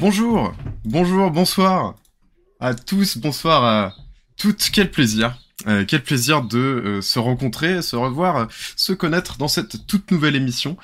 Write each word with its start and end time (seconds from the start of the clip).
Bonjour, 0.00 0.54
bonjour, 0.86 1.30
bonsoir 1.30 1.94
à 2.58 2.72
tous, 2.72 3.18
bonsoir 3.18 3.62
à 3.62 3.94
toutes. 4.38 4.70
Quel 4.72 4.90
plaisir, 4.90 5.38
euh, 5.66 5.84
quel 5.86 6.02
plaisir 6.02 6.40
de 6.40 6.58
euh, 6.58 7.02
se 7.02 7.18
rencontrer, 7.18 7.82
se 7.82 7.96
revoir, 7.96 8.36
euh, 8.36 8.46
se 8.76 8.94
connaître 8.94 9.36
dans 9.36 9.46
cette 9.46 9.86
toute 9.86 10.10
nouvelle 10.10 10.36
émission. 10.36 10.78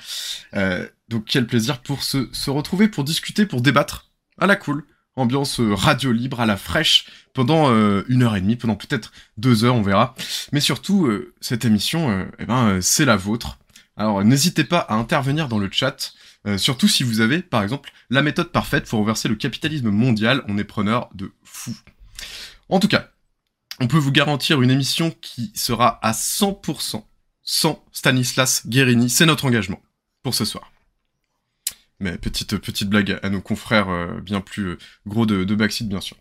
donc 1.09 1.25
quel 1.25 1.47
plaisir 1.47 1.81
pour 1.81 2.03
se, 2.03 2.49
retrouver, 2.51 2.89
pour 2.89 3.03
discuter, 3.03 3.47
pour 3.47 3.61
débattre 3.61 4.11
à 4.37 4.45
la 4.45 4.55
cool. 4.55 4.85
Ambiance 5.15 5.61
radio 5.61 6.11
libre, 6.11 6.39
à 6.39 6.45
la 6.45 6.55
fraîche, 6.55 7.07
pendant 7.33 7.71
une 8.07 8.21
heure 8.21 8.35
et 8.35 8.41
demie, 8.41 8.55
pendant 8.55 8.75
peut-être 8.75 9.11
deux 9.37 9.63
heures, 9.63 9.73
on 9.73 9.81
verra. 9.81 10.13
Mais 10.51 10.59
surtout, 10.59 11.11
cette 11.41 11.65
émission, 11.65 12.27
eh 12.37 12.45
ben, 12.45 12.81
c'est 12.81 13.05
la 13.05 13.15
vôtre. 13.15 13.57
Alors 13.95 14.23
n'hésitez 14.23 14.63
pas 14.63 14.77
à 14.77 14.93
intervenir 14.93 15.47
dans 15.47 15.57
le 15.57 15.69
chat, 15.71 16.13
euh, 16.47 16.57
surtout 16.57 16.87
si 16.87 17.03
vous 17.03 17.19
avez, 17.19 17.41
par 17.41 17.61
exemple, 17.61 17.91
la 18.09 18.21
méthode 18.21 18.51
parfaite 18.51 18.87
pour 18.87 18.99
renverser 18.99 19.27
le 19.27 19.35
capitalisme 19.35 19.89
mondial, 19.89 20.43
on 20.47 20.57
est 20.57 20.63
preneur 20.63 21.09
de 21.13 21.31
fou. 21.43 21.75
En 22.69 22.79
tout 22.79 22.87
cas, 22.87 23.09
on 23.79 23.87
peut 23.87 23.97
vous 23.97 24.11
garantir 24.11 24.61
une 24.61 24.71
émission 24.71 25.13
qui 25.21 25.51
sera 25.55 25.99
à 26.01 26.13
100% 26.13 27.03
sans 27.43 27.85
Stanislas 27.91 28.65
Guérini, 28.67 29.09
c'est 29.09 29.25
notre 29.25 29.45
engagement 29.45 29.81
pour 30.23 30.35
ce 30.35 30.45
soir. 30.45 30.71
Mais 31.99 32.17
petite 32.17 32.57
petite 32.57 32.89
blague 32.89 33.19
à 33.23 33.29
nos 33.29 33.41
confrères 33.41 33.89
euh, 33.89 34.21
bien 34.21 34.41
plus 34.41 34.67
euh, 34.67 34.77
gros 35.05 35.25
de, 35.25 35.43
de 35.43 35.55
Backseat, 35.55 35.87
bien 35.87 36.01
sûr. 36.01 36.17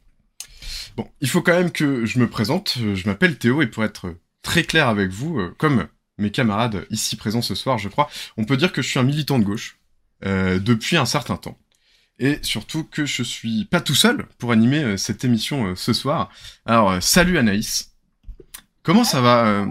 Bon, 0.97 1.09
il 1.21 1.29
faut 1.29 1.43
quand 1.43 1.57
même 1.57 1.71
que 1.71 2.05
je 2.05 2.19
me 2.19 2.29
présente. 2.29 2.79
Je 2.79 3.07
m'appelle 3.07 3.39
Théo 3.39 3.63
et 3.63 3.67
pour 3.67 3.85
être 3.85 4.15
très 4.43 4.65
clair 4.65 4.89
avec 4.89 5.11
vous, 5.11 5.41
comme 5.59 5.89
mes 6.19 6.31
camarades 6.31 6.87
ici 6.91 7.17
présents 7.17 7.43
ce 7.43 7.55
soir, 7.55 7.79
je 7.79 7.89
crois, 7.89 8.09
on 8.37 8.45
peut 8.45 8.57
dire 8.57 8.73
que 8.73 8.81
je 8.81 8.89
suis 8.89 8.99
un 8.99 9.03
militant 9.03 9.39
de 9.39 9.45
gauche, 9.45 9.79
euh, 10.25 10.59
depuis 10.59 10.97
un 10.97 11.07
certain 11.07 11.37
temps. 11.37 11.59
Et 12.19 12.39
surtout 12.43 12.85
que 12.85 13.05
je 13.05 13.23
suis 13.23 13.67
pas 13.67 13.81
tout 13.81 13.95
seul 13.95 14.27
pour 14.39 14.53
animer 14.53 14.83
euh, 14.83 14.97
cette 14.97 15.25
émission 15.25 15.67
euh, 15.67 15.75
ce 15.75 15.93
soir. 15.93 16.31
Alors, 16.65 17.03
salut 17.03 17.39
Anaïs. 17.39 17.93
Comment 18.83 19.05
ça 19.05 19.21
va 19.21 19.67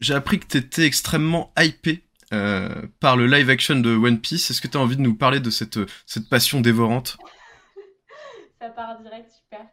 J'ai 0.00 0.14
appris 0.14 0.40
que 0.40 0.46
t'étais 0.46 0.86
extrêmement 0.86 1.52
hypé 1.58 2.02
par 2.98 3.16
le 3.16 3.26
live 3.26 3.50
action 3.50 3.78
de 3.78 3.94
One 3.94 4.20
Piece. 4.20 4.50
Est-ce 4.50 4.60
que 4.60 4.68
tu 4.68 4.78
as 4.78 4.80
envie 4.80 4.96
de 4.96 5.02
nous 5.02 5.14
parler 5.14 5.38
de 5.38 5.50
cette, 5.50 5.78
cette 6.06 6.28
passion 6.28 6.60
dévorante? 6.60 7.18
Ça 8.60 8.70
part 8.70 8.98
direct, 9.02 9.30
super. 9.30 9.66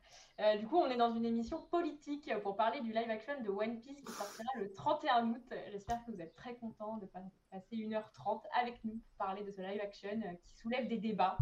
Euh, 0.44 0.58
du 0.58 0.67
coup, 0.67 0.77
on 0.77 0.89
est 0.89 0.97
dans 0.97 1.13
une 1.13 1.25
émission 1.25 1.61
politique 1.72 2.30
pour 2.41 2.58
parler 2.58 2.81
du 2.81 2.91
live 2.91 3.09
action 3.09 3.39
de 3.41 3.49
One 3.49 3.80
Piece 3.80 4.02
qui 4.02 4.11
sortira 4.11 4.49
le 4.58 4.73
31 4.73 5.30
août. 5.30 5.53
J'espère 5.72 6.03
que 6.03 6.11
vous 6.11 6.19
êtes 6.19 6.36
très 6.36 6.55
contents 6.55 6.97
de 6.97 7.05
passer 7.05 7.77
1h30 7.77 8.41
avec 8.59 8.83
nous 8.83 8.97
pour 8.97 9.17
parler 9.17 9.44
de 9.44 9.52
ce 9.52 9.61
live 9.61 9.80
action 9.80 10.09
euh, 10.09 10.33
qui 10.44 10.53
soulève 10.58 10.89
des 10.89 10.97
débats, 10.97 11.38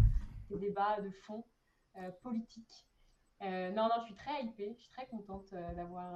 des 0.51 0.57
débats 0.57 1.01
de 1.01 1.09
fond 1.09 1.43
euh, 1.97 2.11
politiques. 2.21 2.85
non, 3.41 3.87
non, 3.87 3.95
je 4.01 4.05
suis 4.05 4.13
très 4.13 4.43
hypée, 4.43 4.75
je 4.77 4.81
suis 4.81 4.91
très 4.91 5.07
contente 5.07 5.51
d'avoir 5.75 6.13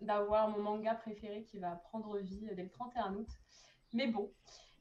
d'avoir 0.00 0.48
mon 0.48 0.62
manga 0.62 0.94
préféré 0.94 1.44
qui 1.44 1.58
va 1.60 1.76
prendre 1.76 2.18
vie 2.18 2.48
dès 2.56 2.62
le 2.64 2.70
31 2.70 3.14
août. 3.14 3.28
Mais 3.92 4.08
bon, 4.08 4.32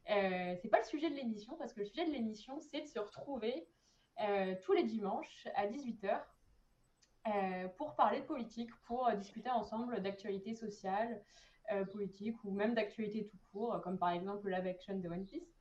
c'est 0.08 0.70
pas 0.72 0.80
le 0.80 0.86
sujet 0.86 1.12
de 1.12 1.16
l'émission 1.16 1.56
parce 1.58 1.74
que 1.74 1.82
le 1.82 1.86
sujet 1.86 2.08
de 2.08 2.12
l'émission, 2.12 2.60
c'est 2.60 2.82
de 2.82 2.88
se 2.88 2.98
retrouver 2.98 3.68
tous 4.64 4.74
les 4.74 4.84
dimanches 4.84 5.48
à 5.54 5.68
18h 5.68 6.24
euh, 7.28 7.68
pour 7.78 7.96
parler 7.96 8.22
de 8.22 8.26
politique, 8.26 8.70
pour 8.86 9.08
euh, 9.08 9.16
discuter 9.16 9.50
ensemble 9.50 10.02
d'actualités 10.02 10.56
sociales, 10.56 11.22
euh, 11.72 11.86
politiques 11.86 12.42
ou 12.46 12.52
même 12.52 12.74
d'actualités 12.74 13.26
tout 13.28 13.38
court, 13.52 13.82
comme 13.84 14.00
par 14.00 14.12
exemple 14.12 14.50
la 14.50 14.58
action 14.58 14.98
de 14.98 15.08
One 15.08 15.26
Piece. 15.26 15.54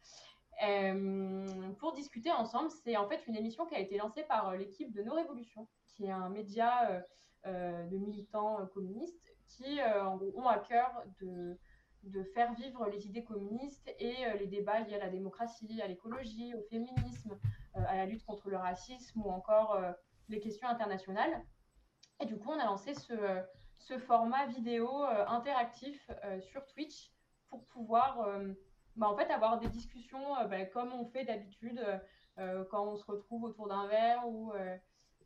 pour 1.78 1.92
discuter 1.94 2.30
ensemble, 2.30 2.70
c'est 2.84 2.96
en 2.96 3.08
fait 3.08 3.26
une 3.26 3.36
émission 3.36 3.66
qui 3.66 3.74
a 3.74 3.80
été 3.80 3.96
lancée 3.96 4.22
par 4.22 4.54
l'équipe 4.56 4.92
de 4.92 5.02
Nos 5.02 5.14
Révolutions, 5.14 5.66
qui 5.88 6.06
est 6.06 6.10
un 6.10 6.28
média 6.30 7.04
de 7.44 7.96
militants 7.96 8.66
communistes 8.72 9.20
qui 9.46 9.78
ont 10.34 10.48
à 10.48 10.58
cœur 10.58 11.02
de, 11.20 11.58
de, 12.04 12.22
faire 12.34 12.54
vivre 12.54 12.88
les 12.88 13.06
idées 13.06 13.24
communistes 13.24 13.92
et 13.98 14.16
les 14.38 14.46
débats 14.46 14.80
liés 14.80 14.94
à 14.94 14.98
la 14.98 15.10
démocratie, 15.10 15.80
à 15.82 15.88
l'écologie, 15.88 16.54
au 16.54 16.62
féminisme, 16.70 17.38
à 17.74 17.96
la 17.96 18.06
lutte 18.06 18.24
contre 18.24 18.48
le 18.48 18.56
racisme 18.56 19.20
ou 19.22 19.30
encore 19.30 19.78
les 20.28 20.40
questions 20.40 20.68
internationales. 20.68 21.44
Et 22.20 22.26
du 22.26 22.38
coup, 22.38 22.50
on 22.50 22.58
a 22.58 22.64
lancé 22.64 22.94
ce, 22.94 23.98
format 24.06 24.46
vidéo 24.46 25.04
euh, 25.04 25.26
interactif 25.26 26.10
euh, 26.24 26.40
sur 26.40 26.66
Twitch 26.66 27.12
pour 27.48 27.64
pouvoir 27.66 28.20
euh, 28.20 28.52
bah, 28.96 29.08
en 29.08 29.16
fait, 29.16 29.30
avoir 29.30 29.58
des 29.58 29.68
discussions 29.68 30.34
bah, 30.48 30.64
comme 30.66 30.92
on 30.92 31.06
fait 31.06 31.24
d'habitude 31.24 31.80
quand 32.70 32.86
on 32.86 32.96
se 32.96 33.04
retrouve 33.04 33.42
autour 33.42 33.66
d'un 33.66 33.88
verre 33.88 34.28
ou 34.28 34.52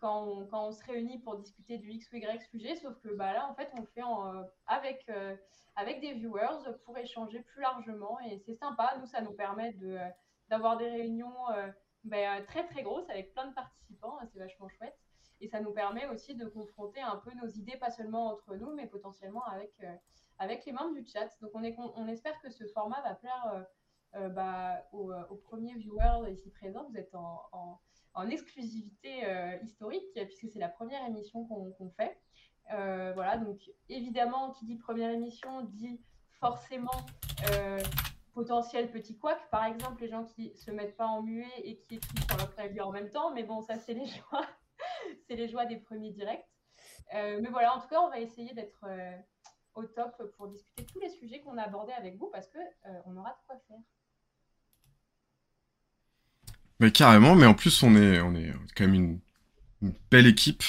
quand 0.00 0.24
on, 0.24 0.46
quand, 0.46 0.68
on, 0.68 0.72
se 0.72 0.82
réunit 0.84 1.18
pour 1.18 1.36
discuter 1.36 1.76
du 1.76 1.91
X 1.91 2.10
ou 2.10 2.16
Y 2.16 2.42
sujet, 2.48 2.74
sauf 2.76 2.98
que 3.00 3.08
bah, 3.14 3.34
là, 3.34 3.46
en 3.50 3.54
fait, 3.54 3.70
on 3.74 3.80
le 3.80 3.86
fait 3.86 4.00
avec, 4.66 5.06
avec 5.76 6.00
des 6.00 6.14
viewers 6.14 6.72
pour 6.86 6.96
échanger 6.96 7.41
plus 7.41 7.60
largement 7.60 8.18
et 8.20 8.38
c'est 8.38 8.54
sympa. 8.54 8.94
Nous, 8.98 9.06
ça 9.06 9.20
nous 9.20 9.34
permet 9.34 9.76
d'avoir 10.48 10.78
des 10.78 10.88
réunions 10.88 11.34
bah, 12.04 12.42
très 12.46 12.66
très 12.66 12.82
grosses 12.82 13.08
avec 13.08 13.32
plein 13.32 13.46
de 13.46 13.54
participants, 13.54 14.18
c'est 14.32 14.38
vachement 14.38 14.68
chouette. 14.68 14.96
Et 15.40 15.48
ça 15.48 15.60
nous 15.60 15.72
permet 15.72 16.06
aussi 16.06 16.34
de 16.34 16.46
confronter 16.46 17.00
un 17.00 17.16
peu 17.16 17.32
nos 17.34 17.48
idées, 17.48 17.76
pas 17.76 17.90
seulement 17.90 18.28
entre 18.28 18.54
nous, 18.54 18.72
mais 18.74 18.86
potentiellement 18.86 19.44
avec, 19.46 19.72
euh, 19.82 19.94
avec 20.38 20.64
les 20.64 20.72
membres 20.72 20.94
du 20.94 21.04
chat. 21.04 21.28
Donc 21.41 21.50
on, 21.54 21.64
est, 21.64 21.74
on 21.78 22.06
espère 22.06 22.41
que 22.41 22.50
ce 22.50 22.64
format 22.68 23.00
va 23.02 23.14
plaire 23.14 23.52
euh, 23.52 23.62
euh, 24.20 24.28
bah, 24.28 24.84
aux, 24.92 25.34
premiers 25.42 25.74
viewers 25.74 26.30
ici 26.30 26.50
présents. 26.50 26.86
Vous 26.91 26.96
êtes 26.96 27.14
en, 27.14 27.41
en, 28.14 28.28
exclusivité 28.28 29.24
historique, 29.64 30.04
puisque 30.14 30.48
c'est 30.52 30.60
la 30.60 30.68
première 30.68 31.04
émission 31.06 31.44
qu'on 31.46 31.91
fait. 31.96 32.16
voilà, 32.68 33.36
donc 33.38 33.58
évidemment, 33.88 34.52
qui 34.52 34.64
dit 34.66 34.76
première 34.76 35.10
émission 35.10 35.62
dit 35.62 36.00
forcément 36.38 37.06
potentiel 38.34 38.91
petit 38.91 39.16
couac, 39.19 39.38
par 39.50 39.65
exemple 39.65 40.03
les 40.03 40.09
gens 40.09 40.25
qui 40.25 40.56
se 40.56 40.70
mettent 40.70 40.97
pas 40.97 41.06
en 41.06 41.22
muet 41.22 41.53
et 41.65 41.76
qui 41.76 41.97
écrivent 41.97 42.26
sur 42.26 42.37
leur 42.37 42.54
clavier 42.54 42.81
en 42.81 42.91
même 42.91 43.10
temps, 43.10 43.32
mais 43.32 43.43
bon, 43.43 43.60
ça 43.60 43.78
c'est 43.78 43.94
les 43.94 44.06
joies 44.31 44.47
c'est 45.26 45.37
les 45.37 45.48
joies 45.48 45.66
des 45.66 45.76
premiers 45.76 46.10
directs. 46.10 46.47
Euh, 47.15 47.41
mais 47.42 47.48
voilà, 47.50 47.75
en 47.75 47.81
tout 47.81 47.88
cas, 47.88 48.00
on 48.00 48.10
va 48.10 48.21
essayer 48.21 48.54
d'être 48.54 48.84
euh, 48.84 49.16
au 49.75 49.84
top 49.84 50.15
pour 50.37 50.48
discuter 50.48 50.87
tous 50.87 51.00
les 51.00 51.10
sujets 51.10 51.41
qu'on 51.41 51.59
a 51.59 51.62
abordés 51.62 51.92
avec 51.92 52.16
vous 52.19 52.28
parce 52.32 52.48
que 52.48 52.59
euh, 52.59 53.00
on 53.06 53.16
aura 53.16 53.31
de 53.31 53.47
quoi 53.47 53.56
faire. 53.69 53.78
Mais 56.81 56.91
carrément, 56.91 57.37
mais 57.37 57.47
en 57.47 57.54
plus 57.54 57.82
on 57.84 57.94
est, 57.94 58.21
on 58.21 58.34
est 58.34 58.53
quand 58.76 58.84
même 58.84 58.94
une, 58.94 59.21
belle 60.10 60.28
équipe. 60.28 60.62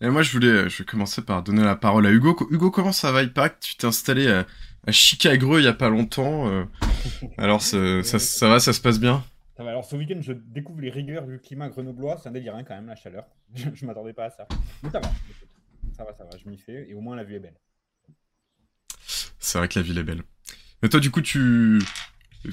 Et 0.00 0.08
moi 0.10 0.22
je 0.22 0.32
voulais, 0.32 0.68
je 0.68 0.78
vais 0.78 0.84
commencer 0.84 1.24
par 1.24 1.42
donner 1.42 1.62
la 1.62 1.76
parole 1.76 2.04
à 2.06 2.10
Hugo. 2.10 2.36
Hugo, 2.50 2.70
comment 2.72 2.92
ça 2.92 3.12
va 3.12 3.24
que 3.24 3.60
tu 3.60 3.76
t'es 3.76 3.86
installé 3.86 4.28
à, 4.28 4.44
Chicago 4.90 5.58
il 5.58 5.64
y 5.64 5.68
a 5.68 5.72
pas 5.72 5.88
longtemps. 5.88 6.48
Alors 7.38 7.62
ça, 7.62 8.02
ça 8.18 8.48
va, 8.48 8.60
ça 8.60 8.72
se 8.72 8.80
passe 8.80 8.98
bien? 8.98 9.24
Alors 9.58 9.84
ce 9.84 9.96
week-end, 9.96 10.18
je 10.20 10.32
découvre 10.32 10.80
les 10.80 10.90
rigueurs 10.90 11.26
du 11.26 11.38
climat 11.38 11.68
grenoblois. 11.70 12.18
C'est 12.18 12.28
un 12.28 12.32
délire 12.32 12.54
hein, 12.54 12.64
quand 12.64 12.74
même, 12.74 12.86
la 12.86 12.96
chaleur. 12.96 13.26
je 13.54 13.68
ne 13.68 13.86
m'attendais 13.86 14.12
pas 14.12 14.26
à 14.26 14.30
ça. 14.30 14.46
Mais 14.82 14.90
ça 14.90 15.00
va. 15.00 15.10
Ça 15.92 16.04
va, 16.04 16.12
ça 16.12 16.24
va. 16.24 16.36
Je 16.36 16.48
m'y 16.48 16.58
fais. 16.58 16.88
Et 16.90 16.94
au 16.94 17.00
moins, 17.00 17.16
la 17.16 17.24
vue 17.24 17.36
est 17.36 17.40
belle. 17.40 17.58
C'est 19.38 19.58
vrai 19.58 19.68
que 19.68 19.78
la 19.78 19.82
ville 19.82 19.98
est 19.98 20.02
belle. 20.02 20.22
Mais 20.82 20.88
toi, 20.88 21.00
du 21.00 21.10
coup, 21.10 21.22
tu... 21.22 21.80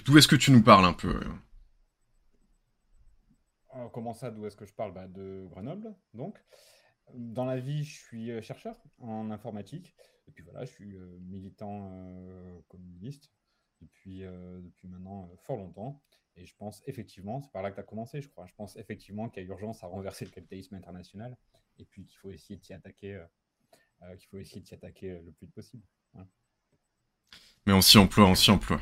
D'où 0.05 0.17
est-ce 0.17 0.27
que 0.27 0.35
tu 0.35 0.51
nous 0.51 0.63
parles 0.63 0.85
un 0.85 0.93
peu? 0.93 1.19
Euh, 3.75 3.87
Comment 3.91 4.13
ça, 4.13 4.31
d'où 4.31 4.45
est-ce 4.45 4.55
que 4.55 4.65
je 4.65 4.73
parle? 4.73 4.93
Bah, 4.93 5.07
De 5.07 5.45
Grenoble, 5.49 5.93
donc. 6.13 6.37
Dans 7.13 7.45
la 7.45 7.59
vie, 7.59 7.83
je 7.83 7.99
suis 7.99 8.31
euh, 8.31 8.41
chercheur 8.41 8.77
en 9.01 9.29
informatique. 9.29 9.93
Et 10.27 10.31
puis 10.31 10.43
voilà, 10.43 10.63
je 10.63 10.71
suis 10.71 10.95
euh, 10.95 11.17
militant 11.19 11.91
communiste 12.69 13.29
depuis, 13.83 14.19
depuis 14.19 14.87
maintenant 14.87 15.29
fort 15.45 15.57
longtemps. 15.57 16.01
Et 16.35 16.45
je 16.45 16.55
pense 16.57 16.81
effectivement, 16.87 17.41
c'est 17.41 17.51
par 17.51 17.61
là 17.61 17.69
que 17.69 17.75
tu 17.75 17.81
as 17.81 17.83
commencé, 17.83 18.21
je 18.21 18.29
crois. 18.29 18.47
Je 18.47 18.53
pense 18.55 18.75
effectivement 18.77 19.29
qu'il 19.29 19.43
y 19.43 19.45
a 19.45 19.49
urgence 19.49 19.83
à 19.83 19.87
renverser 19.87 20.25
le 20.25 20.31
capitalisme 20.31 20.75
international 20.75 21.35
et 21.79 21.85
puis 21.85 22.05
qu'il 22.05 22.17
faut 22.17 22.31
essayer 22.31 22.57
de 22.57 22.63
s'y 22.63 22.73
attaquer, 22.73 23.15
euh, 23.15 23.25
euh, 24.03 24.15
qu'il 24.15 24.63
de 24.63 24.73
attaquer 24.73 25.11
euh, 25.11 25.21
le 25.23 25.31
plus 25.31 25.47
possible. 25.47 25.83
Mais 27.65 27.73
on 27.73 27.81
s'y 27.81 27.97
emploie, 27.97 28.25
on 28.25 28.35
s'y 28.35 28.51
emploie. 28.51 28.81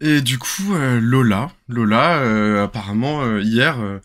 Et 0.00 0.20
du 0.20 0.38
coup, 0.38 0.74
Lola, 0.74 1.52
Lola, 1.68 2.64
apparemment 2.64 3.38
hier, 3.38 4.00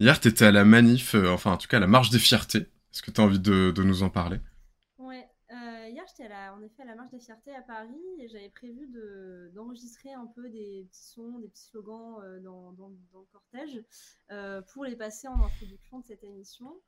hier 0.00 0.18
t'étais 0.18 0.46
à 0.46 0.50
la 0.50 0.64
manif, 0.64 1.14
enfin 1.14 1.52
en 1.52 1.56
tout 1.58 1.68
cas 1.68 1.76
à 1.76 1.80
la 1.80 1.86
marche 1.86 2.08
des 2.08 2.18
fiertés. 2.18 2.60
Est-ce 2.90 3.02
que 3.02 3.10
tu 3.10 3.20
as 3.20 3.24
envie 3.24 3.38
de 3.38 3.82
nous 3.82 4.02
en 4.02 4.08
parler? 4.08 4.40
En 6.30 6.62
effet 6.62 6.82
à 6.82 6.86
la 6.86 6.94
marche 6.94 7.10
des 7.10 7.18
fiertés 7.18 7.54
à 7.54 7.62
Paris 7.62 8.00
et 8.18 8.28
j'avais 8.28 8.50
prévu 8.50 8.88
d'enregistrer 9.54 10.12
un 10.12 10.26
peu 10.26 10.48
des 10.48 10.86
petits 10.88 11.04
sons, 11.04 11.38
des 11.40 11.48
petits 11.48 11.64
slogans 11.64 12.20
euh, 12.22 12.38
dans, 12.40 12.70
le 12.70 13.26
cortège 13.32 13.82
euh, 14.30 14.62
pour 14.72 14.84
les 14.84 14.94
passer 14.94 15.26
en 15.26 15.42
introduction 15.42 15.98
de 15.98 16.04
cette 16.04 16.22
émission. 16.22 16.80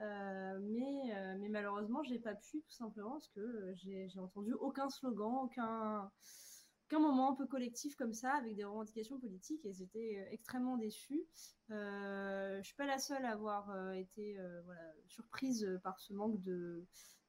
Euh, 0.00 0.58
mais, 0.62 1.36
mais 1.38 1.48
malheureusement, 1.48 2.02
j'ai 2.02 2.18
pas 2.18 2.34
pu 2.34 2.62
tout 2.62 2.72
simplement 2.72 3.12
parce 3.12 3.28
que 3.28 3.72
j'ai 3.76 4.18
entendu 4.18 4.54
aucun 4.54 4.88
slogan, 4.88 5.44
aucun, 5.44 6.10
moment 6.92 7.30
un 7.30 7.34
peu 7.36 7.46
collectif 7.46 7.94
comme 7.94 8.12
ça, 8.12 8.32
avec 8.32 8.56
des 8.56 8.64
revendications 8.64 9.20
politiques, 9.20 9.64
et 9.64 9.72
j'étais 9.72 10.26
extrêmement 10.32 10.76
déçue. 10.76 11.22
je 11.68 12.56
ne 12.58 12.62
suis 12.62 12.74
pas 12.74 12.86
la 12.86 12.98
seule 12.98 13.24
à 13.24 13.32
avoir 13.32 13.92
été 13.92 14.36
surprise 15.06 15.78
par 15.84 16.00
ce 16.00 16.12
manque 16.12 16.40
de, 16.42 16.84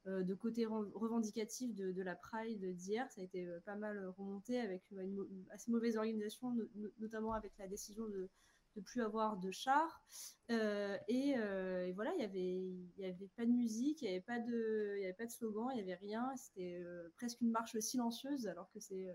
de 0.06 0.34
côté 0.34 0.66
revendicatif 0.66 1.76
de, 1.76 2.02
la 2.02 2.16
Pride 2.16 2.76
d'hier. 2.76 3.10
Ça 3.12 3.22
a 3.22 3.24
été 3.24 3.48
pas 3.66 3.76
mal 3.76 4.08
remonté 4.18 4.60
avec 4.60 4.84
une, 4.92 5.46
assez 5.52 5.72
mauvaise 5.72 5.98
organisation, 5.98 6.56
notamment 7.00 7.34
avec 7.34 7.54
la 7.58 7.68
décision 7.68 8.08
de 8.08 8.30
de 8.76 8.82
plus 8.82 9.02
avoir 9.02 9.38
de 9.38 9.52
chars. 9.52 10.02
Euh, 10.50 10.98
euh, 11.10 11.86
et, 11.86 11.92
voilà, 11.94 12.14
il 12.16 12.22
y 12.22 13.06
avait, 13.06 13.30
pas 13.36 13.46
de 13.46 13.52
musique, 13.52 14.02
il 14.02 14.06
n'y 14.06 14.12
avait 14.12 14.22
pas 14.22 14.40
de, 14.40 14.98
y 15.00 15.30
slogan, 15.30 15.70
il 15.72 15.76
n'y 15.76 15.82
avait 15.82 15.96
rien. 15.96 16.32
C'était 16.36 16.80
euh, 16.82 17.10
presque 17.16 17.42
une 17.42 17.52
marche 17.52 17.78
silencieuse, 17.80 18.48
alors 18.48 18.70
que 18.72 18.80
c'est, 18.80 19.08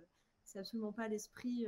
c'est 0.44 0.58
absolument 0.58 0.92
pas 0.92 1.08
l'esprit, 1.08 1.66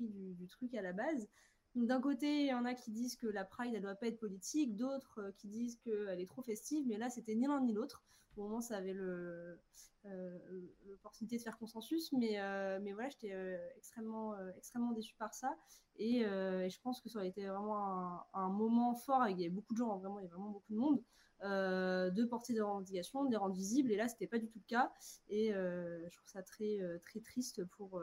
du, 0.00 0.48
truc 0.48 0.74
à 0.74 0.82
la 0.82 0.92
base. 0.92 1.28
Donc 1.74 1.86
d'un 1.86 2.00
côté, 2.00 2.42
il 2.42 2.48
y 2.48 2.54
en 2.54 2.64
a 2.64 2.74
qui 2.74 2.90
disent 2.90 3.16
que 3.16 3.28
la 3.28 3.44
Pride, 3.44 3.72
elle 3.74 3.82
doit 3.82 3.94
pas 3.94 4.08
être 4.08 4.18
politique, 4.18 4.76
d'autres 4.76 5.32
qui 5.36 5.48
disent 5.48 5.76
qu'elle 5.76 6.20
est 6.20 6.28
trop 6.28 6.42
festive, 6.42 6.84
mais 6.88 6.98
là, 6.98 7.10
c'était 7.10 7.34
ni 7.34 7.46
l'un 7.46 7.60
ni 7.60 7.72
l'autre. 7.72 8.02
Au 8.40 8.44
moment, 8.44 8.62
ça 8.62 8.78
avait 8.78 8.94
euh, 8.94 10.38
l'opportunité 10.86 11.36
de 11.36 11.42
faire 11.42 11.58
consensus, 11.58 12.10
mais, 12.12 12.40
euh, 12.40 12.78
mais 12.80 12.94
voilà, 12.94 13.10
j'étais 13.10 13.32
euh, 13.32 13.58
extrêmement, 13.76 14.34
extrêmement 14.56 14.92
déçue 14.92 15.14
par 15.16 15.34
ça. 15.34 15.54
Et, 15.96 16.20
je 16.22 16.80
pense 16.80 17.02
que 17.02 17.10
ça 17.10 17.20
a 17.20 17.24
été 17.24 17.46
vraiment 17.46 18.24
un, 18.32 18.48
moment 18.48 18.94
fort. 18.94 19.28
Il 19.28 19.38
y 19.38 19.44
avait 19.44 19.50
beaucoup 19.50 19.74
de 19.74 19.78
gens, 19.78 19.98
vraiment, 19.98 20.18
il 20.20 20.24
y 20.24 20.28
vraiment 20.28 20.50
beaucoup 20.50 20.72
de 20.72 20.78
monde. 20.78 21.02
de 21.42 22.24
porter 22.24 22.54
des 22.54 22.62
revendications, 22.62 23.24
de 23.26 23.30
les 23.30 23.36
rendre 23.36 23.54
visibles. 23.54 23.92
Et 23.92 23.96
là, 23.96 24.08
c'était 24.08 24.26
pas 24.26 24.38
du 24.38 24.48
tout 24.48 24.58
le 24.58 24.68
cas. 24.68 24.90
Et 25.28 25.52
je 25.52 26.16
trouve 26.16 26.30
ça 26.30 26.42
très, 26.42 26.78
très 27.04 27.20
triste 27.20 27.62
pour, 27.76 28.02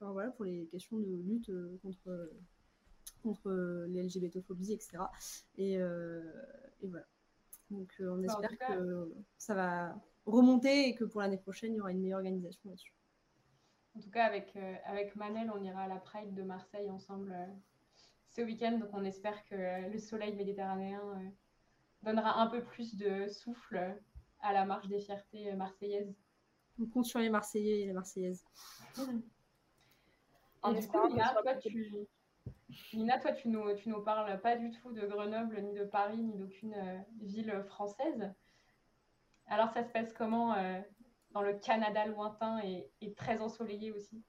voilà, 0.00 0.30
pour 0.32 0.44
les 0.44 0.66
questions 0.66 0.98
de 0.98 1.14
lutte 1.22 1.52
contre, 1.82 2.32
contre 3.22 3.52
les 3.88 4.18
etc. 4.18 4.98
Et, 5.56 5.74
et 5.74 6.88
voilà. 6.88 7.06
Donc 7.72 7.92
on 8.00 8.18
bah, 8.18 8.26
espère 8.26 8.68
que 8.68 9.12
ça 9.38 9.54
va 9.54 9.96
remonter 10.26 10.88
et 10.88 10.94
que 10.94 11.04
pour 11.04 11.20
l'année 11.20 11.38
prochaine, 11.38 11.72
il 11.72 11.76
y 11.76 11.80
aura 11.80 11.90
une 11.90 12.00
meilleure 12.00 12.18
organisation 12.18 12.60
là-dessus. 12.68 12.94
En 13.96 14.00
tout 14.00 14.10
cas, 14.10 14.24
avec, 14.24 14.56
euh, 14.56 14.74
avec 14.86 15.16
Manel, 15.16 15.50
on 15.54 15.62
ira 15.62 15.82
à 15.82 15.88
la 15.88 15.96
Pride 15.96 16.34
de 16.34 16.42
Marseille 16.42 16.88
ensemble 16.90 17.32
euh, 17.32 17.46
ce 18.30 18.40
week-end. 18.40 18.78
Donc, 18.78 18.88
on 18.92 19.04
espère 19.04 19.44
que 19.44 19.54
euh, 19.54 19.88
le 19.88 19.98
soleil 19.98 20.34
méditerranéen 20.34 21.00
donnera 22.02 22.40
un 22.40 22.46
peu 22.46 22.62
plus 22.64 22.96
de 22.96 23.28
souffle 23.28 23.96
à 24.40 24.52
la 24.52 24.64
marche 24.64 24.88
des 24.88 25.00
fiertés 25.00 25.54
marseillaises. 25.54 26.14
On 26.80 26.86
compte 26.86 27.04
sur 27.04 27.20
les 27.20 27.28
Marseillais 27.28 27.82
et 27.82 27.86
les 27.86 27.92
Marseillaises. 27.92 28.44
en 30.62 30.74
espérant 30.74 31.08
toi, 31.08 31.54
tu... 31.56 31.94
Nina, 32.94 33.18
toi, 33.18 33.32
tu 33.32 33.48
nous, 33.48 33.64
nous 33.86 34.02
parles 34.02 34.40
pas 34.40 34.56
du 34.56 34.70
tout 34.70 34.92
de 34.92 35.06
Grenoble, 35.06 35.60
ni 35.62 35.72
de 35.72 35.84
Paris, 35.84 36.18
ni 36.18 36.34
d'aucune 36.34 37.04
ville 37.20 37.62
française. 37.64 38.32
Alors, 39.46 39.70
ça 39.70 39.84
se 39.84 39.90
passe 39.90 40.12
comment 40.12 40.54
euh, 40.54 40.80
dans 41.32 41.42
le 41.42 41.54
Canada 41.54 42.06
lointain 42.06 42.60
et, 42.62 43.14
très 43.14 43.38
ensoleillé 43.40 43.92
aussi? 43.92 44.22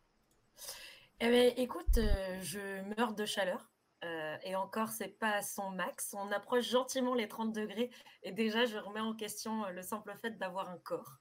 Eh 1.19 1.29
bien, 1.29 1.53
écoute, 1.55 1.97
euh, 1.97 2.39
je 2.41 2.81
meurs 2.97 3.13
de 3.13 3.25
chaleur. 3.25 3.71
Euh, 4.03 4.37
et 4.43 4.55
encore, 4.57 4.89
c'est 4.89 5.17
pas 5.17 5.41
son 5.41 5.69
max. 5.69 6.13
On 6.13 6.29
approche 6.31 6.69
gentiment 6.69 7.13
les 7.13 7.29
30 7.29 7.53
degrés. 7.53 7.89
Et 8.23 8.33
déjà, 8.33 8.65
je 8.65 8.77
remets 8.77 8.99
en 8.99 9.15
question 9.15 9.65
le 9.69 9.81
simple 9.81 10.13
fait 10.21 10.37
d'avoir 10.37 10.69
un 10.69 10.77
corps. 10.79 11.19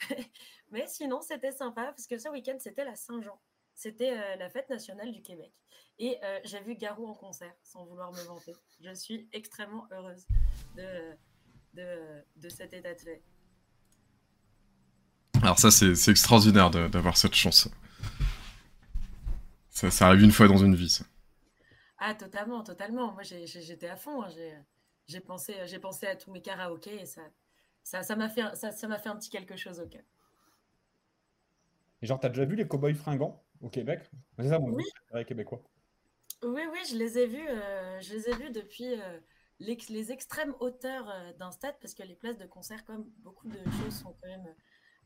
Mais 0.70 0.88
sinon, 0.88 1.20
c'était 1.20 1.52
sympa 1.52 1.84
parce 1.84 2.08
que 2.08 2.18
ce 2.18 2.28
week-end, 2.30 2.56
c'était 2.58 2.84
la 2.84 2.96
Saint-Jean. 2.96 3.40
C'était 3.74 4.36
la 4.36 4.48
fête 4.48 4.68
nationale 4.70 5.12
du 5.12 5.22
Québec. 5.22 5.52
Et 5.98 6.18
j'ai 6.44 6.60
vu 6.62 6.74
Garou 6.74 7.06
en 7.06 7.14
concert, 7.14 7.54
sans 7.62 7.84
vouloir 7.84 8.12
me 8.12 8.22
vanter. 8.24 8.54
Je 8.80 8.94
suis 8.94 9.28
extrêmement 9.32 9.86
heureuse 9.90 10.26
de, 10.76 11.12
de, 11.74 12.24
de 12.36 12.48
cet 12.48 12.72
état 12.72 12.94
de 12.94 13.00
fait. 13.00 13.22
Alors 15.42 15.58
ça, 15.58 15.70
c'est 15.70 16.10
extraordinaire 16.10 16.70
d'avoir 16.70 17.16
cette 17.16 17.34
chance. 17.34 17.68
Ça, 19.68 19.90
ça, 19.90 20.06
arrive 20.06 20.22
une 20.22 20.32
fois 20.32 20.48
dans 20.48 20.56
une 20.56 20.74
vie, 20.74 20.88
ça. 20.88 21.04
Ah, 21.98 22.14
totalement, 22.14 22.62
totalement. 22.62 23.12
Moi, 23.12 23.22
j'étais 23.24 23.88
à 23.88 23.96
fond. 23.96 24.22
Hein. 24.22 24.30
J'ai 25.06 25.20
pensé, 25.20 25.54
pensé 25.82 26.06
à 26.06 26.16
tous 26.16 26.30
mes 26.30 26.40
karaokés 26.40 27.02
et 27.02 27.06
ça 27.06 27.22
ça 27.82 28.02
ça 28.02 28.16
m'a 28.16 28.30
fait, 28.30 28.56
ça, 28.56 28.72
ça 28.72 28.98
fait 28.98 29.08
un 29.10 29.16
petit 29.16 29.28
quelque 29.28 29.56
chose 29.56 29.78
au 29.78 29.86
cœur. 29.86 30.02
Et 32.00 32.06
genre, 32.06 32.18
t'as 32.18 32.30
déjà 32.30 32.46
vu 32.46 32.56
les 32.56 32.66
cowboys 32.66 32.94
fringants? 32.94 33.43
Au 33.64 33.68
Québec 33.68 34.10
C'est 34.38 34.48
ça 34.48 34.58
mon 34.58 34.74
oui. 34.74 34.84
québécois. 35.26 35.62
Oui, 36.42 36.62
oui, 36.70 36.78
je 36.88 36.96
les 36.96 37.18
ai 37.18 37.26
vus, 37.26 37.48
euh, 37.48 38.00
je 38.00 38.12
les 38.12 38.28
ai 38.28 38.34
vus 38.34 38.50
depuis 38.50 39.00
euh, 39.00 39.18
les, 39.58 39.78
les, 39.88 40.12
extrêmes 40.12 40.54
hauteurs 40.60 41.08
euh, 41.08 41.32
d'un 41.34 41.50
stade 41.50 41.74
parce 41.80 41.94
que 41.94 42.02
les 42.02 42.14
places 42.14 42.36
de 42.36 42.46
concert, 42.46 42.84
comme 42.84 43.04
beaucoup 43.18 43.48
de 43.48 43.58
choses, 43.80 44.00
sont 44.00 44.14
quand 44.20 44.28
même 44.28 44.46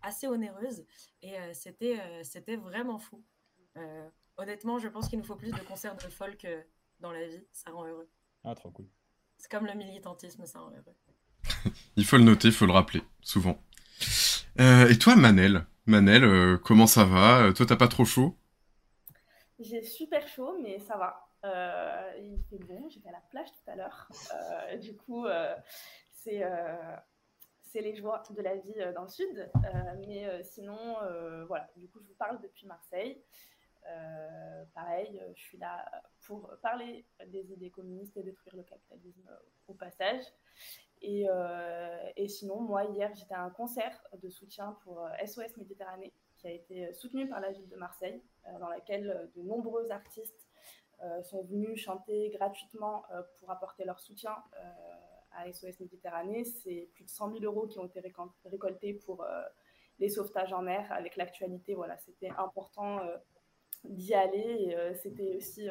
assez 0.02 0.26
onéreuse. 0.26 0.84
Et 1.22 1.38
euh, 1.38 1.52
c'était, 1.52 1.98
euh, 2.00 2.22
c'était 2.22 2.56
vraiment 2.56 2.98
fou. 2.98 3.24
Euh, 3.76 4.08
honnêtement, 4.36 4.78
je 4.78 4.88
pense 4.88 5.08
qu'il 5.08 5.18
nous 5.18 5.24
faut 5.24 5.36
plus 5.36 5.52
de 5.52 5.60
concerts 5.60 5.96
de 5.96 6.10
folk 6.10 6.46
dans 7.00 7.12
la 7.12 7.26
vie. 7.26 7.44
Ça 7.52 7.70
rend 7.70 7.86
heureux. 7.86 8.10
Ah, 8.44 8.54
trop 8.54 8.70
cool. 8.70 8.86
C'est 9.36 9.50
comme 9.50 9.66
le 9.66 9.74
militantisme, 9.74 10.44
ça 10.46 10.60
rend 10.60 10.70
heureux. 10.70 11.72
il 11.96 12.04
faut 12.04 12.16
le 12.16 12.24
noter, 12.24 12.48
il 12.48 12.54
faut 12.54 12.66
le 12.66 12.72
rappeler, 12.72 13.02
souvent. 13.22 13.62
et 14.58 14.98
toi, 14.98 15.16
Manel? 15.16 15.66
Manel, 15.86 16.58
comment 16.58 16.86
ça 16.86 17.04
va? 17.04 17.52
Toi, 17.52 17.66
t'as 17.66 17.76
pas 17.76 17.88
trop 17.88 18.04
chaud? 18.04 18.36
J'ai 19.58 19.82
super 19.82 20.26
chaud, 20.28 20.56
mais 20.60 20.78
ça 20.78 20.96
va. 20.96 22.14
il 22.18 22.40
fait 22.48 22.58
bon, 22.58 22.88
j'étais 22.88 23.08
à 23.08 23.12
la 23.12 23.22
plage 23.30 23.48
tout 23.52 23.70
à 23.70 23.76
l'heure. 23.76 24.08
du 24.80 24.96
coup, 24.96 25.26
c'est 26.12 26.44
c'est 27.68 27.80
les 27.80 27.94
joies 27.94 28.22
de 28.30 28.42
la 28.42 28.56
vie 28.56 28.80
euh, 28.80 28.92
dans 28.92 29.02
le 29.02 29.08
sud. 29.08 29.38
Euh, 29.38 29.68
mais 30.06 30.26
euh, 30.26 30.42
sinon, 30.42 30.96
voilà, 31.46 31.68
du 31.76 31.88
coup, 31.88 32.00
je 32.00 32.06
vous 32.06 32.14
parle 32.14 32.40
depuis 32.40 32.66
Marseille. 32.66 33.22
pareil, 34.74 35.22
je 35.34 35.40
suis 35.40 35.58
là 35.58 35.84
pour 36.26 36.50
parler 36.62 37.06
des 37.26 37.52
idées 37.52 37.70
communistes 37.70 38.16
et 38.16 38.22
détruire 38.22 38.56
le 38.56 38.62
capitalisme 38.62 39.30
au 39.66 39.74
passage. 39.74 40.24
Et 41.00 41.26
sinon, 42.28 42.60
moi, 42.60 42.84
hier, 42.84 43.10
j'étais 43.14 43.34
à 43.34 43.42
un 43.42 43.50
concert 43.50 44.06
de 44.20 44.28
soutien 44.28 44.76
pour 44.84 45.08
SOS 45.24 45.56
Méditerranée 45.56 46.12
qui 46.38 46.46
a 46.46 46.52
été 46.52 46.92
soutenu 46.94 47.28
par 47.28 47.40
la 47.40 47.50
ville 47.50 47.68
de 47.68 47.76
Marseille, 47.76 48.22
dans 48.60 48.68
laquelle 48.68 49.30
de 49.36 49.42
nombreux 49.42 49.90
artistes 49.90 50.48
sont 51.22 51.42
venus 51.44 51.78
chanter 51.80 52.30
gratuitement 52.30 53.04
pour 53.38 53.50
apporter 53.50 53.84
leur 53.84 54.00
soutien 54.00 54.36
à 55.38 55.52
SOS 55.52 55.80
Méditerranée, 55.80 56.44
c'est 56.44 56.88
plus 56.94 57.04
de 57.04 57.10
100 57.10 57.32
000 57.32 57.44
euros 57.44 57.66
qui 57.66 57.78
ont 57.78 57.86
été 57.86 58.00
récoltés 58.44 58.94
pour 58.94 59.22
euh, 59.22 59.42
les 59.98 60.08
sauvetages 60.08 60.52
en 60.52 60.62
mer. 60.62 60.90
Avec 60.92 61.16
l'actualité, 61.16 61.74
voilà, 61.74 61.96
c'était 61.98 62.30
important 62.38 62.98
euh, 63.00 63.16
d'y 63.84 64.14
aller. 64.14 64.74
Euh, 64.76 64.94
c'était 64.94 65.36
aussi 65.36 65.68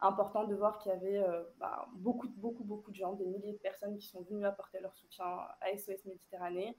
important 0.00 0.44
de 0.44 0.54
voir 0.54 0.78
qu'il 0.78 0.92
y 0.92 0.94
avait 0.94 1.22
bah, 1.58 1.88
beaucoup, 1.94 2.28
beaucoup, 2.28 2.64
beaucoup 2.64 2.90
de 2.90 2.96
gens, 2.96 3.14
des 3.14 3.26
milliers 3.26 3.54
de 3.54 3.58
personnes 3.58 3.96
qui 3.96 4.06
sont 4.06 4.22
venues 4.22 4.44
apporter 4.44 4.80
leur 4.80 4.94
soutien 4.94 5.24
à 5.60 5.76
SOS 5.76 6.04
Méditerranée. 6.04 6.76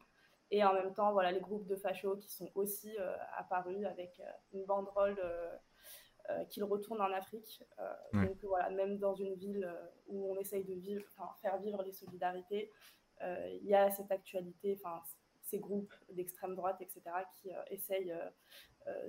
Et 0.51 0.63
en 0.63 0.73
même 0.73 0.93
temps, 0.93 1.11
voilà, 1.11 1.31
les 1.31 1.41
groupes 1.41 1.67
de 1.67 1.75
fachos 1.75 2.17
qui 2.17 2.31
sont 2.31 2.49
aussi 2.55 2.95
apparus 3.37 3.85
avec 3.85 4.21
une 4.53 4.65
banderole 4.65 5.17
euh, 6.29 6.43
qu'il 6.45 6.65
retourne 6.65 6.99
en 6.99 7.13
Afrique. 7.13 7.63
Euh, 7.79 8.25
donc 8.25 8.37
voilà, 8.43 8.69
même 8.69 8.97
dans 8.97 9.15
une 9.15 9.35
ville 9.35 9.63
euh, 9.63 9.87
où 10.07 10.29
on 10.29 10.37
essaye 10.37 10.65
de 10.65 10.73
vivre, 10.73 11.05
faire 11.41 11.57
vivre 11.59 11.81
les 11.83 11.93
solidarités, 11.93 12.71
il 13.21 13.65
y 13.65 13.73
a 13.73 13.89
cette 13.89 14.11
actualité, 14.11 14.77
enfin 14.79 15.01
ces 15.41 15.57
groupes 15.57 15.93
d'extrême 16.11 16.53
droite, 16.53 16.79
etc., 16.81 17.01
qui 17.33 17.49
essayent 17.71 18.13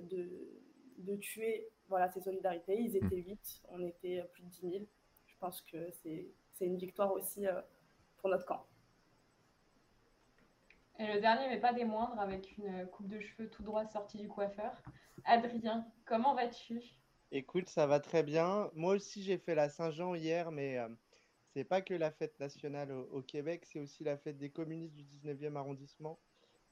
de, 0.01 0.57
de, 0.97 1.15
tuer 1.17 1.69
voilà, 1.89 2.09
ces 2.09 2.21
solidarités. 2.21 2.79
Ils 2.79 2.95
étaient 2.95 3.17
8, 3.17 3.63
on 3.69 3.85
était 3.85 4.23
plus 4.33 4.41
de 4.41 4.49
10 4.49 4.61
000. 4.61 4.73
Je 5.27 5.37
pense 5.37 5.61
que 5.61 5.91
c'est 5.91 6.33
une 6.61 6.77
victoire 6.77 7.11
aussi 7.11 7.45
pour 8.17 8.29
notre 8.29 8.45
camp. 8.45 8.65
Et 10.99 11.07
le 11.07 11.21
dernier, 11.21 11.47
mais 11.47 11.61
pas 11.61 11.71
des 11.71 11.85
moindres, 11.85 12.19
avec 12.19 12.57
une 12.57 12.85
coupe 12.87 13.07
de 13.07 13.21
cheveux 13.21 13.49
tout 13.49 13.63
droit 13.63 13.85
sortie 13.85 14.17
du 14.17 14.27
coiffeur. 14.27 14.73
Adrien, 15.23 15.87
comment 16.05 16.35
vas-tu? 16.35 16.81
Écoute, 17.31 17.69
ça 17.69 17.87
va 17.87 18.01
très 18.01 18.21
bien. 18.21 18.69
Moi 18.73 18.95
aussi, 18.95 19.23
j'ai 19.23 19.37
fait 19.37 19.55
la 19.55 19.69
Saint-Jean 19.69 20.13
hier, 20.13 20.51
mais 20.51 20.77
euh, 20.77 20.89
c'est 21.53 21.63
pas 21.63 21.81
que 21.81 21.93
la 21.93 22.11
fête 22.11 22.37
nationale 22.41 22.91
au, 22.91 23.21
Québec, 23.21 23.65
c'est 23.65 23.79
aussi 23.79 24.03
la 24.03 24.17
fête 24.17 24.37
des 24.37 24.49
communistes 24.49 24.93
du 24.93 25.05
19e 25.05 25.55
arrondissement. 25.55 26.19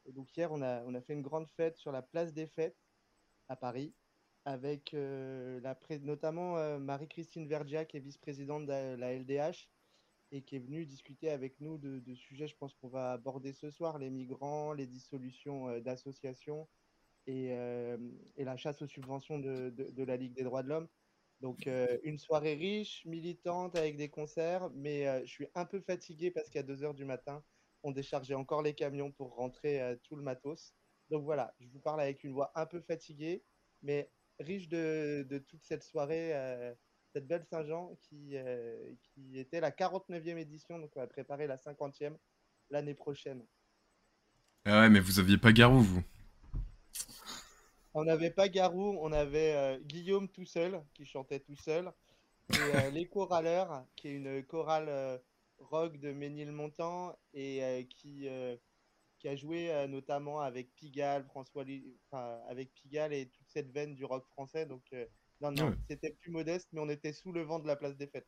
Donc 0.09 0.35
hier, 0.35 0.51
on 0.51 0.61
a, 0.61 0.83
on 0.83 0.93
a 0.93 0.99
fait 0.99 1.13
une 1.13 1.21
grande 1.21 1.47
fête 1.47 1.77
sur 1.77 1.93
la 1.93 2.01
place 2.01 2.33
des 2.33 2.47
fêtes 2.47 2.77
à 3.47 3.55
Paris, 3.55 3.93
avec 4.43 4.93
euh, 4.93 5.61
notamment 6.01 6.57
euh, 6.57 6.79
Marie-Christine 6.79 7.47
Vergia, 7.47 7.85
qui 7.85 7.95
est 7.95 8.01
vice-présidente 8.01 8.65
de 8.65 8.95
la 8.95 9.13
LDH, 9.13 9.69
et 10.31 10.41
qui 10.41 10.55
est 10.55 10.59
venue 10.59 10.85
discuter 10.85 11.29
avec 11.29 11.59
nous 11.61 11.77
de, 11.77 12.13
sujets, 12.15 12.47
je 12.47 12.55
pense 12.55 12.73
qu'on 12.75 12.89
va 12.89 13.13
aborder 13.13 13.53
ce 13.53 13.69
soir, 13.71 13.97
les 13.97 14.09
migrants, 14.09 14.73
les 14.73 14.87
dissolutions 14.87 15.79
d'associations, 15.79 16.67
et, 17.27 17.47
et, 18.37 18.43
la 18.43 18.57
chasse 18.57 18.81
aux 18.81 18.87
subventions 18.87 19.39
de, 19.39 20.03
la 20.03 20.17
Ligue 20.17 20.33
des 20.33 20.43
droits 20.43 20.63
de 20.63 20.69
l'homme. 20.69 20.87
Donc 21.41 21.69
une 22.03 22.17
soirée 22.17 22.55
riche, 22.55 23.05
militante 23.05 23.75
avec 23.75 23.95
des 23.95 24.09
concerts, 24.09 24.69
mais 24.73 25.25
je 25.25 25.31
suis 25.31 25.47
un 25.55 25.65
peu 25.65 25.79
fatigué 25.79 26.31
parce 26.31 26.49
qu'à 26.49 26.63
2 26.63 26.83
heures 26.83 26.93
du 26.93 27.05
matin, 27.05 27.43
on 27.83 27.91
déchargeait 27.91 28.33
encore 28.33 28.61
les 28.61 28.73
camions 28.73 29.11
pour 29.11 29.35
rentrer 29.35 29.97
tout 30.03 30.15
le 30.15 30.23
matos. 30.23 30.73
Donc 31.09 31.23
voilà, 31.23 31.53
je 31.59 31.67
vous 31.69 31.79
parle 31.79 32.01
avec 32.01 32.23
une 32.23 32.33
voix 32.33 32.51
un 32.55 32.65
peu 32.65 32.81
fatiguée, 32.81 33.43
mais 33.81 34.09
riche 34.39 34.67
de 34.67 35.43
toute 35.47 35.63
cette 35.63 35.83
soirée, 35.83 36.33
cette 37.17 37.27
belle 37.27 37.45
Saint-Jean 37.49 37.97
qui, 38.03 38.35
qui 39.01 39.39
était 39.39 39.59
la 39.59 39.71
49e 39.71 40.37
édition, 40.37 40.77
donc 40.77 40.91
on 40.95 40.99
va 40.99 41.07
préparer 41.07 41.47
la 41.47 41.57
50e 41.57 42.15
l'année 42.69 42.93
prochaine. 42.93 43.43
Ah 44.65 44.81
ouais, 44.81 44.89
mais 44.89 44.99
vous 44.99 45.17
aviez 45.17 45.39
pas 45.39 45.51
Garou, 45.51 45.81
vous 45.81 46.03
On 47.95 48.03
n'avait 48.03 48.29
pas 48.29 48.49
Garou, 48.49 48.99
on 49.01 49.11
avait 49.11 49.55
euh, 49.55 49.79
Guillaume 49.79 50.29
tout 50.29 50.45
seul, 50.45 50.83
qui 50.93 51.05
chantait 51.05 51.39
tout 51.39 51.55
seul, 51.55 51.91
et 52.51 52.75
euh, 52.75 52.89
Les 52.91 53.07
Choraleurs, 53.07 53.83
qui 53.95 54.09
est 54.09 54.13
une 54.13 54.43
chorale 54.43 54.89
euh, 54.89 55.17
rock 55.57 55.97
de 55.97 56.11
Ménilmontant, 56.11 57.17
et 57.33 57.87
qui, 57.89 58.27
qui 59.17 59.27
a 59.27 59.35
joué 59.35 59.87
notamment 59.87 60.41
avec 60.41 60.75
Pigalle, 60.75 61.25
François 61.25 61.65
avec 62.47 62.73
Pigalle 62.75 63.11
et 63.11 63.27
toute 63.29 63.49
cette 63.49 63.71
veine 63.71 63.95
du 63.95 64.05
rock 64.05 64.27
français. 64.27 64.67
Donc, 64.67 64.93
non, 65.41 65.51
non, 65.51 65.75
c'était 65.89 66.11
plus 66.19 66.31
modeste, 66.31 66.67
mais 66.71 66.81
on 66.81 66.89
était 66.89 67.13
sous 67.13 67.31
le 67.31 67.43
vent 67.43 67.59
de 67.59 67.67
la 67.67 67.75
place 67.75 67.95
des 67.97 68.07
fêtes. 68.07 68.27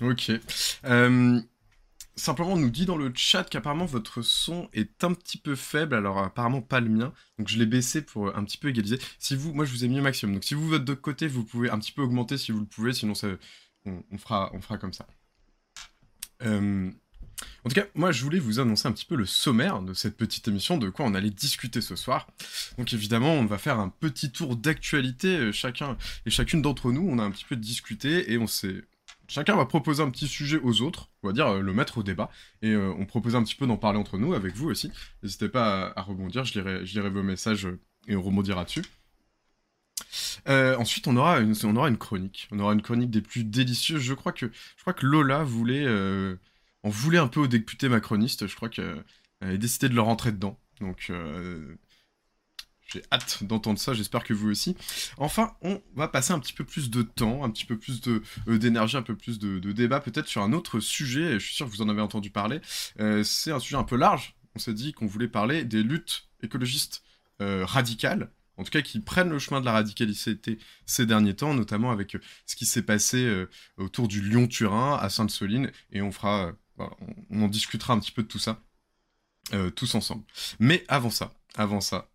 Ok. 0.00 0.30
Euh, 0.84 1.40
simplement, 2.14 2.52
on 2.52 2.56
nous 2.56 2.70
dit 2.70 2.86
dans 2.86 2.96
le 2.96 3.12
chat 3.14 3.44
qu'apparemment 3.44 3.86
votre 3.86 4.22
son 4.22 4.68
est 4.72 5.02
un 5.04 5.14
petit 5.14 5.38
peu 5.38 5.54
faible, 5.54 5.94
alors 5.94 6.18
apparemment 6.18 6.62
pas 6.62 6.80
le 6.80 6.88
mien. 6.88 7.12
Donc 7.38 7.48
je 7.48 7.58
l'ai 7.58 7.66
baissé 7.66 8.02
pour 8.02 8.36
un 8.36 8.44
petit 8.44 8.58
peu 8.58 8.68
égaliser. 8.68 8.98
Si 9.18 9.34
vous, 9.34 9.52
moi 9.54 9.64
je 9.64 9.72
vous 9.72 9.84
ai 9.84 9.88
mis 9.88 9.98
au 9.98 10.02
maximum. 10.02 10.34
Donc 10.34 10.44
si 10.44 10.54
vous 10.54 10.68
votre 10.68 10.84
de 10.84 10.94
côté, 10.94 11.26
vous 11.28 11.44
pouvez 11.44 11.70
un 11.70 11.78
petit 11.78 11.92
peu 11.92 12.02
augmenter 12.02 12.38
si 12.38 12.52
vous 12.52 12.60
le 12.60 12.66
pouvez, 12.66 12.92
sinon 12.92 13.14
ça, 13.14 13.28
on, 13.86 14.18
fera, 14.18 14.50
on 14.54 14.60
fera 14.60 14.78
comme 14.78 14.92
ça. 14.92 15.06
Euh, 16.42 16.90
en 17.64 17.68
tout 17.68 17.74
cas, 17.74 17.86
moi 17.94 18.12
je 18.12 18.22
voulais 18.22 18.38
vous 18.38 18.60
annoncer 18.60 18.86
un 18.86 18.92
petit 18.92 19.04
peu 19.04 19.16
le 19.16 19.26
sommaire 19.26 19.82
de 19.82 19.92
cette 19.92 20.16
petite 20.16 20.48
émission, 20.48 20.78
de 20.78 20.88
quoi 20.88 21.04
on 21.04 21.14
allait 21.14 21.30
discuter 21.30 21.80
ce 21.80 21.96
soir. 21.96 22.28
Donc 22.78 22.92
évidemment, 22.92 23.34
on 23.34 23.44
va 23.44 23.58
faire 23.58 23.78
un 23.78 23.88
petit 23.88 24.30
tour 24.30 24.56
d'actualité, 24.56 25.36
euh, 25.36 25.52
chacun 25.52 25.96
et 26.24 26.30
chacune 26.30 26.62
d'entre 26.62 26.92
nous, 26.92 27.06
on 27.08 27.18
a 27.18 27.22
un 27.22 27.30
petit 27.30 27.44
peu 27.44 27.56
discuté 27.56 28.32
et 28.32 28.38
on 28.38 28.46
s'est 28.46 28.84
chacun 29.28 29.56
va 29.56 29.66
proposer 29.66 30.02
un 30.02 30.10
petit 30.10 30.28
sujet 30.28 30.60
aux 30.62 30.82
autres, 30.82 31.10
on 31.24 31.26
va 31.26 31.32
dire 31.32 31.48
euh, 31.48 31.60
le 31.60 31.72
mettre 31.72 31.98
au 31.98 32.02
débat, 32.04 32.30
et 32.62 32.70
euh, 32.70 32.94
on 32.96 33.04
propose 33.04 33.34
un 33.34 33.42
petit 33.42 33.56
peu 33.56 33.66
d'en 33.66 33.76
parler 33.76 33.98
entre 33.98 34.18
nous, 34.18 34.34
avec 34.34 34.54
vous 34.54 34.68
aussi. 34.68 34.92
N'hésitez 35.24 35.48
pas 35.48 35.92
à, 35.96 36.02
rebondir, 36.02 36.44
je 36.44 36.60
lirai, 36.60 37.10
vos 37.10 37.24
messages 37.24 37.66
et 38.06 38.14
on 38.14 38.22
rebondira 38.22 38.64
dessus. 38.64 38.84
ensuite, 40.46 41.08
on 41.08 41.16
aura, 41.16 41.40
une, 41.40 41.54
on 41.64 41.74
aura 41.74 41.88
une 41.88 41.98
chronique. 41.98 42.46
On 42.52 42.60
aura 42.60 42.72
une 42.72 42.82
chronique 42.82 43.10
des 43.10 43.22
plus 43.22 43.42
délicieuses. 43.42 44.02
Je 44.02 44.14
crois 44.14 44.30
que, 44.30 44.46
je 44.46 44.82
crois 44.82 44.92
que 44.92 45.04
Lola 45.04 45.42
voulait, 45.42 45.84
en 46.86 46.90
voulait 46.90 47.18
un 47.18 47.28
peu 47.28 47.40
aux 47.40 47.46
députés 47.46 47.88
macronistes. 47.88 48.46
Je 48.46 48.54
crois 48.54 48.68
qu'elle 48.68 49.04
a 49.40 49.56
décidé 49.56 49.88
de 49.88 49.94
leur 49.94 50.06
rentrer 50.06 50.32
dedans. 50.32 50.58
Donc, 50.80 51.10
j'ai 52.92 53.02
hâte 53.12 53.42
d'entendre 53.44 53.78
ça, 53.78 53.94
j'espère 53.94 54.24
que 54.24 54.32
vous 54.32 54.48
aussi. 54.48 54.76
Enfin, 55.18 55.56
on 55.62 55.82
va 55.94 56.08
passer 56.08 56.32
un 56.32 56.38
petit 56.38 56.52
peu 56.52 56.64
plus 56.64 56.90
de 56.90 57.02
temps, 57.02 57.44
un 57.44 57.50
petit 57.50 57.66
peu 57.66 57.78
plus 57.78 58.00
euh, 58.06 58.58
d'énergie, 58.58 58.96
un 58.96 59.02
peu 59.02 59.16
plus 59.16 59.38
de, 59.38 59.72
débat 59.72 60.00
peut-être 60.00 60.28
sur 60.28 60.42
un 60.42 60.52
autre 60.52 60.80
sujet, 60.80 61.34
je 61.34 61.44
suis 61.44 61.54
sûr 61.54 61.66
que 61.66 61.70
vous 61.70 61.82
en 61.82 61.88
avez 61.88 62.00
entendu 62.00 62.30
parler. 62.30 62.60
Euh, 63.00 63.24
c'est 63.24 63.50
un 63.50 63.58
sujet 63.58 63.76
un 63.76 63.84
peu 63.84 63.96
large, 63.96 64.36
on 64.54 64.58
s'est 64.58 64.74
dit 64.74 64.92
qu'on 64.92 65.06
voulait 65.06 65.28
parler 65.28 65.64
des 65.64 65.82
luttes 65.82 66.28
écologistes 66.42 67.02
euh, 67.42 67.64
radicales, 67.66 68.30
en 68.56 68.64
tout 68.64 68.70
cas 68.70 68.82
qui 68.82 69.00
prennent 69.00 69.30
le 69.30 69.38
chemin 69.38 69.60
de 69.60 69.66
la 69.66 69.72
radicalité 69.72 70.58
ces 70.86 71.06
derniers 71.06 71.34
temps, 71.34 71.54
notamment 71.54 71.90
avec 71.90 72.16
ce 72.46 72.56
qui 72.56 72.64
s'est 72.66 72.82
passé 72.82 73.44
autour 73.76 74.08
du 74.08 74.22
Lyon-Turin 74.22 74.96
à 74.96 75.10
Sainte-Soline, 75.10 75.72
et 75.90 76.00
on 76.00 76.12
fera, 76.12 76.52
on 76.78 77.42
en 77.42 77.48
discutera 77.48 77.94
un 77.94 78.00
petit 78.00 78.12
peu 78.12 78.22
de 78.22 78.28
tout 78.28 78.38
ça, 78.38 78.62
tous 79.74 79.94
ensemble. 79.94 80.24
Mais 80.58 80.84
avant 80.88 81.10
ça, 81.10 81.34
avant 81.56 81.80
ça, 81.80 82.08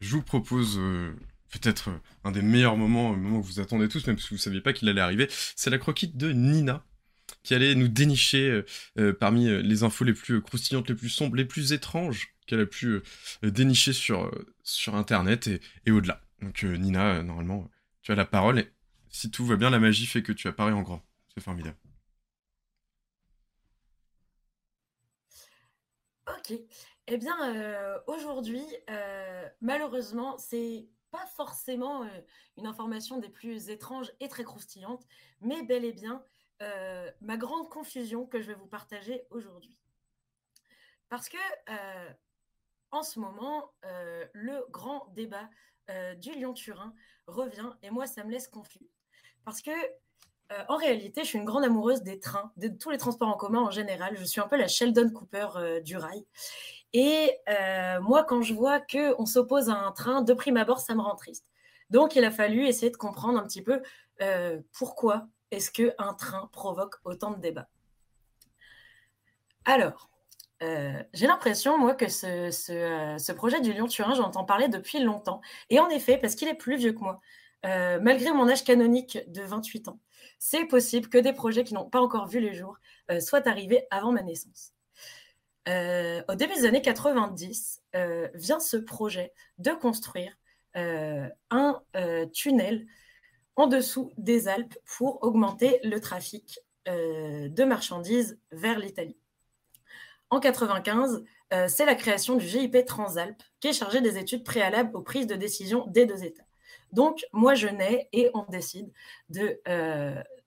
je 0.00 0.10
vous 0.10 0.22
propose 0.22 0.78
euh, 0.78 1.14
peut-être 1.50 1.90
euh, 1.90 1.98
un 2.24 2.30
des 2.30 2.42
meilleurs 2.42 2.76
moments, 2.76 3.12
un 3.12 3.16
moment 3.16 3.40
que 3.40 3.46
vous 3.46 3.60
attendez 3.60 3.88
tous, 3.88 4.06
même 4.06 4.18
si 4.18 4.28
vous 4.28 4.36
ne 4.36 4.40
saviez 4.40 4.60
pas 4.60 4.72
qu'il 4.72 4.88
allait 4.88 5.00
arriver. 5.00 5.28
C'est 5.56 5.70
la 5.70 5.78
croquette 5.78 6.16
de 6.16 6.32
Nina, 6.32 6.84
qui 7.42 7.54
allait 7.54 7.74
nous 7.74 7.88
dénicher 7.88 8.62
euh, 8.98 9.12
parmi 9.12 9.46
les 9.62 9.82
infos 9.82 10.04
les 10.04 10.14
plus 10.14 10.40
croustillantes, 10.40 10.88
les 10.88 10.94
plus 10.94 11.08
sombres, 11.08 11.36
les 11.36 11.44
plus 11.44 11.72
étranges 11.72 12.34
qu'elle 12.46 12.60
a 12.60 12.66
pu 12.66 13.02
dénicher 13.42 13.92
sur, 13.92 14.30
sur 14.62 14.94
Internet 14.94 15.50
et, 15.84 15.90
au-delà. 15.90 16.22
Donc 16.40 16.62
Nina, 16.62 17.22
normalement, 17.22 17.70
tu 18.00 18.10
as 18.12 18.14
la 18.14 18.24
parole 18.24 18.60
et 18.60 18.70
si 19.10 19.30
tout 19.30 19.44
va 19.44 19.56
bien, 19.56 19.68
la 19.68 19.78
magie 19.78 20.06
fait 20.06 20.22
que 20.22 20.32
tu 20.32 20.48
apparais 20.48 20.72
en 20.72 20.80
grand. 20.80 21.04
C'est 21.34 21.42
formidable. 21.42 21.76
Ok. 26.36 26.52
Eh 27.06 27.16
bien, 27.16 27.54
euh, 27.54 27.98
aujourd'hui, 28.06 28.64
euh, 28.90 29.48
malheureusement, 29.60 30.36
c'est 30.36 30.86
pas 31.10 31.24
forcément 31.26 32.04
euh, 32.04 32.08
une 32.58 32.66
information 32.66 33.18
des 33.18 33.30
plus 33.30 33.70
étranges 33.70 34.12
et 34.20 34.28
très 34.28 34.44
croustillantes, 34.44 35.06
mais 35.40 35.62
bel 35.62 35.84
et 35.84 35.92
bien 35.92 36.22
ma 37.20 37.36
grande 37.36 37.68
confusion 37.70 38.26
que 38.26 38.40
je 38.40 38.48
vais 38.48 38.54
vous 38.54 38.66
partager 38.66 39.22
aujourd'hui. 39.30 39.78
Parce 41.08 41.28
que 41.28 41.38
en 42.90 43.04
ce 43.04 43.20
moment, 43.20 43.72
le 44.32 44.66
grand 44.70 45.06
débat 45.14 45.48
du 46.16 46.32
Lyon-Turin 46.32 46.92
revient 47.28 47.70
et 47.82 47.90
moi, 47.90 48.08
ça 48.08 48.24
me 48.24 48.32
laisse 48.32 48.48
confus. 48.48 48.90
Parce 49.44 49.62
que 49.62 49.70
en 50.68 50.76
réalité, 50.76 51.22
je 51.22 51.28
suis 51.28 51.38
une 51.38 51.44
grande 51.44 51.64
amoureuse 51.64 52.02
des 52.02 52.20
trains, 52.20 52.50
de 52.56 52.68
tous 52.68 52.90
les 52.90 52.98
transports 52.98 53.28
en 53.28 53.36
commun 53.36 53.60
en 53.60 53.70
général. 53.70 54.16
Je 54.16 54.24
suis 54.24 54.40
un 54.40 54.48
peu 54.48 54.56
la 54.56 54.66
Sheldon 54.66 55.10
Cooper 55.10 55.46
du 55.84 55.96
rail. 55.96 56.24
Et 56.92 57.38
euh, 57.48 58.00
moi, 58.00 58.24
quand 58.24 58.42
je 58.42 58.54
vois 58.54 58.80
qu'on 58.80 59.26
s'oppose 59.26 59.68
à 59.68 59.74
un 59.74 59.92
train, 59.92 60.22
de 60.22 60.32
prime 60.32 60.56
abord, 60.56 60.80
ça 60.80 60.94
me 60.94 61.00
rend 61.00 61.16
triste. 61.16 61.46
Donc, 61.90 62.16
il 62.16 62.24
a 62.24 62.30
fallu 62.30 62.66
essayer 62.66 62.90
de 62.90 62.96
comprendre 62.96 63.38
un 63.38 63.44
petit 63.44 63.62
peu 63.62 63.82
euh, 64.22 64.60
pourquoi 64.72 65.26
est-ce 65.50 65.70
qu'un 65.70 66.14
train 66.14 66.48
provoque 66.52 66.96
autant 67.04 67.30
de 67.30 67.40
débats. 67.40 67.68
Alors, 69.64 70.10
euh, 70.62 71.02
j'ai 71.12 71.26
l'impression, 71.26 71.78
moi, 71.78 71.94
que 71.94 72.08
ce, 72.08 72.50
ce 72.50 73.32
projet 73.32 73.60
du 73.60 73.72
Lyon-Turin, 73.72 74.14
j'entends 74.14 74.44
parler 74.44 74.68
depuis 74.68 75.00
longtemps. 75.00 75.40
Et 75.70 75.78
en 75.78 75.88
effet, 75.90 76.18
parce 76.18 76.34
qu'il 76.34 76.48
est 76.48 76.54
plus 76.54 76.76
vieux 76.76 76.92
que 76.92 77.00
moi, 77.00 77.20
malgré 77.64 78.32
mon 78.32 78.48
âge 78.48 78.64
canonique 78.64 79.18
de 79.28 79.42
28 79.42 79.88
ans, 79.88 80.00
c'est 80.38 80.64
possible 80.66 81.08
que 81.08 81.18
des 81.18 81.32
projets 81.32 81.64
qui 81.64 81.74
n'ont 81.74 81.88
pas 81.88 82.00
encore 82.00 82.26
vu 82.26 82.40
le 82.40 82.52
jour 82.52 82.76
soient 83.20 83.48
arrivés 83.48 83.86
avant 83.90 84.12
ma 84.12 84.22
naissance. 84.22 84.72
Euh, 85.68 86.22
au 86.28 86.34
début 86.34 86.54
des 86.54 86.64
années 86.64 86.80
90, 86.80 87.82
euh, 87.94 88.28
vient 88.34 88.60
ce 88.60 88.76
projet 88.78 89.32
de 89.58 89.70
construire 89.72 90.32
euh, 90.76 91.28
un 91.50 91.82
tunnel 92.32 92.86
en 93.56 93.66
dessous 93.66 94.12
des 94.16 94.48
Alpes 94.48 94.78
pour 94.86 95.22
augmenter 95.22 95.80
le 95.82 96.00
trafic 96.00 96.60
de 96.86 97.64
marchandises 97.64 98.38
vers 98.50 98.78
l'Italie. 98.78 99.18
En 100.30 100.40
95, 100.40 101.22
c'est 101.66 101.84
la 101.84 101.94
création 101.94 102.36
du 102.36 102.46
GIP 102.46 102.86
Transalpes 102.86 103.42
qui 103.60 103.68
est 103.68 103.72
chargé 103.74 104.00
des 104.00 104.16
études 104.16 104.42
préalables 104.42 104.96
aux 104.96 105.02
prises 105.02 105.26
de 105.26 105.34
décision 105.34 105.84
des 105.88 106.06
deux 106.06 106.24
États. 106.24 106.47
Donc, 106.92 107.24
moi, 107.32 107.54
je 107.54 107.68
nais 107.68 108.08
et 108.12 108.30
on 108.34 108.44
décide 108.48 108.90
de, 109.28 109.60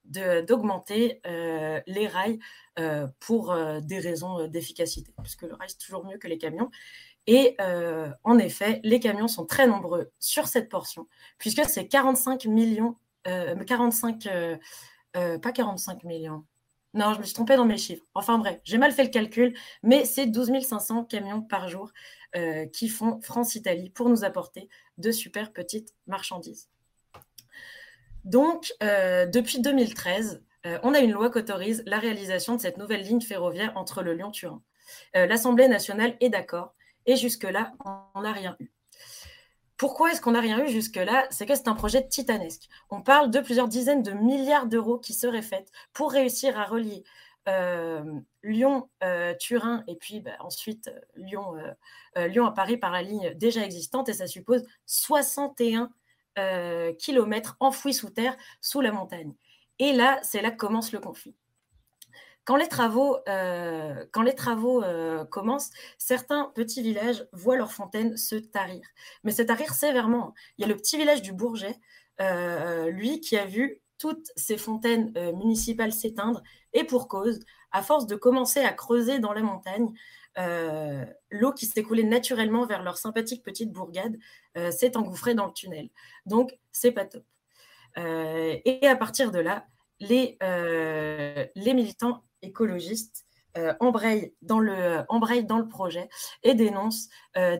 d'augmenter 0.06 1.22
euh, 1.26 1.80
les 1.88 2.08
rails 2.08 2.40
euh, 2.80 3.08
pour 3.20 3.52
euh, 3.52 3.80
des 3.80 4.00
raisons 4.00 4.48
d'efficacité, 4.48 5.14
puisque 5.22 5.44
le 5.44 5.54
rail, 5.54 5.70
c'est 5.70 5.78
toujours 5.78 6.06
mieux 6.06 6.18
que 6.18 6.28
les 6.28 6.38
camions. 6.38 6.70
Et 7.28 7.56
en 8.24 8.40
effet, 8.40 8.82
les 8.84 9.00
camions 9.00 9.28
sont 9.28 9.46
très 9.46 9.68
nombreux 9.68 10.12
sur 10.20 10.48
cette 10.48 10.70
portion, 10.70 11.08
puisque 11.38 11.64
c'est 11.70 11.88
45 11.88 12.46
millions, 12.46 12.98
45, 13.24 14.28
pas 15.14 15.52
45 15.52 16.04
millions, 16.04 16.44
non, 16.94 17.14
je 17.14 17.20
me 17.20 17.24
suis 17.24 17.34
trompée 17.34 17.56
dans 17.56 17.66
mes 17.66 17.78
chiffres. 17.78 18.04
Enfin 18.14 18.38
bref, 18.38 18.60
j'ai 18.64 18.78
mal 18.78 18.92
fait 18.92 19.04
le 19.04 19.10
calcul, 19.10 19.58
mais 19.84 20.06
c'est 20.06 20.28
12 20.28 20.52
500 20.62 21.06
camions 21.06 21.42
par 21.42 21.68
jour 21.68 21.92
qui 22.74 22.88
font 22.88 23.20
France-Italie 23.22 23.90
pour 23.90 24.08
nous 24.08 24.24
apporter 24.24 24.70
de 24.98 25.12
super 25.12 25.52
petites 25.52 25.94
marchandises. 26.08 26.70
Donc, 28.24 28.74
euh, 28.84 29.26
depuis 29.26 29.62
2013, 29.62 30.44
euh, 30.66 30.80
on 30.84 30.94
a 30.94 31.00
une 31.00 31.12
loi 31.12 31.32
qui 31.32 31.40
autorise 31.40 31.84
la 31.86 31.98
réalisation 31.98 32.56
de 32.56 32.62
cette 32.62 32.78
nouvelle 32.78 33.02
ligne 33.02 33.22
ferroviaire 33.22 33.74
entre 33.76 34.04
le 34.04 34.14
Lyon-Turin. 34.14 34.62
Euh, 35.16 35.26
L'Assemblée 35.26 35.68
nationale 35.68 36.16
est 36.20 36.30
d'accord 36.30 36.74
et 37.06 37.16
jusque-là, 37.16 37.74
on 38.14 38.22
n'a 38.22 38.32
rien 38.32 38.56
eu. 38.60 38.72
Pourquoi 39.82 40.12
est-ce 40.12 40.22
qu'on 40.22 40.34
n'a 40.34 40.42
rien 40.42 40.64
eu 40.64 40.70
jusque-là? 40.70 41.26
C'est 41.32 41.48
que 41.48 41.56
c'est 41.56 41.68
un 41.68 41.74
projet 41.74 42.08
titanesque. 42.08 42.70
On 42.92 43.02
parle 43.02 43.32
de 43.32 43.40
plusieurs 43.40 43.68
dizaines 43.68 44.04
de 44.04 44.12
milliards 44.12 44.68
d'euros 44.68 45.00
qui 45.00 45.12
seraient 45.12 45.42
faits 45.42 45.72
pour 45.92 46.12
réussir 46.12 46.60
à 46.60 46.66
relier 46.66 47.04
Lyon, 48.44 48.88
Turin 49.40 49.84
et 49.88 49.96
puis 49.96 50.20
bah, 50.20 50.34
ensuite 50.42 50.92
Lyon, 51.16 51.56
Lyon 52.16 52.46
à 52.46 52.52
Paris 52.52 52.78
par 52.78 52.92
la 52.92 53.02
ligne 53.02 53.34
déjà 53.34 53.66
existante 53.66 54.08
et 54.08 54.14
ça 54.14 54.28
suppose 54.28 54.64
61 54.86 55.90
kilomètres 57.00 57.58
enfouis 57.60 57.96
sous 57.96 58.12
terre, 58.12 58.38
sous 58.62 58.82
la 58.82 58.92
montagne. 58.92 59.34
Et 59.80 59.94
là, 59.94 60.20
c'est 60.22 60.44
là 60.44 60.52
que 60.52 60.58
commence 60.58 60.92
le 60.92 61.00
conflit. 61.00 61.34
Quand 62.46 62.56
les 62.56 62.68
travaux, 62.68 63.18
euh, 63.30 64.06
quand 64.12 64.24
les 64.24 64.34
travaux 64.34 64.84
euh, 64.84 65.26
commencent, 65.26 65.70
certains 65.98 66.52
petits 66.56 66.82
villages 66.82 67.28
voient 67.34 67.56
leurs 67.56 67.72
fontaines 67.72 68.18
se 68.18 68.36
tarir. 68.36 68.82
Mais 69.24 69.32
se 69.32 69.44
tarir 69.44 69.74
sévèrement. 69.74 70.34
Il 70.58 70.62
y 70.62 70.66
a 70.66 70.68
le 70.68 70.76
petit 70.76 70.98
village 70.98 71.22
du 71.22 71.34
Bourget, 71.34 71.76
euh, 72.20 72.90
lui, 72.90 73.22
qui 73.22 73.38
a 73.38 73.46
vu 73.46 73.82
toutes 74.00 74.32
ces 74.36 74.58
fontaines 74.58 75.14
municipales 75.36 75.94
s'éteindre, 75.94 76.42
et 76.74 76.84
pour 76.84 77.08
cause, 77.08 77.40
à 77.72 77.84
force 77.84 78.08
de 78.08 78.16
commencer 78.16 78.62
à 78.62 78.74
creuser 78.74 79.20
dans 79.20 79.32
la 79.32 79.44
montagne, 79.44 79.94
l'eau 81.30 81.54
qui 81.54 81.68
s'écoulait 81.68 82.02
naturellement 82.02 82.66
vers 82.66 82.82
leur 82.82 82.98
sympathique 82.98 83.44
petite 83.44 83.72
bourgade 83.72 84.18
s'est 84.72 84.98
engouffrée 84.98 85.36
dans 85.36 85.46
le 85.46 85.54
tunnel. 85.54 85.90
Donc, 86.26 86.58
c'est 86.72 86.92
pas 86.92 87.06
top. 87.06 87.24
et 87.96 88.88
à 88.88 88.96
partir 88.96 89.32
de 89.32 89.38
là, 89.38 89.68
les, 90.00 90.40
les 91.56 91.74
militants 91.76 92.24
écologistes 92.42 93.26
euh, 93.58 93.74
embrayent, 93.82 94.34
dans 94.42 94.60
le, 94.60 95.68
projet 95.68 96.08
et 96.44 96.54
dénoncent 96.54 97.10
euh, 97.36 97.58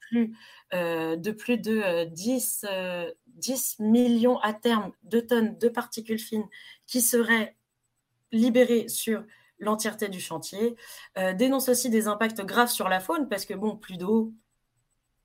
plus, 0.00 0.36
euh, 0.74 1.16
de 1.16 1.30
plus 1.30 1.56
de 1.56 2.04
10, 2.04 2.66
10 3.26 3.76
millions 3.78 4.38
à 4.40 4.52
terme 4.52 4.92
de 5.02 5.20
tonnes 5.20 5.56
de 5.56 5.68
particules 5.68 6.18
fines 6.18 6.46
qui 6.86 7.00
seraient 7.00 7.56
libérées 8.32 8.88
sur 8.88 9.24
l'entièreté 9.58 10.08
du 10.08 10.20
chantier, 10.20 10.76
dénoncent 11.34 11.70
aussi 11.70 11.88
des 11.88 12.08
impacts 12.08 12.42
graves 12.42 12.70
sur 12.70 12.90
la 12.90 13.00
faune 13.00 13.28
parce 13.30 13.46
que 13.46 13.54
bon, 13.54 13.76
plus 13.76 13.96
d'eau, 13.96 14.34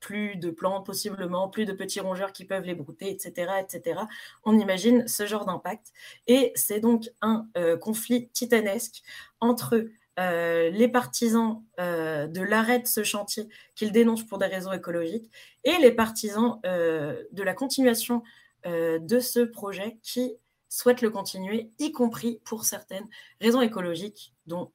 plus 0.02 0.36
de 0.36 0.50
plantes 0.50 0.84
possiblement, 0.84 1.48
plus 1.48 1.64
de 1.64 1.72
petits 1.72 2.00
rongeurs 2.00 2.32
qui 2.32 2.44
peuvent 2.44 2.64
les 2.64 2.74
brouter, 2.74 3.08
etc. 3.08 3.52
etc. 3.60 4.00
On 4.44 4.58
imagine 4.58 5.06
ce 5.08 5.26
genre 5.26 5.46
d'impact. 5.46 5.92
Et 6.26 6.52
c'est 6.56 6.80
donc 6.80 7.08
un 7.22 7.46
euh, 7.56 7.78
conflit 7.78 8.28
titanesque 8.30 9.02
entre 9.40 9.86
euh, 10.18 10.70
les 10.70 10.88
partisans 10.88 11.62
euh, 11.80 12.26
de 12.26 12.42
l'arrêt 12.42 12.80
de 12.80 12.86
ce 12.86 13.04
chantier 13.04 13.48
qu'ils 13.76 13.92
dénoncent 13.92 14.26
pour 14.26 14.38
des 14.38 14.46
raisons 14.46 14.72
écologiques 14.72 15.30
et 15.64 15.78
les 15.78 15.92
partisans 15.92 16.60
de 16.64 17.42
la 17.42 17.54
continuation 17.54 18.22
de 18.64 19.18
ce 19.18 19.40
projet 19.40 19.98
qui 20.02 20.36
souhaitent 20.68 21.02
le 21.02 21.10
continuer, 21.10 21.70
y 21.78 21.92
compris 21.92 22.40
pour 22.44 22.64
certaines 22.64 23.08
raisons 23.40 23.60
écologiques, 23.60 24.34
dont 24.46 24.72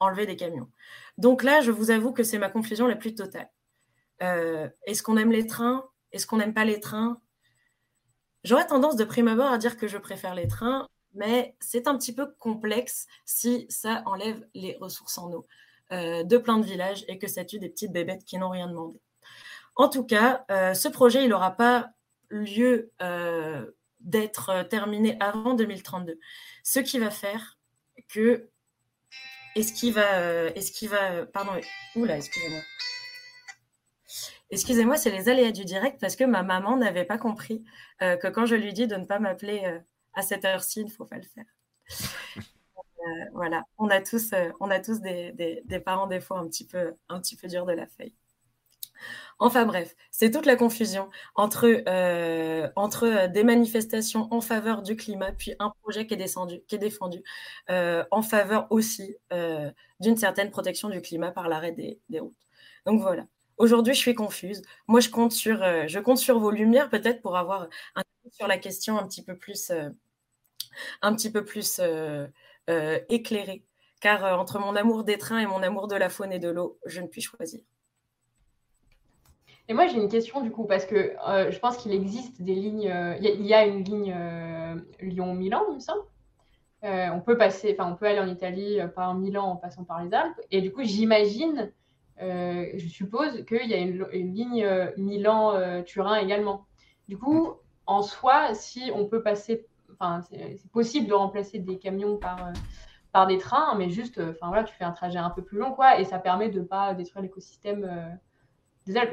enlever 0.00 0.26
des 0.26 0.36
camions. 0.36 0.68
Donc 1.18 1.42
là, 1.42 1.60
je 1.60 1.70
vous 1.70 1.90
avoue 1.90 2.12
que 2.12 2.22
c'est 2.22 2.38
ma 2.38 2.50
confusion 2.50 2.86
la 2.86 2.96
plus 2.96 3.14
totale. 3.14 3.50
Euh, 4.22 4.68
est-ce 4.86 5.02
qu'on 5.02 5.16
aime 5.16 5.32
les 5.32 5.46
trains? 5.46 5.88
Est-ce 6.12 6.26
qu'on 6.26 6.38
n'aime 6.38 6.54
pas 6.54 6.64
les 6.64 6.80
trains? 6.80 7.20
J'aurais 8.44 8.66
tendance 8.66 8.96
de 8.96 9.04
prime 9.04 9.28
abord 9.28 9.50
à 9.50 9.58
dire 9.58 9.76
que 9.76 9.88
je 9.88 9.98
préfère 9.98 10.34
les 10.34 10.48
trains, 10.48 10.88
mais 11.14 11.56
c'est 11.60 11.88
un 11.88 11.96
petit 11.96 12.14
peu 12.14 12.26
complexe 12.38 13.06
si 13.24 13.66
ça 13.68 14.02
enlève 14.06 14.46
les 14.54 14.76
ressources 14.80 15.18
en 15.18 15.32
eau 15.32 15.46
euh, 15.92 16.24
de 16.24 16.36
plein 16.36 16.58
de 16.58 16.64
villages 16.64 17.04
et 17.08 17.18
que 17.18 17.26
ça 17.26 17.44
tue 17.44 17.58
des 17.58 17.68
petites 17.68 17.92
bébêtes 17.92 18.24
qui 18.24 18.38
n'ont 18.38 18.50
rien 18.50 18.68
demandé. 18.68 19.00
En 19.76 19.88
tout 19.88 20.04
cas, 20.04 20.44
euh, 20.50 20.74
ce 20.74 20.88
projet, 20.88 21.24
il 21.24 21.30
n'aura 21.30 21.56
pas 21.56 21.90
lieu 22.30 22.90
d'être 24.00 24.64
terminé 24.68 25.16
avant 25.20 25.54
2032, 25.54 26.18
ce 26.62 26.80
qui 26.80 26.98
va 26.98 27.10
faire 27.10 27.58
que... 28.08 28.48
Est-ce 29.56 29.72
qu'il 29.72 29.92
va... 29.92 30.48
Est-ce 30.50 30.86
va... 30.86 31.26
Pardon, 31.26 31.52
oula, 31.94 32.16
excusez-moi. 32.16 32.60
Excusez-moi, 34.50 34.96
c'est 34.96 35.10
les 35.10 35.28
aléas 35.28 35.52
du 35.52 35.64
direct 35.64 36.00
parce 36.00 36.16
que 36.16 36.24
ma 36.24 36.42
maman 36.42 36.76
n'avait 36.76 37.04
pas 37.04 37.18
compris 37.18 37.64
euh, 38.02 38.16
que 38.16 38.28
quand 38.28 38.46
je 38.46 38.54
lui 38.54 38.72
dis 38.72 38.86
de 38.86 38.96
ne 38.96 39.04
pas 39.04 39.18
m'appeler 39.18 39.62
euh, 39.64 39.78
à 40.12 40.22
cette 40.22 40.44
heure-ci, 40.44 40.80
il 40.80 40.86
ne 40.86 40.90
faut 40.90 41.06
pas 41.06 41.16
le 41.16 41.24
faire. 41.24 41.44
Euh, 43.06 43.24
voilà, 43.34 43.64
on 43.76 43.90
a 43.90 44.00
tous, 44.00 44.30
on 44.60 44.70
a 44.70 44.80
tous 44.80 45.02
des, 45.02 45.82
parents 45.84 46.06
des 46.06 46.20
fois 46.22 46.38
un 46.38 46.48
petit 46.48 46.66
peu, 46.66 46.94
un 47.10 47.20
petit 47.20 47.36
peu 47.36 47.48
durs 47.48 47.66
de 47.66 47.74
la 47.74 47.86
feuille. 47.86 48.14
Enfin 49.38 49.66
bref, 49.66 49.94
c'est 50.10 50.30
toute 50.30 50.46
la 50.46 50.56
confusion 50.56 51.10
entre, 51.34 51.82
entre 52.76 53.26
des 53.30 53.44
manifestations 53.44 54.26
en 54.32 54.40
faveur 54.40 54.80
du 54.80 54.96
climat, 54.96 55.32
puis 55.32 55.52
un 55.58 55.74
projet 55.82 56.06
qui 56.06 56.14
est, 56.14 56.16
descendu, 56.16 56.62
qui 56.66 56.76
est 56.76 56.78
défendu 56.78 57.22
en 57.68 58.22
faveur 58.22 58.68
aussi 58.70 59.14
d'une 60.00 60.16
certaine 60.16 60.50
protection 60.50 60.88
du 60.88 61.02
climat 61.02 61.30
par 61.30 61.50
l'arrêt 61.50 61.72
des, 61.72 62.00
des 62.08 62.20
routes. 62.20 62.32
Donc 62.86 63.02
voilà. 63.02 63.26
Aujourd'hui, 63.56 63.94
je 63.94 63.98
suis 63.98 64.14
confuse. 64.14 64.62
Moi, 64.88 65.00
je 65.00 65.10
compte 65.10 65.32
sur, 65.32 65.62
euh, 65.62 65.84
je 65.86 66.00
compte 66.00 66.18
sur 66.18 66.38
vos 66.38 66.50
lumières 66.50 66.90
peut-être 66.90 67.22
pour 67.22 67.36
avoir 67.36 67.68
un 67.94 68.02
sur 68.30 68.48
la 68.48 68.58
question 68.58 68.98
un 68.98 69.06
petit 69.06 69.22
peu 69.22 69.36
plus, 69.36 69.70
euh, 69.70 69.90
un 71.02 71.14
petit 71.14 71.30
peu 71.30 71.44
plus 71.44 71.80
euh, 71.80 72.26
éclairée. 73.08 73.64
Car 74.00 74.38
entre 74.38 74.58
mon 74.58 74.74
amour 74.74 75.04
des 75.04 75.18
trains 75.18 75.38
et 75.38 75.46
mon 75.46 75.62
amour 75.62 75.88
de 75.88 75.94
la 75.94 76.08
faune 76.08 76.32
et 76.32 76.38
de 76.38 76.48
l'eau, 76.48 76.78
je 76.84 77.00
ne 77.00 77.06
puis 77.06 77.20
choisir. 77.20 77.60
Et 79.68 79.72
moi, 79.72 79.86
j'ai 79.86 79.96
une 79.96 80.08
question 80.08 80.42
du 80.42 80.50
coup, 80.50 80.64
parce 80.64 80.84
que 80.84 81.14
je 81.26 81.58
pense 81.58 81.78
qu'il 81.78 81.92
existe 81.92 82.42
des 82.42 82.54
lignes. 82.54 82.92
Il 83.20 83.46
y, 83.46 83.54
a 83.54 83.64
une 83.64 83.82
ligne 83.82 84.14
Lyon-Milan, 85.00 85.64
il 85.70 85.76
me 85.76 85.80
semble. 85.80 86.02
on 86.82 87.20
peut 87.20 87.38
passer, 87.38 87.74
enfin, 87.78 87.90
on 87.90 87.96
peut 87.96 88.04
aller 88.04 88.20
en 88.20 88.28
Italie 88.28 88.78
par 88.94 89.14
Milan 89.14 89.52
en 89.52 89.56
passant 89.56 89.84
par 89.84 90.04
les 90.04 90.12
Alpes. 90.12 90.38
Et 90.50 90.60
du 90.60 90.70
coup, 90.70 90.82
j'imagine 90.82 91.72
euh, 92.20 92.66
je 92.74 92.88
suppose 92.88 93.44
qu'il 93.44 93.68
y 93.68 93.74
a 93.74 93.78
une, 93.78 94.06
ligne 94.12 94.64
euh, 94.64 94.90
Milan-Turin 94.96 96.16
également. 96.16 96.66
Du 97.08 97.18
coup, 97.18 97.54
en 97.86 98.02
soi, 98.02 98.54
si 98.54 98.90
on 98.94 99.06
peut 99.06 99.22
passer, 99.22 99.66
enfin, 99.92 100.20
c'est 100.22 100.70
possible 100.70 101.06
de 101.08 101.14
remplacer 101.14 101.58
des 101.58 101.78
camions 101.78 102.16
par, 102.16 102.46
euh, 102.46 102.52
par 103.12 103.26
des 103.26 103.38
trains, 103.38 103.74
mais 103.76 103.90
juste, 103.90 104.18
enfin 104.18 104.48
voilà, 104.48 104.64
tu 104.64 104.74
fais 104.74 104.84
un 104.84 104.92
trajet 104.92 105.18
un 105.18 105.30
peu 105.30 105.42
plus 105.42 105.58
long, 105.58 105.72
quoi, 105.72 105.98
et 105.98 106.04
ça 106.04 106.18
permet 106.18 106.48
de 106.48 106.60
ne 106.60 106.64
pas 106.64 106.94
détruire 106.94 107.22
l'écosystème. 107.22 107.80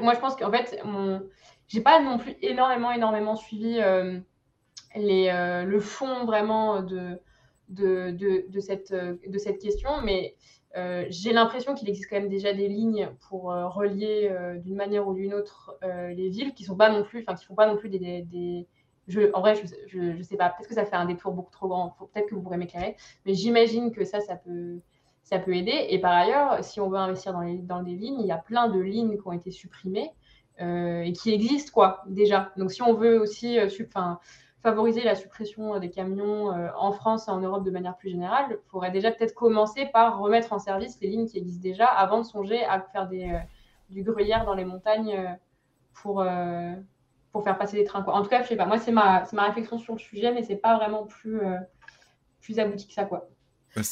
Moi, 0.00 0.14
je 0.14 0.20
pense 0.20 0.36
qu'en 0.36 0.50
fait, 0.50 0.80
mon... 0.84 1.22
j'ai 1.66 1.80
pas 1.80 2.00
non 2.00 2.18
plus 2.18 2.36
énormément, 2.40 2.92
énormément 2.92 3.36
suivi 3.36 3.80
le 4.94 5.80
fond 5.80 6.24
vraiment 6.24 6.82
de, 6.82 7.20
de, 7.68 8.10
de, 8.12 8.44
de, 8.48 8.60
cette, 8.60 8.92
de 8.92 9.38
cette 9.38 9.60
question, 9.60 10.02
mais 10.02 10.36
euh, 10.76 11.04
j'ai 11.10 11.32
l'impression 11.32 11.74
qu'il 11.74 11.88
existe 11.88 12.08
quand 12.08 12.16
même 12.16 12.30
déjà 12.30 12.54
des 12.54 12.68
lignes 12.68 13.10
pour 13.28 13.52
euh, 13.52 13.68
relier 13.68 14.28
euh, 14.30 14.56
d'une 14.56 14.74
manière 14.74 15.06
ou 15.06 15.14
d'une 15.14 15.34
autre 15.34 15.78
les 15.82 16.28
villes 16.28 16.54
qui 16.54 16.64
sont 16.64 16.76
pas 16.76 16.90
non 16.90 17.02
plus, 17.02 17.24
enfin 17.26 17.36
qui 17.36 17.44
font 17.44 17.54
pas 17.54 17.66
non 17.66 17.76
plus 17.76 17.88
des, 17.88 18.66
en 19.34 19.40
vrai, 19.40 19.54
je, 19.88 19.98
ne 19.98 20.22
sais 20.22 20.36
pas. 20.36 20.50
Peut-être 20.50 20.68
que 20.68 20.74
ça 20.74 20.84
fait 20.84 20.96
un 20.96 21.06
détour 21.06 21.32
beaucoup 21.32 21.50
trop 21.50 21.68
grand. 21.68 21.96
Peut-être 22.12 22.28
que 22.28 22.34
vous 22.34 22.42
pourrez 22.42 22.56
m'éclairer, 22.56 22.96
mais 23.26 23.34
j'imagine 23.34 23.90
que 23.90 24.04
ça, 24.04 24.20
ça 24.20 24.36
peut, 24.36 24.78
ça 25.22 25.38
peut 25.38 25.54
aider. 25.54 25.86
Et 25.90 25.98
par 25.98 26.12
ailleurs, 26.12 26.64
si 26.64 26.80
on 26.80 26.88
veut 26.88 26.98
investir 26.98 27.32
dans, 27.32 27.40
les, 27.40 27.58
dans 27.58 27.82
des 27.82 27.94
lignes, 27.94 28.20
il 28.20 28.26
y 28.26 28.32
a 28.32 28.38
plein 28.38 28.68
de 28.68 28.80
lignes 28.80 29.18
qui 29.18 29.26
ont 29.26 29.32
été 29.32 29.50
supprimées 29.50 30.10
et 30.58 31.12
qui 31.12 31.32
existent 31.32 31.72
quoi 31.72 32.04
déjà. 32.06 32.52
Donc 32.56 32.70
si 32.70 32.82
on 32.82 32.94
veut 32.94 33.18
aussi, 33.20 33.58
enfin 33.84 34.20
favoriser 34.62 35.02
la 35.02 35.14
suppression 35.14 35.78
des 35.78 35.90
camions 35.90 36.52
euh, 36.52 36.68
en 36.76 36.92
France 36.92 37.26
et 37.26 37.30
en 37.30 37.40
Europe 37.40 37.64
de 37.64 37.70
manière 37.70 37.96
plus 37.96 38.10
générale, 38.10 38.46
il 38.50 38.70
faudrait 38.70 38.92
déjà 38.92 39.10
peut-être 39.10 39.34
commencer 39.34 39.86
par 39.86 40.18
remettre 40.18 40.52
en 40.52 40.58
service 40.58 40.98
les 41.00 41.08
lignes 41.08 41.26
qui 41.26 41.38
existent 41.38 41.62
déjà 41.62 41.86
avant 41.86 42.18
de 42.18 42.24
songer 42.24 42.64
à 42.64 42.80
faire 42.80 43.08
des, 43.08 43.24
euh, 43.24 43.38
du 43.90 44.02
gruyère 44.04 44.44
dans 44.44 44.54
les 44.54 44.64
montagnes 44.64 45.16
euh, 45.16 45.28
pour, 45.94 46.24
pour 47.32 47.44
faire 47.44 47.58
passer 47.58 47.76
les 47.76 47.84
trains. 47.84 48.02
Quoi. 48.02 48.14
En 48.14 48.22
tout 48.22 48.30
cas, 48.30 48.42
je 48.42 48.48
sais 48.48 48.56
pas, 48.56 48.64
moi 48.64 48.78
c'est 48.78 48.92
ma, 48.92 49.24
ma 49.32 49.42
réflexion 49.42 49.78
sur 49.78 49.92
le 49.92 49.98
sujet, 49.98 50.32
mais 50.32 50.42
c'est 50.42 50.56
pas 50.56 50.76
vraiment 50.78 51.04
plus, 51.04 51.42
plus 52.40 52.58
abouti 52.58 52.88
que 52.88 52.94
ça. 52.94 53.04
Quoi. 53.04 53.28
Bah, 53.76 53.82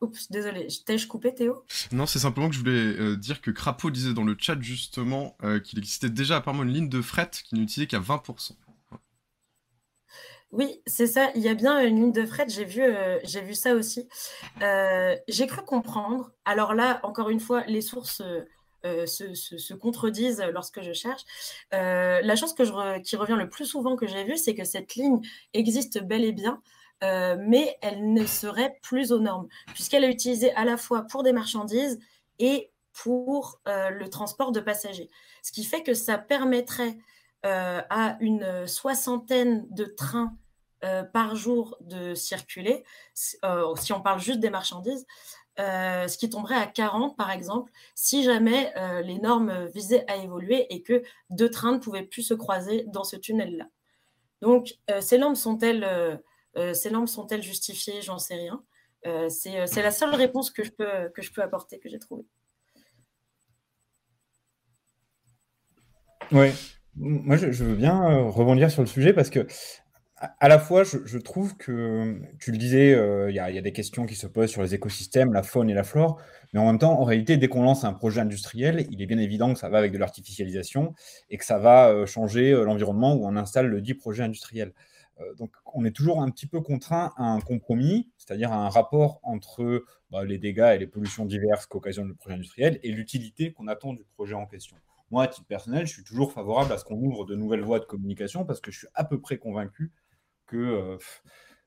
Oups, 0.00 0.30
désolé, 0.30 0.68
t'ai-je 0.86 1.08
coupé 1.08 1.34
Théo? 1.34 1.64
Non, 1.90 2.06
c'est 2.06 2.20
simplement 2.20 2.48
que 2.48 2.54
je 2.54 2.60
voulais 2.60 2.70
euh, 2.70 3.16
dire 3.16 3.40
que 3.40 3.50
Crapaud 3.50 3.90
disait 3.90 4.14
dans 4.14 4.22
le 4.22 4.36
chat 4.38 4.60
justement 4.60 5.36
euh, 5.42 5.58
qu'il 5.58 5.78
existait 5.80 6.08
déjà 6.08 6.36
apparemment 6.36 6.62
une 6.62 6.72
ligne 6.72 6.88
de 6.88 7.02
fret 7.02 7.30
qui 7.30 7.56
n'utilisait 7.56 7.88
qu'à 7.88 7.98
20%. 7.98 8.52
Oui, 10.52 10.80
c'est 10.86 11.08
ça, 11.08 11.30
il 11.34 11.42
y 11.42 11.48
a 11.48 11.54
bien 11.54 11.80
une 11.80 11.96
ligne 11.96 12.12
de 12.12 12.24
fret, 12.24 12.46
j'ai 12.48 12.64
vu, 12.64 12.80
euh, 12.80 13.18
j'ai 13.24 13.42
vu 13.42 13.54
ça 13.54 13.74
aussi. 13.74 14.08
j'ai 14.60 15.46
cru 15.48 15.62
comprendre, 15.62 16.30
alors 16.44 16.74
là, 16.74 17.00
encore 17.02 17.28
une 17.28 17.40
fois, 17.40 17.64
les 17.66 17.82
sources 17.82 18.22
se, 18.84 19.34
se, 19.34 19.74
contredisent 19.74 20.42
lorsque 20.54 20.80
je 20.80 20.92
cherche. 20.92 21.22
la 21.72 22.36
chose 22.36 22.54
que 22.54 22.64
je 22.64 23.00
qui 23.00 23.16
revient 23.16 23.36
le 23.36 23.50
plus 23.50 23.66
souvent 23.66 23.96
que 23.96 24.06
j'ai 24.06 24.22
vue, 24.24 24.38
c'est 24.38 24.54
que 24.54 24.64
cette 24.64 24.94
ligne 24.94 25.20
existe 25.52 26.02
bel 26.02 26.24
et 26.24 26.32
bien, 26.32 26.62
euh, 27.04 27.36
mais 27.38 27.78
elle 27.80 28.12
ne 28.12 28.26
serait 28.26 28.78
plus 28.82 29.12
aux 29.12 29.20
normes, 29.20 29.48
puisqu'elle 29.68 30.02
est 30.02 30.10
utilisée 30.10 30.52
à 30.54 30.64
la 30.64 30.76
fois 30.76 31.02
pour 31.02 31.22
des 31.22 31.32
marchandises 31.32 31.98
et 32.40 32.72
pour 32.92 33.60
euh, 33.68 33.90
le 33.90 34.10
transport 34.10 34.50
de 34.50 34.60
passagers. 34.60 35.08
Ce 35.42 35.52
qui 35.52 35.62
fait 35.62 35.84
que 35.84 35.94
ça 35.94 36.18
permettrait 36.18 36.98
euh, 37.46 37.80
à 37.88 38.16
une 38.20 38.66
soixantaine 38.66 39.66
de 39.70 39.84
trains 39.84 40.34
par 41.12 41.34
jour 41.34 41.76
de 41.80 42.14
circuler, 42.14 42.84
si 43.12 43.36
on 43.42 44.00
parle 44.00 44.20
juste 44.20 44.38
des 44.38 44.48
marchandises, 44.48 45.08
ce 45.56 46.16
qui 46.16 46.30
tomberait 46.30 46.54
à 46.54 46.66
40 46.66 47.16
par 47.16 47.32
exemple, 47.32 47.72
si 47.96 48.22
jamais 48.22 48.72
les 49.02 49.18
normes 49.18 49.66
visaient 49.74 50.08
à 50.08 50.18
évoluer 50.18 50.72
et 50.72 50.82
que 50.82 51.02
deux 51.30 51.50
trains 51.50 51.72
ne 51.72 51.78
pouvaient 51.78 52.04
plus 52.04 52.22
se 52.22 52.32
croiser 52.32 52.84
dans 52.86 53.02
ce 53.02 53.16
tunnel-là. 53.16 53.66
Donc, 54.40 54.78
ces 55.00 55.18
normes 55.18 55.34
sont-elles 55.34 56.20
ces 56.74 56.90
normes 56.90 57.06
sont-elles 57.06 57.42
justifiées? 57.42 58.02
J'en 58.02 58.18
sais 58.18 58.34
rien. 58.34 58.62
c'est 59.28 59.82
la 59.82 59.90
seule 59.90 60.14
réponse 60.14 60.50
que 60.50 60.64
je 60.64 60.70
peux, 60.70 61.42
apporter, 61.42 61.78
que 61.78 61.88
j'ai 61.88 61.98
trouvée. 61.98 62.26
Oui, 66.30 66.48
moi 66.96 67.36
je, 67.36 67.46
veux 67.64 67.74
bien 67.74 68.04
euh, 68.04 68.28
rebondir 68.28 68.70
sur 68.70 68.82
le 68.82 68.86
sujet 68.86 69.12
parce 69.14 69.30
que 69.30 69.46
à 70.40 70.48
la 70.48 70.58
fois, 70.58 70.82
je, 70.82 71.16
trouve 71.18 71.56
que, 71.56 72.20
tu 72.40 72.50
le 72.50 72.58
disais, 72.58 72.92
euh, 72.92 73.30
il 73.30 73.36
y, 73.36 73.38
a 73.38 73.60
des 73.60 73.72
questions 73.72 74.04
qui 74.04 74.16
se 74.16 74.26
posent 74.26 74.50
sur 74.50 74.62
les 74.62 74.74
écosystèmes, 74.74 75.32
la 75.32 75.44
faune 75.44 75.70
et 75.70 75.74
la 75.74 75.84
flore, 75.84 76.20
mais 76.52 76.58
en 76.58 76.66
même 76.66 76.80
temps, 76.80 77.00
en 77.00 77.04
réalité, 77.04 77.36
dès 77.36 77.46
qu'on 77.46 77.62
lance 77.62 77.84
un 77.84 77.92
projet 77.92 78.20
industriel, 78.20 78.84
il 78.90 79.00
est 79.00 79.06
bien 79.06 79.18
évident 79.18 79.52
que 79.54 79.60
ça 79.60 79.68
va 79.68 79.78
avec 79.78 79.92
de 79.92 79.98
l'artificialisation 79.98 80.92
et 81.30 81.38
que 81.38 81.44
ça 81.44 81.58
va 81.58 81.90
euh, 81.90 82.04
changer 82.04 82.50
l'environnement 82.50 83.14
où 83.14 83.28
on 83.28 83.36
installe 83.36 83.68
le 83.68 83.80
dit 83.80 83.94
projet 83.94 84.24
industriel. 84.24 84.72
Donc, 85.36 85.52
on 85.74 85.84
est 85.84 85.90
toujours 85.90 86.22
un 86.22 86.30
petit 86.30 86.46
peu 86.46 86.60
contraint 86.60 87.12
à 87.16 87.24
un 87.24 87.40
compromis, 87.40 88.10
c'est-à-dire 88.16 88.52
à 88.52 88.56
un 88.56 88.68
rapport 88.68 89.20
entre 89.22 89.84
bah, 90.10 90.24
les 90.24 90.38
dégâts 90.38 90.72
et 90.74 90.78
les 90.78 90.86
pollutions 90.86 91.24
diverses 91.24 91.66
qu'occasionne 91.66 92.08
le 92.08 92.14
projet 92.14 92.34
industriel 92.34 92.78
et 92.82 92.90
l'utilité 92.92 93.52
qu'on 93.52 93.68
attend 93.68 93.92
du 93.92 94.04
projet 94.16 94.34
en 94.34 94.46
question. 94.46 94.76
Moi, 95.10 95.22
à 95.24 95.28
titre 95.28 95.46
personnel, 95.46 95.86
je 95.86 95.92
suis 95.92 96.04
toujours 96.04 96.32
favorable 96.32 96.72
à 96.72 96.78
ce 96.78 96.84
qu'on 96.84 97.00
ouvre 97.00 97.24
de 97.24 97.34
nouvelles 97.34 97.62
voies 97.62 97.80
de 97.80 97.84
communication 97.84 98.44
parce 98.44 98.60
que 98.60 98.70
je 98.70 98.78
suis 98.78 98.88
à 98.94 99.04
peu 99.04 99.20
près 99.20 99.38
convaincu 99.38 99.92
que 100.46 100.56
euh, 100.56 100.98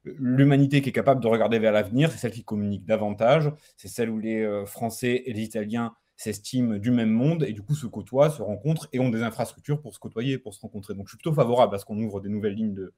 l'humanité 0.04 0.82
qui 0.82 0.90
est 0.90 0.94
capable 0.94 1.22
de 1.22 1.28
regarder 1.28 1.60
vers 1.60 1.72
l'avenir, 1.72 2.12
c'est 2.12 2.18
celle 2.18 2.32
qui 2.32 2.44
communique 2.44 2.86
davantage, 2.86 3.52
c'est 3.78 3.88
celle 3.88 4.10
où 4.10 4.20
les 4.20 4.42
euh, 4.42 4.66
Français 4.66 5.24
et 5.26 5.34
les 5.34 5.42
Italiens 5.42 5.94
s'estiment 6.16 6.78
du 6.78 6.92
même 6.92 7.10
monde 7.10 7.44
et 7.44 7.52
du 7.52 7.64
coup 7.64 7.74
se 7.74 7.88
côtoient, 7.88 8.30
se 8.30 8.44
rencontrent 8.44 8.88
et 8.94 9.00
ont 9.00 9.10
des 9.10 9.24
infrastructures 9.24 9.82
pour 9.82 9.94
se 9.94 10.00
côtoyer, 10.00 10.38
pour 10.38 10.54
se 10.54 10.62
rencontrer. 10.62 10.94
Donc 10.94 11.08
je 11.08 11.12
suis 11.12 11.18
plutôt 11.18 11.34
favorable 11.34 11.74
à 11.76 11.80
ce 11.80 11.86
qu'on 11.86 11.98
ouvre 11.98 12.22
des 12.22 12.30
nouvelles 12.30 12.54
lignes 12.54 12.76
de, 12.76 12.94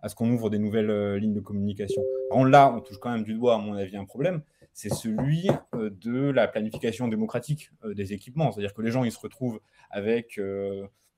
à 0.00 0.08
ce 0.08 0.14
qu'on 0.14 0.30
ouvre 0.30 0.50
des 0.50 0.58
nouvelles 0.58 0.90
euh, 0.90 1.18
lignes 1.18 1.34
de 1.34 1.40
communication. 1.40 2.02
Alors 2.30 2.44
là, 2.44 2.72
on 2.74 2.80
touche 2.80 2.98
quand 2.98 3.10
même 3.10 3.24
du 3.24 3.34
doigt, 3.34 3.56
à 3.56 3.58
mon 3.58 3.74
avis, 3.74 3.96
un 3.96 4.04
problème, 4.04 4.42
c'est 4.72 4.92
celui 4.92 5.48
euh, 5.74 5.90
de 5.90 6.30
la 6.30 6.46
planification 6.46 7.08
démocratique 7.08 7.70
euh, 7.84 7.94
des 7.94 8.12
équipements. 8.12 8.52
C'est-à-dire 8.52 8.74
que 8.74 8.82
les 8.82 8.90
gens, 8.90 9.04
ils 9.04 9.12
se 9.12 9.18
retrouvent 9.18 9.60
avec 9.90 10.38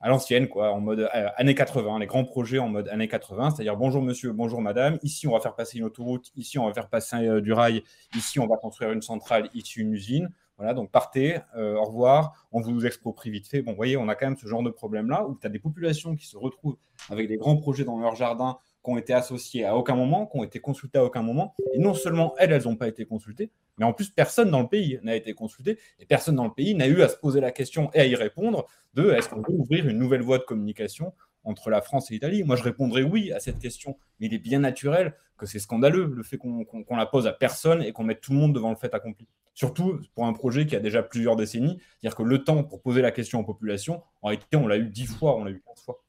à 0.02 0.08
l'ancienne, 0.08 0.48
quoi, 0.48 0.72
en 0.72 0.80
mode 0.80 1.10
années 1.36 1.54
80, 1.56 1.98
les 1.98 2.06
grands 2.06 2.24
projets 2.24 2.58
en 2.58 2.68
mode 2.68 2.88
années 2.88 3.08
80, 3.08 3.50
c'est-à-dire 3.50 3.76
bonjour 3.76 4.00
monsieur, 4.00 4.32
bonjour 4.32 4.62
madame, 4.62 4.98
ici 5.02 5.26
on 5.26 5.32
va 5.32 5.40
faire 5.40 5.56
passer 5.56 5.78
une 5.78 5.84
autoroute, 5.84 6.30
ici 6.36 6.56
on 6.58 6.66
va 6.66 6.72
faire 6.72 6.88
passer 6.88 7.42
du 7.42 7.52
rail, 7.52 7.82
ici 8.14 8.38
on 8.38 8.46
va 8.46 8.56
construire 8.56 8.92
une 8.92 9.02
centrale, 9.02 9.50
ici 9.52 9.80
une 9.80 9.92
usine. 9.92 10.30
Voilà, 10.56 10.72
donc 10.72 10.90
partez, 10.90 11.38
au 11.56 11.84
revoir, 11.84 12.46
on 12.52 12.60
vous 12.60 12.86
exproprie 12.86 13.30
vite 13.30 13.48
fait. 13.48 13.60
Bon, 13.60 13.72
vous 13.72 13.76
voyez, 13.76 13.96
on 13.96 14.08
a 14.08 14.14
quand 14.14 14.26
même 14.26 14.36
ce 14.36 14.46
genre 14.46 14.62
de 14.62 14.70
problème-là 14.70 15.26
où 15.26 15.34
tu 15.34 15.46
as 15.46 15.50
des 15.50 15.58
populations 15.58 16.14
qui 16.14 16.26
se 16.26 16.36
retrouvent 16.36 16.76
avec 17.10 17.28
des 17.28 17.36
grands 17.36 17.56
projets 17.56 17.84
dans 17.84 17.98
leur 17.98 18.14
jardin 18.14 18.58
qui 18.82 18.90
ont 18.90 18.96
été 18.96 19.12
associées 19.12 19.64
à 19.64 19.76
aucun 19.76 19.94
moment, 19.94 20.26
qui 20.26 20.38
ont 20.38 20.44
été 20.44 20.60
consultées 20.60 20.98
à 20.98 21.04
aucun 21.04 21.22
moment. 21.22 21.54
Et 21.74 21.78
non 21.78 21.94
seulement 21.94 22.34
elles, 22.38 22.52
elles 22.52 22.64
n'ont 22.64 22.76
pas 22.76 22.88
été 22.88 23.04
consultées, 23.04 23.50
mais 23.80 23.86
en 23.86 23.94
plus, 23.94 24.10
personne 24.10 24.50
dans 24.50 24.60
le 24.60 24.68
pays 24.68 25.00
n'a 25.02 25.16
été 25.16 25.32
consulté 25.32 25.78
et 25.98 26.04
personne 26.04 26.36
dans 26.36 26.44
le 26.44 26.52
pays 26.52 26.74
n'a 26.74 26.86
eu 26.86 27.00
à 27.00 27.08
se 27.08 27.16
poser 27.16 27.40
la 27.40 27.50
question 27.50 27.90
et 27.94 28.00
à 28.00 28.06
y 28.06 28.14
répondre 28.14 28.66
de 28.92 29.10
est-ce 29.10 29.30
qu'on 29.30 29.42
peut 29.42 29.52
ouvrir 29.52 29.88
une 29.88 29.98
nouvelle 29.98 30.20
voie 30.20 30.36
de 30.36 30.44
communication 30.44 31.14
entre 31.44 31.70
la 31.70 31.80
France 31.80 32.10
et 32.10 32.14
l'Italie? 32.14 32.44
Moi, 32.44 32.56
je 32.56 32.62
répondrais 32.62 33.02
oui 33.02 33.32
à 33.32 33.40
cette 33.40 33.58
question, 33.58 33.96
mais 34.18 34.26
il 34.26 34.34
est 34.34 34.38
bien 34.38 34.58
naturel 34.58 35.14
que 35.38 35.46
c'est 35.46 35.58
scandaleux 35.58 36.04
le 36.04 36.22
fait 36.22 36.36
qu'on 36.36 36.66
la 36.90 37.06
pose 37.06 37.26
à 37.26 37.32
personne 37.32 37.82
et 37.82 37.92
qu'on 37.92 38.04
mette 38.04 38.20
tout 38.20 38.32
le 38.32 38.38
monde 38.38 38.52
devant 38.52 38.68
le 38.68 38.76
fait 38.76 38.92
accompli. 38.92 39.26
Surtout 39.54 39.98
pour 40.14 40.26
un 40.26 40.34
projet 40.34 40.66
qui 40.66 40.76
a 40.76 40.80
déjà 40.80 41.02
plusieurs 41.02 41.36
décennies, 41.36 41.78
c'est-à-dire 42.00 42.16
que 42.16 42.22
le 42.22 42.44
temps 42.44 42.62
pour 42.62 42.82
poser 42.82 43.00
la 43.00 43.10
question 43.10 43.40
aux 43.40 43.44
populations, 43.44 44.02
en 44.20 44.28
réalité, 44.28 44.56
on 44.56 44.66
l'a 44.66 44.76
eu 44.76 44.90
dix 44.90 45.06
fois, 45.06 45.36
on 45.36 45.44
l'a 45.44 45.52
eu 45.52 45.62
quinze 45.66 45.82
fois. 45.82 46.02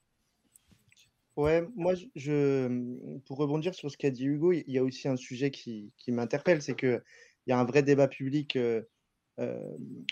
Ouais, 1.37 1.65
moi, 1.75 1.93
je, 2.15 3.19
pour 3.25 3.37
rebondir 3.37 3.73
sur 3.73 3.89
ce 3.89 3.97
qu'a 3.97 4.09
dit 4.11 4.25
Hugo, 4.25 4.51
il 4.51 4.63
y 4.67 4.77
a 4.77 4.83
aussi 4.83 5.07
un 5.07 5.15
sujet 5.15 5.49
qui, 5.49 5.93
qui 5.97 6.11
m'interpelle, 6.11 6.61
c'est 6.61 6.75
qu'il 6.75 7.01
y 7.47 7.51
a 7.51 7.59
un 7.59 7.63
vrai 7.63 7.83
débat 7.83 8.07
public 8.07 8.57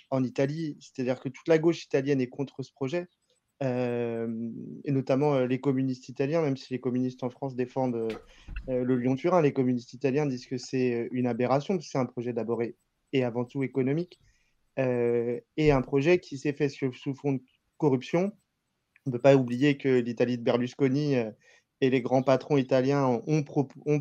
en 0.10 0.24
Italie, 0.24 0.78
c'est-à-dire 0.80 1.20
que 1.20 1.30
toute 1.30 1.48
la 1.48 1.60
gauche 1.60 1.84
italienne 1.84 2.22
est 2.22 2.30
contre 2.30 2.64
ce 2.64 2.72
projet, 2.72 3.08
et 3.62 4.92
notamment 4.92 5.42
les 5.42 5.60
communistes 5.60 6.08
italiens, 6.10 6.42
même 6.42 6.58
si 6.58 6.74
les 6.74 6.80
communistes 6.80 7.24
en 7.24 7.30
France 7.30 7.56
défendent 7.56 8.18
le 8.68 8.96
Lyon-Turin, 8.96 9.42
les 9.42 9.54
communistes 9.54 9.94
italiens 9.94 10.26
disent 10.26 10.48
que 10.48 10.58
c'est 10.58 11.10
une 11.12 11.28
aberration, 11.28 11.78
que 11.78 11.84
c'est 11.84 11.98
un 11.98 12.06
projet 12.06 12.32
d'abord 12.32 12.62
et, 12.64 13.24
avant 13.24 13.44
tout 13.44 13.62
économique, 13.62 14.20
et 14.78 15.72
un 15.72 15.82
projet 15.82 16.20
qui 16.20 16.38
s'est 16.38 16.54
fait 16.54 16.70
sous 16.70 17.14
fond 17.14 17.34
de 17.34 17.42
corruption 17.78 18.32
on 19.06 19.10
ne 19.10 19.16
peut 19.16 19.22
pas 19.22 19.36
oublier 19.36 19.78
que 19.78 19.90
l'Italie 19.90 20.38
de 20.38 20.44
Berlusconi 20.44 21.16
euh, 21.16 21.32
et 21.82 21.90
les 21.90 22.02
grands 22.02 22.24
patrons 22.24 22.58
italiens 22.58 23.22
ont, 23.26 23.44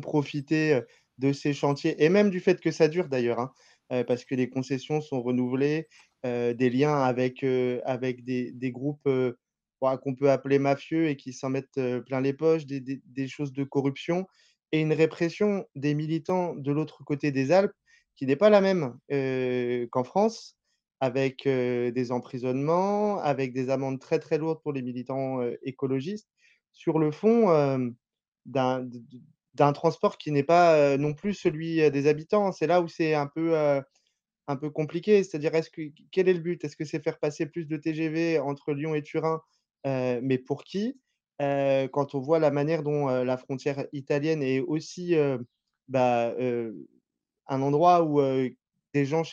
profité 0.01 0.73
euh, 0.73 0.81
de 1.17 1.33
ces 1.33 1.53
chantiers, 1.53 2.03
et 2.03 2.09
même 2.09 2.29
du 2.29 2.39
fait 2.39 2.59
que 2.61 2.71
ça 2.71 2.87
dure 2.87 3.09
d'ailleurs, 3.09 3.39
hein, 3.39 3.51
euh, 3.91 4.03
parce 4.03 4.25
que 4.25 4.35
les 4.35 4.49
concessions 4.49 5.01
sont 5.01 5.21
renouvelées, 5.21 5.87
des 6.23 6.69
liens 6.69 7.01
avec, 7.01 7.45
avec 7.85 8.25
des, 8.25 8.71
groupes 8.71 9.09
qu'on 9.79 10.15
peut 10.15 10.29
appeler 10.29 10.59
mafieux 10.59 11.07
et 11.07 11.15
qui 11.15 11.31
s'en 11.31 11.49
mettent 11.49 11.79
plein 12.07 12.19
les 12.19 12.33
poches, 12.33 12.65
des, 12.65 13.27
choses 13.29 13.53
de 13.53 13.63
corruption, 13.63 14.27
et 14.73 14.81
une 14.81 14.91
répression 14.91 15.65
des 15.75 15.93
militants 15.93 16.55
de 16.55 16.73
l'autre 16.73 17.05
côté 17.05 17.31
des 17.31 17.53
Alpes 17.53 17.71
qui 18.17 18.25
n'est 18.25 18.35
pas 18.35 18.49
la 18.49 18.59
même 18.59 18.97
qu'en 19.91 20.03
France 20.03 20.58
avec 20.99 21.47
des 21.47 22.11
emprisonnements, 22.11 23.19
avec 23.19 23.53
des 23.53 23.69
amendes 23.69 23.99
très 23.99 24.19
très 24.19 24.37
lourdes 24.37 24.61
pour 24.61 24.73
les 24.73 24.81
militants 24.81 25.41
écologistes, 25.63 26.29
sur 26.71 26.99
le 26.99 27.11
fond 27.11 27.93
d'un 28.45 29.73
transport 29.73 30.17
qui 30.17 30.31
n'est 30.31 30.43
pas 30.43 30.97
non 30.97 31.13
plus 31.13 31.33
celui 31.33 31.89
des 31.91 32.07
habitants. 32.07 32.51
C'est 32.51 32.67
là 32.67 32.81
où 32.81 32.87
c'est 32.87 33.13
un 33.13 33.27
peu, 33.27 33.55
un 34.47 34.55
peu 34.55 34.69
compliqué. 34.69 35.23
C'est-à-dire, 35.23 35.51
quel 36.11 36.29
est 36.29 36.33
le 36.33 36.39
but? 36.39 36.63
Est-ce 36.63 36.75
que 36.75 36.85
c'est 36.85 37.03
faire 37.03 37.19
passer 37.19 37.45
plus 37.45 37.65
de 37.65 37.77
TGV 37.77 38.39
entre 38.39 38.73
Lyon 38.73 38.95
et 38.95 39.03
Turin 39.03 39.41
Mais 39.85 40.37
pour 40.37 40.63
qui? 40.63 40.99
Quand 41.39 42.15
on 42.15 42.19
voit 42.19 42.39
la 42.39 42.51
manière 42.51 42.83
dont 42.83 43.07
la 43.07 43.37
frontière 43.37 43.85
italienne 43.93 44.43
est 44.43 44.59
aussi 44.59 45.15
bah, 45.87 46.33
un 47.47 47.61
endroit 47.61 48.03
où 48.03 48.21
des 48.93 49.05
gens, 49.05 49.23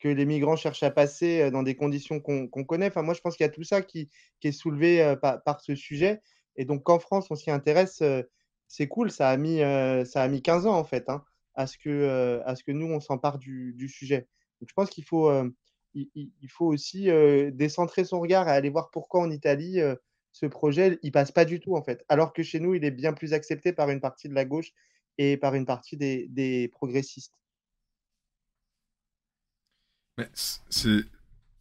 que 0.00 0.08
les 0.08 0.24
migrants 0.24 0.56
cherchent 0.56 0.82
à 0.82 0.90
passer 0.90 1.50
dans 1.50 1.62
des 1.62 1.76
conditions 1.76 2.20
qu'on 2.20 2.48
connaît. 2.48 2.88
Enfin, 2.88 3.02
moi, 3.02 3.14
je 3.14 3.20
pense 3.20 3.36
qu'il 3.36 3.44
y 3.44 3.48
a 3.48 3.52
tout 3.52 3.62
ça 3.62 3.82
qui, 3.82 4.10
est 4.42 4.52
soulevé 4.52 5.14
par, 5.20 5.60
ce 5.60 5.74
sujet. 5.74 6.20
Et 6.56 6.64
donc, 6.64 6.82
qu'en 6.82 6.98
France, 6.98 7.30
on 7.30 7.36
s'y 7.36 7.50
intéresse, 7.50 8.02
c'est 8.66 8.88
cool. 8.88 9.10
Ça 9.10 9.28
a, 9.28 9.36
mis, 9.36 9.58
ça 10.06 10.22
a 10.22 10.28
mis 10.28 10.42
15 10.42 10.66
ans, 10.66 10.76
en 10.76 10.84
fait, 10.84 11.08
hein, 11.08 11.22
à, 11.54 11.66
ce 11.66 11.76
que, 11.78 12.40
à 12.44 12.56
ce 12.56 12.64
que 12.64 12.72
nous, 12.72 12.86
on 12.86 13.00
s'empare 13.00 13.38
du, 13.38 13.74
du 13.74 13.88
sujet. 13.88 14.26
Je 14.62 14.72
pense 14.74 14.90
qu'il 14.90 15.04
faut, 15.04 15.30
il, 15.94 16.48
faut 16.48 16.66
aussi 16.66 17.08
décentrer 17.52 18.04
son 18.04 18.20
regard 18.20 18.48
et 18.48 18.52
aller 18.52 18.70
voir 18.70 18.90
pourquoi 18.90 19.20
en 19.20 19.30
Italie, 19.30 19.80
ce 20.32 20.46
projet, 20.46 20.98
il 21.02 21.12
passe 21.12 21.30
pas 21.30 21.44
du 21.44 21.60
tout, 21.60 21.76
en 21.76 21.82
fait. 21.82 22.04
Alors 22.08 22.32
que 22.32 22.42
chez 22.42 22.58
nous, 22.58 22.74
il 22.74 22.84
est 22.84 22.90
bien 22.90 23.12
plus 23.12 23.34
accepté 23.34 23.74
par 23.74 23.90
une 23.90 24.00
partie 24.00 24.28
de 24.30 24.34
la 24.34 24.46
gauche 24.46 24.72
et 25.18 25.36
par 25.36 25.54
une 25.54 25.66
partie 25.66 25.98
des 25.98 26.70
progressistes 26.72 27.39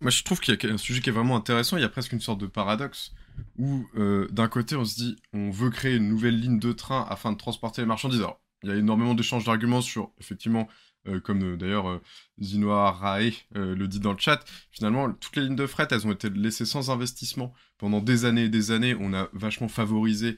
Moi, 0.01 0.11
je 0.11 0.23
trouve 0.23 0.39
qu'il 0.39 0.57
y 0.61 0.67
a 0.67 0.73
un 0.73 0.77
sujet 0.77 1.01
qui 1.01 1.09
est 1.09 1.13
vraiment 1.13 1.35
intéressant. 1.35 1.75
Il 1.77 1.81
y 1.81 1.85
a 1.85 1.89
presque 1.89 2.13
une 2.13 2.21
sorte 2.21 2.39
de 2.39 2.47
paradoxe 2.47 3.13
où, 3.57 3.85
euh, 3.95 4.27
d'un 4.31 4.47
côté, 4.47 4.75
on 4.75 4.85
se 4.85 4.95
dit, 4.95 5.17
on 5.33 5.49
veut 5.49 5.69
créer 5.69 5.95
une 5.95 6.07
nouvelle 6.07 6.39
ligne 6.39 6.59
de 6.59 6.71
train 6.71 7.05
afin 7.09 7.31
de 7.31 7.37
transporter 7.37 7.81
les 7.81 7.87
marchandises. 7.87 8.19
Alors, 8.19 8.39
il 8.63 8.69
y 8.69 8.71
a 8.71 8.75
énormément 8.75 9.13
d'échanges 9.13 9.45
d'arguments 9.45 9.81
sur, 9.81 10.11
effectivement, 10.19 10.67
euh, 11.07 11.19
comme 11.19 11.53
euh, 11.53 11.57
d'ailleurs 11.57 12.01
Zinoa 12.41 12.91
Rae 12.91 13.31
le 13.55 13.87
dit 13.87 13.99
dans 13.99 14.11
le 14.11 14.17
chat, 14.17 14.43
finalement, 14.71 15.11
toutes 15.11 15.35
les 15.35 15.43
lignes 15.43 15.55
de 15.55 15.67
fret, 15.67 15.87
elles 15.91 16.07
ont 16.07 16.11
été 16.11 16.29
laissées 16.29 16.65
sans 16.65 16.91
investissement 16.91 17.53
pendant 17.77 18.01
des 18.01 18.25
années 18.25 18.45
et 18.45 18.49
des 18.49 18.71
années. 18.71 18.95
On 18.99 19.13
a 19.13 19.29
vachement 19.33 19.67
favorisé 19.69 20.37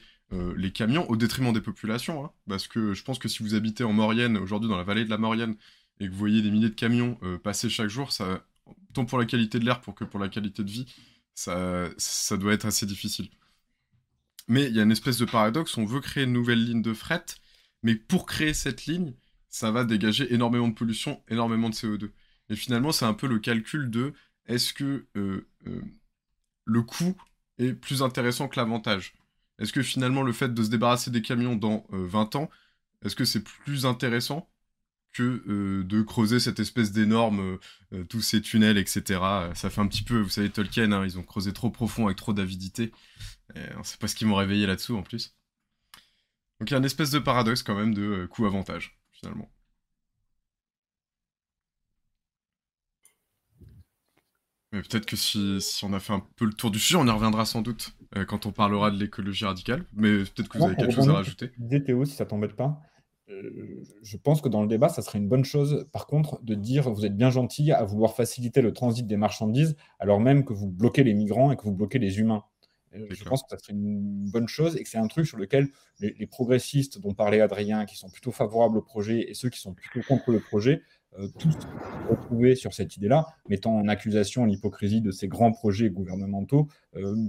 les 0.56 0.72
camions 0.72 1.08
au 1.10 1.16
détriment 1.16 1.52
des 1.52 1.60
populations. 1.60 2.24
Hein. 2.24 2.30
parce 2.48 2.66
que 2.66 2.94
je 2.94 3.04
pense 3.04 3.18
que 3.18 3.28
si 3.28 3.42
vous 3.42 3.54
habitez 3.54 3.84
en 3.84 3.92
Maurienne, 3.92 4.38
aujourd'hui 4.38 4.70
dans 4.70 4.78
la 4.78 4.82
vallée 4.82 5.04
de 5.04 5.10
la 5.10 5.18
Maurienne, 5.18 5.56
et 6.00 6.06
que 6.06 6.12
vous 6.12 6.18
voyez 6.18 6.42
des 6.42 6.50
milliers 6.50 6.70
de 6.70 6.74
camions 6.74 7.18
euh, 7.22 7.38
passer 7.38 7.70
chaque 7.70 7.88
jour, 7.88 8.12
ça, 8.12 8.44
tant 8.92 9.04
pour 9.04 9.18
la 9.18 9.26
qualité 9.26 9.58
de 9.58 9.64
l'air 9.64 9.80
pour 9.80 9.94
que 9.94 10.04
pour 10.04 10.20
la 10.20 10.28
qualité 10.28 10.64
de 10.64 10.70
vie, 10.70 10.92
ça, 11.34 11.88
ça 11.96 12.36
doit 12.36 12.52
être 12.52 12.66
assez 12.66 12.86
difficile. 12.86 13.30
Mais 14.48 14.66
il 14.66 14.74
y 14.76 14.80
a 14.80 14.82
une 14.82 14.92
espèce 14.92 15.18
de 15.18 15.24
paradoxe, 15.24 15.78
on 15.78 15.84
veut 15.84 16.00
créer 16.00 16.24
une 16.24 16.32
nouvelle 16.32 16.64
ligne 16.64 16.82
de 16.82 16.92
fret, 16.92 17.24
mais 17.82 17.94
pour 17.94 18.26
créer 18.26 18.54
cette 18.54 18.86
ligne, 18.86 19.14
ça 19.48 19.70
va 19.70 19.84
dégager 19.84 20.32
énormément 20.32 20.68
de 20.68 20.74
pollution, 20.74 21.22
énormément 21.28 21.70
de 21.70 21.74
CO2. 21.74 22.10
Et 22.48 22.56
finalement, 22.56 22.92
c'est 22.92 23.04
un 23.04 23.14
peu 23.14 23.26
le 23.26 23.38
calcul 23.38 23.90
de 23.90 24.14
est-ce 24.46 24.72
que 24.72 25.06
euh, 25.16 25.46
euh, 25.66 25.82
le 26.64 26.82
coût 26.82 27.16
est 27.58 27.72
plus 27.74 28.02
intéressant 28.02 28.48
que 28.48 28.58
l'avantage? 28.58 29.14
Est-ce 29.58 29.72
que 29.72 29.82
finalement 29.82 30.22
le 30.22 30.32
fait 30.32 30.52
de 30.52 30.62
se 30.62 30.70
débarrasser 30.70 31.10
des 31.10 31.22
camions 31.22 31.54
dans 31.56 31.86
20 31.90 32.36
ans, 32.36 32.50
est-ce 33.04 33.14
que 33.14 33.24
c'est 33.24 33.44
plus 33.44 33.86
intéressant? 33.86 34.48
Que 35.12 35.82
de 35.82 36.02
creuser 36.02 36.40
cette 36.40 36.60
espèce 36.60 36.92
d'énorme, 36.92 37.58
tous 38.08 38.20
ces 38.20 38.40
tunnels, 38.40 38.78
etc. 38.78 39.20
Ça 39.54 39.70
fait 39.70 39.80
un 39.80 39.86
petit 39.86 40.02
peu, 40.02 40.20
vous 40.20 40.30
savez, 40.30 40.50
Tolkien, 40.50 40.92
hein, 40.92 41.04
ils 41.04 41.18
ont 41.18 41.22
creusé 41.22 41.52
trop 41.52 41.70
profond 41.70 42.06
avec 42.06 42.16
trop 42.16 42.32
d'avidité. 42.32 42.92
On 43.54 43.80
ne 43.80 43.84
sait 43.84 43.98
pas 43.98 44.08
ce 44.08 44.14
qu'ils 44.14 44.26
m'ont 44.26 44.36
réveillé 44.36 44.66
là-dessous 44.66 44.96
en 44.96 45.02
plus. 45.02 45.34
Donc 46.58 46.70
il 46.70 46.72
y 46.72 46.74
a 46.74 46.78
une 46.78 46.84
espèce 46.84 47.10
de 47.10 47.18
paradoxe 47.18 47.62
quand 47.62 47.74
même 47.74 47.92
de 47.92 48.26
coût-avantage, 48.30 48.98
finalement. 49.10 49.50
Mais 54.72 54.80
peut-être 54.80 55.04
que 55.04 55.16
si, 55.16 55.60
on 55.82 55.92
a 55.92 56.00
fait 56.00 56.14
un 56.14 56.26
peu 56.36 56.46
le 56.46 56.54
tour 56.54 56.70
du 56.70 56.78
sujet, 56.78 56.96
on 56.96 57.06
y 57.06 57.10
reviendra 57.10 57.44
sans 57.44 57.60
doute 57.60 57.94
quand 58.26 58.46
on 58.46 58.52
parlera 58.52 58.90
de 58.90 58.98
l'écologie 58.98 59.44
radicale. 59.44 59.84
Mais 59.92 60.18
peut-être 60.18 60.48
que 60.48 60.58
vous 60.58 60.64
avez 60.64 60.76
quelque 60.76 60.94
chose 60.94 61.10
à 61.10 61.14
rajouter. 61.14 61.50
Théo, 61.84 62.04
si 62.06 62.14
ça 62.14 62.24
t'embête 62.24 62.56
pas, 62.56 62.80
euh, 62.84 62.91
je 64.02 64.16
pense 64.16 64.40
que 64.40 64.48
dans 64.48 64.62
le 64.62 64.68
débat, 64.68 64.88
ça 64.88 65.02
serait 65.02 65.18
une 65.18 65.28
bonne 65.28 65.44
chose, 65.44 65.86
par 65.92 66.06
contre, 66.06 66.42
de 66.42 66.54
dire 66.54 66.90
vous 66.90 67.06
êtes 67.06 67.16
bien 67.16 67.30
gentil 67.30 67.72
à 67.72 67.84
vouloir 67.84 68.14
faciliter 68.14 68.62
le 68.62 68.72
transit 68.72 69.06
des 69.06 69.16
marchandises, 69.16 69.76
alors 69.98 70.20
même 70.20 70.44
que 70.44 70.52
vous 70.52 70.68
bloquez 70.68 71.04
les 71.04 71.14
migrants 71.14 71.52
et 71.52 71.56
que 71.56 71.62
vous 71.62 71.72
bloquez 71.72 71.98
les 71.98 72.18
humains. 72.18 72.44
Euh, 72.94 73.06
je 73.10 73.24
pense 73.24 73.42
que 73.42 73.48
ça 73.50 73.58
serait 73.58 73.72
une 73.72 74.30
bonne 74.30 74.48
chose 74.48 74.76
et 74.76 74.82
que 74.82 74.88
c'est 74.88 74.98
un 74.98 75.06
truc 75.06 75.26
sur 75.26 75.38
lequel 75.38 75.68
les, 76.00 76.26
progressistes 76.26 77.00
dont 77.00 77.14
parlait 77.14 77.40
Adrien, 77.40 77.86
qui 77.86 77.96
sont 77.96 78.10
plutôt 78.10 78.32
favorables 78.32 78.78
au 78.78 78.82
projet, 78.82 79.30
et 79.30 79.34
ceux 79.34 79.48
qui 79.48 79.60
sont 79.60 79.72
plutôt 79.72 80.06
contre 80.06 80.30
le 80.30 80.40
projet, 80.40 80.82
euh, 81.18 81.28
tous 81.38 81.54
retrouver 82.10 82.54
sur 82.54 82.74
cette 82.74 82.96
idée-là, 82.96 83.26
mettant 83.48 83.76
en 83.76 83.88
accusation 83.88 84.44
l'hypocrisie 84.44 85.00
de 85.00 85.10
ces 85.10 85.28
grands 85.28 85.52
projets 85.52 85.90
gouvernementaux 85.90 86.68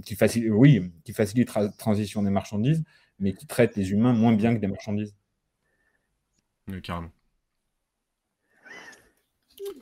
qui, 0.04 0.14
facilitent, 0.14 0.50
oui, 0.50 0.90
qui 1.04 1.12
facilitent 1.12 1.54
la 1.54 1.68
transition 1.68 2.22
des 2.22 2.30
marchandises, 2.30 2.82
mais 3.18 3.32
qui 3.32 3.46
traitent 3.46 3.76
les 3.76 3.92
humains 3.92 4.12
moins 4.12 4.34
bien 4.34 4.54
que 4.54 4.60
des 4.60 4.66
marchandises. 4.66 5.14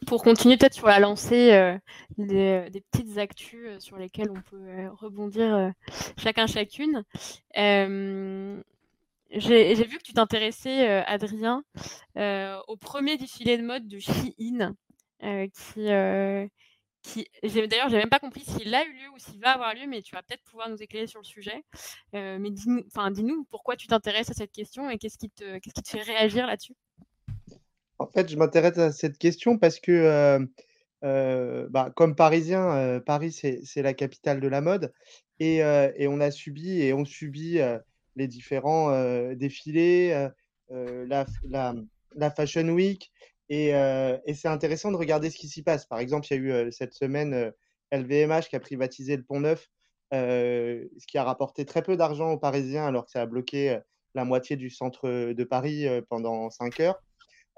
Pour 0.07 0.23
continuer 0.23 0.57
peut-être 0.57 0.75
sur 0.75 0.87
la 0.87 0.99
lancée 0.99 1.53
euh, 1.53 1.79
des, 2.19 2.83
petites 2.91 3.19
actus 3.19 3.61
euh, 3.65 3.81
sur 3.81 3.97
lesquelles 3.97 4.31
on 4.31 4.41
peut 4.41 4.57
euh, 4.57 4.91
rebondir 4.93 5.73
chacun 6.17 6.47
chacune. 6.47 7.05
J'ai 7.55 8.63
vu 9.85 9.99
que 9.99 10.03
tu 10.03 10.13
t'intéressais, 10.13 11.03
Adrien, 11.07 11.65
au 12.17 12.77
premier 12.77 13.17
défilé 13.17 13.59
de 13.59 13.63
mode 13.63 13.89
de 13.89 13.99
Shein, 13.99 14.75
qui, 15.21 15.89
qui 17.03 17.27
d'ailleurs, 17.45 17.89
j'ai 17.89 17.99
même 17.99 18.09
pas 18.09 18.21
compris 18.21 18.45
s'il 18.45 18.75
a 18.75 18.85
eu 18.85 18.93
lieu 18.93 19.09
ou 19.15 19.19
s'il 19.19 19.41
va 19.41 19.51
avoir 19.51 19.75
lieu, 19.75 19.87
mais 19.89 20.03
tu 20.03 20.15
vas 20.15 20.23
peut-être 20.23 20.45
pouvoir 20.45 20.69
nous 20.69 20.83
éclairer 20.83 21.07
sur 21.07 21.21
le 21.21 21.25
sujet. 21.25 21.65
mais 22.13 22.51
dis-nous, 22.51 22.85
dis-nous 23.11 23.45
pourquoi 23.51 23.77
tu 23.77 23.87
t'intéresses 23.87 24.31
à 24.31 24.35
cette 24.35 24.53
question 24.53 24.89
et 24.89 24.99
qu'est-ce 24.99 25.19
qui 25.19 25.31
te, 25.31 25.59
fait 25.87 26.03
réagir 26.03 26.47
là-dessus? 26.47 26.75
En 27.99 28.07
fait, 28.07 28.29
je 28.29 28.37
m'intéresse 28.37 28.79
à 28.79 28.93
cette 28.93 29.19
question 29.19 29.59
parce 29.59 29.81
que, 29.81 30.39
bah, 31.03 31.93
comme 31.95 32.15
Parisien, 32.15 33.01
Paris 33.05 33.33
c'est 33.33 33.83
la 33.83 33.95
capitale 33.95 34.41
de 34.41 34.49
la 34.49 34.61
mode 34.61 34.93
et, 35.41 35.63
on 36.07 36.21
a 36.21 36.31
subi 36.31 36.83
et 36.83 36.93
on 36.93 37.05
subit 37.05 37.59
les 38.17 38.29
différents 38.29 38.93
défilés, 39.35 40.29
la, 40.71 41.27
Fashion 42.37 42.69
Week 42.69 43.11
et, 43.53 43.69
et 44.27 44.35
c'est 44.35 44.49
intéressant 44.49 44.91
de 44.91 44.97
regarder 44.97 45.29
ce 45.29 45.37
qui 45.37 45.47
s'y 45.47 45.63
passe. 45.63 45.85
Par 45.85 45.99
exemple, 45.99 46.27
il 46.31 46.35
y 46.35 46.51
a 46.53 46.67
eu 46.67 46.73
cette 46.73 46.95
semaine 46.95 47.53
LVMH 47.93 48.49
qui 48.49 48.57
a 48.57 48.61
privatisé 48.61 49.15
le 49.15 49.23
Pont 49.23 49.41
Neuf, 49.41 49.69
ce 50.11 51.07
qui 51.07 51.19
a 51.19 51.25
rapporté 51.25 51.67
très 51.67 51.83
peu 51.83 51.99
d'argent 51.99 52.33
aux 52.33 52.39
Parisiens 52.39 52.87
alors 52.87 53.05
que 53.05 53.11
ça 53.11 53.21
a 53.21 53.27
bloqué 53.27 53.79
la 54.15 54.25
moitié 54.25 54.57
du 54.57 54.71
centre 54.71 55.33
de 55.33 55.45
Paris 55.45 55.87
pendant 56.09 56.49
5 56.49 56.81
heures. 56.81 57.03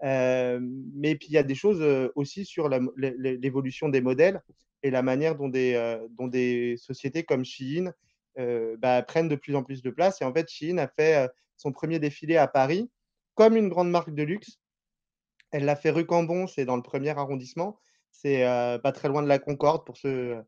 mais 0.02 1.14
puis 1.14 1.28
il 1.28 1.34
y 1.34 1.38
a 1.38 1.44
des 1.44 1.54
choses 1.54 2.10
aussi 2.16 2.44
sur 2.44 2.68
l'évolution 2.96 3.88
des 3.88 4.00
modèles 4.00 4.42
et 4.82 4.90
la 4.90 5.02
manière 5.02 5.36
dont 5.36 5.48
des, 5.48 5.98
dont 6.18 6.26
des 6.26 6.76
sociétés 6.76 7.22
comme 7.22 7.44
Shein 7.44 7.92
bah, 8.78 9.02
prennent 9.02 9.28
de 9.28 9.36
plus 9.36 9.54
en 9.54 9.62
plus 9.62 9.80
de 9.80 9.90
place. 9.90 10.20
Et 10.22 10.24
en 10.24 10.34
fait, 10.34 10.48
Shein 10.50 10.78
a 10.78 10.88
fait 10.88 11.30
son 11.56 11.70
premier 11.70 12.00
défilé 12.00 12.36
à 12.36 12.48
Paris 12.48 12.90
comme 13.34 13.56
une 13.56 13.68
grande 13.68 13.90
marque 13.90 14.12
de 14.12 14.24
luxe. 14.24 14.58
Elle 15.54 15.66
l'a 15.66 15.76
fait 15.76 15.90
rue 15.90 16.04
Cambon, 16.04 16.48
c'est 16.48 16.64
dans 16.64 16.74
le 16.74 16.82
premier 16.82 17.10
arrondissement. 17.10 17.78
C'est 18.10 18.42
pas 18.82 18.90
très 18.90 19.08
loin 19.08 19.22
de 19.22 19.28
la 19.28 19.38
Concorde 19.38 19.86
pour 19.86 19.96
ceux, 19.96 20.44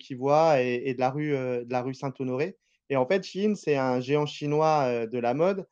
qui 0.00 0.14
voient 0.14 0.60
et, 0.60 0.94
de 0.94 0.98
la 0.98 1.10
rue, 1.10 1.32
la 1.68 1.80
rue 1.80 1.94
Saint-Honoré. 1.94 2.58
Et 2.90 2.96
en 2.96 3.06
fait, 3.06 3.22
Shein, 3.22 3.54
c'est 3.54 3.76
un 3.76 4.00
géant 4.00 4.26
chinois 4.26 5.06
de 5.06 5.18
la 5.20 5.34
mode, 5.34 5.64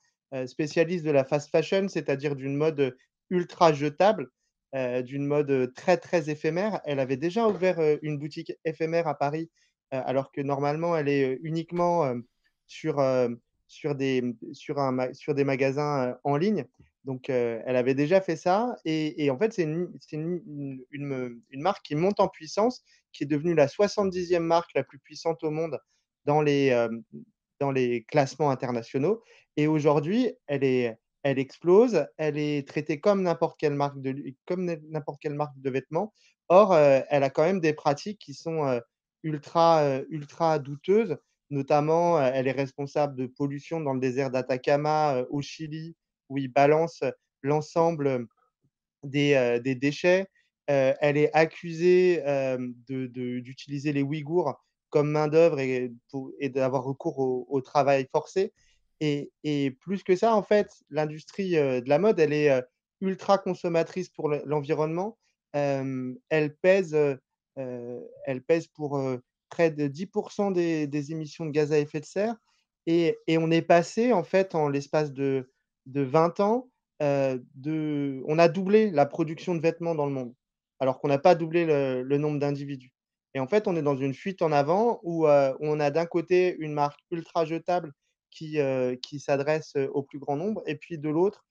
spécialiste 0.47 1.05
de 1.05 1.11
la 1.11 1.25
fast 1.25 1.51
fashion, 1.51 1.89
c'est-à-dire 1.89 2.37
d'une 2.37 2.55
mode 2.55 2.97
ultra 3.29 3.73
jetable, 3.73 4.31
d'une 4.73 5.27
mode 5.27 5.75
très 5.75 5.97
très 5.97 6.31
éphémère. 6.31 6.81
Elle 6.85 7.01
avait 7.01 7.17
déjà 7.17 7.49
ouvert 7.49 7.81
une 8.03 8.19
boutique 8.19 8.53
éphémère 8.65 9.09
à 9.09 9.19
Paris 9.19 9.51
alors 9.91 10.31
que 10.31 10.43
normalement, 10.43 10.97
elle 10.97 11.09
est 11.09 11.41
uniquement 11.43 12.15
sur, 12.69 13.05
sur, 13.67 13.97
des, 13.97 14.37
sur, 14.53 14.79
un, 14.79 15.13
sur 15.13 15.35
des 15.35 15.43
magasins 15.43 16.17
en 16.23 16.37
ligne. 16.37 16.67
Donc, 17.05 17.29
elle 17.31 17.77
avait 17.77 17.95
déjà 17.95 18.21
fait 18.21 18.37
ça. 18.37 18.77
Et, 18.85 19.31
en 19.31 19.39
fait, 19.39 19.53
c'est 19.53 19.63
une, 19.63 20.85
marque 21.53 21.85
qui 21.85 21.95
monte 21.95 22.21
en 22.21 22.29
puissance, 22.29 22.83
qui 23.13 23.25
est 23.25 23.27
devenue 23.27 23.55
la 23.55 23.67
70e 23.67 24.41
marque 24.41 24.73
la 24.75 24.85
plus 24.85 24.99
puissante 24.99 25.43
au 25.43 25.51
monde 25.51 25.79
dans 26.25 26.43
les, 26.43 28.05
classements 28.09 28.51
internationaux. 28.51 29.23
Et 29.57 29.67
aujourd'hui, 29.67 30.33
elle, 30.47 30.65
explose. 31.25 32.07
Elle 32.19 32.39
est 32.39 32.69
traitée 32.69 33.01
comme 33.01 33.23
n'importe 33.23 33.59
quelle, 33.59 33.75
marque 33.75 34.01
de, 34.01 34.15
quelle 34.47 35.35
marque 35.35 35.59
de 35.59 35.71
vêtements. 35.71 36.13
Or, 36.49 36.77
elle 36.77 37.23
a 37.23 37.31
quand 37.31 37.45
même 37.45 37.61
des 37.61 37.73
pratiques 37.73 38.19
qui 38.19 38.35
sont 38.35 38.81
ultra, 39.23 40.01
ultra 40.11 40.59
douteuse. 40.59 41.17
Notamment, 41.49 42.23
elle 42.23 42.47
est 42.47 42.53
responsable 42.53 43.17
de 43.17 43.27
pollution 43.27 43.81
dans 43.81 43.95
le 43.95 44.01
désert 44.01 44.31
d'Atacama 44.31 45.25
au 45.31 45.43
Chili, 45.43 45.97
où 46.31 46.39
il 46.39 46.49
balance 46.49 47.03
l'ensemble 47.43 48.27
des, 49.03 49.61
des, 49.63 49.75
déchets. 49.75 50.27
elle 50.67 51.17
est 51.17 51.31
accusée 51.35 52.23
d'utiliser 52.89 53.93
les 53.93 54.03
Ouïghours 54.03 54.55
comme 54.89 55.11
main-d'œuvre 55.11 55.61
et, 55.61 55.93
et 56.39 56.49
d'avoir 56.49 56.85
recours 56.85 57.19
au, 57.19 57.61
travail 57.61 58.07
forcé. 58.11 58.53
Et, 59.01 59.31
et, 59.45 59.71
plus 59.71 60.03
que 60.03 60.17
ça, 60.17 60.35
en 60.35 60.43
fait, 60.43 60.71
l'industrie 60.91 61.53
de 61.53 61.89
la 61.89 61.99
mode, 61.99 62.19
elle 62.19 62.33
est 62.33 62.63
ultra 63.01 63.39
consommatrice 63.39 64.09
pour 64.09 64.29
l'environnement. 64.29 65.19
elle 65.53 66.57
pèse 66.63 66.97
elle 67.57 68.43
pèse 68.47 68.69
pour 68.69 68.99
près 69.51 69.71
de 69.71 69.89
10% 69.89 70.53
des, 70.53 71.13
émissions 71.13 71.45
de 71.45 71.51
gaz 71.51 71.73
à 71.73 71.79
effet 71.79 72.01
de 72.01 72.07
serre. 72.07 72.37
Et, 72.87 73.19
on 73.29 73.51
est 73.51 73.63
passé, 73.63 74.13
en 74.13 74.25
fait, 74.25 74.55
en 74.55 74.69
l'espace 74.69 75.13
de, 75.13 75.51
20 75.87 76.41
ans, 76.41 76.71
de, 77.01 78.23
on 78.27 78.39
a 78.39 78.49
doublé 78.49 78.91
la 78.91 79.07
production 79.07 79.55
de 79.55 79.61
vêtements 79.61 79.95
dans 79.95 80.07
le 80.07 80.13
monde, 80.13 80.35
alors 80.81 81.01
qu'on 81.01 81.09
n'a 81.09 81.19
pas 81.19 81.35
doublé 81.35 81.65
le, 81.65 82.19
nombre 82.19 82.39
d'individus. 82.39 82.93
Et 83.35 83.41
en 83.41 83.47
fait, 83.47 83.69
on 83.69 83.77
est 83.77 83.83
dans 83.83 83.97
une 83.97 84.15
fuite 84.15 84.43
en 84.43 84.53
avant 84.53 85.01
où 85.03 85.27
on 85.27 85.81
a 85.81 85.91
d'un 85.91 86.07
côté 86.07 86.57
une 86.59 86.73
marque 86.73 87.01
ultra 87.11 87.45
jetable 87.45 87.93
qui, 88.31 88.59
qui 89.03 89.21
s'adresse 89.21 89.75
au 89.95 90.03
plus 90.03 90.19
grand 90.19 90.37
nombre, 90.37 90.63
et 90.67 90.77
puis 90.77 90.99
de 90.99 91.09
l'autre, 91.09 91.45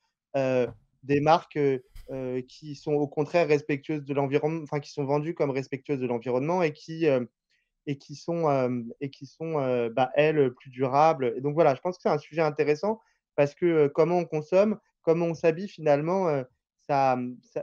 des 1.03 1.21
marques 1.21 1.59
euh, 2.11 2.41
qui 2.47 2.73
sont 2.73 2.93
au 2.93 3.07
contraire 3.07 3.47
respectueuses 3.47 4.03
de 4.03 4.13
l'environnement, 4.15 4.63
enfin 4.63 4.79
qui 4.79 4.91
sont 4.91 5.05
vendues 5.05 5.35
comme 5.35 5.51
respectueuses 5.51 5.99
de 5.99 6.07
l'environnement 6.07 6.63
et 6.63 6.73
qui 6.73 7.07
euh, 7.07 7.23
et 7.85 7.99
qui 7.99 8.15
sont 8.15 8.49
euh, 8.49 8.81
et 8.99 9.11
qui 9.11 9.27
sont 9.27 9.53
bah, 9.91 10.09
elles 10.15 10.53
plus 10.55 10.71
durables. 10.71 11.33
Et 11.37 11.41
donc 11.41 11.53
voilà, 11.53 11.75
je 11.75 11.81
pense 11.81 11.97
que 11.97 12.01
c'est 12.03 12.09
un 12.09 12.17
sujet 12.17 12.41
intéressant 12.41 12.99
parce 13.39 13.56
que 13.56 13.88
comment 13.88 14.17
on 14.17 14.25
consomme, 14.25 14.78
comment 15.02 15.28
on 15.28 15.34
s'habille 15.34 15.69
finalement, 15.69 16.43
ça, 16.89 17.17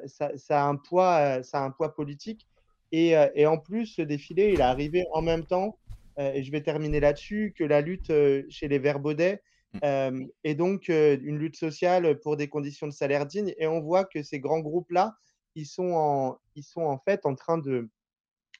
ça, 0.07 0.31
ça, 0.35 0.65
a 0.65 0.67
un 0.67 0.77
poids, 0.77 1.43
ça 1.43 1.59
a 1.59 1.65
un 1.65 1.71
poids 1.71 1.95
politique. 1.95 2.47
Et, 2.93 3.12
et, 3.35 3.47
en 3.47 3.59
plus, 3.59 3.85
ce 3.85 4.01
défilé, 4.01 4.55
il 4.55 4.61
est 4.61 4.62
arrivé 4.62 5.05
en 5.12 5.21
même 5.21 5.45
temps, 5.45 5.77
et 6.17 6.43
je 6.43 6.51
vais 6.51 6.62
terminer 6.62 6.99
là-dessus, 6.99 7.53
que 7.55 7.62
la 7.62 7.83
lutte 7.83 8.11
chez 8.49 8.69
les 8.69 8.79
Verbaudet 8.79 9.43
Mmh. 9.75 10.29
et 10.45 10.55
donc, 10.55 10.89
une 10.89 11.37
lutte 11.37 11.57
sociale 11.57 12.19
pour 12.21 12.39
des 12.39 12.49
conditions 12.49 12.87
de 12.87 12.93
salaire 12.93 13.27
dignes. 13.27 13.53
Et 13.59 13.67
on 13.67 13.83
voit 13.83 14.07
que 14.07 14.23
ces 14.23 14.41
grands 14.41 14.61
groupes-là, 14.61 15.15
ils, 15.57 15.67
sont 15.67 15.93
en, 15.93 16.39
ils 16.55 16.65
sont 16.65 16.85
en 16.85 16.97
fait 16.97 17.27
en 17.27 17.35
train 17.35 17.59
de, 17.59 17.91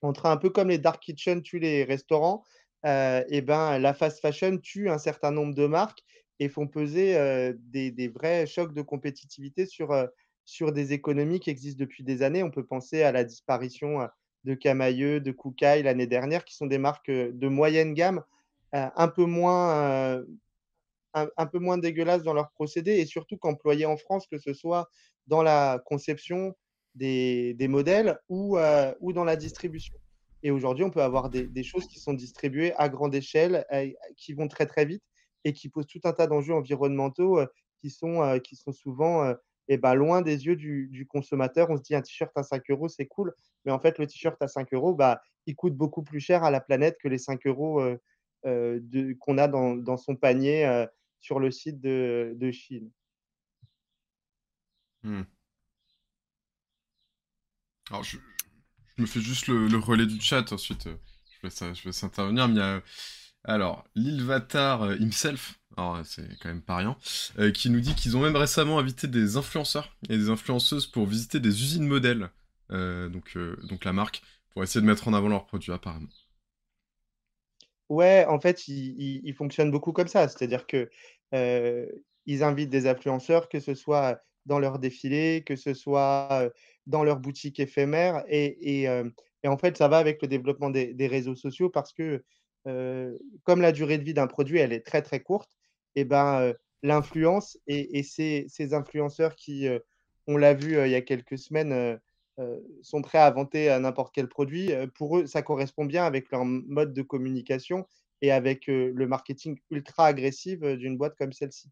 en 0.03 0.13
train 0.13 0.33
un 0.33 0.37
peu 0.37 0.51
comme 0.51 0.69
les 0.69 0.77
dark 0.77 1.03
kitchen 1.03 1.41
tuent 1.41 1.61
les 1.61 1.85
restaurants, 1.85 2.45
et 2.85 3.41
ben 3.41 3.79
la 3.79 3.95
fast 3.95 4.21
fashion 4.21 4.59
tue 4.59 4.91
un 4.91 4.99
certain 4.99 5.33
nombre 5.33 5.55
de 5.55 5.67
marques 5.67 6.05
et 6.39 6.49
font 6.49 6.67
peser 6.67 7.55
des, 7.71 8.09
vrais 8.09 8.47
chocs 8.47 8.75
de 8.75 8.83
compétitivité 8.83 9.67
sur, 9.67 9.95
sur 10.45 10.73
des 10.73 10.93
économies 10.93 11.41
qui 11.41 11.51
existent 11.51 11.81
depuis 11.81 12.05
des 12.05 12.23
années. 12.23 12.43
On 12.43 12.51
peut 12.51 12.67
penser 12.67 13.03
à 13.03 13.13
la 13.13 13.25
disparition 13.25 14.09
de 14.45 14.55
Camailleux, 14.55 15.21
de 15.21 15.33
Koukaï 15.33 15.83
l'année 15.83 16.07
dernière, 16.07 16.45
qui 16.45 16.55
sont 16.55 16.67
des 16.67 16.79
marques 16.79 17.11
de 17.11 17.49
moyenne 17.49 17.95
gamme 17.95 18.23
un 18.73 19.09
peu 19.09 19.25
moins 19.25 20.23
un, 21.15 21.47
peu 21.47 21.59
moins 21.59 21.79
dégueulasses 21.79 22.23
dans 22.23 22.35
leurs 22.35 22.51
procédés 22.51 22.97
et 22.97 23.07
surtout 23.07 23.39
qu'employés 23.39 23.87
en 23.87 23.97
France, 23.97 24.27
que 24.27 24.39
ce 24.39 24.53
soit 24.53 24.91
dans 25.27 25.43
la 25.43 25.83
conception 25.87 26.55
des, 26.95 27.55
des 27.55 27.69
modèles 27.69 28.19
ou, 28.29 28.59
ou 29.01 29.13
dans 29.13 29.25
la 29.25 29.37
distribution. 29.37 29.95
Et 30.43 30.51
aujourd'hui, 30.51 30.85
on 30.85 30.91
peut 30.91 31.03
avoir 31.03 31.31
des, 31.31 31.47
des, 31.47 31.63
choses 31.63 31.87
qui 31.89 31.99
sont 31.99 32.13
distribuées 32.13 32.75
à 32.77 32.89
grande 32.89 33.15
échelle, 33.15 33.65
qui 34.17 34.35
vont 34.35 34.49
très 34.49 34.67
très 34.67 34.85
vite 34.85 35.03
et 35.47 35.53
qui 35.53 35.69
posent 35.69 35.87
tout 35.87 36.01
un 36.03 36.13
tas 36.13 36.27
d'enjeux 36.27 36.55
environnementaux 36.55 37.39
qui, 37.81 37.89
sont, 37.89 38.41
qui 38.43 38.57
sont 38.57 38.73
souvent 38.73 39.33
et 39.69 39.79
ben, 39.79 39.95
loin 39.95 40.21
des 40.21 40.45
yeux 40.47 40.57
du, 40.57 41.07
consommateur. 41.09 41.71
On 41.71 41.77
se 41.77 41.83
dit 41.83 41.95
un 41.95 42.03
t-shirt 42.03 42.37
à 42.37 42.43
5 42.43 42.69
euros, 42.71 42.89
c'est 42.89 43.07
cool. 43.07 43.33
Mais 43.65 43.71
en 43.71 43.79
fait, 43.79 43.99
le 43.99 44.09
t-shirt 44.09 44.41
à 44.43 44.49
5 44.49 44.75
euros, 44.75 44.93
bah, 44.93 45.23
il 45.47 45.55
coûte 45.55 45.77
beaucoup 45.77 46.03
plus 46.03 46.19
cher 46.19 46.43
à 46.43 46.51
la 46.51 46.61
planète 46.61 46.99
que 47.01 47.07
les 47.07 47.19
5 47.19 47.47
euros 47.47 47.81
qu'on 48.43 49.39
a 49.39 49.47
dans, 49.47 49.97
son 49.97 50.17
panier 50.17 50.87
sur 51.21 51.39
le 51.39 51.53
site 51.53 51.81
de, 51.81 52.35
de 52.37 52.51
Chine. 52.51 52.91
Hmm. 55.05 55.23
Alors, 57.91 58.03
je, 58.03 58.19
me 58.99 59.07
fais 59.07 59.21
juste 59.21 59.47
le, 59.47 59.79
relais 59.79 60.07
du 60.07 60.21
chat 60.21 60.53
ensuite. 60.53 60.89
Je 61.41 61.49
vais, 61.49 61.75
je 61.75 61.85
vais 61.85 61.93
s'intervenir. 61.93 62.49
Mais 62.49 62.83
alors, 63.47 63.85
l'Ilvatar 63.95 64.93
himself 65.01 65.59
alors 65.77 66.01
c'est 66.05 66.27
quand 66.41 66.49
même 66.49 66.63
pas 66.63 66.77
rien, 66.77 66.97
euh, 67.39 67.51
qui 67.51 67.71
nous 67.71 67.81
dit 67.81 67.95
qu'ils 67.95 68.17
ont 68.17 68.21
même 68.21 68.37
récemment 68.37 68.79
invité 68.79 69.09
des 69.09 69.37
influenceurs 69.37 69.97
et 70.09 70.17
des 70.17 70.31
influenceuses 70.31 70.87
pour 70.87 71.07
visiter 71.07 71.39
des 71.39 71.63
usines 71.63 71.87
modèles, 71.87 72.31
euh, 72.71 73.09
donc, 73.09 73.37
euh, 73.37 73.57
donc 73.69 73.85
la 73.85 73.93
marque, 73.93 74.23
pour 74.51 74.63
essayer 74.63 74.81
de 74.81 74.87
mettre 74.87 75.07
en 75.09 75.13
avant 75.13 75.29
leurs 75.29 75.47
produits 75.47 75.73
apparemment. 75.73 76.09
Ouais, 77.89 78.25
en 78.27 78.41
fait, 78.41 78.67
ils, 78.67 79.35
fonctionnent 79.35 79.71
beaucoup 79.71 79.93
comme 79.93 80.09
ça, 80.09 80.29
c'est-à-dire 80.29 80.67
que 80.67 80.91
ils 82.29 82.43
invitent 82.43 82.71
des 82.71 82.89
influenceurs, 82.89 83.49
que 83.49 83.61
ce 83.61 83.75
soit 83.75 84.21
dans 84.47 84.59
leur 84.59 84.81
défilé, 84.81 85.45
que 85.47 85.55
ce 85.55 85.75
soit 85.75 86.51
dans 86.87 87.05
leur 87.05 87.21
boutique 87.21 87.61
éphémère, 87.61 88.25
et, 88.29 88.83
et, 88.83 88.89
en 89.47 89.59
fait, 89.59 89.77
ça 89.77 89.87
va 89.87 89.99
avec 89.99 90.21
le 90.21 90.27
développement 90.27 90.71
des 90.71 91.07
réseaux 91.07 91.37
sociaux 91.37 91.71
parce 91.71 91.93
que 91.93 92.25
comme 93.45 93.61
la 93.61 93.73
durée 93.73 93.99
de 93.99 94.05
vie 94.05 94.15
d'un 94.15 94.27
produit, 94.27 94.59
elle 94.59 94.73
est 94.73 94.85
très 94.85 95.03
très 95.03 95.21
courte, 95.21 95.51
et 95.95 96.05
ben, 96.05 96.53
l'influence 96.83 97.59
et, 97.67 98.03
ces, 98.03 98.75
influenceurs 98.75 99.37
qui, 99.37 99.69
on 100.27 100.37
l'a 100.37 100.55
vu 100.55 100.81
il 100.85 100.91
y 100.91 100.95
a 100.95 101.03
quelques 101.03 101.39
semaines, 101.39 101.99
sont 102.83 103.03
prêts 103.03 103.19
à 103.19 103.31
vanter 103.31 103.77
n'importe 103.81 104.15
quel 104.15 104.29
produit, 104.29 104.71
pour 104.95 105.19
eux, 105.19 105.27
ça 105.27 105.43
correspond 105.43 105.85
bien 105.85 106.05
avec 106.05 106.31
leur 106.31 106.45
mode 106.45 106.93
de 106.93 107.03
communication 107.03 107.87
et 108.23 108.31
avec 108.33 108.67
le 108.67 109.07
marketing 109.07 109.59
ultra 109.71 110.07
agressif 110.07 110.61
d'une 110.61 110.97
boîte 110.97 111.17
comme 111.17 111.33
celle-ci. 111.33 111.71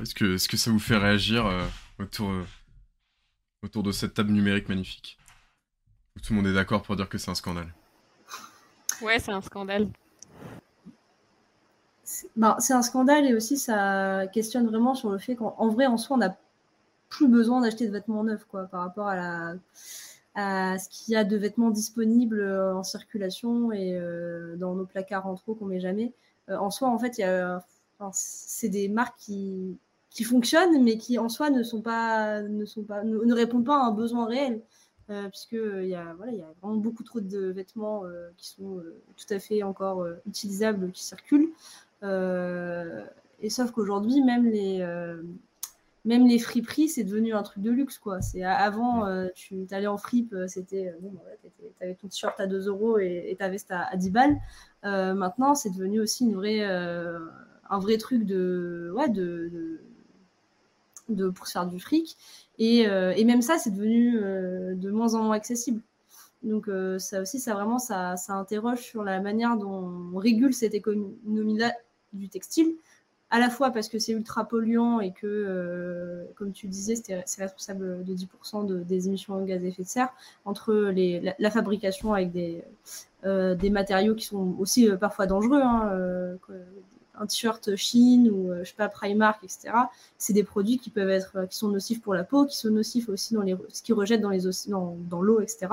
Est-ce 0.00 0.14
que, 0.14 0.36
est 0.36 0.48
que 0.48 0.56
ça 0.56 0.70
vous 0.70 0.78
fait 0.78 0.96
réagir 0.96 1.44
autour, 1.98 2.32
autour 3.62 3.82
de 3.82 3.92
cette 3.92 4.14
table 4.14 4.32
numérique 4.32 4.68
magnifique 4.68 5.18
tout 6.22 6.32
le 6.32 6.38
monde 6.38 6.46
est 6.46 6.54
d'accord 6.54 6.82
pour 6.82 6.96
dire 6.96 7.08
que 7.08 7.18
c'est 7.18 7.30
un 7.30 7.34
scandale. 7.34 7.72
Ouais, 9.02 9.18
c'est 9.18 9.32
un 9.32 9.40
scandale. 9.40 9.88
C'est 12.04 12.74
un 12.74 12.82
scandale 12.82 13.26
et 13.26 13.34
aussi 13.34 13.56
ça 13.56 14.26
questionne 14.32 14.66
vraiment 14.66 14.94
sur 14.94 15.10
le 15.10 15.18
fait 15.18 15.36
qu'en 15.36 15.68
vrai, 15.68 15.86
en 15.86 15.96
soi, 15.96 16.16
on 16.16 16.18
n'a 16.18 16.36
plus 17.08 17.28
besoin 17.28 17.60
d'acheter 17.60 17.86
de 17.86 17.92
vêtements 17.92 18.24
neufs 18.24 18.44
quoi, 18.44 18.64
par 18.64 18.82
rapport 18.82 19.08
à, 19.08 19.16
la, 19.16 19.54
à 20.34 20.78
ce 20.78 20.88
qu'il 20.88 21.14
y 21.14 21.16
a 21.16 21.24
de 21.24 21.36
vêtements 21.36 21.70
disponibles 21.70 22.40
euh, 22.40 22.74
en 22.76 22.84
circulation 22.84 23.72
et 23.72 23.96
euh, 23.96 24.56
dans 24.56 24.74
nos 24.74 24.86
placards 24.86 25.26
en 25.26 25.34
trop 25.34 25.54
qu'on 25.54 25.66
met 25.66 25.80
jamais. 25.80 26.12
Euh, 26.48 26.56
en 26.56 26.70
soi, 26.70 26.88
en 26.88 26.98
fait, 26.98 27.18
il 27.18 27.22
y 27.22 27.24
a, 27.24 27.64
enfin, 27.98 28.10
c'est 28.12 28.68
des 28.68 28.88
marques 28.88 29.18
qui, 29.18 29.78
qui 30.10 30.24
fonctionnent, 30.24 30.82
mais 30.82 30.98
qui 30.98 31.18
en 31.18 31.28
soi 31.28 31.50
ne 31.50 31.62
sont 31.62 31.82
pas, 31.82 32.42
ne 32.42 32.64
sont 32.64 32.82
pas, 32.82 33.04
ne 33.04 33.32
répondent 33.32 33.64
pas 33.64 33.76
à 33.76 33.86
un 33.86 33.92
besoin 33.92 34.26
réel. 34.26 34.62
Euh, 35.10 35.28
puisque 35.28 35.52
il 35.52 35.88
y, 35.88 35.94
a, 35.96 36.14
voilà, 36.14 36.32
y 36.32 36.40
a 36.40 36.46
vraiment 36.62 36.76
beaucoup 36.76 37.02
trop 37.02 37.18
de 37.20 37.46
vêtements 37.50 38.04
euh, 38.04 38.30
qui 38.36 38.46
sont 38.46 38.78
euh, 38.78 39.02
tout 39.16 39.34
à 39.34 39.40
fait 39.40 39.64
encore 39.64 40.06
utilisables, 40.26 40.92
qui 40.92 41.02
circulent. 41.02 41.50
et 42.02 43.50
sauf 43.50 43.72
qu'aujourd'hui, 43.72 44.22
même 44.22 44.46
les 44.46 44.86
même 46.06 46.26
les 46.26 46.38
friperies, 46.38 46.88
c'est 46.88 47.04
devenu 47.04 47.34
un 47.34 47.42
truc 47.42 47.62
de 47.62 47.70
luxe, 47.70 47.98
quoi. 47.98 48.22
C'est 48.22 48.42
avant, 48.42 49.06
tu 49.34 49.66
allais 49.70 49.86
en 49.86 49.98
fripe, 49.98 50.34
c'était 50.46 50.94
bon, 51.00 51.10
bah 51.10 51.20
tu 51.42 51.84
avais 51.84 51.94
ton 51.94 52.08
t-shirt 52.08 52.38
à 52.40 52.46
2 52.46 52.68
euros 52.68 52.98
et, 52.98 53.36
ta 53.38 53.48
veste 53.48 53.70
à, 53.70 53.96
10 53.96 54.10
balles. 54.10 54.36
maintenant, 54.82 55.54
c'est 55.54 55.70
devenu 55.70 56.00
aussi 56.00 56.24
une 56.24 56.34
vraie, 56.36 56.64
un 56.64 57.78
vrai 57.80 57.98
truc 57.98 58.24
de, 58.24 58.92
ouais, 58.96 59.08
de, 59.08 59.50
de, 59.52 59.80
de, 61.14 61.28
pour 61.28 61.46
se 61.46 61.52
faire 61.52 61.66
du 61.66 61.80
fric. 61.80 62.16
Euh, 62.60 63.12
et, 63.16 63.24
même 63.24 63.42
ça, 63.42 63.58
c'est 63.58 63.70
devenu 63.70 64.18
euh, 64.18 64.74
de 64.74 64.90
moins 64.90 65.14
en 65.14 65.24
moins 65.24 65.36
accessible. 65.36 65.80
Donc 66.42 66.68
euh, 66.68 66.98
ça 66.98 67.20
aussi, 67.20 67.38
ça 67.38 67.54
vraiment, 67.54 67.78
ça, 67.78 68.16
ça, 68.16 68.34
interroge 68.34 68.80
sur 68.80 69.04
la 69.04 69.20
manière 69.20 69.56
dont 69.56 70.10
on 70.14 70.16
régule 70.18 70.54
cette 70.54 70.74
économie-là 70.74 71.74
du 72.14 72.28
textile, 72.28 72.74
à 73.30 73.38
la 73.38 73.50
fois 73.50 73.70
parce 73.70 73.88
que 73.88 73.98
c'est 73.98 74.12
ultra 74.12 74.44
polluant 74.48 75.00
et 75.00 75.12
que, 75.12 76.26
comme 76.36 76.52
tu 76.52 76.66
disais, 76.66 76.96
c'est 76.96 77.42
responsable 77.42 78.04
de 78.04 78.14
10% 78.14 78.84
des 78.84 79.06
émissions 79.06 79.38
de 79.38 79.46
gaz 79.46 79.62
à 79.62 79.66
effet 79.66 79.82
de 79.82 79.88
serre, 79.88 80.12
entre 80.44 80.74
les, 80.74 81.34
la, 81.38 81.50
fabrication 81.50 82.12
avec 82.14 82.32
des, 82.32 82.64
des 83.22 83.70
matériaux 83.70 84.16
qui 84.16 84.24
sont 84.24 84.56
aussi 84.58 84.88
parfois 84.98 85.26
dangereux, 85.26 85.60
hein, 85.62 86.38
un 87.20 87.26
t-shirt 87.26 87.76
Chine 87.76 88.30
ou 88.30 88.50
euh, 88.50 88.64
je 88.64 88.70
sais 88.70 88.76
pas 88.76 88.88
Primark, 88.88 89.44
etc. 89.44 89.72
C'est 90.18 90.32
des 90.32 90.42
produits 90.42 90.78
qui 90.78 90.90
peuvent 90.90 91.10
être, 91.10 91.36
euh, 91.36 91.46
qui 91.46 91.56
sont 91.56 91.68
nocifs 91.68 92.00
pour 92.00 92.14
la 92.14 92.24
peau, 92.24 92.46
qui 92.46 92.56
sont 92.56 92.70
nocifs 92.70 93.08
aussi 93.08 93.34
dans 93.34 93.42
les, 93.42 93.56
ce 93.68 93.82
qui 93.82 93.92
rejette 93.92 94.20
dans 94.20 94.30
les 94.30 94.40
dans, 94.68 94.96
dans 95.08 95.22
l'eau, 95.22 95.40
etc. 95.40 95.68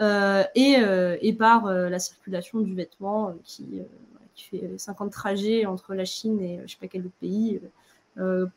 Euh, 0.00 0.44
et, 0.54 0.76
et, 1.20 1.32
par 1.32 1.66
la 1.66 1.98
circulation 1.98 2.60
du 2.60 2.74
vêtement 2.74 3.34
qui, 3.44 3.80
fait 4.36 4.76
50 4.76 5.12
trajets 5.12 5.64
entre 5.64 5.94
la 5.94 6.04
Chine 6.04 6.40
et 6.40 6.60
je 6.66 6.72
sais 6.72 6.78
pas 6.80 6.88
quel 6.88 7.06
autre 7.06 7.14
pays. 7.20 7.60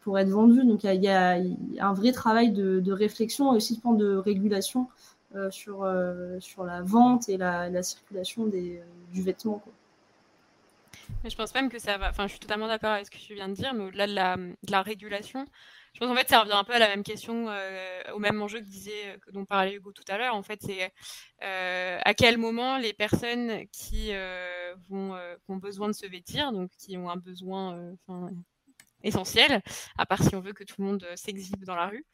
pour 0.01 0.17
être 0.19 0.29
vendu. 0.29 0.65
Donc 0.65 0.83
il 0.83 1.03
y, 1.03 1.07
a 1.07 1.39
un 1.79 1.93
vrai 1.93 2.11
travail 2.11 2.51
de, 2.51 2.79
de 2.79 2.91
réflexion 2.91 3.53
et 3.53 3.57
aussi 3.57 3.79
de 3.85 4.15
régulation 4.15 4.87
sur, 5.51 5.87
sur 6.39 6.63
la 6.63 6.81
vente 6.81 7.29
et 7.29 7.37
la, 7.37 7.69
la 7.69 7.83
circulation 7.83 8.47
des, 8.47 8.81
du 9.13 9.21
vêtement. 9.21 9.59
Quoi. 9.59 9.73
Je 11.23 11.35
pense 11.35 11.53
même 11.53 11.69
que 11.69 11.79
ça 11.79 11.97
va. 11.97 12.09
Enfin, 12.09 12.27
je 12.27 12.31
suis 12.31 12.39
totalement 12.39 12.67
d'accord 12.67 12.91
avec 12.91 13.05
ce 13.05 13.11
que 13.11 13.17
tu 13.17 13.33
viens 13.33 13.49
de 13.49 13.53
dire, 13.53 13.73
mais 13.73 13.85
au-delà 13.85 14.07
de 14.07 14.55
la, 14.69 14.81
régulation, 14.81 15.45
je 15.93 15.99
pense 15.99 16.09
qu'en 16.09 16.15
fait, 16.15 16.29
ça 16.29 16.41
revient 16.41 16.53
un 16.53 16.63
peu 16.63 16.73
à 16.73 16.79
la 16.79 16.87
même 16.87 17.03
question, 17.03 17.47
euh, 17.49 18.01
au 18.13 18.19
même 18.19 18.41
enjeu 18.41 18.59
que 18.59 18.65
disait, 18.65 19.15
euh, 19.15 19.31
dont 19.31 19.45
parlait 19.45 19.73
Hugo 19.73 19.91
tout 19.91 20.03
à 20.07 20.17
l'heure. 20.17 20.35
En 20.35 20.43
fait, 20.43 20.61
c'est 20.61 20.93
euh, 21.43 21.99
à 22.03 22.13
quel 22.13 22.37
moment 22.37 22.77
les 22.77 22.93
personnes 22.93 23.65
qui 23.71 24.11
vont, 24.89 25.17
ont 25.49 25.57
besoin 25.57 25.87
de 25.87 25.93
se 25.93 26.05
vêtir, 26.05 26.51
donc 26.51 26.71
qui 26.77 26.97
ont 26.97 27.09
un 27.09 27.17
besoin, 27.17 27.95
essentiel, 29.07 29.61
à 29.97 30.05
part 30.05 30.21
si 30.23 30.35
on 30.35 30.41
veut 30.41 30.53
que 30.53 30.63
tout 30.63 30.75
le 30.79 30.85
monde 30.85 31.03
euh, 31.03 31.15
s'exhibe 31.15 31.63
dans 31.65 31.75
la 31.75 31.87
rue. 31.87 32.05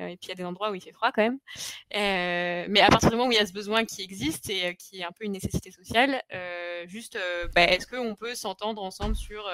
Euh, 0.00 0.06
et 0.06 0.16
puis 0.16 0.26
il 0.26 0.28
y 0.28 0.32
a 0.32 0.34
des 0.34 0.44
endroits 0.44 0.70
où 0.70 0.74
il 0.74 0.80
fait 0.80 0.92
froid 0.92 1.12
quand 1.12 1.22
même. 1.22 1.38
Euh, 1.94 2.66
mais 2.68 2.80
à 2.80 2.88
partir 2.88 3.10
du 3.10 3.16
moment 3.16 3.28
où 3.28 3.32
il 3.32 3.38
y 3.38 3.40
a 3.40 3.46
ce 3.46 3.52
besoin 3.52 3.84
qui 3.84 4.02
existe 4.02 4.50
et 4.50 4.74
qui 4.76 5.00
est 5.00 5.04
un 5.04 5.12
peu 5.12 5.24
une 5.24 5.32
nécessité 5.32 5.70
sociale, 5.70 6.22
juste, 6.86 7.18
bah, 7.54 7.64
est-ce 7.64 7.86
qu'on 7.86 8.14
peut 8.14 8.34
s'entendre 8.34 8.82
ensemble 8.82 9.16
sur 9.16 9.48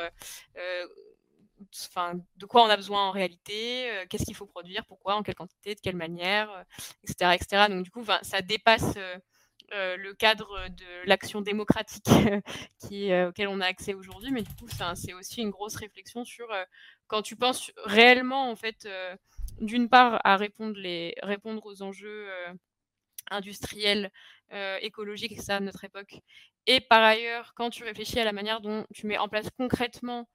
enfin, 1.90 2.14
de 2.36 2.46
quoi 2.46 2.64
on 2.64 2.68
a 2.68 2.76
besoin 2.76 3.08
en 3.08 3.10
réalité, 3.10 3.90
qu'est-ce 4.08 4.24
qu'il 4.24 4.34
faut 4.36 4.46
produire, 4.46 4.84
pourquoi, 4.86 5.16
en 5.16 5.22
quelle 5.22 5.34
quantité, 5.34 5.74
de 5.74 5.80
quelle 5.80 5.96
manière, 5.96 6.64
etc., 7.02 7.32
etc. 7.34 7.66
Donc 7.68 7.84
du 7.84 7.90
coup, 7.90 8.04
ça 8.22 8.42
dépasse 8.42 8.94
le 9.72 10.12
cadre 10.12 10.68
de 10.68 11.06
l'action 11.06 11.40
démocratique 11.40 12.08
euh, 12.92 13.28
auquel 13.28 13.48
on 13.48 13.60
a 13.60 13.66
accès 13.66 13.94
aujourd'hui. 13.94 14.30
Mais 14.30 14.42
du 14.42 14.54
coup, 14.54 14.66
c'est 14.94 15.12
aussi 15.14 15.40
une 15.40 15.50
grosse 15.50 15.76
réflexion 15.76 16.24
sur 16.24 16.50
euh, 16.52 16.64
quand 17.06 17.22
tu 17.22 17.36
penses 17.36 17.72
réellement, 17.84 18.50
en 18.50 18.56
fait, 18.56 18.88
d'une 19.60 19.88
part, 19.88 20.20
à 20.24 20.36
répondre, 20.36 20.78
les, 20.78 21.14
répondre 21.22 21.64
aux 21.66 21.82
enjeux 21.82 22.28
industriels, 23.30 24.10
écologiques, 24.80 25.32
etc. 25.32 25.58
de 25.60 25.64
notre 25.64 25.84
époque. 25.84 26.20
Et 26.66 26.80
par 26.80 27.02
ailleurs, 27.02 27.52
quand 27.54 27.68
tu 27.68 27.84
réfléchis 27.84 28.18
à 28.18 28.24
la 28.24 28.32
manière 28.32 28.62
dont 28.62 28.86
tu 28.94 29.06
mets 29.06 29.18
en 29.18 29.28
place 29.28 29.48
concrètement 29.58 30.28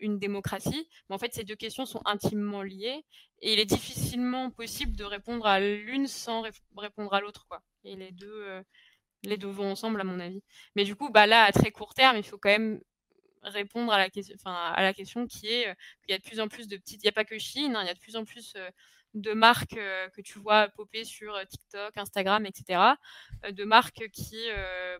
une 0.00 0.20
démocratie, 0.20 0.88
en 1.10 1.18
fait, 1.18 1.34
ces 1.34 1.42
deux 1.42 1.56
questions 1.56 1.84
sont 1.84 2.00
intimement 2.04 2.62
liées 2.62 3.04
et 3.42 3.52
il 3.54 3.58
est 3.58 3.66
difficilement 3.66 4.50
possible 4.50 4.96
de 4.96 5.04
répondre 5.04 5.46
à 5.46 5.58
l'une 5.58 6.06
sans 6.06 6.44
répondre 6.76 7.12
à 7.12 7.20
l'autre, 7.20 7.44
quoi. 7.48 7.60
Et 7.84 7.96
les 7.96 8.12
deux, 8.12 8.62
les 9.24 9.36
deux 9.36 9.48
vont 9.48 9.72
ensemble, 9.72 10.00
à 10.00 10.04
mon 10.04 10.20
avis. 10.20 10.42
Mais 10.76 10.84
du 10.84 10.96
coup, 10.96 11.10
bah 11.10 11.26
là, 11.26 11.44
à 11.44 11.52
très 11.52 11.70
court 11.70 11.94
terme, 11.94 12.16
il 12.16 12.24
faut 12.24 12.38
quand 12.38 12.50
même 12.50 12.80
répondre 13.42 13.92
à 13.92 13.98
la 13.98 14.10
question, 14.94 15.26
qui 15.26 15.48
est 15.48 15.64
qu'il 16.02 16.10
y 16.10 16.14
a 16.14 16.18
de 16.18 16.22
plus 16.22 16.40
en 16.40 16.48
plus 16.48 16.68
de 16.68 16.76
petites, 16.76 17.02
il 17.02 17.06
n'y 17.06 17.10
a 17.10 17.12
pas 17.12 17.24
que 17.24 17.38
Chine, 17.38 17.76
hein, 17.76 17.82
il 17.82 17.86
y 17.86 17.90
a 17.90 17.94
de 17.94 17.98
plus 17.98 18.16
en 18.16 18.24
plus 18.24 18.56
de 19.14 19.32
marques 19.32 19.74
que 19.76 20.20
tu 20.20 20.38
vois 20.38 20.68
popper 20.68 21.04
sur 21.04 21.38
TikTok, 21.48 21.96
Instagram, 21.96 22.46
etc. 22.46 22.98
de 23.48 23.64
marques 23.64 24.08
qui, 24.12 24.36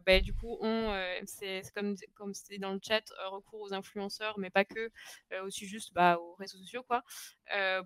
bah, 0.07 0.21
du 0.21 0.33
coup, 0.35 0.57
ont, 0.61 0.95
c'est 1.27 1.62
comme 1.75 1.97
comme 2.15 2.33
c'est 2.35 2.59
dans 2.59 2.73
le 2.73 2.81
chat, 2.83 3.03
recours 3.31 3.61
aux 3.62 3.75
influenceurs, 3.75 4.39
mais 4.39 4.51
pas 4.51 4.65
que, 4.65 4.91
aussi 5.45 5.67
juste 5.67 5.93
bah, 5.95 6.19
aux 6.21 6.35
réseaux 6.37 6.59
sociaux, 6.59 6.85
quoi, 6.85 7.03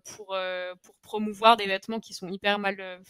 pour, 0.04 0.36
pour 0.82 0.94
promouvoir 1.02 1.56
des 1.56 1.66
vêtements 1.66 2.00
qui 2.00 2.14
sont 2.14 2.28
hyper 2.28 2.58
mal 2.58 3.02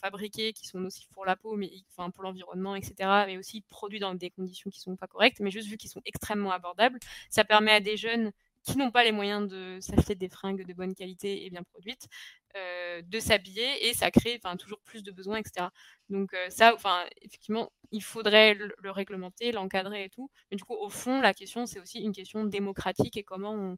fabriqués, 0.00 0.52
qui 0.52 0.66
sont 0.66 0.80
nocifs 0.80 1.08
pour 1.12 1.26
la 1.26 1.36
peau, 1.36 1.56
mais 1.56 1.70
pour 2.14 2.22
l'environnement, 2.22 2.74
etc. 2.76 3.24
Mais 3.26 3.38
aussi 3.38 3.62
produits 3.68 4.00
dans 4.00 4.14
des 4.14 4.30
conditions 4.30 4.70
qui 4.70 4.80
sont 4.80 4.96
pas 4.96 5.06
correctes, 5.06 5.40
mais 5.40 5.50
juste 5.50 5.68
vu 5.68 5.76
qu'ils 5.76 5.90
sont 5.90 6.02
extrêmement 6.04 6.52
abordables, 6.52 6.98
ça 7.30 7.44
permet 7.44 7.72
à 7.72 7.80
des 7.80 7.96
jeunes 7.96 8.32
qui 8.62 8.76
n'ont 8.78 8.90
pas 8.90 9.04
les 9.04 9.12
moyens 9.12 9.48
de 9.48 9.78
s'acheter 9.80 10.14
des 10.14 10.28
fringues 10.28 10.64
de 10.66 10.72
bonne 10.72 10.94
qualité 10.94 11.44
et 11.44 11.50
bien 11.50 11.62
produites, 11.62 12.08
euh, 12.56 13.02
de 13.02 13.18
s'habiller 13.18 13.88
et 13.88 13.94
ça 13.94 14.10
crée 14.10 14.38
toujours 14.58 14.80
plus 14.82 15.02
de 15.02 15.10
besoins, 15.10 15.38
etc. 15.38 15.68
Donc 16.10 16.34
euh, 16.34 16.50
ça, 16.50 16.74
enfin, 16.74 17.04
effectivement, 17.22 17.72
il 17.90 18.02
faudrait 18.02 18.54
le, 18.54 18.90
réglementer, 18.90 19.52
l'encadrer 19.52 20.04
et 20.04 20.10
tout. 20.10 20.30
Mais 20.50 20.56
du 20.56 20.64
coup, 20.64 20.74
au 20.74 20.90
fond, 20.90 21.20
la 21.20 21.34
question, 21.34 21.66
c'est 21.66 21.80
aussi 21.80 22.00
une 22.00 22.12
question 22.12 22.44
démocratique 22.44 23.16
et 23.16 23.24
comment 23.24 23.76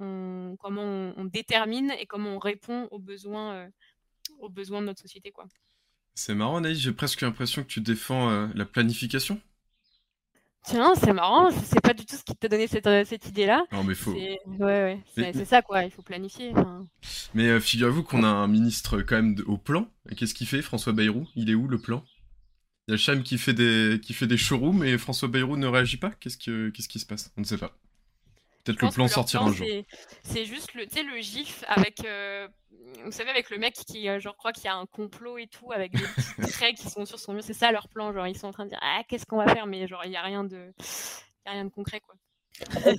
on, 0.00 0.56
comment 0.58 1.12
on, 1.16 1.24
détermine 1.24 1.92
et 2.00 2.06
comment 2.06 2.30
on 2.30 2.38
répond 2.38 2.88
aux 2.90 2.98
besoins, 2.98 3.54
euh, 3.54 3.68
aux 4.38 4.48
besoins 4.48 4.80
de 4.80 4.86
notre 4.86 5.02
société. 5.02 5.30
quoi. 5.30 5.46
C'est 6.14 6.34
marrant, 6.34 6.56
Anaïs, 6.56 6.78
j'ai 6.78 6.92
presque 6.92 7.20
l'impression 7.20 7.62
que 7.62 7.68
tu 7.68 7.80
défends 7.80 8.48
la 8.54 8.64
planification. 8.64 9.40
Tiens, 10.64 10.94
c'est 10.94 11.12
marrant, 11.12 11.50
sais 11.50 11.80
pas 11.80 11.92
du 11.92 12.06
tout 12.06 12.16
ce 12.16 12.24
qui 12.24 12.34
t'a 12.34 12.48
donné 12.48 12.66
cette, 12.66 12.86
euh, 12.86 13.04
cette 13.04 13.26
idée-là. 13.28 13.64
Non, 13.70 13.84
mais 13.84 13.94
faut. 13.94 14.14
C'est 14.14 14.38
ouais, 14.46 15.00
ouais, 15.16 15.32
c'est 15.34 15.44
ça, 15.44 15.60
quoi, 15.60 15.84
il 15.84 15.90
faut 15.90 16.02
planifier. 16.02 16.54
Mais 17.34 17.48
euh, 17.48 17.60
figurez-vous 17.60 18.02
qu'on 18.02 18.24
a 18.24 18.28
un 18.28 18.48
ministre 18.48 19.02
quand 19.02 19.16
même 19.16 19.36
au 19.46 19.58
plan. 19.58 19.86
Qu'est-ce 20.16 20.32
qu'il 20.32 20.46
fait, 20.46 20.62
François 20.62 20.94
Bayrou? 20.94 21.28
Il 21.36 21.50
est 21.50 21.54
où 21.54 21.68
le 21.68 21.78
plan? 21.78 22.02
Il 22.88 22.92
y 22.92 22.94
a 22.94 22.96
Cham 22.96 23.22
qui 23.22 23.36
fait 23.36 23.52
des, 23.52 24.00
qui 24.02 24.14
fait 24.14 24.26
des 24.26 24.38
showrooms 24.38 24.84
et 24.84 24.96
François 24.96 25.28
Bayrou 25.28 25.56
ne 25.56 25.66
réagit 25.66 25.98
pas? 25.98 26.10
Qu'est-ce, 26.10 26.38
que... 26.38 26.70
Qu'est-ce 26.70 26.88
qui 26.88 26.98
se 26.98 27.06
passe? 27.06 27.30
On 27.36 27.42
ne 27.42 27.46
sait 27.46 27.58
pas. 27.58 27.76
Peut-être 28.64 28.82
le 28.82 28.88
plan 28.88 29.08
sortira 29.08 29.44
un 29.44 29.52
jour. 29.52 29.66
C'est 30.22 30.44
juste 30.46 30.74
le, 30.74 30.84
le 30.84 31.20
gif 31.20 31.64
avec, 31.68 32.04
euh, 32.04 32.48
vous 33.04 33.12
savez, 33.12 33.30
avec 33.30 33.50
le 33.50 33.58
mec 33.58 33.74
qui, 33.74 34.08
euh, 34.08 34.18
genre, 34.20 34.36
croit 34.36 34.52
qu'il 34.52 34.64
y 34.64 34.68
a 34.68 34.74
un 34.74 34.86
complot 34.86 35.36
et 35.36 35.46
tout, 35.46 35.70
avec 35.72 35.92
des 35.92 36.02
petits 36.38 36.52
traits 36.52 36.76
qui 36.76 36.88
sont 36.88 37.04
sur 37.04 37.18
son 37.18 37.34
mur. 37.34 37.42
C'est 37.42 37.52
ça 37.52 37.70
leur 37.72 37.88
plan. 37.88 38.12
Genre, 38.12 38.26
ils 38.26 38.38
sont 38.38 38.46
en 38.46 38.52
train 38.52 38.64
de 38.64 38.70
dire, 38.70 38.80
ah, 38.82 39.02
qu'est-ce 39.06 39.26
qu'on 39.26 39.36
va 39.36 39.48
faire? 39.48 39.66
Mais 39.66 39.86
genre, 39.86 40.02
il 40.04 40.10
n'y 40.10 40.16
a 40.16 40.22
rien 40.22 40.44
de, 40.44 40.72
y 41.46 41.48
a 41.48 41.52
rien 41.52 41.64
de 41.66 41.70
concret, 41.70 42.00
quoi. 42.00 42.14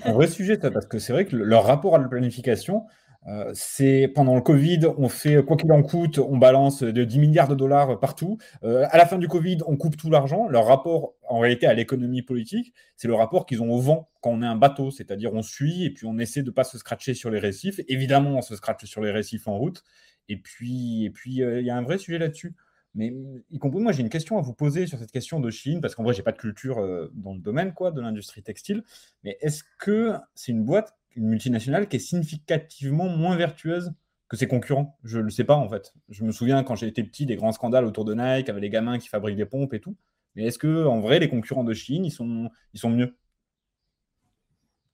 un 0.03 0.13
vrai 0.13 0.28
sujet, 0.28 0.57
parce 0.57 0.86
que 0.86 0.99
c'est 0.99 1.13
vrai 1.13 1.26
que 1.26 1.36
leur 1.36 1.66
rapport 1.66 1.95
à 1.95 1.97
la 1.97 2.07
planification, 2.07 2.86
euh, 3.28 3.51
c'est 3.55 4.07
pendant 4.07 4.36
le 4.36 4.41
Covid, 4.41 4.82
on 4.97 5.09
fait 5.09 5.43
quoi 5.43 5.57
qu'il 5.57 5.71
en 5.71 5.82
coûte, 5.82 6.19
on 6.19 6.38
balance 6.38 6.84
de 6.84 7.03
10 7.03 7.19
milliards 7.19 7.47
de 7.47 7.55
dollars 7.55 7.99
partout. 7.99 8.38
Euh, 8.63 8.86
à 8.91 8.97
la 8.97 9.05
fin 9.07 9.17
du 9.17 9.28
Covid, 9.28 9.59
on 9.65 9.78
coupe 9.78 9.97
tout 9.97 10.11
l'argent. 10.11 10.47
Leur 10.47 10.67
rapport, 10.67 11.15
en 11.28 11.39
réalité, 11.39 11.65
à 11.65 11.73
l'économie 11.73 12.21
politique, 12.21 12.73
c'est 12.95 13.07
le 13.07 13.15
rapport 13.15 13.45
qu'ils 13.45 13.63
ont 13.63 13.71
au 13.71 13.80
vent 13.80 14.09
quand 14.21 14.32
on 14.32 14.41
est 14.43 14.47
un 14.47 14.55
bateau, 14.55 14.91
c'est-à-dire 14.91 15.34
on 15.34 15.41
suit 15.41 15.86
et 15.86 15.89
puis 15.89 16.05
on 16.05 16.19
essaie 16.19 16.43
de 16.43 16.51
pas 16.51 16.63
se 16.63 16.78
scratcher 16.78 17.15
sur 17.15 17.32
les 17.32 17.39
récifs. 17.39 17.80
Évidemment, 17.88 18.38
on 18.38 18.41
se 18.41 18.55
scratche 18.55 18.86
sur 18.86 19.01
les 19.01 19.11
récifs 19.11 19.47
en 19.47 19.57
route. 19.57 19.84
Et 20.30 20.38
puis, 20.38 21.05
et 21.05 21.09
puis, 21.09 21.43
euh, 21.43 21.61
il 21.61 21.65
y 21.65 21.69
a 21.71 21.78
un 21.78 21.84
vrai 21.84 21.97
sujet 21.97 22.19
là-dessus. 22.19 22.55
Mais 22.93 23.13
y 23.51 23.59
compris, 23.59 23.82
moi, 23.82 23.91
j'ai 23.91 24.01
une 24.01 24.09
question 24.09 24.38
à 24.38 24.41
vous 24.41 24.53
poser 24.53 24.88
sur 24.88 24.97
cette 24.99 25.11
question 25.11 25.41
de 25.41 25.49
Chine, 25.49 25.82
parce 25.82 25.95
qu'en 25.95 26.03
vrai, 26.03 26.13
j'ai 26.13 26.23
pas 26.23 26.32
de 26.32 26.38
culture 26.38 26.78
dans 27.13 27.34
le 27.34 27.39
domaine 27.39 27.73
quoi, 27.73 27.91
de 27.91 27.99
l'industrie 27.99 28.41
textile. 28.41 28.84
Mais 29.26 29.38
est-ce 29.41 29.63
que 29.78 30.13
c'est 30.34 30.53
une 30.53 30.63
boîte 30.63 30.95
une 31.16 31.28
multinationale 31.28 31.88
qui 31.88 31.97
est 31.97 31.99
significativement 31.99 33.07
moins 33.07 33.36
vertueuse 33.36 33.93
que 34.28 34.38
ses 34.38 34.47
concurrents. 34.47 34.97
Je 35.03 35.20
ne 35.20 35.24
le 35.24 35.30
sais 35.30 35.43
pas 35.43 35.55
en 35.55 35.70
fait. 35.70 35.93
Je 36.09 36.24
me 36.24 36.32
souviens 36.32 36.63
quand 36.63 36.76
j'étais 36.76 37.03
petit 37.03 37.26
des 37.26 37.36
grands 37.36 37.51
scandales 37.51 37.86
autour 37.86 38.05
de 38.05 38.13
Nike 38.13 38.49
avec 38.49 38.61
les 38.61 38.70
gamins 38.70 38.97
qui 38.97 39.07
fabriquent 39.07 39.38
des 39.38 39.45
pompes 39.45 39.74
et 39.74 39.80
tout. 39.80 39.95
Mais 40.36 40.45
est-ce 40.45 40.59
que 40.59 40.86
en 40.86 40.99
vrai 40.99 41.20
les 41.20 41.30
concurrents 41.30 41.63
de 41.63 41.74
Chine 41.74 42.05
ils 42.05 42.11
sont 42.11 42.49
ils 42.74 42.80
sont 42.80 42.89
mieux? 42.89 43.16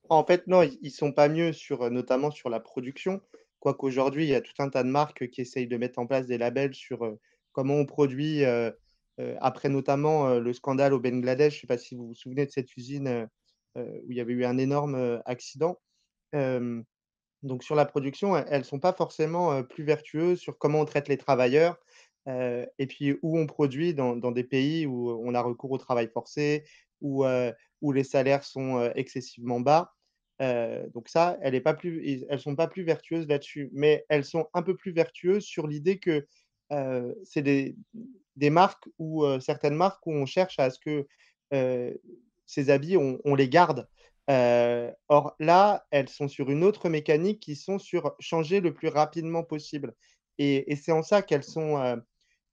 En 0.09 0.25
fait 0.25 0.47
non, 0.47 0.61
ils 0.81 0.91
sont 0.91 1.13
pas 1.13 1.29
mieux 1.29 1.53
sur 1.53 1.89
notamment 1.89 2.31
sur 2.31 2.49
la 2.49 2.59
production. 2.59 3.21
Quoique 3.59 3.85
aujourd'hui 3.85 4.25
il 4.25 4.29
y 4.29 4.35
a 4.35 4.41
tout 4.41 4.53
un 4.59 4.69
tas 4.69 4.83
de 4.83 4.89
marques 4.89 5.29
qui 5.29 5.41
essayent 5.41 5.67
de 5.67 5.77
mettre 5.77 5.99
en 5.99 6.07
place 6.07 6.27
des 6.27 6.37
labels 6.37 6.73
sur 6.73 7.05
euh, 7.05 7.19
comment 7.53 7.75
on 7.75 7.85
produit. 7.85 8.43
Euh, 8.43 8.71
euh, 9.19 9.35
après 9.41 9.69
notamment 9.69 10.39
le 10.39 10.53
scandale 10.53 10.93
au 10.93 10.99
Bangladesh, 10.99 11.53
je 11.53 11.57
ne 11.57 11.61
sais 11.61 11.67
pas 11.67 11.77
si 11.77 11.95
vous 11.95 12.07
vous 12.07 12.15
souvenez 12.15 12.45
de 12.45 12.51
cette 12.51 12.75
usine 12.77 13.27
où 13.75 14.11
il 14.11 14.17
y 14.17 14.21
avait 14.21 14.33
eu 14.33 14.45
un 14.45 14.57
énorme 14.57 15.21
accident 15.25 15.77
donc 16.33 17.63
sur 17.63 17.75
la 17.75 17.85
production, 17.85 18.37
elles 18.37 18.59
ne 18.59 18.65
sont 18.65 18.79
pas 18.79 18.93
forcément 18.93 19.63
plus 19.63 19.83
vertueuses 19.83 20.39
sur 20.39 20.57
comment 20.57 20.81
on 20.81 20.85
traite 20.85 21.07
les 21.07 21.17
travailleurs 21.17 21.79
et 22.27 22.87
puis 22.87 23.17
où 23.21 23.37
on 23.37 23.47
produit 23.47 23.93
dans, 23.93 24.31
des 24.31 24.43
pays 24.43 24.85
où 24.85 25.09
on 25.09 25.33
a 25.33 25.41
recours 25.41 25.71
au 25.71 25.77
travail 25.77 26.07
forcé, 26.07 26.63
où, 27.01 27.25
où 27.81 27.91
les 27.91 28.03
salaires 28.03 28.43
sont 28.43 28.91
excessivement 28.95 29.59
bas. 29.59 29.93
donc 30.39 31.09
ça, 31.09 31.37
elles 31.41 31.53
ne 31.53 32.37
sont 32.37 32.55
pas 32.55 32.67
plus 32.67 32.83
vertueuses 32.83 33.27
là-dessus, 33.27 33.69
mais 33.73 34.05
elles 34.09 34.25
sont 34.25 34.47
un 34.53 34.61
peu 34.61 34.75
plus 34.75 34.91
vertueuses 34.91 35.43
sur 35.43 35.67
l'idée 35.67 35.97
que 35.97 36.27
c'est 37.23 37.41
des, 37.41 37.75
marques 38.51 38.87
ou 38.99 39.25
certaines 39.39 39.75
marques 39.75 40.05
où 40.05 40.13
on 40.13 40.27
cherche 40.27 40.59
à 40.59 40.69
ce 40.69 40.79
que 40.79 41.07
ces 42.45 42.69
habits, 42.69 42.97
on 42.97 43.35
les 43.35 43.49
garde 43.49 43.87
or 44.27 45.35
là, 45.39 45.85
elles 45.91 46.09
sont 46.09 46.27
sur 46.27 46.49
une 46.49 46.63
autre 46.63 46.89
mécanique 46.89 47.39
qui 47.39 47.55
sont 47.55 47.79
sur 47.79 48.15
changer 48.19 48.61
le 48.61 48.73
plus 48.73 48.87
rapidement 48.87 49.43
possible. 49.43 49.93
Et, 50.37 50.75
c'est 50.75 50.91
en 50.91 51.03
ça 51.03 51.21
qu'elles 51.21 51.43
sont, 51.43 52.01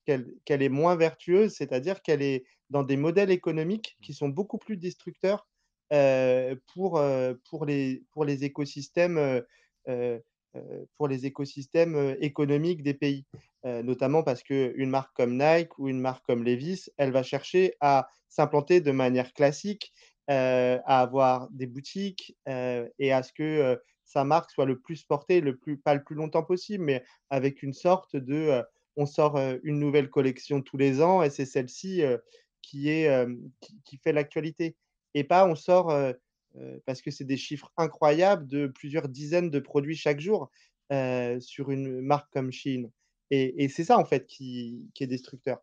qu'elle 0.04 0.62
est 0.62 0.68
moins 0.68 0.96
vertueuse, 0.96 1.54
c'est-à-dire 1.54 2.02
qu'elle 2.02 2.22
est 2.22 2.44
dans 2.70 2.82
des 2.82 2.96
modèles 2.96 3.30
économiques 3.30 3.96
qui 4.02 4.14
sont 4.14 4.28
beaucoup 4.28 4.58
plus 4.58 4.76
destructeurs 4.76 5.48
pour, 6.74 7.00
les, 7.66 8.44
écosystèmes. 8.44 9.46
économiques 12.20 12.82
des 12.82 12.94
pays, 12.94 13.24
notamment 13.64 14.22
parce 14.22 14.42
qu'une 14.42 14.90
marque 14.90 15.14
comme 15.16 15.38
Nike 15.38 15.78
ou 15.78 15.88
une 15.88 16.00
marque 16.00 16.26
comme 16.26 16.44
Levis, 16.44 16.90
elle 16.96 17.12
va 17.12 17.22
chercher 17.22 17.74
à 17.80 18.08
s'implanter 18.28 18.80
de 18.80 18.90
manière 18.90 19.32
classique 19.32 19.92
à 20.28 21.00
avoir 21.00 21.48
des 21.50 21.66
boutiques 21.66 22.36
euh, 22.48 22.88
et 22.98 23.12
à 23.12 23.22
ce 23.22 23.32
que 23.32 23.42
euh, 23.42 23.76
sa 24.04 24.24
marque 24.24 24.50
soit 24.50 24.66
le 24.66 24.78
plus 24.78 25.02
portée, 25.02 25.40
le 25.40 25.56
plus, 25.56 25.78
pas 25.78 25.94
le 25.94 26.02
plus 26.02 26.16
longtemps 26.16 26.42
possible, 26.42 26.84
mais 26.84 27.04
avec 27.30 27.62
une 27.62 27.72
sorte 27.72 28.16
de 28.16 28.62
on 28.96 29.06
sort 29.06 29.38
une 29.62 29.78
nouvelle 29.78 30.10
collection 30.10 30.60
tous 30.60 30.76
les 30.76 31.02
ans 31.02 31.22
et 31.22 31.30
c'est 31.30 31.44
celle-ci 31.44 32.02
qui, 32.62 32.88
est, 32.88 33.28
qui, 33.84 33.96
fait 33.98 34.12
l'actualité. 34.12 34.76
Et 35.14 35.24
pas 35.24 35.46
on 35.46 35.54
sort, 35.54 35.94
parce 36.86 37.02
que 37.02 37.10
c'est 37.10 37.24
des 37.24 37.36
chiffres 37.36 37.70
incroyables, 37.76 38.48
de 38.48 38.66
plusieurs 38.66 39.08
dizaines 39.08 39.50
de 39.50 39.60
produits 39.60 39.94
chaque 39.94 40.20
jour 40.20 40.50
sur 40.90 41.70
une 41.70 42.00
marque 42.00 42.32
comme 42.32 42.50
Shein. 42.50 42.88
Et, 43.30 43.62
et 43.62 43.68
c'est 43.68 43.84
ça, 43.84 43.98
en 43.98 44.06
fait, 44.06 44.26
qui, 44.26 44.88
qui 44.94 45.04
est 45.04 45.06
destructeur 45.06 45.58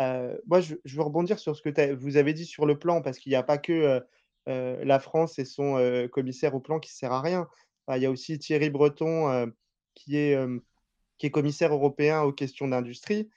moi, 0.00 0.60
je, 0.60 0.74
veux 0.84 1.02
rebondir 1.02 1.38
sur 1.38 1.56
ce 1.56 1.62
que 1.62 1.92
vous 1.94 2.16
avez 2.16 2.32
dit 2.34 2.46
sur 2.46 2.66
le 2.66 2.78
plan, 2.78 3.02
parce 3.02 3.18
qu'il 3.18 3.30
n'y 3.30 3.36
a 3.36 3.42
pas 3.42 3.58
que 3.58 4.02
la 4.46 5.00
France 5.00 5.38
et 5.38 5.44
son 5.44 6.08
commissaire 6.12 6.54
au 6.54 6.60
plan 6.60 6.80
qui 6.80 6.90
ne 6.90 6.94
sert 6.94 7.12
à 7.12 7.20
rien. 7.20 7.48
il 7.94 8.02
y 8.02 8.06
a 8.06 8.10
aussi 8.10 8.38
Thierry 8.38 8.70
Breton, 8.70 9.52
qui, 9.94 10.16
est, 10.16 11.30
commissaire 11.30 11.72
européen 11.72 12.22
aux 12.22 12.32
questions 12.32 12.68
d'industrie, 12.68 13.28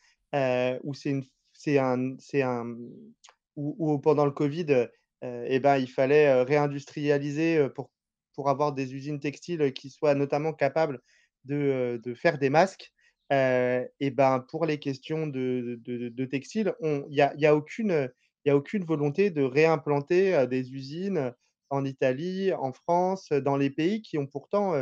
où 3.55 3.99
pendant 3.99 4.25
le 4.25 4.31
Covid, 4.31 4.87
eh 5.21 5.59
ben, 5.59 5.77
il 5.77 5.89
fallait 5.89 6.43
réindustrialiser 6.43 7.67
pour, 7.75 7.91
avoir 8.49 8.71
des 8.73 8.93
usines 8.93 9.19
textiles 9.19 9.73
qui 9.73 9.89
soient 9.89 10.13
notamment 10.13 10.53
capables 10.53 11.01
de 11.45 12.13
faire 12.15 12.37
des 12.37 12.49
masques 12.49 12.91
et 13.29 14.11
ben, 14.11 14.45
pour 14.49 14.65
les 14.65 14.79
questions 14.79 15.27
de, 15.27 16.25
textile, 16.25 16.73
il 16.81 17.05
n'y 17.09 17.21
a, 17.21 17.33
y 17.35 17.45
a, 17.45 17.55
aucune, 17.55 18.09
volonté 18.85 19.29
de 19.29 19.43
réimplanter 19.43 20.47
des 20.47 20.71
usines 20.71 21.33
en 21.69 21.83
Italie, 21.85 22.53
en 22.53 22.71
France, 22.71 23.29
dans 23.29 23.57
les 23.57 23.69
pays 23.69 24.01
qui 24.01 24.17
ont 24.17 24.27
pourtant. 24.27 24.75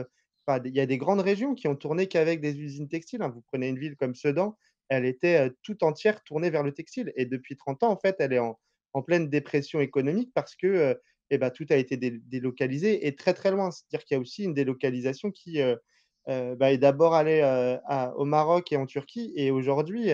il 0.64 0.76
y 0.76 0.80
a 0.80 0.86
des 0.86 0.98
grandes 0.98 1.22
régions 1.22 1.56
qui 1.56 1.68
ont 1.68 1.76
tourné 1.76 2.08
qu'avec 2.08 2.42
des 2.42 2.60
usines 2.60 2.88
textiles. 2.88 3.22
Hein. 3.22 3.30
Vous 3.30 3.42
prenez 3.42 3.68
une 3.70 3.80
ville 3.80 3.96
comme 3.96 4.16
Sedan, 4.16 4.58
elle 4.90 5.06
était 5.06 5.52
tout 5.64 5.84
entière 5.84 6.24
tournée 6.24 6.50
vers 6.50 6.64
le 6.64 6.74
textile. 6.74 7.12
Et 7.16 7.26
depuis 7.26 7.56
30 7.58 7.84
ans, 7.84 7.92
en 7.92 7.98
fait, 7.98 8.16
elle 8.20 8.34
est 8.34 8.40
en, 8.40 8.60
pleine 9.06 9.30
dépression 9.30 9.82
économique 9.82 10.32
parce 10.34 10.56
que 10.56 10.98
eh 11.30 11.38
ben, 11.38 11.50
tout 11.50 11.66
a 11.70 11.76
été 11.76 11.98
délocalisé 11.98 13.08
et 13.08 13.16
très 13.16 13.34
très 13.34 13.52
loin. 13.52 13.70
C'est-à-dire 13.72 14.06
qu'il 14.06 14.16
y 14.16 14.18
a 14.18 14.22
aussi 14.22 14.44
une 14.44 14.54
délocalisation 14.54 15.32
qui, 15.32 15.60
bah, 16.28 16.72
est 16.72 16.78
d'abord 16.78 17.14
allée 17.14 17.42
au 18.16 18.26
Maroc 18.26 18.72
et 18.72 18.78
en 18.78 18.86
Turquie. 18.86 19.32
Et 19.36 19.52
aujourd'hui, 19.52 20.10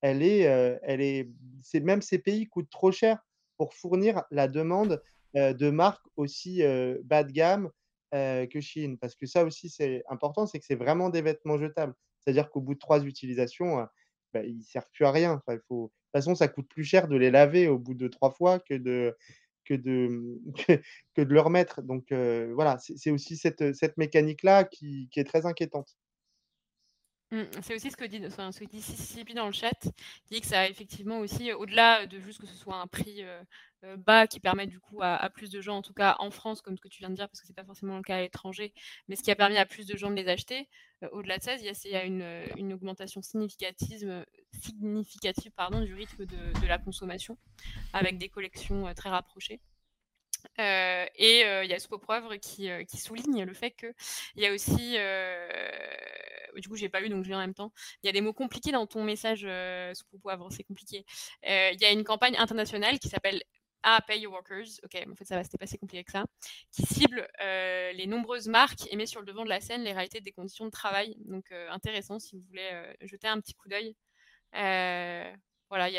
elle 0.00 0.22
est, 0.22 0.40
elle 0.82 1.00
est, 1.00 1.28
même 1.74 2.02
ces 2.02 2.18
pays 2.18 2.46
coûtent 2.46 2.70
trop 2.70 2.92
cher 2.92 3.18
pour 3.56 3.74
fournir 3.74 4.22
la 4.30 4.48
demande 4.48 5.02
de 5.34 5.70
marques 5.70 6.06
aussi 6.16 6.62
bas 7.04 7.24
de 7.24 7.32
gamme 7.32 7.70
que 8.12 8.60
Chine. 8.60 8.98
Parce 8.98 9.14
que 9.14 9.26
ça 9.26 9.44
aussi, 9.44 9.68
c'est 9.70 10.02
important, 10.08 10.46
c'est 10.46 10.58
que 10.58 10.66
c'est 10.66 10.74
vraiment 10.74 11.10
des 11.10 11.22
vêtements 11.22 11.58
jetables. 11.58 11.94
C'est-à-dire 12.26 12.50
qu'au 12.50 12.60
bout 12.60 12.74
de 12.74 12.80
trois 12.80 13.04
utilisations, 13.04 13.80
euh, 13.80 13.84
bah, 14.34 14.42
ils 14.42 14.58
ne 14.58 14.62
servent 14.62 14.90
plus 14.92 15.04
à 15.04 15.12
rien. 15.12 15.40
De 15.48 15.62
toute 15.68 15.92
façon, 16.12 16.34
ça 16.34 16.48
coûte 16.48 16.68
plus 16.68 16.84
cher 16.84 17.06
de 17.06 17.16
les 17.16 17.30
laver 17.30 17.68
au 17.68 17.78
bout 17.78 17.94
de 17.94 18.08
trois 18.08 18.30
fois 18.30 18.58
que 18.58 18.74
de, 18.74 19.16
que 19.66 19.74
de, 19.74 20.40
que, 21.14 21.22
de 21.22 21.34
le 21.34 21.40
remettre. 21.40 21.82
Donc 21.82 22.12
euh, 22.12 22.52
voilà, 22.54 22.78
c'est 22.78 23.10
aussi 23.10 23.36
cette, 23.36 23.74
cette 23.74 23.96
mécanique-là 23.96 24.64
qui, 24.64 25.08
qui 25.10 25.20
est 25.20 25.24
très 25.24 25.46
inquiétante. 25.46 25.96
Mmh, 27.32 27.42
c'est 27.60 27.74
aussi 27.74 27.90
ce 27.90 27.96
que 27.96 28.04
dit, 28.04 28.22
Sicipi 28.80 29.34
dans 29.34 29.46
le 29.46 29.52
chat, 29.52 29.74
qui 29.80 30.34
dit 30.34 30.40
que 30.40 30.46
ça 30.46 30.60
a 30.60 30.68
effectivement 30.68 31.18
aussi, 31.18 31.52
au-delà 31.52 32.06
de 32.06 32.20
juste 32.20 32.40
que 32.40 32.46
ce 32.46 32.54
soit 32.54 32.76
un 32.76 32.86
prix 32.86 33.24
bas 33.96 34.26
qui 34.28 34.38
permet 34.38 34.66
du 34.66 34.78
coup 34.78 34.98
à, 35.02 35.28
plus 35.30 35.50
de 35.50 35.60
gens, 35.60 35.78
en 35.78 35.82
tout 35.82 35.92
cas 35.92 36.14
en 36.20 36.30
France, 36.30 36.62
comme 36.62 36.76
ce 36.76 36.80
que 36.80 36.88
tu 36.88 37.00
viens 37.00 37.10
de 37.10 37.16
dire, 37.16 37.28
parce 37.28 37.40
que 37.40 37.46
c'est 37.48 37.56
pas 37.56 37.64
forcément 37.64 37.96
le 37.96 38.02
cas 38.02 38.16
à 38.16 38.20
l'étranger, 38.20 38.72
mais 39.08 39.16
ce 39.16 39.24
qui 39.24 39.32
a 39.32 39.36
permis 39.36 39.58
à 39.58 39.66
plus 39.66 39.86
de 39.86 39.96
gens 39.96 40.08
de 40.08 40.14
les 40.14 40.28
acheter. 40.28 40.68
au-delà 41.10 41.38
de 41.38 41.42
ça, 41.42 41.56
il 41.56 41.64
y 41.64 41.96
a, 41.96 42.04
une, 42.04 42.24
une, 42.56 42.72
augmentation 42.72 43.22
significative, 43.22 44.24
significative 44.60 45.52
pardon, 45.52 45.80
du 45.80 45.94
rythme 45.94 46.26
de, 46.26 46.66
la 46.66 46.78
consommation, 46.78 47.38
avec 47.92 48.18
des 48.18 48.28
collections 48.28 48.92
très 48.94 49.10
rapprochées. 49.10 49.60
Euh, 50.58 51.06
et 51.16 51.40
il 51.40 51.70
y 51.70 51.74
a 51.74 51.78
Soupe 51.78 52.02
Poivre 52.02 52.36
qui, 52.36 52.70
souligne 52.96 53.44
le 53.44 53.54
fait 53.54 53.72
qu'il 53.72 53.94
y 54.36 54.46
a 54.46 54.52
aussi, 54.52 54.96
du 56.60 56.68
coup 56.68 56.76
j'ai 56.76 56.88
pas 56.88 57.00
lu 57.00 57.08
donc 57.08 57.22
je 57.24 57.28
viens 57.28 57.38
en 57.38 57.40
même 57.40 57.54
temps, 57.54 57.72
il 58.02 58.06
y 58.06 58.08
a 58.10 58.12
des 58.12 58.20
mots 58.20 58.32
compliqués 58.32 58.72
dans 58.72 58.86
ton 58.86 59.04
message 59.04 59.46
Soupe 59.94 60.20
Poivre, 60.20 60.50
c'est 60.50 60.64
compliqué. 60.64 61.04
Il 61.42 61.80
y 61.80 61.84
a 61.84 61.90
une 61.90 62.04
campagne 62.04 62.36
internationale 62.36 62.98
qui 62.98 63.08
s'appelle 63.08 63.42
ah, 63.82 64.00
Pay 64.06 64.20
Your 64.20 64.32
Workers, 64.32 64.80
ok, 64.84 65.06
en 65.08 65.14
fait 65.14 65.24
ça 65.24 65.36
va, 65.36 65.44
c'était 65.44 65.58
pas 65.58 65.64
assez 65.64 65.78
compliqué 65.78 66.02
que 66.02 66.12
ça, 66.12 66.24
qui 66.72 66.82
cible 66.82 67.28
les 67.40 68.06
nombreuses 68.06 68.48
marques 68.48 68.90
et 68.90 68.96
met 68.96 69.06
sur 69.06 69.20
le 69.20 69.26
devant 69.26 69.44
de 69.44 69.48
la 69.48 69.60
scène 69.60 69.82
les 69.82 69.92
réalités 69.92 70.20
des 70.20 70.32
conditions 70.32 70.64
de 70.64 70.70
travail. 70.70 71.16
Donc 71.26 71.50
intéressant 71.70 72.18
si 72.18 72.36
vous 72.36 72.42
voulez 72.48 72.70
jeter 73.02 73.28
un 73.28 73.40
petit 73.40 73.54
coup 73.54 73.68
d'œil. 73.68 73.96
Voilà, 75.68 75.88
il 75.88 75.94
y, 75.94 75.98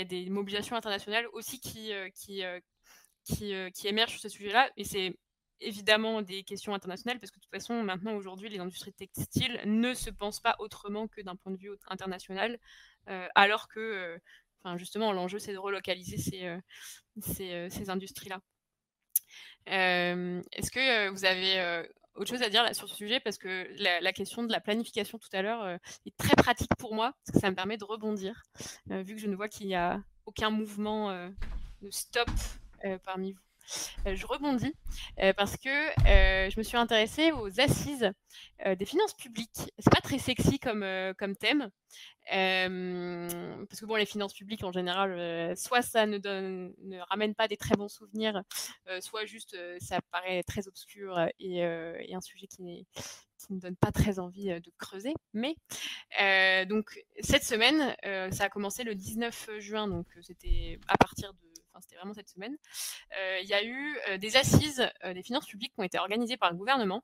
a 0.00 0.04
des, 0.04 0.30
mobilisations 0.30 0.76
internationales 0.76 1.26
aussi 1.32 1.60
qui, 1.60 1.92
euh, 1.92 3.70
émergent 3.84 4.12
sur 4.12 4.20
ce 4.20 4.28
sujet-là. 4.28 4.70
Et 4.76 4.84
c'est 4.84 5.16
évidemment 5.60 6.22
des 6.22 6.44
questions 6.44 6.72
internationales, 6.74 7.18
parce 7.18 7.32
que 7.32 7.38
de 7.38 7.42
toute 7.42 7.50
façon, 7.50 7.82
maintenant, 7.82 8.14
aujourd'hui, 8.14 8.48
les 8.48 8.60
industries 8.60 8.92
textiles 8.92 9.60
ne 9.64 9.92
se 9.94 10.10
pensent 10.10 10.40
pas 10.40 10.54
autrement 10.60 11.08
que 11.08 11.20
d'un 11.20 11.34
point 11.34 11.52
de 11.52 11.58
vue 11.58 11.70
international, 11.88 12.58
euh, 13.08 13.26
alors 13.34 13.68
que, 13.68 13.80
euh, 13.80 14.76
justement, 14.76 15.12
l'enjeu, 15.12 15.38
c'est 15.40 15.52
de 15.52 15.58
relocaliser 15.58 16.18
ces 17.20 17.90
industries-là. 17.90 18.40
Est-ce 19.66 20.70
que 20.70 21.08
vous 21.08 21.24
avez 21.24 21.84
autre 22.14 22.30
chose 22.30 22.42
à 22.42 22.50
dire 22.50 22.74
sur 22.74 22.88
ce 22.88 22.94
sujet 22.94 23.20
Parce 23.20 23.38
que 23.38 23.68
la, 23.78 24.12
question 24.12 24.42
de 24.42 24.52
la 24.52 24.60
planification 24.60 25.18
tout 25.18 25.28
à 25.32 25.42
l'heure 25.42 25.78
est 26.06 26.16
très 26.16 26.34
pratique 26.36 26.74
pour 26.78 26.94
moi, 26.94 27.14
parce 27.24 27.34
que 27.34 27.40
ça 27.40 27.50
me 27.50 27.56
permet 27.56 27.76
de 27.76 27.84
rebondir, 27.84 28.42
vu 28.86 29.14
que 29.14 29.20
je 29.20 29.28
ne 29.28 29.36
vois 29.36 29.48
qu'il 29.48 29.66
n'y 29.66 29.74
a 29.74 30.00
aucun 30.26 30.50
mouvement 30.50 31.30
de 31.82 31.90
stop 31.90 32.28
euh, 32.84 32.98
parmi 33.04 33.32
vous. 33.32 33.47
Euh, 34.06 34.14
je 34.14 34.26
rebondis 34.26 34.74
euh, 35.20 35.32
parce 35.32 35.56
que 35.56 35.68
je 36.48 36.58
me 36.58 36.62
suis 36.62 36.76
intéressée 36.76 37.32
aux 37.32 37.60
assises 37.60 38.12
des 38.66 38.84
finances 38.84 39.14
publiques. 39.14 39.72
C'est 39.78 39.92
pas 39.92 40.00
très 40.00 40.18
sexy 40.18 40.58
comme, 40.58 40.80
thème. 41.36 41.70
parce 42.28 43.80
que 43.80 43.86
bon, 43.86 43.94
les 43.96 44.06
finances 44.06 44.34
publiques 44.34 44.64
en 44.64 44.72
général, 44.72 45.56
soit 45.56 45.82
ça 45.82 46.06
ne, 46.06 47.00
ramène 47.10 47.34
pas 47.34 47.48
des 47.48 47.56
très 47.56 47.76
bons 47.76 47.88
souvenirs, 47.88 48.42
soit 49.00 49.26
juste 49.26 49.56
ça 49.80 50.00
paraît 50.10 50.42
très 50.42 50.66
obscur 50.66 51.18
et, 51.38 51.58
et 51.58 52.14
un 52.14 52.20
sujet 52.20 52.46
qui, 52.46 52.86
qui 53.38 53.52
ne 53.52 53.60
donne 53.60 53.76
pas 53.76 53.92
très 53.92 54.18
envie 54.18 54.48
de 54.48 54.72
creuser. 54.78 55.14
Mais 55.34 55.54
donc 56.66 57.04
cette 57.20 57.44
semaine, 57.44 57.94
ça 58.32 58.44
a 58.44 58.48
commencé 58.48 58.82
le 58.82 58.94
19 58.94 59.50
juin, 59.58 59.86
donc 59.86 60.06
c'était 60.22 60.80
à 60.88 60.96
partir 60.98 61.32
de 61.32 61.47
c'était 61.80 61.96
vraiment 61.96 62.14
cette 62.14 62.28
semaine, 62.28 62.56
euh, 63.18 63.38
il 63.42 63.48
y 63.48 63.54
a 63.54 63.62
eu 63.62 63.98
euh, 64.08 64.18
des 64.18 64.36
assises 64.36 64.86
euh, 65.04 65.14
des 65.14 65.22
finances 65.22 65.46
publiques 65.46 65.72
qui 65.74 65.80
ont 65.80 65.84
été 65.84 65.98
organisées 65.98 66.36
par 66.36 66.50
le 66.50 66.56
gouvernement. 66.56 67.02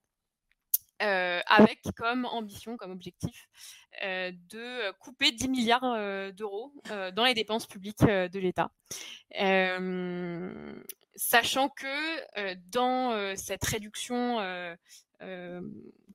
avec 1.01 1.83
comme 1.97 2.25
ambition, 2.25 2.77
comme 2.79 2.93
objectif, 2.93 3.49
de 4.01 4.91
couper 4.93 5.33
10 5.33 5.49
milliards 5.49 6.33
d'euros 6.33 6.73
dans 7.13 7.25
les 7.27 7.35
dépenses 7.35 7.67
publiques 7.67 8.05
de 8.07 8.39
l'État. 8.39 8.71
sachant 11.17 11.69
que 11.69 12.55
dans 12.71 13.37
cette 13.37 13.65
réduction 13.65 14.39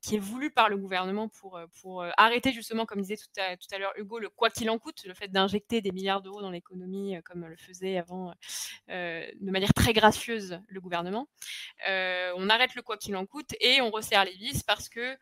qui 0.02 0.16
est 0.16 0.20
voulu 0.20 0.50
par 0.50 0.68
le 0.68 0.76
gouvernement 0.76 1.28
pour, 1.28 1.56
euh, 1.56 1.66
pour 1.80 2.02
euh, 2.02 2.10
arrêter 2.16 2.52
justement, 2.52 2.86
comme 2.86 3.00
disait 3.00 3.16
tout 3.16 3.40
à, 3.40 3.56
tout 3.56 3.66
à 3.72 3.78
l'heure 3.78 3.92
Hugo, 3.96 4.18
le 4.18 4.28
quoi 4.30 4.50
qu'il 4.50 4.70
en 4.70 4.78
coûte, 4.78 5.04
le 5.04 5.14
fait 5.14 5.28
d'injecter 5.28 5.80
des 5.80 5.92
milliards 5.92 6.22
d'euros 6.22 6.40
dans 6.40 6.50
l'économie 6.50 7.16
euh, 7.16 7.20
comme 7.22 7.46
le 7.46 7.56
faisait 7.56 7.98
avant 7.98 8.32
de 8.88 9.50
manière 9.50 9.72
très 9.74 9.92
gracieuse 9.92 10.60
le 10.66 10.80
gouvernement. 10.80 11.28
on 11.86 12.48
arrête 12.48 12.74
le 12.74 12.82
quoi 12.82 12.96
qu'il 12.96 13.16
en 13.16 13.26
coûte 13.26 13.54
et 13.60 13.80
on 13.80 13.90
resserre 13.90 14.24
les 14.24 14.34
vis 14.34 14.62
parce 14.62 14.88
que 14.88 15.16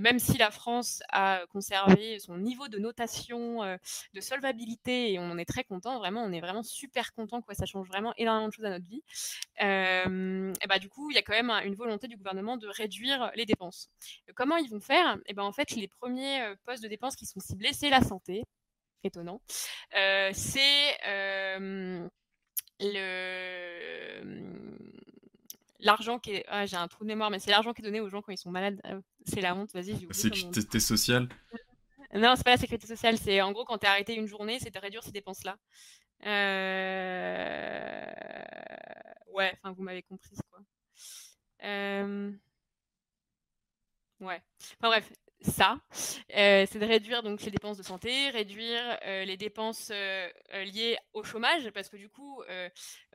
même 0.00 0.18
si 0.18 0.38
la 0.38 0.50
France 0.50 1.02
a 1.10 1.42
conservé 1.50 2.18
son 2.18 2.38
niveau 2.38 2.68
de 2.68 2.78
notation, 2.78 3.62
de 4.14 4.20
solvabilité, 4.20 5.12
et 5.12 5.18
on 5.18 5.30
en 5.30 5.38
est 5.38 5.44
très 5.44 5.64
content, 5.64 5.98
vraiment, 5.98 6.22
on 6.22 6.32
est 6.32 6.40
vraiment 6.40 6.62
super 6.62 7.12
content, 7.14 7.42
quoi, 7.42 7.54
ça 7.54 7.66
change 7.66 7.88
vraiment 7.88 8.12
énormément 8.16 8.48
de 8.48 8.52
choses 8.52 8.64
à 8.64 8.70
notre 8.70 8.86
vie. 8.86 9.02
et 9.60 10.66
bah, 10.68 10.78
du 10.78 10.88
coup, 10.88 11.10
il 11.10 11.14
y 11.14 11.18
a 11.18 11.22
quand 11.22 11.32
même 11.32 11.50
une 11.64 11.74
volonté 11.74 12.08
du 12.08 12.16
gouvernement 12.16 12.56
de 12.56 12.68
réduire 12.68 13.30
les 13.34 13.46
dépenses. 13.46 13.90
Comment 14.34 14.56
ils 14.56 14.70
vont 14.70 14.80
faire? 14.80 15.18
Et 15.26 15.34
ben, 15.34 15.44
En 15.44 15.52
fait, 15.52 15.72
les 15.72 15.88
premiers 15.88 16.54
postes 16.64 16.82
de 16.82 16.88
dépenses 16.88 17.16
qui 17.16 17.26
sont 17.26 17.40
ciblés, 17.40 17.72
c'est 17.72 17.90
la 17.90 18.02
santé. 18.02 18.44
Étonnant. 19.04 19.40
c'est 20.32 20.96
le 22.80 24.87
l'argent 25.80 26.18
qui 26.18 26.32
est. 26.32 26.44
Ah, 26.48 26.66
j'ai 26.66 26.76
un 26.76 26.88
trou 26.88 27.04
de 27.04 27.08
mémoire, 27.08 27.30
mais 27.30 27.38
c'est 27.38 27.50
l'argent 27.50 27.72
qui 27.72 27.82
est 27.82 27.84
donné 27.84 28.00
aux 28.00 28.08
gens 28.08 28.22
quand 28.22 28.32
ils 28.32 28.38
sont 28.38 28.50
malades. 28.50 28.80
Ah, 28.84 28.98
c'est 29.24 29.40
la 29.40 29.54
honte, 29.54 29.72
vas-y. 29.72 30.06
Sécurité 30.12 30.80
sociale? 30.80 31.28
Non, 32.14 32.34
c'est 32.36 32.44
pas 32.44 32.52
la 32.52 32.56
sécurité 32.56 32.86
sociale. 32.86 33.18
C'est 33.18 33.40
en 33.40 33.52
gros 33.52 33.64
quand 33.64 33.78
tu 33.78 33.86
es 33.86 33.88
arrêté 33.88 34.14
une 34.14 34.26
journée, 34.26 34.58
c'est 34.58 34.74
de 34.74 34.78
réduire 34.78 35.02
ces 35.02 35.12
dépenses-là. 35.12 35.56
Euh... 36.26 38.06
Ouais, 39.32 39.52
enfin, 39.62 39.72
vous 39.72 39.82
m'avez 39.82 40.02
compris, 40.02 40.36
quoi. 40.50 40.60
Euh... 41.64 42.32
Ouais. 44.20 44.42
Enfin 44.80 44.88
bref, 44.88 45.12
ça, 45.40 45.78
euh, 46.36 46.66
c'est 46.68 46.78
de 46.78 46.84
réduire 46.84 47.22
donc 47.22 47.42
les 47.42 47.50
dépenses 47.50 47.78
de 47.78 47.82
santé, 47.82 48.30
réduire 48.30 48.98
euh, 49.04 49.24
les 49.24 49.36
dépenses 49.36 49.90
euh, 49.92 50.28
liées 50.64 50.98
au 51.12 51.22
chômage, 51.22 51.70
parce 51.70 51.88
que 51.88 51.96
du 51.96 52.08
coup, 52.08 52.42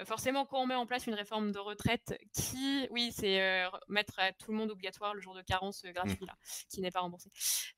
forcément, 0.06 0.46
quand 0.46 0.62
on 0.62 0.66
met 0.66 0.76
en 0.76 0.86
place 0.86 1.08
une 1.08 1.14
réforme 1.14 1.52
de 1.52 1.60
retraite 1.60 2.18
qui, 2.34 2.88
oui, 2.92 3.12
c'est 3.14 3.64
mettre 3.88 4.14
à 4.18 4.32
tout 4.32 4.52
le 4.52 4.58
monde 4.58 4.72
obligatoire 4.72 5.14
le 5.14 5.22
jour 5.22 5.36
de 5.36 5.42
carence 5.42 5.84
gratuit, 5.86 6.18
mmh. 6.22 6.28
là, 6.28 6.38
qui 6.70 6.82
n'est 6.82 6.92
pas 6.92 7.02
remboursé. 7.02 7.30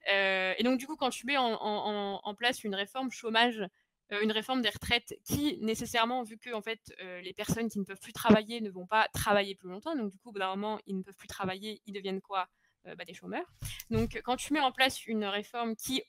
et 0.08 0.64
donc, 0.64 0.80
du 0.80 0.86
coup, 0.88 0.96
quand 0.96 1.10
tu 1.10 1.26
mets 1.26 1.38
en, 1.38 2.36
place 2.38 2.64
une 2.64 2.76
réforme 2.76 3.12
chômage, 3.12 3.64
une 4.22 4.32
réforme 4.32 4.62
des 4.62 4.70
retraites 4.70 5.16
qui, 5.24 5.58
nécessairement, 5.62 6.24
vu 6.24 6.38
que 6.38 6.54
en 6.54 6.62
fait, 6.62 6.94
les 7.24 7.34
personnes 7.34 7.70
qui 7.70 7.80
ne 7.80 7.86
peuvent 7.86 8.00
plus 8.00 8.14
travailler 8.14 8.62
ne 8.62 8.70
vont 8.70 8.86
pas 8.86 9.08
travailler 9.14 9.56
plus 9.56 9.70
longtemps, 9.70 9.96
donc 9.96 10.12
du 10.12 10.20
coup, 10.20 10.30
au 10.30 10.32
bout 10.34 10.40
d'un 10.40 10.56
moment, 10.56 10.80
ils 10.86 10.98
ne 10.98 11.04
peuvent 11.04 11.16
plus 11.16 11.28
travailler, 11.28 11.82
ils 11.86 11.94
deviennent 11.94 12.22
quoi? 12.22 12.48
Bah, 12.86 13.06
des 13.06 13.14
chômeurs. 13.14 13.46
Donc, 13.90 14.22
quand 14.24 14.36
tu 14.36 14.54
mets 14.54 14.60
en 14.60 14.72
place 14.72 15.06
une 15.08 15.26
réforme 15.26 15.76
qui 15.76 16.04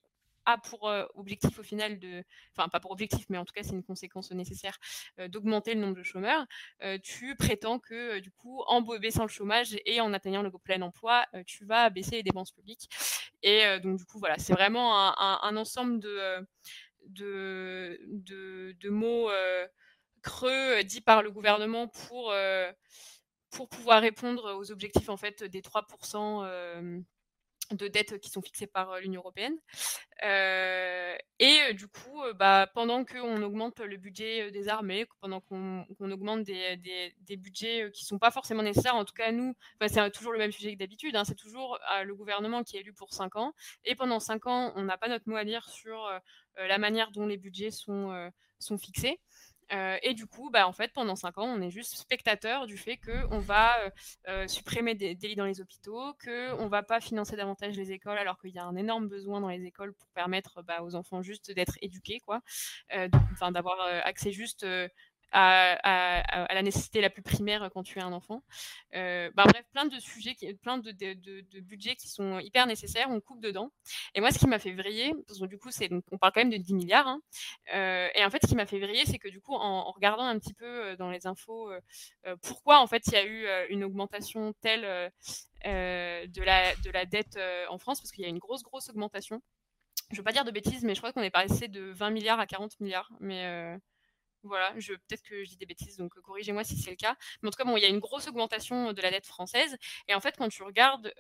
a 0.47 0.57
pour 0.59 0.89
euh, 0.89 1.05
objectif 1.15 1.59
au 1.59 1.63
final 1.63 1.99
de, 1.99 2.25
enfin 2.57 2.69
pas 2.69 2.81
pour 2.81 2.93
objectif, 2.93 3.27
mais 3.29 3.37
en 3.37 3.45
tout 3.45 3.53
cas 3.53 3.63
c'est 3.63 3.73
une 3.73 3.83
conséquence 3.83 4.31
nécessaire 4.31 4.79
euh, 5.19 5.29
d'augmenter 5.29 5.75
le 5.75 5.81
nombre 5.81 5.97
de 5.97 6.03
chômeurs, 6.03 6.47
tu 7.03 7.35
prétends 7.37 7.79
que 7.79 8.21
du 8.21 8.31
coup 8.31 8.63
en 8.67 8.81
baissant 8.81 9.25
le 9.25 9.29
chômage 9.29 9.77
et 9.85 10.01
en 10.01 10.13
atteignant 10.13 10.43
le 10.43 10.51
plein 10.51 10.81
emploi, 10.83 11.27
tu 11.47 11.65
vas 11.65 11.91
baisser 11.91 12.17
les 12.17 12.23
dépenses 12.23 12.53
publiques. 12.53 12.89
Et 13.43 13.65
donc 13.81 13.99
du 13.99 14.05
coup 14.05 14.19
voilà, 14.19 14.39
c'est 14.39 14.53
vraiment 14.53 14.97
un, 15.19 15.57
ensemble 15.57 15.99
de, 15.99 16.47
de, 17.09 18.01
de, 18.07 18.77
de 18.79 18.89
mots 18.89 19.29
creux 20.23 20.83
dits 20.85 21.01
par 21.01 21.23
le 21.23 21.31
gouvernement 21.31 21.89
pour 21.89 22.33
pour 23.57 23.69
pouvoir 23.71 24.03
répondre 24.03 24.55
aux 24.59 24.71
objectifs 24.71 25.09
en 25.09 25.17
fait 25.17 25.43
des 25.43 25.63
3% 25.63 27.03
de 27.73 27.89
dettes 27.89 28.19
qui 28.21 28.31
sont 28.31 28.43
fixées 28.43 28.67
par 28.67 29.01
l'Union 29.01 29.23
européenne. 29.23 29.57
et 30.23 31.75
du 31.75 31.89
coup, 31.89 32.23
bah, 32.35 32.69
pendant 32.75 33.05
qu'on 33.05 33.43
augmente 33.43 33.81
le 33.81 33.97
budget 33.97 34.51
des 34.51 34.69
armées, 34.69 35.07
pendant 35.21 35.41
qu'on 35.41 35.87
augmente 36.01 36.45
des, 36.45 36.77
des, 36.77 37.37
budgets 37.37 37.91
qui 37.93 38.05
ne 38.05 38.07
sont 38.07 38.19
pas 38.19 38.31
forcément 38.31 38.63
nécessaires, 38.63 38.95
en 38.95 39.07
tout 39.07 39.15
cas 39.15 39.33
nous, 39.33 39.55
c'est 39.89 40.11
toujours 40.11 40.33
le 40.33 40.39
même 40.39 40.53
sujet 40.53 40.75
que 40.75 40.79
d'habitude, 40.79 41.17
hein, 41.17 41.25
c'est 41.25 41.35
toujours 41.35 41.79
le 42.05 42.15
gouvernement 42.15 42.63
qui 42.63 42.77
est 42.77 42.81
élu 42.81 42.93
pour 42.93 43.15
5 43.15 43.37
ans, 43.37 43.55
et 43.85 43.95
pendant 43.95 44.21
5 44.21 44.47
ans, 44.47 44.73
on 44.77 44.85
n'a 44.85 44.99
pas 44.99 45.09
notre 45.09 45.29
mot 45.29 45.37
à 45.37 45.45
dire 45.45 45.69
sur 45.71 46.09
la 46.57 46.79
manière 46.79 47.11
dont 47.11 47.27
les 47.27 47.39
budgets 47.39 47.71
sont, 47.71 48.31
sont 48.59 48.77
fixés. 48.79 49.19
Euh, 49.73 49.97
et 50.03 50.15
du 50.15 50.27
coup, 50.27 50.51
bah, 50.51 50.69
en 50.69 50.73
fait, 50.73 50.93
pendant 50.93 51.17
cinq 51.17 51.39
ans, 51.39 51.47
on 51.47 51.61
est 51.61 51.71
juste 51.71 51.97
spectateur 51.97 52.67
du 52.67 52.77
fait 52.77 52.99
qu'on 52.99 53.39
va 53.39 53.79
euh, 53.81 53.91
euh, 54.29 54.49
supprimer 54.49 54.95
des, 54.95 55.15
des, 55.15 55.29
lits 55.29 55.37
dans 55.37 55.45
les 55.45 55.61
hôpitaux, 55.61 56.15
qu'on 56.23 56.65
ne 56.65 56.69
va 56.69 56.83
pas 56.83 57.01
financer 57.01 57.37
davantage 57.37 57.77
les 57.77 57.93
écoles, 57.93 58.19
alors 58.19 58.39
qu'il 58.39 58.51
y 58.51 58.59
a 58.59 58.65
un 58.65 58.77
énorme 58.77 59.09
besoin 59.09 59.41
dans 59.41 59.49
les 59.49 59.65
écoles 59.65 59.93
pour 59.95 60.09
permettre 60.11 60.63
bah, 60.63 60.83
aux 60.83 60.95
enfants 60.95 61.23
juste 61.23 61.51
d'être 61.53 61.79
éduqués, 61.83 62.21
quoi, 62.21 62.41
enfin 63.33 63.51
d'avoir 63.51 63.81
accès 64.05 64.33
juste 64.33 64.67
à, 65.37 66.55
la 66.55 66.63
nécessité 66.63 67.01
la 67.01 67.11
plus 67.11 67.23
primaire 67.23 67.69
quand 67.73 67.83
tu 67.83 67.99
es 67.99 68.03
un 68.03 68.13
enfant. 68.13 68.43
Euh, 68.95 69.31
bah, 69.35 69.45
bref, 69.47 69.65
plein 69.73 69.85
de 69.85 69.99
sujets, 69.99 70.35
plein 70.63 70.79
de, 70.79 71.61
budgets 71.61 71.97
qui 71.97 72.09
sont 72.09 72.39
hyper 72.39 72.67
nécessaires, 72.67 73.09
on 73.11 73.21
coupe 73.21 73.41
dedans. 73.41 73.71
Et 74.15 74.21
moi, 74.21 74.31
ce 74.31 74.39
qui 74.39 74.47
m'a 74.47 74.59
fait 74.59 74.73
vriller, 74.73 75.13
parce 75.27 75.41
que 75.41 75.47
du 75.47 75.59
coup, 75.59 75.69
on 76.11 76.19
parle 76.19 76.33
quand 76.33 76.41
même 76.41 76.51
de 76.51 76.57
10 76.57 76.75
milliards, 76.75 77.07
hein, 77.07 77.21
euh, 77.75 78.09
et 78.15 78.25
en 78.25 78.31
fait, 78.31 78.39
ce 78.43 78.49
qui 78.49 78.57
m'a 78.57 78.67
fait 78.67 78.79
vriller, 78.79 79.05
c'est 79.05 79.19
que 79.19 79.29
du 79.29 79.41
coup, 79.41 79.55
en, 79.55 79.91
regardant 79.93 80.25
un 80.25 80.39
petit 80.39 80.55
peu 80.55 80.65
euh, 80.65 80.97
dans 80.97 81.11
les 81.11 81.27
infos, 81.27 81.71
pourquoi 82.43 82.81
en 82.81 82.87
fait 82.87 83.03
il 83.07 83.13
y 83.13 83.17
a 83.17 83.25
eu 83.27 83.47
une 83.71 83.85
augmentation 83.85 84.55
telle 84.61 84.83
de, 85.65 86.43
la, 86.43 86.75
de 86.77 86.91
la 86.91 87.05
dette 87.05 87.39
en 87.69 87.79
France, 87.79 88.01
parce 88.01 88.11
qu'il 88.11 88.25
y 88.25 88.27
a 88.27 88.31
une 88.31 88.39
grosse, 88.39 88.63
grosse 88.63 88.89
augmentation. 88.89 89.43
Je 90.11 90.15
ne 90.15 90.19
veux 90.19 90.25
pas 90.25 90.33
dire 90.33 90.45
de 90.45 90.51
bêtises, 90.51 90.85
mais 90.85 90.95
je 90.95 91.01
crois 91.01 91.13
qu'on 91.13 91.23
est 91.23 91.31
passé 91.31 91.69
de 91.69 91.91
20 91.93 92.11
milliards 92.11 92.41
à 92.41 92.47
40 92.47 92.79
milliards. 92.81 93.11
Mais 93.21 93.79
voilà, 94.47 94.73
peut-être 94.73 95.23
que 95.23 95.45
je 95.45 95.51
dis 95.51 95.57
des 95.57 95.67
bêtises, 95.67 95.97
donc 95.97 96.15
corrigez-moi 96.23 96.65
si 96.65 96.77
c'est 96.77 96.91
le 96.91 96.97
cas. 96.97 97.17
Mais 97.43 97.49
en 97.49 97.51
tout 97.51 97.59
cas, 97.59 97.65
bon, 97.65 97.77
il 97.77 97.83
y 97.83 97.87
a 97.87 97.89
une 97.89 98.01
grosse 98.01 98.29
augmentation 98.29 98.93
de 98.93 99.03
la 99.03 99.11
dette 99.11 99.27
française. 99.27 99.77
Et 100.09 100.15
en 100.15 100.21
fait, 100.21 100.37
quand 100.37 100.49
tu 100.49 100.63
regardes 100.63 101.13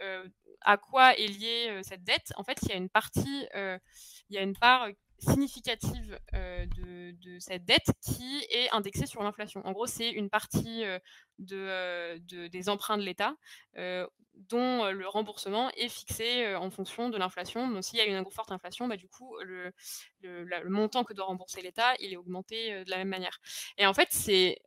à 0.62 0.76
quoi 0.76 1.16
est 1.16 1.28
liée 1.28 1.80
cette 1.82 2.04
dette, 2.04 2.32
en 2.36 2.44
fait, 2.44 2.58
il 2.62 2.68
y 2.70 2.72
a 2.72 2.76
une 2.76 2.88
partie, 2.88 3.46
il 3.54 3.80
y 4.30 4.38
a 4.38 4.42
une 4.42 4.56
part 4.56 4.88
significative 5.18 6.18
de, 6.32 7.38
cette 7.38 7.64
dette 7.64 7.90
qui 8.02 8.44
est 8.50 8.70
indexée 8.70 9.06
sur 9.06 9.22
l'inflation. 9.22 9.60
En 9.64 9.72
gros, 9.72 9.86
c'est 9.86 10.10
une 10.10 10.30
partie 10.30 10.84
de, 11.38 12.18
des 12.48 12.68
emprunts 12.68 12.98
de 12.98 13.02
l'État 13.02 13.34
dont 14.34 14.90
le 14.90 15.08
remboursement 15.08 15.70
est 15.76 15.88
fixé 15.88 16.54
en 16.54 16.70
fonction 16.70 17.08
de 17.08 17.16
l'inflation. 17.16 17.68
Donc, 17.68 17.84
s'il 17.84 17.98
y 17.98 18.02
a 18.02 18.04
une 18.04 18.24
forte 18.30 18.52
inflation, 18.52 18.86
bah, 18.86 18.96
du 18.96 19.08
coup, 19.08 19.36
le, 19.42 19.72
le, 20.22 20.68
montant 20.68 21.04
que 21.04 21.14
doit 21.14 21.24
rembourser 21.24 21.62
l'État, 21.62 21.94
il 22.00 22.12
est 22.12 22.16
augmenté 22.16 22.84
de 22.84 22.90
la 22.90 22.98
même 22.98 23.08
manière. 23.08 23.40
Et 23.78 23.86
en 23.86 23.94
fait, 23.94 24.08
c'est 24.10 24.60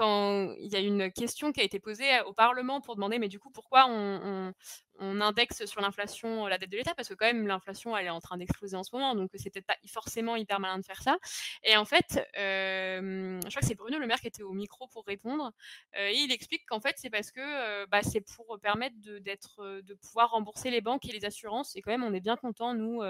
quand 0.00 0.54
il 0.58 0.72
y 0.72 0.76
a 0.76 0.80
une 0.80 1.12
question 1.12 1.52
qui 1.52 1.60
a 1.60 1.62
été 1.62 1.78
posée 1.78 2.08
au 2.22 2.32
Parlement 2.32 2.80
pour 2.80 2.94
demander, 2.94 3.18
mais 3.18 3.28
du 3.28 3.38
coup, 3.38 3.50
pourquoi 3.50 3.84
on, 3.86 4.54
indexe 4.98 5.66
sur 5.66 5.82
l'inflation 5.82 6.46
la 6.46 6.56
dette 6.56 6.70
de 6.70 6.78
l'État? 6.78 6.94
Parce 6.94 7.08
que 7.08 7.14
quand 7.14 7.26
même, 7.26 7.46
l'inflation, 7.46 7.94
elle 7.94 8.06
est 8.06 8.10
en 8.10 8.20
train 8.20 8.38
d'exploser 8.38 8.76
en 8.78 8.82
ce 8.82 8.96
moment, 8.96 9.14
donc 9.14 9.30
c'était 9.34 9.60
pas 9.60 9.76
forcément 9.86 10.36
hyper 10.36 10.58
malin 10.58 10.78
de 10.78 10.84
faire 10.84 11.02
ça. 11.02 11.18
Et 11.64 11.76
en 11.76 11.84
fait, 11.84 12.18
je 12.34 13.48
crois 13.48 13.60
que 13.60 13.66
c'est 13.66 13.74
Bruno 13.74 13.98
Le 13.98 14.06
Maire 14.06 14.20
qui 14.20 14.28
était 14.28 14.42
au 14.42 14.52
micro 14.54 14.88
pour 14.88 15.04
répondre, 15.04 15.52
et 15.94 16.14
il 16.14 16.32
explique 16.32 16.64
qu'en 16.66 16.80
fait, 16.80 16.94
c'est 16.96 17.10
parce 17.10 17.30
que 17.30 17.84
bah, 17.86 18.02
c'est 18.02 18.22
pour 18.22 18.58
permettre 18.62 18.96
de 19.02 19.94
pouvoir 19.94 20.30
rembourser 20.30 20.70
les 20.70 20.80
banques 20.80 21.04
et 21.04 21.12
les 21.12 21.26
assurances. 21.26 21.76
Et 21.76 21.82
quand 21.82 21.90
même, 21.90 22.04
on 22.04 22.14
est 22.14 22.20
bien 22.20 22.36
content, 22.36 22.72
nous, 22.72 23.02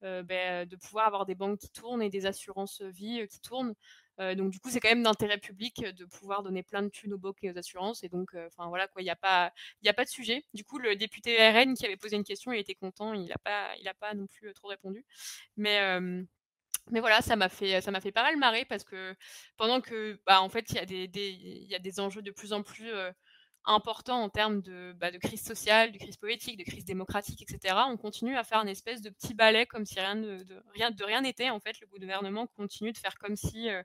ben, 0.00 0.66
de 0.66 0.76
pouvoir 0.76 1.06
avoir 1.06 1.26
des 1.26 1.34
banques 1.34 1.58
qui 1.58 1.70
tournent 1.70 2.02
et 2.02 2.08
des 2.08 2.24
assurances 2.24 2.80
vie 2.80 3.26
qui 3.28 3.40
tournent. 3.40 3.74
Euh, 4.20 4.34
donc 4.34 4.50
du 4.50 4.60
coup, 4.60 4.70
c'est 4.70 4.80
quand 4.80 4.88
même 4.90 5.02
d'intérêt 5.02 5.38
public 5.38 5.82
de 5.82 6.04
pouvoir 6.04 6.42
donner 6.42 6.62
plein 6.62 6.82
de 6.82 6.88
thunes 6.88 7.14
aux 7.14 7.18
banques 7.18 7.42
et 7.42 7.50
aux 7.50 7.58
assurances. 7.58 8.04
Et 8.04 8.08
donc, 8.08 8.34
euh, 8.34 8.46
enfin 8.48 8.68
voilà 8.68 8.86
quoi, 8.88 9.02
il 9.02 9.04
n'y 9.04 9.10
a 9.10 9.16
pas, 9.16 9.52
il 9.82 9.88
a 9.88 9.94
pas 9.94 10.04
de 10.04 10.10
sujet. 10.10 10.44
Du 10.54 10.64
coup, 10.64 10.78
le 10.78 10.96
député 10.96 11.36
RN 11.50 11.74
qui 11.74 11.86
avait 11.86 11.96
posé 11.96 12.16
une 12.16 12.24
question, 12.24 12.52
il 12.52 12.58
était 12.60 12.74
content. 12.74 13.14
Il 13.14 13.26
n'a 13.26 13.38
pas, 13.42 13.74
il 13.78 13.90
pas 14.00 14.14
non 14.14 14.26
plus 14.26 14.52
trop 14.54 14.68
répondu. 14.68 15.04
Mais 15.56 15.80
mais 16.90 17.00
voilà, 17.00 17.20
ça 17.22 17.36
m'a 17.36 17.48
fait, 17.48 17.80
ça 17.80 17.90
m'a 17.90 18.00
fait 18.00 18.12
pas 18.12 18.22
mal 18.22 18.36
marrer 18.36 18.64
parce 18.64 18.84
que 18.84 19.14
pendant 19.56 19.80
que, 19.80 20.20
bah, 20.26 20.42
en 20.42 20.48
fait, 20.48 20.70
il 20.70 20.76
y 20.76 20.78
a 20.78 20.86
des, 20.86 21.08
il 21.14 21.68
y 21.68 21.74
a 21.74 21.78
des 21.78 22.00
enjeux 22.00 22.22
de 22.22 22.30
plus 22.32 22.52
en 22.52 22.62
plus 22.62 22.90
important 23.64 24.22
en 24.22 24.28
termes 24.28 24.62
de, 24.62 24.94
bah, 24.98 25.10
de, 25.10 25.18
crise 25.18 25.42
sociale, 25.42 25.92
de 25.92 25.98
crise 25.98 26.16
politique, 26.16 26.58
de 26.58 26.64
crise 26.64 26.84
démocratique, 26.84 27.42
etc., 27.42 27.74
on 27.88 27.96
continue 27.96 28.36
à 28.36 28.44
faire 28.44 28.60
une 28.60 28.68
espèce 28.68 29.02
de 29.02 29.10
petit 29.10 29.34
balai 29.34 29.66
comme 29.66 29.84
si 29.84 30.00
rien 30.00 30.16
de, 30.16 30.44
rien 30.74 30.90
de 30.90 31.04
rien 31.04 31.20
n'était. 31.22 31.50
En 31.50 31.60
fait, 31.60 31.78
le 31.80 31.86
gouvernement 31.86 32.46
continue 32.46 32.92
de 32.92 32.98
faire 32.98 33.18
comme 33.18 33.36
si, 33.36 33.68
euh, 33.68 33.82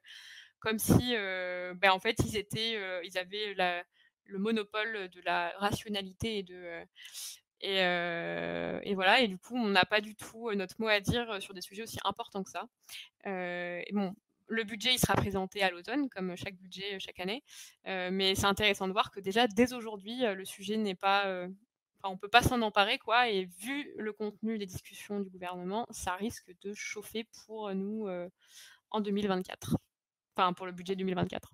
comme 0.59 0.79
si, 0.79 1.15
euh, 1.15 1.73
ben, 1.75 1.91
en 1.91 1.99
fait, 1.99 2.17
ils 2.25 2.37
étaient, 2.37 2.75
euh, 2.77 3.01
ils 3.03 3.17
avaient 3.17 3.55
le 4.25 4.39
monopole 4.39 5.09
de 5.09 5.21
la 5.21 5.53
rationalité 5.57 6.39
et 6.39 6.43
de 6.43 6.81
et, 7.61 7.77
et, 7.79 8.93
voilà, 8.93 9.21
et 9.21 9.27
du 9.27 9.37
coup, 9.37 9.55
on 9.55 9.69
n'a 9.69 9.85
pas 9.85 10.01
du 10.01 10.15
tout 10.15 10.51
notre 10.53 10.75
mot 10.79 10.87
à 10.87 10.99
dire 10.99 11.41
sur 11.41 11.53
des 11.53 11.61
sujets 11.61 11.83
aussi 11.83 11.97
importants 12.03 12.43
que 12.43 12.51
ça. 12.51 12.67
et 13.25 13.89
bon, 13.91 14.13
le 14.47 14.63
budget, 14.63 14.93
il 14.93 14.99
sera 14.99 15.15
présenté 15.15 15.61
à 15.63 15.71
l'automne, 15.71 16.09
comme 16.09 16.35
chaque 16.35 16.55
budget 16.55 16.99
chaque 16.99 17.19
année. 17.19 17.43
mais 17.85 18.35
c'est 18.35 18.45
intéressant 18.45 18.87
de 18.87 18.93
voir 18.93 19.11
que 19.11 19.19
déjà, 19.19 19.47
dès 19.47 19.73
aujourd'hui, 19.73 20.21
le 20.21 20.45
sujet 20.45 20.77
n'est 20.77 20.95
pas... 20.95 21.25
Enfin, 21.97 22.13
on 22.13 22.17
peut 22.17 22.27
pas 22.27 22.43
s'en 22.43 22.61
emparer, 22.61 22.99
quoi. 22.99 23.29
Et 23.29 23.45
vu 23.59 23.91
le 23.97 24.13
contenu 24.13 24.57
des 24.57 24.65
discussions 24.65 25.19
du 25.19 25.29
gouvernement, 25.29 25.87
ça 25.89 26.13
risque 26.15 26.53
de 26.61 26.73
chauffer 26.73 27.25
pour 27.45 27.73
nous 27.73 28.07
en 28.91 29.01
2024. 29.01 29.77
Enfin, 30.35 30.53
pour 30.53 30.65
le 30.65 30.71
budget 30.71 30.95
2024. 30.95 31.51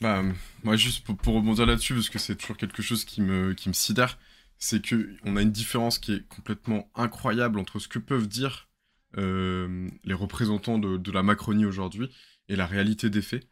Bah, 0.00 0.22
moi, 0.64 0.76
juste 0.76 1.04
pour, 1.04 1.34
rebondir 1.34 1.66
là-dessus, 1.66 1.94
parce 1.94 2.10
que 2.10 2.18
c'est 2.18 2.36
toujours 2.36 2.56
quelque 2.56 2.82
chose 2.82 3.04
qui 3.04 3.22
me, 3.22 3.54
qui 3.54 3.68
me 3.68 3.74
sidère, 3.74 4.18
c'est 4.58 4.84
qu'on 4.86 5.36
a 5.36 5.42
une 5.42 5.52
différence 5.52 5.98
qui 5.98 6.14
est 6.14 6.28
complètement 6.28 6.90
incroyable 6.94 7.58
entre 7.58 7.78
ce 7.78 7.88
que 7.88 7.98
peuvent 7.98 8.26
dire 8.26 8.68
euh, 8.68 8.73
les 9.16 10.14
représentants 10.14 10.78
de, 10.78 11.12
la 11.12 11.22
Macronie 11.22 11.64
aujourd'hui 11.64 12.10
et 12.48 12.56
la 12.56 12.66
réalité 12.66 13.10
des 13.10 13.22
faits. 13.22 13.46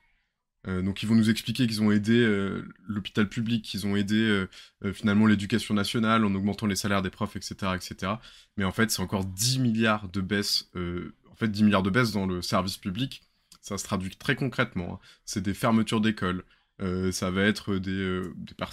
Euh, 0.68 0.80
donc 0.80 1.02
ils 1.02 1.08
vont 1.08 1.16
nous 1.16 1.28
expliquer 1.28 1.66
qu'ils 1.66 1.82
ont 1.82 1.90
aidé 1.90 2.20
euh, 2.20 2.68
l'hôpital 2.86 3.28
public, 3.28 3.64
qu'ils 3.64 3.84
ont 3.84 3.96
aidé 3.96 4.46
finalement 4.92 5.26
l'éducation 5.26 5.74
nationale 5.74 6.24
en 6.24 6.34
augmentant 6.34 6.66
les 6.66 6.76
salaires 6.76 7.02
des 7.02 7.10
profs, 7.10 7.36
etc. 7.36 7.72
etc. 7.74 8.12
Mais 8.56 8.64
en 8.64 8.72
fait, 8.72 8.90
c'est 8.90 9.02
encore 9.02 9.24
10 9.24 9.58
milliards 9.58 10.08
de 10.08 10.20
baisse, 10.20 10.70
en 10.74 11.34
fait 11.34 11.48
10 11.48 11.64
milliards 11.64 11.82
de 11.82 11.90
baisse 11.90 12.12
dans 12.12 12.26
le 12.26 12.42
service 12.42 12.76
public. 12.76 13.22
Ça 13.60 13.78
se 13.78 13.84
traduit 13.84 14.16
très 14.16 14.34
concrètement. 14.34 14.94
Hein. 14.94 15.06
C'est 15.24 15.42
des 15.42 15.54
fermetures 15.54 16.00
d'écoles, 16.00 16.44
ça 17.12 17.30
va 17.30 17.42
être 17.42 17.76
des, 17.76 18.22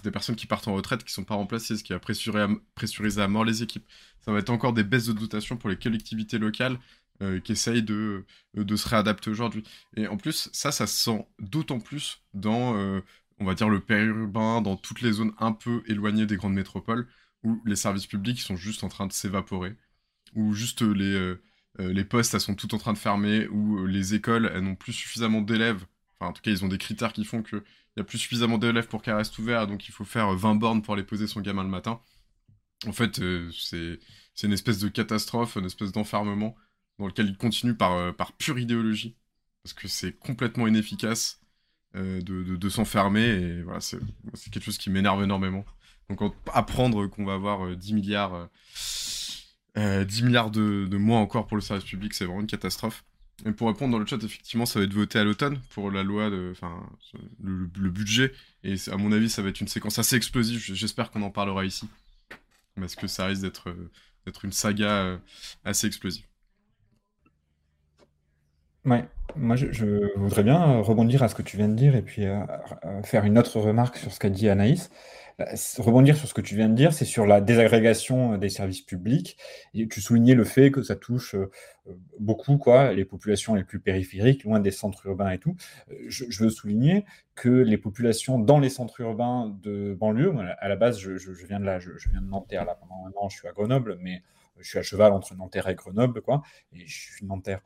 des, 0.04 0.12
personnes 0.12 0.36
qui 0.36 0.48
partent 0.48 0.68
en 0.68 0.74
retraite 0.74 1.04
qui 1.04 1.12
ne 1.12 1.14
sont 1.14 1.24
pas 1.24 1.36
remplacées, 1.36 1.78
ce 1.78 1.84
qui 1.84 1.94
va 1.94 2.00
pressuriser 2.00 3.22
à, 3.22 3.28
mort 3.28 3.46
les 3.46 3.62
équipes. 3.64 3.86
Ça 4.22 4.32
va 4.32 4.40
être 4.40 4.50
encore 4.50 4.74
des 4.74 4.84
baisses 4.84 5.06
de 5.06 5.14
dotation 5.14 5.58
pour 5.58 5.70
les 5.70 5.78
collectivités 5.78 6.40
locales 6.40 6.80
euh, 7.22 7.42
qui 7.42 7.52
essayent 7.52 7.84
de, 7.84 8.26
euh, 8.58 8.64
de 8.64 8.76
se 8.78 8.88
réadapter 8.88 9.30
aujourd'hui. 9.30 9.66
Et 9.98 10.08
en 10.08 10.16
plus, 10.16 10.50
ça, 10.54 10.72
ça 10.72 10.88
se 10.88 11.04
sent 11.04 11.28
d'autant 11.40 11.82
plus 11.82 12.22
dans, 12.34 12.78
euh, 12.78 13.02
on 13.40 13.46
va 13.46 13.56
dire, 13.56 13.68
le 13.68 13.82
périurbain, 13.82 14.62
dans 14.62 14.78
toutes 14.78 15.02
les 15.02 15.12
zones 15.12 15.34
un 15.38 15.52
peu 15.52 15.84
éloignées 15.88 16.26
des 16.26 16.38
grandes 16.38 16.54
métropoles, 16.54 17.08
où 17.44 17.62
les 17.66 17.76
services 17.76 18.08
publics 18.08 18.40
sont 18.40 18.56
juste 18.56 18.86
en 18.86 18.88
train 18.88 19.06
de 19.06 19.12
s'évaporer, 19.12 19.76
où 20.34 20.54
juste 20.54 20.82
les, 20.82 21.36
les 21.78 22.06
postes, 22.06 22.34
elles 22.36 22.42
sont 22.42 22.56
toutes 22.56 22.74
en 22.74 22.78
train 22.78 22.94
de 22.94 22.98
fermer, 22.98 23.48
où 23.48 23.86
les 23.86 24.14
écoles, 24.16 24.58
n'ont 24.62 24.76
plus 24.76 24.94
suffisamment 24.94 25.42
d'élèves. 25.42 25.86
Enfin, 26.20 26.30
en 26.32 26.34
tout 26.34 26.42
cas, 26.42 26.52
ils 26.52 26.64
ont 26.64 26.70
des 26.70 26.78
critères 26.78 27.12
qui 27.12 27.26
font 27.26 27.44
qu'il 27.44 27.62
n'y 28.00 28.02
a 28.02 28.06
plus 28.06 28.18
suffisamment 28.18 28.58
d'élèves 28.58 28.88
pour 28.88 29.02
qu'elles 29.02 29.16
restent 29.16 29.38
ouvertes, 29.38 29.70
donc 29.70 29.88
il 29.88 29.92
faut 29.92 30.06
faire 30.06 30.34
20 30.34 30.56
bornes 30.56 30.82
pour 30.82 30.94
aller 30.94 31.04
poser 31.04 31.28
son 31.28 31.42
gamin 31.42 31.64
le 31.64 31.70
matin. 31.70 32.00
En 32.88 32.94
fait, 32.94 33.20
euh, 33.20 33.52
c'est 33.52 34.00
une 34.48 34.54
espèce 34.54 34.80
de 34.80 34.88
catastrophe, 34.88 35.58
une 35.58 35.66
espèce 35.66 35.92
d'enfermement 35.92 36.56
dans 36.98 37.08
lequel 37.08 37.28
il 37.28 37.38
continue 37.38 37.76
par, 37.76 37.94
euh, 37.94 38.12
pure 38.38 38.60
idéologie, 38.60 39.18
parce 39.64 39.74
que 39.74 39.88
c'est 39.88 40.14
complètement 40.18 40.68
inefficace 40.68 41.42
euh, 41.96 42.22
de, 42.22 42.56
de, 42.56 42.70
s'enfermer, 42.70 43.26
et 43.26 43.62
voilà, 43.64 43.82
c'est 43.82 44.00
quelque 44.52 44.64
chose 44.64 44.78
qui 44.78 44.90
m'énerve 44.90 45.24
énormément. 45.24 45.66
Donc 46.10 46.34
apprendre 46.54 47.06
qu'on 47.08 47.26
va 47.26 47.34
avoir 47.34 47.76
10 47.76 47.94
milliards, 47.94 48.50
10 49.76 50.24
milliards 50.24 50.50
de, 50.50 50.88
de 50.90 50.98
moins 50.98 51.20
encore 51.20 51.46
pour 51.46 51.56
le 51.58 51.62
service 51.62 51.86
public, 51.86 52.14
c'est 52.14 52.26
vraiment 52.26 52.42
une 52.42 52.48
catastrophe. 52.48 53.04
Et 53.46 53.52
pour 53.52 53.68
répondre 53.68 53.92
dans 53.92 54.00
le 54.00 54.06
chat, 54.06 54.22
effectivement, 54.24 54.66
ça 54.66 54.80
va 54.80 54.86
être 54.86 54.94
voté 54.94 55.20
à 55.20 55.24
l'automne 55.24 55.60
pour 55.70 55.92
la 55.92 56.04
loi, 56.04 56.30
de, 56.30 56.50
enfin, 56.52 56.84
le, 57.42 57.90
budget. 57.90 58.34
Et 58.64 58.76
à 58.92 58.98
mon 58.98 59.12
avis, 59.12 59.30
ça 59.30 59.42
va 59.42 59.50
être 59.50 59.62
une 59.62 59.68
séquence 59.68 60.00
assez 60.00 60.16
explosive. 60.16 60.60
J'espère 60.74 61.12
qu'on 61.12 61.22
en 61.22 61.32
parlera 61.32 61.66
ici 61.66 61.88
parce 62.80 62.96
que 62.96 63.08
ça 63.08 63.26
risque 63.26 63.42
d'être 63.42 63.70
euh, 63.70 64.32
une 64.44 64.52
saga 64.52 64.90
euh, 64.90 65.18
assez 65.66 65.88
explosive. 65.88 66.26
Ouais, 68.86 69.06
moi 69.36 69.56
je, 69.56 70.18
voudrais 70.18 70.44
bien 70.44 70.80
rebondir 70.80 71.22
à 71.22 71.28
ce 71.28 71.36
que 71.36 71.42
tu 71.42 71.58
viens 71.58 71.68
de 71.68 71.76
dire 71.76 71.96
et 71.96 72.02
puis 72.02 72.26
euh, 72.26 72.40
faire 73.04 73.26
une 73.26 73.38
autre 73.38 73.60
remarque 73.60 73.98
sur 73.98 74.12
ce 74.12 74.20
qu'a 74.20 74.30
dit 74.30 74.50
Anaïs. 74.50 74.90
Bah, 75.40 75.46
rebondir 75.78 76.18
sur 76.18 76.28
ce 76.28 76.34
que 76.34 76.42
tu 76.42 76.58
viens 76.58 76.68
de 76.68 76.76
dire, 76.76 76.92
c'est 76.92 77.06
sur 77.06 77.26
la 77.26 77.40
désagrégation 77.40 78.38
des 78.38 78.50
services 78.50 78.82
publics. 78.82 79.38
Et 79.74 79.88
tu 79.88 80.02
soulignais 80.02 80.36
le 80.36 80.44
fait 80.44 80.70
que 80.70 80.84
ça 80.84 80.98
touche 80.98 81.34
beaucoup 82.20 82.58
quoi, 82.58 82.92
les 82.92 83.06
populations 83.06 83.56
les 83.56 83.64
plus 83.64 83.80
périphériques, 83.80 84.44
loin 84.44 84.60
des 84.60 84.72
centres 84.72 85.06
urbains 85.06 85.30
et 85.30 85.38
tout. 85.38 85.56
Je, 86.08 86.44
veux 86.44 86.50
souligner 86.50 87.06
que 87.36 87.48
les 87.48 87.78
populations 87.78 88.38
dans 88.38 88.60
les 88.60 88.70
centres 88.70 89.00
urbains 89.00 89.58
de 89.64 89.94
banlieue, 89.94 90.36
à 90.60 90.68
la 90.68 90.76
base, 90.76 91.00
je, 91.00 91.12
viens 91.48 91.62
de 91.62 91.66
là, 91.66 91.80
je, 91.80 91.92
viens 92.12 92.22
de 92.22 92.28
Nanterre, 92.28 92.66
là, 92.66 92.76
pendant 92.76 93.06
un 93.06 93.12
an, 93.16 93.30
je 93.30 93.38
suis 93.38 93.48
à 93.48 93.54
Grenoble, 93.54 93.98
mais 94.02 94.22
Je 94.60 94.68
suis 94.68 94.80
à 94.80 94.84
cheval 94.84 95.14
entre 95.14 95.36
Nanterre 95.36 95.70
et 95.70 95.76
Grenoble, 95.76 96.22
quoi. 96.22 96.42
Et 96.74 96.86
je 96.86 97.14
suis 97.14 97.26
Nanterre 97.26 97.62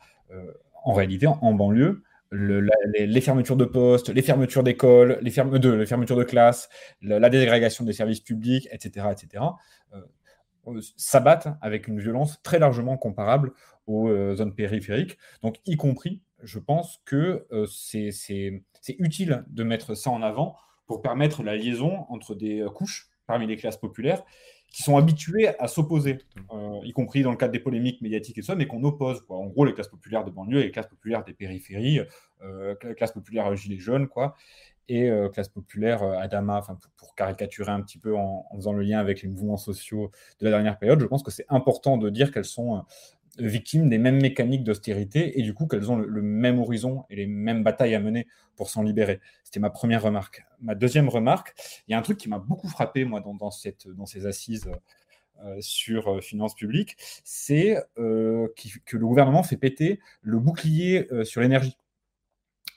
en 0.84 0.93
réalité 0.93 1.26
en, 1.26 1.53
banlieue. 1.53 2.03
Les, 2.34 3.21
fermetures 3.21 3.55
de 3.55 3.65
postes, 3.65 4.09
les 4.09 4.21
fermetures 4.21 4.63
d'écoles, 4.63 5.19
les, 5.21 5.31
fermetures 5.31 6.17
de 6.17 6.23
classes, 6.23 6.69
la, 7.01 7.29
dégrégation 7.29 7.86
des 7.86 7.93
services 7.93 8.21
publics, 8.21 8.67
etc., 8.71 9.07
etc., 9.11 9.43
s'abattent 10.95 11.49
avec 11.61 11.88
une 11.88 11.99
violence 11.99 12.41
très 12.41 12.57
largement 12.57 12.97
comparable 12.97 13.51
aux 13.86 14.09
zones 14.36 14.55
périphériques. 14.55 15.17
Donc, 15.41 15.57
y 15.65 15.75
compris, 15.75 16.21
je 16.41 16.59
pense 16.59 17.01
que 17.05 17.45
c'est 17.67 18.95
utile 18.99 19.43
de 19.47 19.63
mettre 19.63 19.93
ça 19.95 20.09
en 20.09 20.21
avant 20.21 20.55
pour 20.86 21.01
permettre 21.01 21.43
la 21.43 21.55
liaison 21.55 22.05
entre 22.09 22.36
des 22.36 22.65
couches 22.73 23.09
parmi 23.27 23.47
les 23.47 23.55
classes 23.55 23.77
populaires 23.77 24.23
qui 24.74 24.82
sont 24.82 24.97
habituées 24.97 25.47
à 25.59 25.67
s'opposer, 25.67 26.17
euh, 26.51 26.80
y 26.84 26.91
compris 26.91 27.21
dans 27.21 27.30
le 27.30 27.38
cadre 27.38 27.53
des 27.53 27.59
polémiques 27.59 28.01
médiatiques 28.01 28.39
et 28.39 28.41
ça, 28.41 28.55
mais 28.55 28.65
qu'on 28.65 28.84
oppose. 28.84 29.21
Quoi. 29.21 29.38
En 29.38 29.45
gros, 29.45 29.65
les 29.65 29.74
classes 29.74 29.88
populaires 29.88 30.26
de 30.26 30.32
banlieue 30.32 30.59
et 30.59 30.63
les 30.63 30.71
classes 30.71 30.88
populaires 30.88 31.24
des 31.24 31.34
périphéries, 31.34 32.01
euh, 32.41 32.74
classes 32.97 33.11
populaires 33.11 33.55
gilets 33.55 33.78
jaunes, 33.78 34.07
quoi, 34.07 34.36
et 34.89 35.09
euh, 35.09 35.30
classe 35.30 35.47
populaire 35.47 36.01
Adama, 36.03 36.61
pour, 36.61 36.78
pour, 36.97 37.15
caricaturer 37.15 37.71
un 37.71 37.82
petit 37.82 37.99
peu 37.99 38.15
en, 38.15 38.47
en, 38.49 38.55
faisant 38.55 38.74
le 38.74 38.82
lien 38.82 38.99
avec 38.99 39.21
les 39.21 39.30
mouvements 39.30 39.57
sociaux 39.57 40.11
de 40.39 40.45
la 40.45 40.51
dernière 40.51 40.80
période, 40.80 40.99
je 40.99 41.05
pense 41.05 41.21
que 41.21 41.32
c'est 41.32 41.45
important 41.49 41.97
de 41.97 42.09
dire 42.09 42.32
qu'elles 42.32 42.43
sont 42.43 42.84
victimes 43.39 43.89
des 43.89 43.97
mêmes 43.97 44.21
mécaniques 44.21 44.63
d'austérité 44.63 45.39
et 45.39 45.43
du 45.43 45.53
coup 45.53 45.65
qu'elles 45.65 45.91
ont 45.91 45.95
le, 45.95 46.21
même 46.21 46.59
horizon 46.59 47.03
et 47.09 47.15
les 47.15 47.25
mêmes 47.25 47.63
batailles 47.63 47.95
à 47.95 47.99
mener 47.99 48.27
pour 48.55 48.69
s'en 48.69 48.84
libérer. 48.84 49.19
C'était 49.43 49.59
ma 49.59 49.69
première 49.69 50.03
remarque. 50.03 50.45
Ma 50.61 50.75
deuxième 50.75 51.09
remarque, 51.09 51.53
il 51.88 51.91
y 51.91 51.95
a 51.95 51.97
un 51.97 52.01
truc 52.01 52.17
qui 52.17 52.29
m'a 52.29 52.39
beaucoup 52.39 52.67
frappé 52.67 53.05
moi 53.05 53.21
dans, 53.21 53.49
ces 53.51 54.25
assises 54.25 54.69
euh, 55.43 55.57
sur 55.61 56.09
euh, 56.09 56.21
finances 56.21 56.53
publiques, 56.53 56.95
c'est 57.23 57.77
euh, 57.97 58.47
que 58.86 58.97
le 58.97 59.05
gouvernement 59.05 59.41
fait 59.43 59.57
péter 59.57 59.99
le 60.21 60.39
bouclier 60.39 61.07
sur 61.23 61.41
l'énergie 61.41 61.77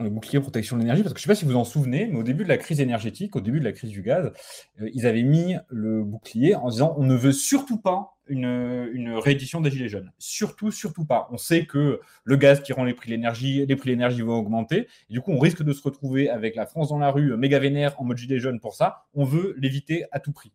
le 0.01 0.11
bouclier 0.11 0.41
protection 0.41 0.77
de 0.77 0.83
l'énergie, 0.83 1.03
parce 1.03 1.15
que 1.15 1.21
je 1.21 1.25
ne 1.25 1.27
sais 1.27 1.33
pas 1.33 1.39
si 1.39 1.45
vous 1.45 1.57
en 1.57 1.65
souvenez, 1.65 2.07
mais 2.07 2.19
au 2.19 2.23
début 2.23 2.45
de 2.45 2.49
la 2.49 2.59
crise 2.59 2.81
énergétique, 2.81 3.35
au 3.37 3.41
début 3.41 3.61
de 3.61 3.65
la 3.65 3.73
crise 3.73 3.91
du 3.91 4.03
gaz, 4.03 4.33
euh, 4.81 4.91
ils 4.93 5.07
avaient 5.07 5.23
mis 5.23 5.57
le 5.69 6.05
bouclier 6.05 6.55
en 6.55 6.69
disant 6.69 6.95
on 6.99 7.05
ne 7.05 7.15
veut 7.15 7.33
surtout 7.33 7.79
pas 7.79 8.17
une, 8.29 9.15
réédition 9.19 9.61
des 9.61 9.71
Gilets 9.71 9.89
jaunes. 9.89 10.13
Surtout, 10.19 10.71
surtout 10.71 11.05
pas. 11.05 11.29
On 11.31 11.39
sait 11.39 11.65
que 11.65 12.01
le 12.25 12.37
gaz 12.37 12.61
qui 12.61 12.73
rend 12.73 12.85
les 12.85 12.95
prix 12.95 13.09
de 13.09 13.13
l'énergie, 13.15 13.65
les 13.65 13.77
prix 13.77 13.91
de 13.91 13.95
l'énergie 13.95 14.23
vont 14.23 14.37
augmenter. 14.37 14.89
Et 15.09 15.13
du 15.13 15.21
coup, 15.21 15.33
on 15.33 15.39
risque 15.39 15.63
de 15.63 15.73
se 15.73 15.83
retrouver 15.83 16.29
avec 16.29 16.57
la 16.57 16.67
France 16.67 16.89
dans 16.89 16.99
la 16.99 17.11
rue, 17.11 17.37
méga 17.37 17.59
vénère 17.59 17.99
en 18.01 18.05
mode 18.05 18.17
Gilets 18.17 18.41
jaunes 18.41 18.61
pour 18.61 18.75
ça. 18.75 19.07
On 19.15 19.25
veut 19.25 19.55
l'éviter 19.59 20.07
à 20.11 20.21
tout 20.21 20.33
prix. 20.33 20.53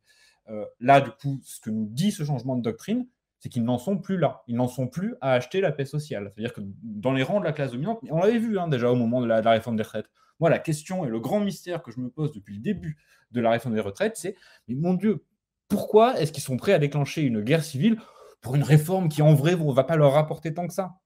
Euh, 0.49 0.65
là, 0.79 1.01
du 1.01 1.11
coup, 1.11 1.39
ce 1.45 1.59
que 1.59 1.69
nous 1.69 1.87
dit 1.89 2.11
ce 2.11 2.23
changement 2.23 2.55
de 2.55 2.61
doctrine, 2.61 3.07
c'est 3.41 3.49
qu'ils 3.49 3.63
n'en 3.63 3.79
sont 3.79 3.97
plus 3.97 4.17
là. 4.17 4.43
Ils 4.47 4.55
n'en 4.55 4.67
sont 4.67 4.87
plus 4.87 5.15
à 5.19 5.33
acheter 5.33 5.61
la 5.61 5.71
paix 5.71 5.83
sociale. 5.83 6.31
C'est-à-dire 6.33 6.53
que 6.53 6.61
dans 6.83 7.11
les 7.11 7.23
rangs 7.23 7.39
de 7.39 7.45
la 7.45 7.51
classe 7.51 7.71
dominante, 7.71 7.99
on 8.09 8.19
l'avait 8.19 8.37
vu 8.37 8.59
hein, 8.59 8.67
déjà 8.67 8.91
au 8.91 8.95
moment 8.95 9.19
de 9.19 9.25
la, 9.25 9.41
réforme 9.41 9.75
des 9.75 9.83
retraites. 9.83 10.09
Moi, 10.39 10.51
la 10.51 10.59
question 10.59 11.05
et 11.05 11.09
le 11.09 11.19
grand 11.19 11.39
mystère 11.39 11.81
que 11.81 11.91
je 11.91 11.99
me 11.99 12.09
pose 12.09 12.31
depuis 12.31 12.53
le 12.53 12.61
début 12.61 12.97
de 13.31 13.41
la 13.41 13.49
réforme 13.49 13.73
des 13.73 13.81
retraites, 13.81 14.15
c'est 14.15 14.35
mais 14.67 14.75
mon 14.75 14.93
Dieu, 14.93 15.25
pourquoi 15.69 16.19
est-ce 16.19 16.31
qu'ils 16.31 16.43
sont 16.43 16.57
prêts 16.57 16.73
à 16.73 16.79
déclencher 16.79 17.23
une 17.23 17.41
guerre 17.41 17.63
civile 17.63 17.99
pour 18.41 18.55
une 18.55 18.63
réforme 18.63 19.09
qui, 19.09 19.23
en 19.23 19.33
vrai, 19.33 19.55
ne 19.55 19.73
va 19.73 19.83
pas 19.83 19.95
leur 19.95 20.13
rapporter 20.13 20.53
tant 20.53 20.67
que 20.67 20.73
ça? 20.73 20.99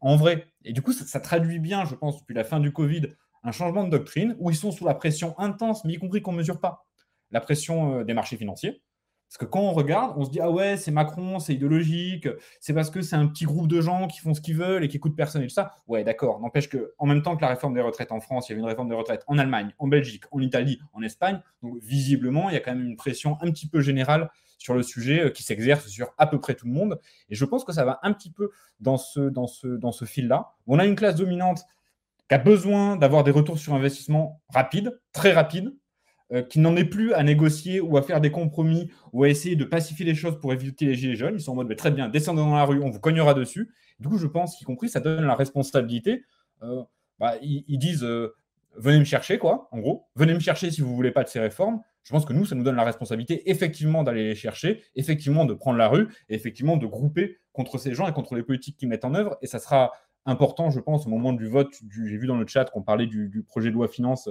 En 0.00 0.14
vrai. 0.14 0.52
Et 0.64 0.72
du 0.72 0.80
coup, 0.80 0.92
ça, 0.92 1.18
traduit 1.18 1.58
bien, 1.58 1.84
je 1.86 1.96
pense, 1.96 2.20
depuis 2.20 2.34
la 2.34 2.44
fin 2.44 2.60
du 2.60 2.72
Covid, 2.72 3.08
un 3.42 3.50
changement 3.50 3.82
de 3.82 3.90
doctrine 3.90 4.36
où 4.38 4.50
ils 4.50 4.56
sont 4.56 4.70
sous 4.70 4.86
la 4.86 4.94
pression 4.94 5.36
intense, 5.40 5.84
mais 5.84 5.94
y 5.94 5.98
compris 5.98 6.22
qu'on 6.22 6.32
ne 6.32 6.38
mesure 6.38 6.60
pas. 6.60 6.86
La 7.32 7.40
pression 7.40 7.98
euh, 7.98 8.04
des 8.04 8.14
marchés 8.14 8.36
financiers, 8.36 8.80
parce 9.28 9.36
que 9.36 9.44
quand 9.44 9.60
on 9.60 9.72
regarde, 9.72 10.14
on 10.16 10.24
se 10.24 10.30
dit 10.30 10.40
ah 10.40 10.50
ouais, 10.50 10.78
c'est 10.78 10.90
Macron, 10.90 11.38
c'est 11.38 11.54
idéologique, 11.54 12.28
c'est 12.60 12.72
parce 12.72 12.88
que 12.88 13.02
c'est 13.02 13.16
un 13.16 13.26
petit 13.26 13.44
groupe 13.44 13.68
de 13.68 13.82
gens 13.82 14.08
qui 14.08 14.20
font 14.20 14.32
ce 14.32 14.40
qu'ils 14.40 14.56
veulent 14.56 14.84
et 14.84 14.88
qui 14.88 14.96
écoutent 14.96 15.16
personne 15.16 15.42
et 15.42 15.46
tout 15.46 15.54
ça. 15.54 15.74
Ouais, 15.86 16.02
d'accord. 16.02 16.40
N'empêche 16.40 16.70
que 16.70 16.94
en 16.96 17.06
même 17.06 17.22
temps 17.22 17.36
que 17.36 17.42
la 17.42 17.48
réforme 17.48 17.74
des 17.74 17.82
retraites 17.82 18.10
en 18.10 18.20
France, 18.20 18.48
il 18.48 18.52
y 18.52 18.54
avait 18.54 18.62
une 18.62 18.68
réforme 18.68 18.88
des 18.88 18.94
retraites 18.94 19.24
en 19.26 19.36
Allemagne, 19.36 19.74
en 19.78 19.86
Belgique, 19.86 20.24
en 20.32 20.40
Italie, 20.40 20.80
en 20.94 21.02
Espagne. 21.02 21.42
Donc 21.62 21.76
visiblement, 21.82 22.48
il 22.48 22.54
y 22.54 22.56
a 22.56 22.60
quand 22.60 22.74
même 22.74 22.86
une 22.86 22.96
pression 22.96 23.36
un 23.42 23.50
petit 23.50 23.68
peu 23.68 23.82
générale 23.82 24.30
sur 24.56 24.74
le 24.74 24.82
sujet 24.82 25.24
euh, 25.24 25.30
qui 25.30 25.42
s'exerce 25.42 25.86
sur 25.88 26.12
à 26.16 26.26
peu 26.26 26.40
près 26.40 26.54
tout 26.54 26.66
le 26.66 26.72
monde. 26.72 26.98
Et 27.28 27.34
je 27.34 27.44
pense 27.44 27.64
que 27.64 27.72
ça 27.72 27.84
va 27.84 28.00
un 28.02 28.12
petit 28.12 28.30
peu 28.30 28.50
dans 28.80 28.96
ce, 28.96 29.20
dans 29.20 29.46
ce, 29.46 29.66
dans 29.66 29.92
ce 29.92 30.04
fil-là. 30.04 30.52
On 30.66 30.78
a 30.78 30.86
une 30.86 30.96
classe 30.96 31.14
dominante 31.14 31.64
qui 32.28 32.34
a 32.34 32.38
besoin 32.38 32.96
d'avoir 32.96 33.24
des 33.24 33.30
retours 33.30 33.58
sur 33.58 33.74
investissement 33.74 34.40
rapides, 34.48 34.98
très 35.12 35.32
rapides, 35.32 35.74
euh, 36.30 36.42
qui 36.42 36.58
n'en 36.58 36.76
est 36.76 36.84
plus 36.84 37.14
à 37.14 37.22
négocier 37.22 37.80
ou 37.80 37.96
à 37.96 38.02
faire 38.02 38.20
des 38.20 38.30
compromis 38.30 38.90
ou 39.14 39.24
à 39.24 39.30
essayer 39.30 39.56
de 39.56 39.64
pacifier 39.64 40.04
les 40.04 40.14
choses 40.14 40.38
pour 40.38 40.52
éviter 40.52 40.84
les 40.84 40.94
gilets 40.94 41.16
jaunes. 41.16 41.36
Ils 41.36 41.40
sont 41.40 41.52
en 41.52 41.54
mode 41.54 41.74
très 41.74 41.90
bien, 41.90 42.08
descendez 42.08 42.42
dans 42.42 42.54
la 42.54 42.64
rue, 42.64 42.82
on 42.82 42.90
vous 42.90 43.00
cognera 43.00 43.32
dessus. 43.32 43.70
Du 43.98 44.08
coup, 44.08 44.18
je 44.18 44.26
pense 44.26 44.56
qu'y 44.56 44.64
compris, 44.64 44.90
ça 44.90 45.00
donne 45.00 45.24
la 45.24 45.34
responsabilité. 45.34 46.24
Euh, 46.62 46.82
bah, 47.18 47.34
ils, 47.40 47.78
disent 47.78 48.04
euh, 48.04 48.34
venez 48.76 48.98
me 48.98 49.04
chercher, 49.04 49.38
quoi, 49.38 49.68
en 49.72 49.78
gros. 49.78 50.06
Venez 50.16 50.34
me 50.34 50.38
chercher 50.38 50.70
si 50.70 50.82
vous 50.82 50.94
voulez 50.94 51.10
pas 51.10 51.24
de 51.24 51.28
ces 51.28 51.40
réformes. 51.40 51.80
Je 52.02 52.12
pense 52.12 52.24
que 52.24 52.32
nous, 52.32 52.44
ça 52.44 52.54
nous 52.54 52.62
donne 52.62 52.76
la 52.76 52.84
responsabilité 52.84 53.50
effectivement 53.50 54.02
d'aller 54.02 54.24
les 54.24 54.34
chercher, 54.34 54.82
effectivement 54.96 55.44
de 55.44 55.54
prendre 55.54 55.78
la 55.78 55.88
rue, 55.88 56.08
et 56.28 56.34
effectivement 56.34 56.76
de 56.76 56.86
grouper 56.86 57.38
contre 57.52 57.78
ces 57.78 57.94
gens 57.94 58.06
et 58.06 58.12
contre 58.12 58.34
les 58.34 58.42
politiques 58.42 58.76
qu'ils 58.76 58.88
mettent 58.88 59.04
en 59.04 59.14
œuvre. 59.14 59.36
Et 59.42 59.46
ça 59.46 59.58
sera 59.58 59.92
important, 60.26 60.70
je 60.70 60.80
pense, 60.80 61.06
au 61.06 61.10
moment 61.10 61.32
du 61.32 61.46
vote. 61.48 61.74
J'ai 61.90 62.16
vu 62.16 62.26
dans 62.26 62.36
le 62.36 62.46
chat 62.46 62.66
qu'on 62.66 62.82
parlait 62.82 63.06
du, 63.06 63.28
du, 63.28 63.42
projet 63.42 63.70
de 63.70 63.74
loi 63.74 63.88
finance 63.88 64.28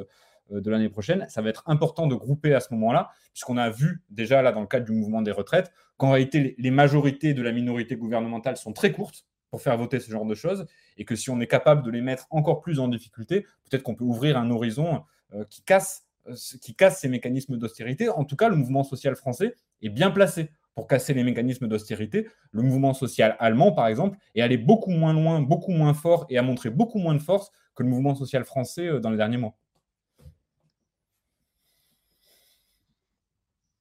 de 0.52 0.72
l'année 0.72 0.90
prochaine, 0.90 1.26
ça 1.30 1.42
va 1.42 1.50
être 1.50 1.64
important 1.66 2.08
de 2.08 2.16
grouper 2.16 2.54
à 2.54 2.60
ce 2.60 2.74
moment-là, 2.74 3.10
puisqu'on 3.34 3.58
a 3.58 3.70
vu 3.70 4.02
déjà 4.10 4.42
là 4.42 4.52
dans 4.52 4.62
le 4.62 4.68
cadre 4.68 4.86
du 4.86 4.94
mouvement 4.94 5.22
des 5.22 5.32
retraites 5.32 5.72
qu'en 5.98 6.12
réalité 6.12 6.56
les 6.58 6.72
majorités 6.72 7.34
de 7.34 7.42
la 7.42 7.52
minorité 7.52 7.96
gouvernementale 7.96 8.58
sont 8.58 8.74
très 8.74 8.92
courtes 8.92 9.26
pour 9.50 9.62
faire 9.62 9.78
voter 9.78 10.00
ce 10.00 10.12
genre 10.12 10.26
de 10.26 10.36
choses, 10.36 10.66
et 10.98 11.06
que 11.06 11.16
si 11.16 11.30
on 11.30 11.40
est 11.40 11.48
capable 11.48 11.84
de 11.84 11.92
les 11.92 12.02
mettre 12.02 12.28
encore 12.30 12.62
plus 12.62 12.80
en 12.80 12.88
difficulté, 12.88 13.46
peut-être 13.70 13.84
qu'on 13.84 13.96
peut 13.96 14.04
ouvrir 14.04 14.38
un 14.38 14.50
horizon 14.52 15.04
euh, 15.34 15.46
qui, 15.50 15.62
casse, 15.62 16.06
euh, 16.28 16.36
qui 16.62 16.76
casse 16.76 17.00
ces 17.00 17.10
mécanismes 17.10 17.58
d'austérité. 17.58 18.10
En 18.10 18.26
tout 18.26 18.36
cas, 18.36 18.50
le 18.50 18.56
mouvement 18.56 18.84
social 18.84 19.16
français 19.16 19.56
est 19.82 19.90
bien 19.90 20.12
placé 20.12 20.52
pour 20.76 20.88
casser 20.88 21.14
les 21.14 21.24
mécanismes 21.24 21.68
d'austérité. 21.68 22.28
Le 22.52 22.62
mouvement 22.62 22.94
social 22.94 23.36
allemand, 23.40 23.72
par 23.72 23.88
exemple, 23.88 24.18
est 24.36 24.42
allé 24.42 24.58
beaucoup 24.58 24.92
moins 24.92 25.14
loin, 25.14 25.42
beaucoup 25.42 25.72
moins 25.72 25.94
fort 25.94 26.26
et 26.30 26.38
a 26.38 26.42
montré 26.42 26.70
beaucoup 26.70 27.00
moins 27.00 27.16
de 27.16 27.22
force 27.22 27.52
que 27.74 27.84
le 27.84 27.90
mouvement 27.90 28.16
social 28.16 28.44
français 28.44 29.00
dans 29.00 29.10
les 29.10 29.18
derniers 29.18 29.38
mois. 29.38 29.56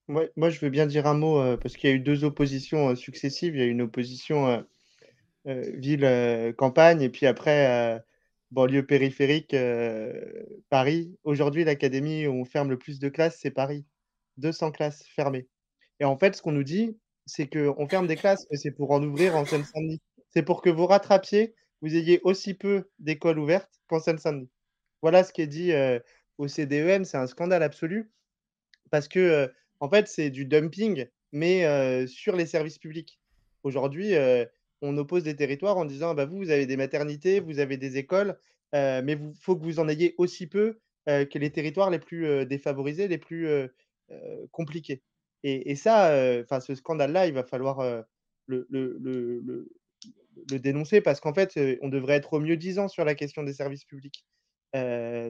Moi, 0.09 0.51
je 0.51 0.61
veux 0.61 0.71
bien 0.71 0.87
dire 0.87 1.07
un 1.07 1.15
mot 1.15 1.41
euh, 1.41 1.57
parce 1.57 1.77
qu'il 1.77 1.91
y 1.91 1.93
a 1.93 1.97
eu 1.97 2.01
deux 2.01 2.25
oppositions 2.25 2.91
euh, 2.91 2.95
successives. 2.95 3.55
Il 3.55 3.61
y 3.61 3.63
a 3.63 3.67
eu 3.67 3.71
une 3.71 3.83
opposition 3.83 4.65
euh, 5.47 5.71
ville-campagne 5.75 7.03
et 7.03 7.09
puis 7.09 7.27
après 7.27 8.05
banlieue 8.53 8.87
périphérique, 8.87 9.55
Paris. 10.71 11.17
Aujourd'hui, 11.25 11.65
l'académie 11.65 12.27
où 12.27 12.33
on 12.33 12.45
ferme 12.45 12.71
le 12.71 12.79
plus 12.79 12.99
de 12.99 13.09
classes, 13.09 13.39
c'est 13.41 13.51
Paris. 13.51 13.85
200 14.39 14.73
classes 14.73 15.05
fermées. 15.07 15.49
Et 16.01 16.05
en 16.05 16.17
fait, 16.17 16.37
ce 16.37 16.43
qu'on 16.43 16.53
nous 16.53 16.65
dit, 16.65 16.97
c'est 17.27 17.49
qu'on 17.49 17.89
ferme 17.89 18.07
des 18.07 18.17
classes, 18.17 18.47
mais 18.51 18.57
c'est 18.57 18.71
pour 18.71 18.91
en 18.91 19.03
ouvrir 19.03 19.37
en 19.37 19.45
Seine-Saint-Denis. 19.45 20.01
C'est 20.31 20.43
pour 20.43 20.63
que 20.63 20.71
vous 20.71 20.87
rattrapiez, 20.87 21.55
vous 21.81 21.95
ayez 21.97 22.21
aussi 22.23 22.55
peu 22.55 22.91
d'écoles 22.99 23.39
ouvertes 23.39 23.81
qu'en 23.89 23.99
Seine-Saint-Denis. 23.99 24.51
Voilà 25.03 25.25
ce 25.25 25.33
qui 25.33 25.43
est 25.43 25.47
dit 25.47 25.73
au 26.39 26.49
CDEM. 26.49 27.05
C'est 27.05 27.17
un 27.17 27.27
scandale 27.27 27.63
absolu 27.63 28.11
parce 28.91 29.09
que 29.09 29.51
en 29.81 29.89
fait, 29.89 30.09
c'est 30.09 30.31
du 30.31 30.45
dumping, 30.45 31.07
mais 31.33 32.07
sur 32.07 32.37
les 32.37 32.47
services 32.47 32.79
publics. 32.79 33.21
Aujourd'hui, 33.63 34.15
on 34.83 34.97
oppose 34.97 35.25
des 35.25 35.37
territoires 35.37 35.77
en 35.77 35.85
disant 35.85 36.15
bah, 36.15 36.25
vous, 36.25 36.51
avez 36.51 36.67
des 36.67 36.77
maternités, 36.77 37.41
vous 37.41 37.59
avez 37.59 37.77
des 37.77 37.97
écoles, 37.97 38.39
mais 38.73 39.13
il 39.13 39.33
faut 39.41 39.57
que 39.57 39.65
vous 39.65 39.79
en 39.79 39.89
ayez 39.89 40.15
aussi 40.19 40.47
peu 40.47 40.79
que 41.07 41.39
les 41.39 41.51
territoires 41.51 41.91
les 41.91 41.99
plus 41.99 42.47
défavorisés, 42.47 43.09
les 43.09 43.19
plus 43.19 43.49
compliqués. 44.51 45.03
Et, 45.43 45.77
ça, 45.77 46.11
ce 46.61 46.75
scandale-là, 46.75 47.27
il 47.27 47.35
va 47.35 47.45
falloir 47.45 48.05
le, 48.47 48.67
le, 48.71 49.69
dénoncer 50.59 51.01
parce 51.01 51.21
qu'en 51.21 51.35
fait, 51.35 51.59
on 51.83 51.89
devrait 51.89 52.15
être 52.15 52.35
au 52.35 52.41
mieux 52.41 52.57
disant 52.57 52.89
sur 52.89 53.05
la 53.05 53.15
question 53.15 53.43
des 53.43 53.53
services 53.53 53.85
publics. 53.85 54.25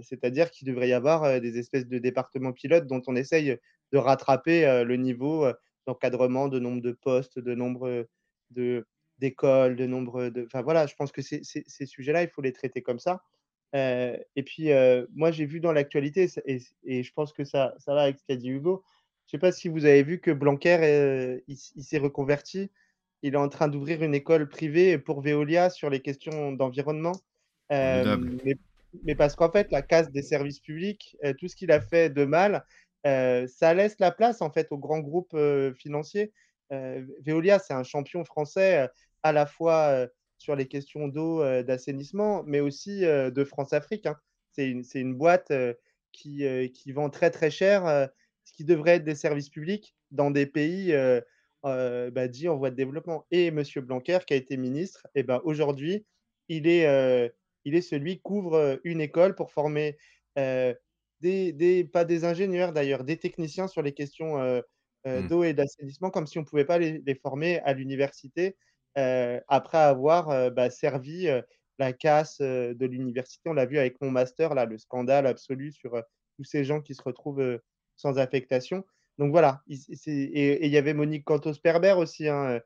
C'est-à-dire 0.03 0.51
qu'il 0.51 0.67
devrait 0.67 0.89
y 0.89 0.93
avoir 0.93 1.41
des 1.41 1.59
espèces 1.59 1.87
de 1.87 1.99
départements 1.99 2.53
pilotes 2.53 2.87
dont 2.87 3.03
on 3.07 3.17
essaye 3.17 3.59
de 3.93 3.99
rattraper 3.99 4.85
le 4.85 4.97
niveau 4.97 5.47
d'encadrement, 5.87 6.49
de 6.49 6.59
nombre 6.59 6.83
de 6.83 6.93
postes, 6.93 7.39
de 7.39 7.55
nombre 7.55 8.07
de, 8.51 8.87
d'écoles, 9.19 9.77
de 9.77 9.87
nombre 9.87 10.29
de. 10.29 10.45
Enfin 10.47 10.63
voilà, 10.63 10.87
je 10.87 10.95
pense 10.97 11.13
que 11.13 11.23
ces, 11.23 11.43
ces, 11.45 11.87
sujets-là, 11.87 12.23
il 12.23 12.29
faut 12.29 12.43
les 12.43 12.53
traiter 12.53 12.83
comme 12.83 12.99
ça. 12.99 13.23
et 13.75 14.43
puis, 14.45 14.71
moi, 15.15 15.31
j'ai 15.31 15.47
vu 15.47 15.61
dans 15.61 15.73
l'actualité, 15.73 16.29
et, 16.47 17.03
je 17.03 17.13
pense 17.13 17.33
que 17.33 17.45
ça, 17.45 17.75
ça 17.79 17.95
va 17.95 18.03
avec 18.03 18.19
ce 18.19 18.25
qu'a 18.27 18.37
dit 18.37 18.51
Hugo, 18.51 18.83
je 19.27 19.37
ne 19.37 19.41
sais 19.41 19.41
pas 19.41 19.53
si 19.53 19.69
vous 19.69 19.85
avez 19.85 20.05
vu 20.05 20.21
que 20.21 20.31
Blanquer, 20.31 21.43
il, 21.49 21.57
s'est 21.57 21.99
reconverti. 21.99 22.71
Il 23.23 23.35
est 23.35 23.39
en 23.39 23.49
train 23.49 23.67
d'ouvrir 23.67 24.03
une 24.05 24.15
école 24.15 24.49
privée 24.49 24.99
pour 24.99 25.21
Veolia 25.21 25.69
sur 25.69 25.91
les 25.91 26.01
questions 26.01 26.53
d'environnement. 26.53 27.17
mais, 27.71 28.57
mais, 29.05 29.15
parce 29.15 29.37
qu'en 29.37 29.51
fait, 29.51 29.71
la 29.71 29.83
casse 29.83 30.11
des 30.11 30.23
services 30.23 30.61
publics, 30.61 31.17
tout 31.39 31.49
ce 31.49 31.57
qu'il 31.57 31.73
a 31.73 31.81
fait 31.81 32.11
de 32.11 32.25
mal, 32.25 32.65
ça 33.05 33.75
laisse 33.75 33.99
la 33.99 34.11
place 34.11 34.43
en 34.43 34.51
fait 34.51 34.69
aux 34.71 34.79
grands 34.79 35.01
groupes 35.01 35.37
financiers 35.77 36.33
Veolia, 36.71 37.59
c'est 37.59 37.75
un 37.75 37.85
champion 37.85 38.25
français 38.25 38.89
à 39.23 39.33
la 39.33 39.47
fois 39.47 40.09
sur 40.39 40.57
les 40.57 40.67
questions 40.67 41.09
d'eau, 41.09 41.43
d'assainissement, 41.63 42.43
mais 42.45 42.61
aussi 42.61 43.01
de 43.01 43.45
France-Afrique. 43.45 44.07
Hein. 44.07 44.17
C'est 44.53 45.01
une, 45.01 45.15
boîte 45.15 45.53
qui, 46.13 46.93
vend 46.93 47.11
très 47.11 47.31
très 47.31 47.51
cher 47.51 48.09
ce 48.45 48.53
qui 48.53 48.65
devrait 48.65 48.97
être 48.97 49.05
des 49.05 49.15
services 49.15 49.51
publics 49.51 49.95
dans 50.11 50.31
des 50.31 50.47
pays 50.47 50.95
bah, 51.63 52.29
dits 52.29 52.49
en 52.49 52.57
voie 52.57 52.71
de 52.71 52.77
développement. 52.77 53.27
Et 53.31 53.47
M. 53.49 53.63
Blanquer, 53.83 54.19
qui 54.27 54.35
a 54.35 54.37
été 54.37 54.57
ministre, 54.57 55.07
eh 55.15 55.23
ben, 55.23 55.41
aujourd'hui, 55.45 56.07
il 56.49 56.67
est, 56.67 57.33
il 57.67 57.75
est 57.75 57.83
celui 57.83 58.17
qui 58.17 58.23
couvre 58.23 58.81
une 58.85 59.03
école 59.03 59.35
pour 59.35 59.51
former 59.51 59.99
des, 60.37 61.53
des, 61.53 61.85
pas 61.85 62.05
des 62.07 62.25
ingénieurs 62.25 62.73
d'ailleurs, 62.73 63.05
des 63.05 63.19
techniciens 63.19 63.67
sur 63.67 63.83
les 63.83 63.93
questions 63.93 64.39
mmh. 65.05 65.29
d'eau 65.29 65.45
et 65.45 65.53
d'assainissement, 65.53 66.11
comme 66.11 66.27
si 66.27 66.39
on 66.39 66.43
ne 66.43 66.47
pouvait 66.47 66.65
pas 66.65 66.79
les, 66.79 67.03
les 67.05 67.15
former 67.15 67.59
à 67.61 67.75
l'université 67.75 68.57
après 68.95 69.79
avoir 69.79 70.51
bah, 70.53 70.71
servi 70.71 71.29
la 71.79 71.93
casse 71.93 72.41
de 72.41 72.87
l'université. 72.87 73.51
On 73.51 73.53
l'a 73.53 73.67
vu 73.67 73.79
avec 73.79 74.01
mon 74.01 74.11
master, 74.11 74.55
là, 74.55 74.65
le 74.65 74.79
scandale 74.79 75.27
absolu 75.27 75.73
sur 75.73 76.03
tous 76.37 76.45
ces 76.45 76.65
gens 76.65 76.81
qui 76.81 76.95
se 76.95 77.03
retrouvent 77.03 77.61
sans 77.97 78.19
affectation. 78.19 78.85
Donc 79.19 79.31
voilà, 79.31 79.63
et 79.69 80.67
il 80.67 80.71
y 80.71 80.77
avait 80.77 80.95
Monique 80.95 81.25
Cantos-Perber 81.25 81.95
aussi, 81.99 82.29
hein, 82.29 82.61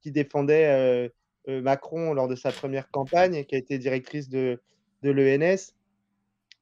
qui 0.00 0.10
défendait 0.10 1.12
Macron 1.46 2.14
lors 2.14 2.28
de 2.28 2.36
sa 2.36 2.52
première 2.52 2.90
campagne, 2.90 3.44
qui 3.44 3.54
a 3.54 3.58
été 3.58 3.78
directrice 3.78 4.28
de, 4.28 4.60
de 5.02 5.10
l'ENS 5.10 5.74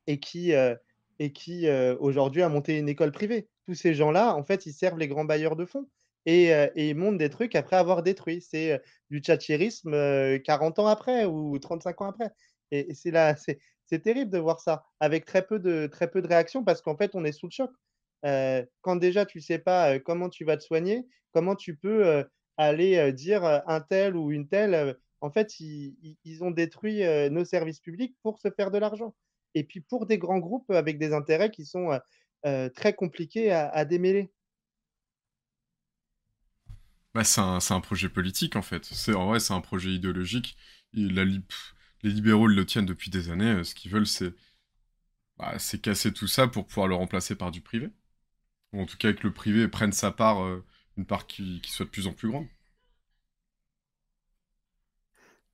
et 0.07 0.19
qui, 0.19 0.53
et 1.19 1.33
qui 1.33 1.69
aujourd'hui 2.01 2.43
a 2.43 2.49
monté 2.49 2.79
une 2.79 2.89
école 2.89 3.13
privée. 3.13 3.49
Tous 3.67 3.75
ces 3.75 3.95
gens-là, 3.95 4.35
en 4.35 4.43
fait, 4.43 4.67
ils 4.67 4.73
servent 4.73 4.99
les 4.99 5.09
grands 5.09 5.25
bailleurs 5.25 5.57
de 5.57 5.65
fonds 5.65 5.89
et, 6.27 6.47
et 6.49 6.91
ils 6.91 6.97
montent 6.97 7.19
des 7.19 7.31
trucs 7.31 7.55
après 7.55 7.77
avoir 7.77 8.03
détruit. 8.03 8.41
C'est 8.43 8.83
du 9.11 9.21
tchatchérisme 9.21 10.41
40 10.41 10.79
ans 10.81 10.87
après 10.89 11.27
ou 11.27 11.59
35 11.59 12.01
ans 12.01 12.09
après. 12.09 12.31
Et, 12.73 12.95
c'est 12.95 13.11
là, 13.11 13.37
c'est, 13.37 13.59
terrible 14.03 14.31
de 14.31 14.39
voir 14.39 14.59
ça 14.59 14.87
avec 15.01 15.27
très 15.27 15.47
peu 15.47 15.59
de, 15.59 15.87
très 15.87 16.11
peu 16.11 16.23
de 16.23 16.27
réactions 16.27 16.65
parce 16.65 16.81
qu'en 16.81 16.97
fait, 16.97 17.15
on 17.15 17.25
est 17.25 17.33
sous 17.33 17.47
le 17.47 17.53
choc. 17.53 17.71
quand 18.81 18.97
déjà 18.97 19.27
tu 19.27 19.41
sais 19.41 19.59
pas 19.59 19.99
comment 19.99 20.31
tu 20.31 20.45
vas 20.45 20.57
te 20.57 20.63
soigner, 20.63 21.07
comment 21.33 21.55
tu 21.55 21.77
peux 21.77 22.25
aller 22.57 23.13
dire 23.13 23.45
un 23.45 23.81
tel 23.81 24.17
ou 24.17 24.31
une 24.31 24.49
telle, 24.49 24.97
en 25.21 25.31
fait, 25.31 25.61
ils, 25.61 26.17
ils 26.25 26.45
ont 26.45 26.51
détruit 26.51 27.03
nos 27.31 27.45
services 27.45 27.81
publics 27.81 28.17
pour 28.23 28.39
se 28.39 28.51
faire 28.51 28.71
de 28.71 28.79
l'argent. 28.79 29.15
Et 29.55 29.65
puis 29.65 29.81
pour 29.81 30.07
des 30.07 30.19
grands 30.19 30.39
groupes 30.39 30.71
avec 30.71 30.99
des 30.99 31.13
intérêts 31.13 31.51
qui 31.51 31.65
sont 31.65 31.99
très 32.75 32.95
compliqués 32.95 33.53
à, 33.53 33.85
démêler. 33.85 34.33
Bah, 37.15 37.25
c'est 37.25 37.41
un, 37.41 37.59
un, 37.69 37.81
projet 37.81 38.09
politique 38.09 38.57
en 38.57 38.63
fait. 38.63 38.85
C'est 38.87 39.15
en 39.15 39.27
vrai 39.27 39.39
c'est 39.39 39.53
un 39.53 39.61
projet 39.61 39.91
idéologique. 39.91 40.57
les 40.95 41.43
libéraux 42.03 42.47
le 42.47 42.67
tiennent 42.67 42.87
depuis 42.87 43.11
des 43.11 43.31
années. 43.31 43.65
Ce 43.65 43.75
qu'ils 43.75 43.91
veulent 43.91 44.07
c'est 44.07 44.33
bah, 45.39 45.57
casser 45.83 46.13
tout 46.13 46.27
ça 46.27 46.49
pour 46.49 46.67
pouvoir 46.67 46.89
le 46.89 46.95
remplacer 46.95 47.35
par 47.35 47.51
du 47.51 47.61
privé. 47.61 47.91
Ou 48.73 48.83
en 48.83 48.87
tout 48.87 48.97
cas 48.97 49.13
que 49.13 49.27
le 49.27 49.33
privé 49.33 49.69
prenne 49.69 49.93
sa 49.93 50.11
part, 50.11 50.41
une 51.03 51.07
part 51.07 51.27
qui, 51.27 51.61
soit 51.67 51.85
de 51.85 51.91
plus 51.91 52.07
en 52.07 52.13
plus 52.13 52.31
grande. 52.31 52.47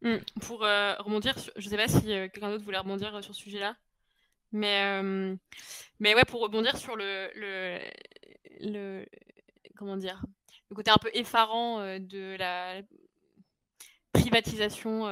Mmh, 0.03 0.19
pour 0.43 0.61
rebondir, 0.61 1.35
je 1.57 1.65
ne 1.65 1.71
sais 1.71 1.77
pas 1.77 1.89
si 1.89 2.03
quelqu'un 2.03 2.51
d'autre 2.51 2.65
voulait 2.65 2.79
rebondir 2.79 3.11
sur 3.25 3.35
ce 3.35 3.43
sujet-là. 3.43 3.75
Mais, 4.53 5.03
mais 6.01 6.15
ouais, 6.15 6.25
pour 6.27 6.43
rebondir 6.43 6.77
sur 6.77 6.97
le, 6.97 7.31
le, 7.35 7.81
le, 8.61 9.07
comment 9.75 9.97
dire, 9.97 10.23
le 10.71 10.77
côté 10.77 10.91
un 10.91 10.99
peu 10.99 11.11
effarant 11.15 11.81
de 11.99 12.37
la 12.39 12.83
privatisation 14.13 15.05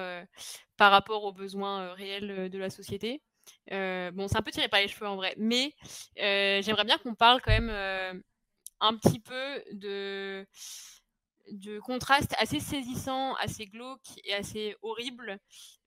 par 0.77 0.93
rapport 0.93 1.25
aux 1.25 1.33
besoins 1.33 1.95
réels 1.95 2.51
de 2.51 2.59
la 2.59 2.69
société. 2.69 3.23
bon, 3.71 4.29
c'est 4.29 4.37
un 4.37 4.43
peu 4.43 4.53
tiré 4.53 4.69
par 4.69 4.81
les 4.81 4.89
cheveux 4.89 5.09
en 5.09 5.17
vrai, 5.17 5.35
mais 5.39 5.73
j'aimerais 6.17 6.85
bien 6.85 6.99
qu'on 6.99 7.15
parle 7.15 7.41
quand 7.41 7.59
même 7.59 8.23
un 8.81 8.97
petit 8.97 9.21
peu 9.21 9.63
de 9.73 10.47
contraste 11.81 12.35
assez 12.39 12.61
saisissant, 12.61 13.35
assez 13.35 13.67
glauque 13.67 14.01
et 14.25 14.35
assez 14.35 14.77
horrible 14.83 15.39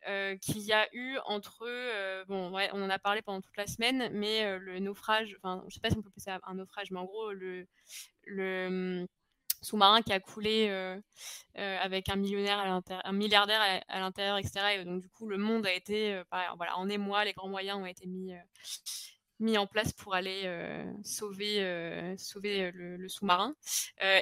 euh, 0.07 0.37
qu'il 0.37 0.59
y 0.59 0.71
a 0.71 0.87
eu 0.93 1.17
entre, 1.25 1.65
euh, 1.67 2.23
bon, 2.25 2.51
ouais, 2.51 2.69
on 2.73 2.81
en 2.81 2.89
a 2.89 2.99
parlé 2.99 3.21
pendant 3.21 3.41
toute 3.41 3.57
la 3.57 3.67
semaine, 3.67 4.09
mais 4.13 4.45
euh, 4.45 4.57
le 4.57 4.79
naufrage, 4.79 5.35
enfin, 5.37 5.61
je 5.67 5.73
sais 5.73 5.81
pas 5.81 5.89
si 5.89 5.97
on 5.97 6.01
peut 6.01 6.07
appeler 6.07 6.23
ça 6.23 6.39
un 6.43 6.55
naufrage, 6.55 6.89
mais 6.91 6.99
en 6.99 7.05
gros, 7.05 7.33
le, 7.33 7.67
le 8.23 8.67
hum, 9.01 9.07
sous-marin 9.61 10.01
qui 10.01 10.13
a 10.13 10.21
coulé 10.21 10.69
avec 11.55 12.07
un 12.07 12.15
millionnaire, 12.15 12.59
à 12.59 12.81
un 13.09 13.11
milliardaire 13.11 13.61
à, 13.89 13.99
l'intérieur, 13.99 14.37
etc. 14.37 14.75
Et 14.75 14.85
donc, 14.85 15.01
du 15.01 15.09
coup, 15.09 15.27
le 15.27 15.37
monde 15.37 15.65
a 15.65 15.73
été, 15.73 16.21
voilà, 16.55 16.77
en 16.77 16.87
émoi, 16.87 17.25
les 17.25 17.33
grands 17.33 17.49
moyens 17.49 17.77
ont 17.77 17.85
été 17.85 18.07
mis 18.07 18.33
mis 19.39 19.57
en 19.57 19.67
place 19.67 19.93
pour 19.93 20.15
aller 20.15 20.43
sauver, 21.03 22.15
sauver 22.17 22.71
le, 22.71 23.07
sous-marin. 23.07 23.55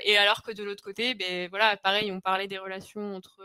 et 0.03 0.17
alors 0.17 0.43
que 0.43 0.51
de 0.51 0.63
l'autre 0.63 0.83
côté, 0.83 1.15
ben, 1.15 1.49
voilà, 1.49 1.77
pareil, 1.77 2.11
on 2.11 2.21
parlait 2.21 2.47
des 2.47 2.57
relations 2.57 3.15
entre, 3.15 3.41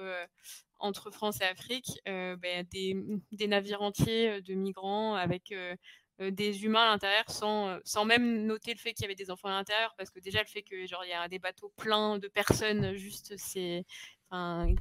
entre 0.78 1.10
France 1.10 1.40
et 1.40 1.44
Afrique, 1.44 2.00
ben, 2.06 2.66
des, 2.70 2.96
des, 3.32 3.46
navires 3.46 3.82
entiers 3.82 4.42
de 4.42 4.54
migrants 4.54 5.14
avec 5.14 5.54
des 6.18 6.64
humains 6.64 6.82
à 6.82 6.90
l'intérieur 6.90 7.24
sans, 7.28 7.78
sans 7.84 8.04
même 8.04 8.44
noter 8.46 8.72
le 8.72 8.78
fait 8.78 8.92
qu'il 8.92 9.02
y 9.02 9.06
avait 9.06 9.14
des 9.14 9.30
enfants 9.30 9.48
à 9.48 9.52
l'intérieur 9.52 9.94
parce 9.96 10.10
que 10.10 10.20
déjà 10.20 10.40
le 10.40 10.46
fait 10.46 10.62
que 10.62 10.86
genre 10.86 11.04
il 11.04 11.10
y 11.10 11.14
a 11.14 11.26
des 11.28 11.38
bateaux 11.38 11.72
pleins 11.76 12.18
de 12.18 12.28
personnes 12.28 12.94
juste 12.94 13.34
c'est 13.38 13.84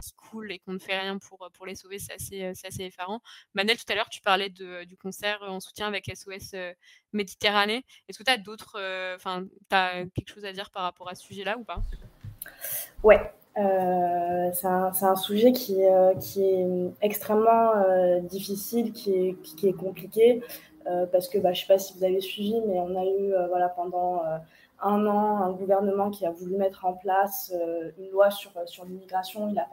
qui 0.02 0.14
coulent 0.14 0.52
et 0.52 0.60
qu'on 0.60 0.74
ne 0.74 0.80
fait 0.80 0.98
rien 0.98 1.18
pour, 1.18 1.50
pour 1.54 1.66
les 1.66 1.76
sauver, 1.76 2.00
c'est 2.00 2.14
assez, 2.14 2.44
euh, 2.44 2.54
assez, 2.66 2.84
effarant. 2.84 3.22
Manel, 3.54 3.78
tout 3.78 3.92
à 3.92 3.96
l'heure, 3.96 4.10
tu 4.10 4.22
parlais 4.22 4.50
du 4.50 4.98
concert 4.98 5.40
en 5.42 5.60
soutien 5.60 5.88
avec 5.88 6.10
SOS 6.14 6.54
euh, 6.54 6.74
Méditerranée. 7.12 7.84
Est-ce 8.08 8.18
que 8.18 8.24
tu 8.24 8.32
as 8.32 8.38
d'autres, 8.38 8.78
euh, 8.80 9.16
enfin, 9.16 9.46
tu 9.70 9.76
as 9.76 10.06
quelque 10.16 10.34
chose 10.34 10.46
à 10.46 10.54
dire 10.54 10.70
par 10.72 10.84
rapport 10.84 11.10
à 11.10 11.16
ce 11.16 11.24
sujet-là 11.24 11.58
ou 11.58 11.64
pas? 11.64 11.82
Ouais, 13.04 13.20
c'est 13.56 14.68
un, 14.68 14.92
un, 15.02 15.16
sujet 15.16 15.52
qui, 15.52 15.80
qui 16.22 16.44
est 16.44 16.68
extrêmement 17.02 18.20
difficile, 18.22 18.94
qui 18.94 19.14
est, 19.14 19.36
qui 19.42 19.68
est 19.68 19.74
compliqué, 19.74 20.42
parce 21.12 21.28
que 21.28 21.38
bah, 21.38 21.52
je 21.52 21.62
ne 21.62 21.66
sais 21.66 21.74
pas 21.74 21.80
si 21.80 21.94
vous 21.98 22.04
avez 22.04 22.22
suivi, 22.22 22.56
mais 22.68 22.80
on 22.80 22.96
a 22.96 23.06
eu 23.06 23.34
voilà, 23.50 23.70
pendant 23.70 24.24
un 24.82 25.06
an 25.06 25.38
un 25.38 25.52
gouvernement 25.52 26.10
qui 26.10 26.26
a 26.26 26.32
voulu 26.32 26.56
mettre 26.56 26.86
en 26.86 26.94
place 26.94 27.54
euh, 27.56 27.92
une 27.98 28.10
loi 28.10 28.32
sur, 28.32 28.56
euh, 28.58 28.66
sur 28.66 28.86
l'immigration. 28.86 29.48
Il 29.48 29.54
n'a 29.54 29.68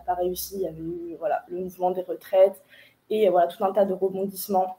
pas, 0.00 0.14
réussi. 0.14 0.56
Il 0.56 0.62
y 0.62 0.66
avait 0.66 0.80
eu 0.80 1.16
voilà, 1.18 1.44
le 1.48 1.58
mouvement 1.58 1.90
des 1.90 2.02
retraites 2.02 2.62
et 3.10 3.28
voilà, 3.28 3.48
tout 3.48 3.64
un 3.64 3.72
tas 3.72 3.84
de 3.84 3.92
rebondissements 3.92 4.78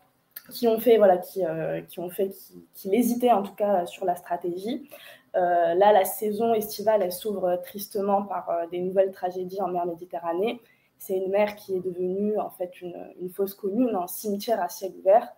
qui 0.50 0.68
ont 0.68 0.80
fait 0.80 0.98
voilà, 0.98 1.18
qui, 1.18 1.46
euh, 1.46 1.82
qui 1.82 2.00
ont 2.00 2.10
qu'il 2.10 2.96
hésitait 2.96 3.32
en 3.32 3.44
tout 3.44 3.54
cas 3.54 3.86
sur 3.86 4.06
la 4.06 4.16
stratégie. 4.16 4.90
là, 5.34 5.76
la 5.76 6.06
saison 6.06 6.54
estivale, 6.54 7.12
s'ouvre 7.12 7.58
tristement 7.62 8.24
par 8.24 8.68
des 8.72 8.80
nouvelles 8.80 9.12
tragédies 9.12 9.62
en 9.62 9.68
mer 9.68 9.86
Méditerranée. 9.86 10.62
C'est 10.98 11.18
une 11.18 11.32
mer 11.32 11.56
qui 11.56 11.76
est 11.76 11.80
devenue 11.80 12.38
en 12.40 12.50
fait 12.50 12.82
une, 12.82 13.14
une 13.20 13.30
fosse 13.30 13.56
commune, 13.56 13.96
un 13.96 14.08
cimetière 14.08 14.62
à 14.62 14.70
ciel 14.70 14.94
ouvert. 15.00 15.34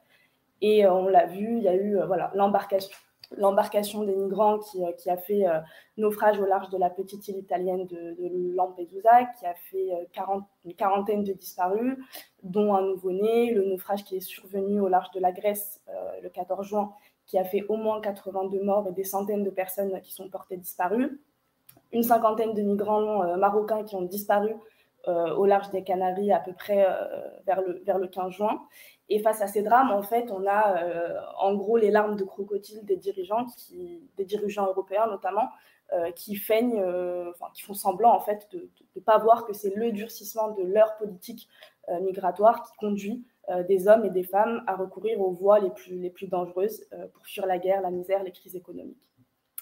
Et 0.62 0.88
on 0.88 1.08
l'a 1.08 1.26
vu, 1.26 1.58
il 1.58 1.64
y 1.64 1.68
a 1.68 1.76
eu 1.76 2.00
voilà 2.06 2.32
l'embarcation 2.36 2.96
l'embarcation 3.38 4.04
des 4.04 4.16
migrants 4.16 4.60
qui, 4.60 4.84
euh, 4.84 4.92
qui 4.94 5.10
a 5.10 5.18
fait 5.18 5.48
euh, 5.48 5.60
naufrage 5.98 6.40
au 6.40 6.46
large 6.46 6.70
de 6.70 6.78
la 6.78 6.90
petite 6.90 7.28
île 7.28 7.38
italienne 7.38 7.86
de, 7.88 8.16
Lampedusa, 8.56 9.26
qui 9.38 9.46
a 9.46 9.54
fait 9.54 9.90
40, 10.14 10.42
euh, 10.42 10.46
une 10.66 10.76
quarantaine 10.76 11.24
de 11.24 11.34
disparus, 11.34 11.98
dont 12.44 12.74
un 12.76 12.82
nouveau-né, 12.82 13.54
le 13.54 13.66
naufrage 13.66 14.04
qui 14.04 14.18
est 14.18 14.22
survenu 14.22 14.80
au 14.80 14.88
large 14.88 15.12
de 15.12 15.20
la 15.20 15.32
Grèce 15.32 15.82
le 16.22 16.30
14 16.30 16.66
juin, 16.66 16.94
qui 17.26 17.38
a 17.38 17.44
fait 17.44 17.64
au 17.70 17.78
moins 17.78 18.02
82 18.02 18.62
morts 18.64 18.88
et 18.88 18.92
des 18.92 19.04
centaines 19.04 19.44
de 19.44 19.50
personnes 19.50 20.00
qui 20.02 20.14
sont 20.14 20.30
portées 20.30 20.58
disparues, 20.58 21.22
une 21.92 22.04
cinquantaine 22.04 22.54
de 22.54 22.62
migrants 22.62 23.38
marocains 23.38 23.84
qui 23.84 23.96
ont 23.96 24.02
disparu 24.02 24.54
au 25.08 25.46
large 25.46 25.70
des 25.72 25.84
Canaries 25.84 26.32
à 26.32 26.40
peu 26.40 26.54
près 26.54 26.86
vers, 27.46 27.62
le, 27.62 27.82
vers 27.86 27.98
le 27.98 28.08
15 28.08 28.32
juin. 28.32 28.62
Et 29.10 29.20
face 29.20 29.42
à 29.42 29.48
ces 29.48 29.64
drames, 29.64 29.92
en 29.92 30.02
fait, 30.02 30.32
on 30.32 30.46
a 30.48 30.82
euh, 30.82 31.20
en 31.38 31.56
gros 31.56 31.78
les 31.78 31.92
larmes 31.92 32.16
de 32.16 32.24
crocodile 32.24 32.86
des 32.86 32.96
dirigeants, 32.96 33.46
des 34.18 34.26
dirigeants 34.26 34.68
européens 34.68 35.08
notamment, 35.08 35.50
euh, 35.92 36.12
qui 36.12 36.36
feignent, 36.36 36.80
euh, 36.80 37.32
qui 37.54 37.64
font 37.64 37.74
semblant 37.74 38.16
en 38.16 38.26
de 38.52 38.70
ne 38.96 39.02
pas 39.02 39.18
voir 39.18 39.46
que 39.46 39.54
c'est 39.54 39.76
le 39.76 39.92
durcissement 39.92 40.52
de 40.52 40.64
leur 40.64 40.96
politique 40.98 41.48
migratoire 42.02 42.64
qui 42.64 42.78
conduit 42.78 43.26
des 43.68 43.90
hommes 43.90 44.06
et 44.06 44.10
des 44.10 44.24
femmes 44.24 44.64
à 44.68 44.78
recourir 44.78 45.20
aux 45.20 45.32
voies 45.32 45.60
les 45.60 45.70
plus, 45.70 46.28
dangereuses 46.30 46.88
pour 47.14 47.26
fuir 47.26 47.46
la 47.46 47.58
guerre, 47.58 47.82
la 47.82 47.92
misère, 47.92 48.24
les 48.24 48.32
crises 48.32 48.56
économiques. 48.56 49.12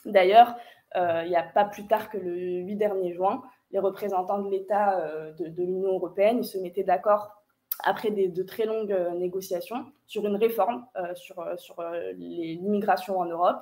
D'ailleurs, 0.05 0.55
il 0.93 1.29
n'y 1.29 1.35
a 1.35 1.41
pas 1.41 1.65
plus 1.65 1.87
tard 1.87 2.11
que 2.11 2.19
le 2.19 2.59
8 2.59 2.75
dernier 2.75 3.11
juin, 3.11 3.41
les 3.71 3.79
représentants 3.79 4.37
de 4.37 4.51
l'État 4.51 5.33
de 5.39 5.63
l'Union 5.63 5.93
européenne 5.93 6.43
se 6.43 6.59
mettaient 6.59 6.83
d'accord 6.83 7.40
après 7.83 8.11
de 8.11 8.43
très 8.43 8.65
longues 8.65 8.91
euh, 8.91 9.11
négociations 9.11 9.85
sur 10.07 10.25
une 10.25 10.35
réforme 10.35 10.85
euh, 10.97 11.13
sur, 11.15 11.39
euh, 11.39 11.55
sur 11.57 11.83
l'immigration 12.15 13.19
en 13.19 13.25
Europe. 13.25 13.61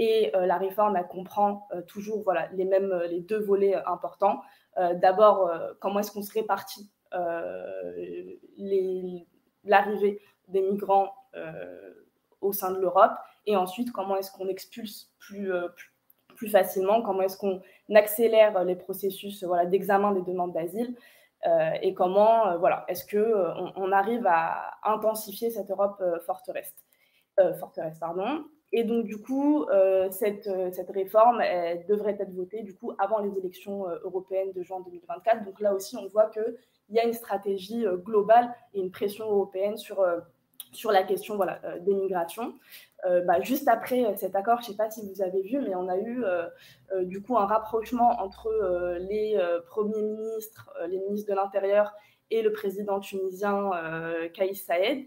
Et 0.00 0.30
la 0.32 0.58
réforme, 0.58 0.94
elle 0.94 1.08
comprend 1.08 1.66
toujours 1.88 2.22
voilà, 2.22 2.48
les 2.52 2.64
mêmes, 2.64 3.02
les 3.10 3.18
deux 3.18 3.40
volets 3.40 3.74
importants. 3.84 4.42
D'abord, 4.76 5.50
comment 5.80 5.98
est-ce 5.98 6.12
qu'on 6.12 6.22
se 6.22 6.32
répartit 6.32 6.88
l'arrivée 9.64 10.22
des 10.46 10.60
migrants 10.60 11.12
au 12.40 12.52
sein 12.52 12.70
de 12.70 12.78
l'Europe 12.78 13.10
et 13.46 13.56
ensuite 13.56 13.90
comment 13.90 14.16
est-ce 14.16 14.30
qu'on 14.30 14.46
expulse 14.46 15.12
plus, 15.18 15.50
plus, 15.74 16.36
plus, 16.36 16.48
facilement, 16.48 17.02
comment 17.02 17.22
est-ce 17.22 17.36
qu'on 17.36 17.60
accélère 17.92 18.62
les 18.62 18.76
processus 18.76 19.42
voilà, 19.42 19.66
d'examen 19.66 20.12
des 20.12 20.22
demandes 20.22 20.52
d'asile? 20.52 20.94
Et 21.82 21.94
comment 21.94 22.48
euh, 22.48 22.58
voilà, 22.58 22.84
est-ce 22.88 23.04
qu'on 23.04 23.18
euh, 23.18 23.70
on 23.76 23.92
arrive 23.92 24.26
à 24.26 24.78
intensifier 24.84 25.50
cette 25.50 25.70
Europe 25.70 26.02
forteresse. 26.26 26.74
forteresse 27.58 27.98
pardon. 27.98 28.44
Et 28.70 28.84
donc, 28.84 29.06
du 29.06 29.16
coup, 29.16 29.66
cette, 30.10 30.50
cette, 30.74 30.90
réforme 30.90 31.38
devrait 31.88 32.18
être 32.20 32.32
votée 32.32 32.62
du 32.62 32.76
coup, 32.76 32.92
avant 32.98 33.20
les 33.20 33.34
élections 33.38 33.86
européennes 34.02 34.52
de 34.52 34.62
juin 34.62 34.80
2024. 34.80 35.46
Donc 35.46 35.58
là 35.60 35.72
aussi, 35.72 35.96
on 35.96 36.06
voit 36.08 36.26
qu'il 36.26 36.54
y 36.90 36.98
a 36.98 37.04
une 37.04 37.14
stratégie 37.14 37.86
globale 38.04 38.54
et 38.74 38.80
une 38.80 38.90
pression 38.90 39.24
européenne 39.24 39.78
sur, 39.78 40.04
sur 40.72 40.92
la 40.92 41.02
question 41.02 41.36
voilà, 41.36 41.60
des 41.80 41.94
migrations. 41.94 42.54
Euh, 43.06 43.20
bah, 43.22 43.40
juste 43.40 43.68
après 43.68 44.04
euh, 44.04 44.16
cet 44.16 44.34
accord, 44.34 44.60
je 44.60 44.66
ne 44.66 44.72
sais 44.72 44.76
pas 44.76 44.90
si 44.90 45.08
vous 45.08 45.22
avez 45.22 45.42
vu, 45.42 45.60
mais 45.60 45.74
on 45.76 45.88
a 45.88 45.96
eu 45.96 46.24
euh, 46.24 46.48
du 47.04 47.22
coup 47.22 47.38
un 47.38 47.46
rapprochement 47.46 48.20
entre 48.20 48.50
les 48.98 49.38
premiers 49.68 50.02
ministres, 50.02 50.72
les 50.88 50.98
ministres 50.98 51.30
de 51.30 51.36
l'Intérieur 51.36 51.92
et 52.30 52.42
le 52.42 52.52
président 52.52 53.00
tunisien 53.00 53.70
Kais 54.34 54.54
Saed, 54.54 55.06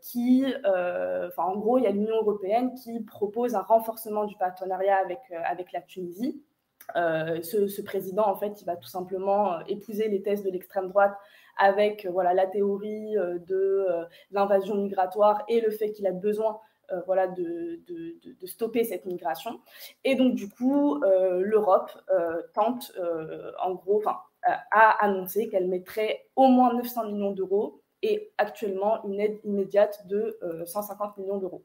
qui, 0.00 0.44
en 0.64 1.56
gros, 1.56 1.78
il 1.78 1.84
y 1.84 1.86
a 1.86 1.90
l'Union 1.90 2.16
européenne 2.16 2.74
qui 2.74 3.00
propose 3.00 3.54
un 3.54 3.62
renforcement 3.62 4.24
du 4.24 4.36
partenariat 4.36 4.98
avec, 4.98 5.20
avec 5.44 5.72
la 5.72 5.80
Tunisie. 5.80 6.42
Ce, 6.94 7.66
ce, 7.68 7.82
président, 7.82 8.26
en 8.28 8.36
fait, 8.36 8.60
il 8.60 8.64
va 8.64 8.76
tout 8.76 8.88
simplement 8.88 9.64
épouser 9.66 10.08
les 10.08 10.22
thèses 10.22 10.42
de 10.42 10.50
l'extrême 10.50 10.88
droite 10.88 11.16
avec 11.58 12.06
voilà, 12.06 12.34
la 12.34 12.46
théorie 12.46 13.14
de 13.14 13.86
l'invasion 14.30 14.76
migratoire 14.76 15.44
et 15.48 15.60
le 15.60 15.70
fait 15.70 15.92
qu'il 15.92 16.06
a 16.06 16.12
besoin 16.12 16.60
euh, 16.90 17.02
voilà, 17.04 17.26
de, 17.26 17.80
de, 17.86 18.46
stopper 18.46 18.82
cette 18.82 19.04
migration. 19.04 19.60
Et 20.04 20.14
donc, 20.14 20.34
du 20.34 20.48
coup, 20.48 21.02
euh, 21.04 21.42
l'Europe 21.42 21.90
euh, 22.10 22.40
tente, 22.54 22.92
en 23.62 23.74
gros, 23.74 24.02
a 24.42 25.04
annoncé 25.04 25.48
qu'elle 25.50 25.68
mettrait 25.68 26.26
au 26.34 26.46
moins 26.46 26.72
900 26.72 27.08
millions 27.08 27.32
d'euros 27.32 27.82
et 28.00 28.32
actuellement 28.38 29.04
une 29.04 29.20
aide 29.20 29.38
immédiate 29.44 30.06
de 30.06 30.38
150 30.64 31.18
millions 31.18 31.36
d'euros. 31.36 31.64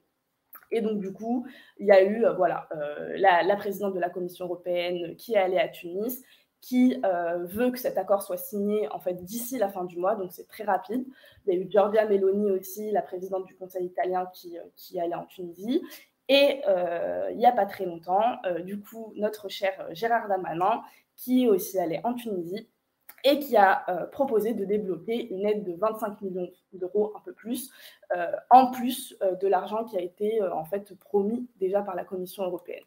Et 0.72 0.82
donc, 0.82 1.00
du 1.00 1.14
coup, 1.14 1.48
il 1.78 1.88
y 1.88 1.92
a 1.92 2.04
eu 2.04 2.26
voilà, 2.36 2.68
la, 3.16 3.56
présidente 3.56 3.94
de 3.94 4.00
la 4.00 4.10
Commission 4.10 4.46
européenne 4.46 5.16
qui 5.16 5.36
est 5.36 5.38
allée 5.38 5.60
à 5.60 5.70
Tunis 5.70 6.22
qui 6.64 6.98
euh, 7.04 7.40
veut 7.44 7.72
que 7.72 7.78
cet 7.78 7.98
accord 7.98 8.24
soit 8.24 8.38
signé 8.38 8.88
en 8.94 9.00
fait 9.00 9.16
d'ici 9.16 9.58
la 9.58 9.68
fin 9.68 9.84
du 9.84 9.98
mois, 10.00 10.16
donc 10.16 10.32
c'est 10.32 10.48
très 10.48 10.64
rapide. 10.64 11.06
Il 11.46 11.54
y 11.54 11.58
a 11.58 11.60
eu 11.60 11.70
Giorgia 11.70 12.06
Meloni 12.08 12.52
aussi, 12.52 12.90
la 12.90 13.02
présidente 13.02 13.46
du 13.46 13.54
Conseil 13.54 13.86
italien, 13.86 14.30
qui, 14.34 14.58
euh, 14.58 14.62
qui 14.78 14.98
allait 14.98 15.14
en 15.14 15.26
Tunisie. 15.26 15.84
Et 16.30 16.62
euh, 16.70 17.28
il 17.32 17.38
n'y 17.38 17.46
a 17.46 17.52
pas 17.52 17.66
très 17.66 17.86
longtemps, 17.86 18.38
du 18.62 18.80
coup, 18.80 19.12
notre 19.18 19.50
cher 19.50 19.74
Gérard 19.92 20.30
Damanin, 20.30 20.82
qui 21.18 21.44
est 21.44 21.50
aussi 21.50 21.78
allé 21.78 22.00
en 22.06 22.14
Tunisie 22.14 22.70
et 23.26 23.40
qui 23.40 23.58
a 23.58 24.08
proposé 24.14 24.54
de 24.54 24.64
débloquer 24.64 25.34
une 25.34 25.46
aide 25.46 25.66
de 25.66 25.74
25 25.74 26.22
millions 26.22 26.50
d'euros, 26.72 27.12
un 27.18 27.20
peu 27.20 27.34
plus, 27.34 27.72
en 28.50 28.72
plus 28.72 29.18
de 29.42 29.48
l'argent 29.48 29.84
qui 29.84 29.98
a 29.98 30.02
été 30.02 30.42
en 30.42 30.64
fait 30.64 30.94
promis 30.96 31.46
déjà 31.58 31.82
par 31.82 31.96
la 31.96 32.06
Commission 32.06 32.44
européenne. 32.44 32.84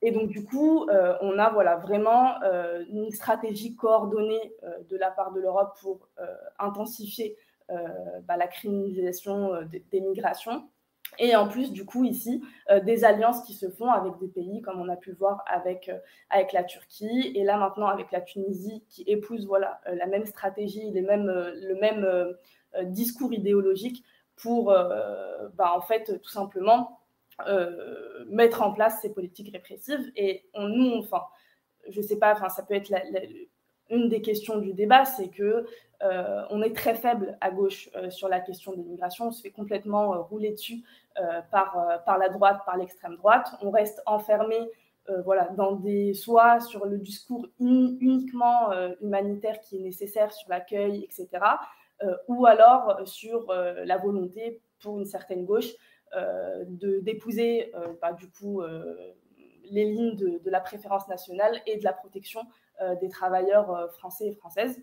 Et 0.00 0.12
donc, 0.12 0.28
du 0.28 0.44
coup, 0.44 0.88
euh, 0.88 1.14
on 1.20 1.38
a 1.38 1.50
voilà, 1.50 1.76
vraiment 1.76 2.40
euh, 2.42 2.84
une 2.90 3.10
stratégie 3.10 3.74
coordonnée 3.74 4.52
euh, 4.62 4.78
de 4.88 4.96
la 4.96 5.10
part 5.10 5.32
de 5.32 5.40
l'Europe 5.40 5.76
pour 5.80 6.08
intensifier 6.58 7.36
bah, 8.24 8.38
la 8.38 8.46
criminalisation 8.46 9.50
des, 9.90 10.00
migrations. 10.00 10.66
Et 11.18 11.36
en 11.36 11.48
plus, 11.48 11.70
du 11.70 11.84
coup, 11.84 12.04
ici, 12.04 12.42
des 12.82 13.04
alliances 13.04 13.42
qui 13.42 13.52
se 13.52 13.68
font 13.68 13.90
avec 13.90 14.16
des 14.18 14.28
pays, 14.28 14.62
comme 14.62 14.80
on 14.80 14.88
a 14.88 14.96
pu 14.96 15.12
voir 15.12 15.44
avec, 15.46 15.90
avec 16.30 16.54
la 16.54 16.64
Turquie, 16.64 17.30
et 17.34 17.44
là 17.44 17.58
maintenant 17.58 17.88
avec 17.88 18.10
la 18.10 18.22
Tunisie, 18.22 18.82
qui 18.88 19.02
épouse 19.06 19.46
voilà, 19.46 19.82
la 19.84 20.06
même 20.06 20.24
stratégie, 20.24 20.90
les 20.90 21.02
mêmes, 21.02 21.26
le 21.26 21.74
même 21.74 22.34
discours 22.86 23.34
idéologique 23.34 24.02
pour, 24.36 24.72
bah, 25.54 25.74
en 25.76 25.82
fait, 25.82 26.18
tout 26.22 26.30
simplement 26.30 26.97
euh, 27.46 28.24
mettre 28.28 28.62
en 28.62 28.72
place 28.72 29.00
ces 29.00 29.12
politiques 29.12 29.52
répressives. 29.52 30.10
Et 30.16 30.44
on, 30.54 30.66
nous, 30.68 30.96
enfin, 30.96 31.22
je 31.88 32.00
sais 32.00 32.18
pas, 32.18 32.32
enfin, 32.32 32.48
ça 32.48 32.64
peut 32.64 32.74
être 32.74 32.92
une 33.90 34.08
des 34.08 34.20
questions 34.20 34.58
du 34.58 34.72
débat, 34.72 35.04
c'est 35.04 35.28
que 35.28 35.64
euh, 36.02 36.42
on 36.50 36.62
est 36.62 36.74
très 36.74 36.94
faible 36.94 37.38
à 37.40 37.50
gauche 37.50 37.90
euh, 37.94 38.10
sur 38.10 38.28
la 38.28 38.40
question 38.40 38.72
de 38.72 38.78
l'immigration. 38.78 39.28
On 39.28 39.30
se 39.30 39.40
fait 39.40 39.50
complètement 39.50 40.20
rouler 40.22 40.50
dessus 40.50 40.82
par, 41.50 42.04
par 42.06 42.16
la 42.16 42.28
droite, 42.28 42.60
par 42.64 42.76
l'extrême 42.76 43.16
droite. 43.16 43.48
On 43.60 43.70
reste 43.72 44.00
enfermé. 44.06 44.70
voilà, 45.24 45.48
dans 45.56 45.72
des 45.72 46.14
soit 46.14 46.60
sur 46.60 46.86
le 46.86 46.98
discours 46.98 47.48
uniquement 47.58 48.70
humanitaire 49.00 49.58
qui 49.60 49.78
est 49.78 49.80
nécessaire 49.80 50.32
sur 50.32 50.48
l'accueil, 50.48 51.02
etc., 51.02 51.28
ou 52.28 52.46
alors 52.46 53.00
sur 53.04 53.52
la 53.52 53.96
volonté 53.96 54.60
pour 54.80 54.98
une 55.00 55.06
certaine 55.06 55.44
gauche 55.44 55.72
d'épouser 56.66 57.72
euh, 57.74 57.94
bah, 58.00 58.12
du 58.12 58.28
coup 58.30 58.62
euh, 58.62 59.14
les 59.70 59.84
lignes 59.84 60.16
de, 60.16 60.50
la 60.50 60.60
préférence 60.60 61.08
nationale 61.08 61.60
et 61.66 61.76
de 61.76 61.84
la 61.84 61.92
protection 61.92 62.42
des 63.02 63.08
travailleurs 63.08 63.92
français 63.92 64.28
et 64.28 64.32
françaises. 64.32 64.80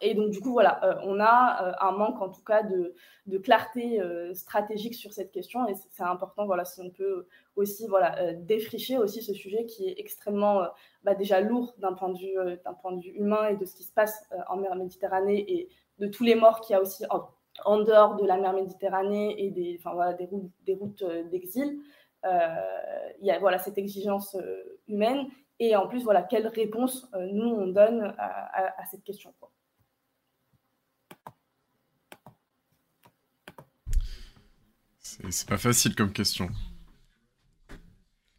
Et 0.00 0.14
donc, 0.14 0.30
du 0.30 0.40
coup, 0.40 0.50
voilà, 0.50 0.98
on 1.04 1.20
a 1.20 1.76
un 1.80 1.92
manque, 1.92 2.20
en 2.20 2.30
tout 2.30 2.42
cas, 2.42 2.62
de, 2.64 2.94
de 3.26 3.38
clarté 3.38 4.00
stratégique 4.32 4.94
sur 4.94 5.12
cette 5.12 5.30
question. 5.30 5.68
Et 5.68 5.74
c'est 5.90 6.02
important, 6.02 6.46
voilà, 6.46 6.64
si 6.64 6.80
on 6.80 6.90
peut 6.90 7.28
aussi, 7.54 7.86
voilà, 7.86 8.32
défricher 8.32 8.98
aussi 8.98 9.22
ce 9.22 9.32
sujet 9.32 9.64
qui 9.66 9.86
est 9.86 9.94
extrêmement, 9.98 10.66
bah, 11.04 11.14
déjà 11.14 11.40
lourd 11.40 11.74
d'un 11.78 11.92
point, 11.92 12.08
de 12.08 12.18
vue, 12.18 12.34
d'un 12.64 12.74
point 12.74 12.92
de 12.92 13.00
vue 13.00 13.10
humain 13.10 13.46
et 13.48 13.56
de 13.56 13.64
ce 13.64 13.76
qui 13.76 13.84
se 13.84 13.92
passe 13.92 14.28
en 14.48 14.56
mer 14.56 14.74
Méditerranée 14.74 15.44
et 15.46 15.68
de 15.98 16.06
tous 16.06 16.24
les 16.24 16.34
morts 16.34 16.62
qu'il 16.62 16.74
y 16.74 16.76
a 16.76 16.80
aussi 16.80 17.04
en 17.10 17.28
dehors 17.64 18.16
de 18.16 18.26
la 18.26 18.36
mer 18.38 18.52
Méditerranée 18.52 19.34
et 19.38 19.50
des, 19.50 19.80
voilà, 19.82 20.12
des 20.14 20.74
routes, 20.74 21.02
euh, 21.02 21.24
d'exil. 21.28 21.80
Euh, 22.24 22.48
il 23.20 23.26
y 23.26 23.30
a 23.30 23.38
voilà, 23.38 23.58
cette 23.58 23.78
exigence 23.78 24.34
euh, 24.34 24.80
humaine. 24.88 25.26
Et 25.58 25.74
en 25.76 25.86
plus, 25.88 26.02
voilà, 26.02 26.22
quelle 26.22 26.46
réponse 26.48 27.08
nous, 27.32 27.48
on 27.48 27.68
donne 27.68 28.14
à, 28.18 28.84
cette 28.90 29.02
question. 29.04 29.32
C'est 35.02 35.48
pas 35.48 35.56
facile 35.56 35.94
comme 35.94 36.12
question. 36.12 36.50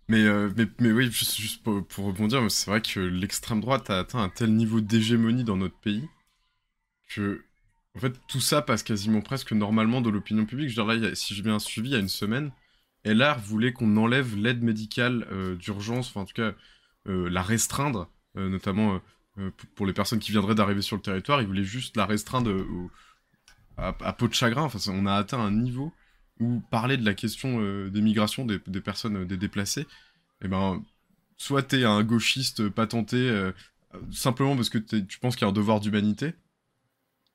Mais, 0.10 0.24
mais, 0.56 0.66
mais, 0.80 0.92
oui, 0.92 1.12
juste, 1.12 1.38
juste 1.38 1.64
pour, 1.64 1.84
pour, 1.88 2.06
rebondir, 2.06 2.40
c'est 2.52 2.70
vrai 2.70 2.84
que 2.84 3.00
l'extrême 3.00 3.62
droite 3.62 3.90
a 3.90 3.98
atteint 3.98 4.20
un 4.20 4.30
tel 4.30 4.54
niveau 4.54 4.80
d'hégémonie 4.80 5.44
dans 5.44 5.58
notre 5.58 5.80
pays 5.80 6.08
que 7.08 7.47
en 7.98 8.00
fait, 8.00 8.14
tout 8.28 8.40
ça 8.40 8.62
passe 8.62 8.84
quasiment 8.84 9.22
presque 9.22 9.54
normalement 9.54 10.02
de 10.02 10.12
l'opinion 10.12 10.46
publique. 10.46 10.70
Je 10.70 10.80
veux 10.80 10.94
dire, 10.94 11.10
là, 11.10 11.16
si 11.16 11.34
j'ai 11.34 11.42
bien 11.42 11.58
suivi, 11.58 11.90
il 11.90 11.94
y 11.94 11.96
a 11.96 12.00
une 12.00 12.08
semaine, 12.08 12.52
LR 13.04 13.40
voulait 13.40 13.74
qu'on 13.74 13.98
enlève 13.98 14.36
l'aide 14.36 14.62
médicale 14.62 15.28
euh, 15.32 15.56
d'urgence, 15.56 16.10
enfin 16.10 16.22
en 16.22 16.26
tout 16.26 16.36
cas 16.36 16.54
euh, 17.08 17.28
la 17.30 17.42
restreindre, 17.42 18.10
euh, 18.38 18.50
notamment 18.50 19.02
pour 19.76 19.86
les 19.86 19.94
personnes 19.94 20.18
qui 20.18 20.32
viendraient 20.32 20.56
d'arriver 20.56 20.82
sur 20.82 20.96
le 20.96 21.02
territoire. 21.02 21.42
Ils 21.42 21.48
voulaient 21.48 21.64
juste 21.64 21.96
la 21.96 22.08
restreindre 22.08 22.52
à, 23.78 24.14
peau 24.14 24.28
de 24.28 24.34
chagrin. 24.34 24.64
Enfin, 24.64 24.80
on 24.92 25.06
a 25.06 25.14
atteint 25.14 25.40
un 25.40 25.52
niveau 25.52 25.94
où 26.40 26.62
parler 26.72 26.98
de 26.98 27.06
la 27.06 27.14
question 27.14 27.88
des 27.88 28.02
migrations 28.02 28.46
des, 28.46 28.60
personnes, 28.82 29.26
des 29.26 29.38
déplacés, 29.38 29.86
eh 30.42 30.48
ben, 30.48 30.84
soit 31.38 31.62
t'es 31.62 31.84
un 31.84 32.04
gauchiste 32.04 32.68
patenté 32.70 33.52
simplement 34.12 34.56
parce 34.56 34.70
que 34.70 34.80
tu 34.80 35.20
penses 35.20 35.36
qu'il 35.36 35.46
y 35.46 35.48
a 35.48 35.50
un 35.50 35.54
devoir 35.54 35.82
d'humanité, 35.82 36.34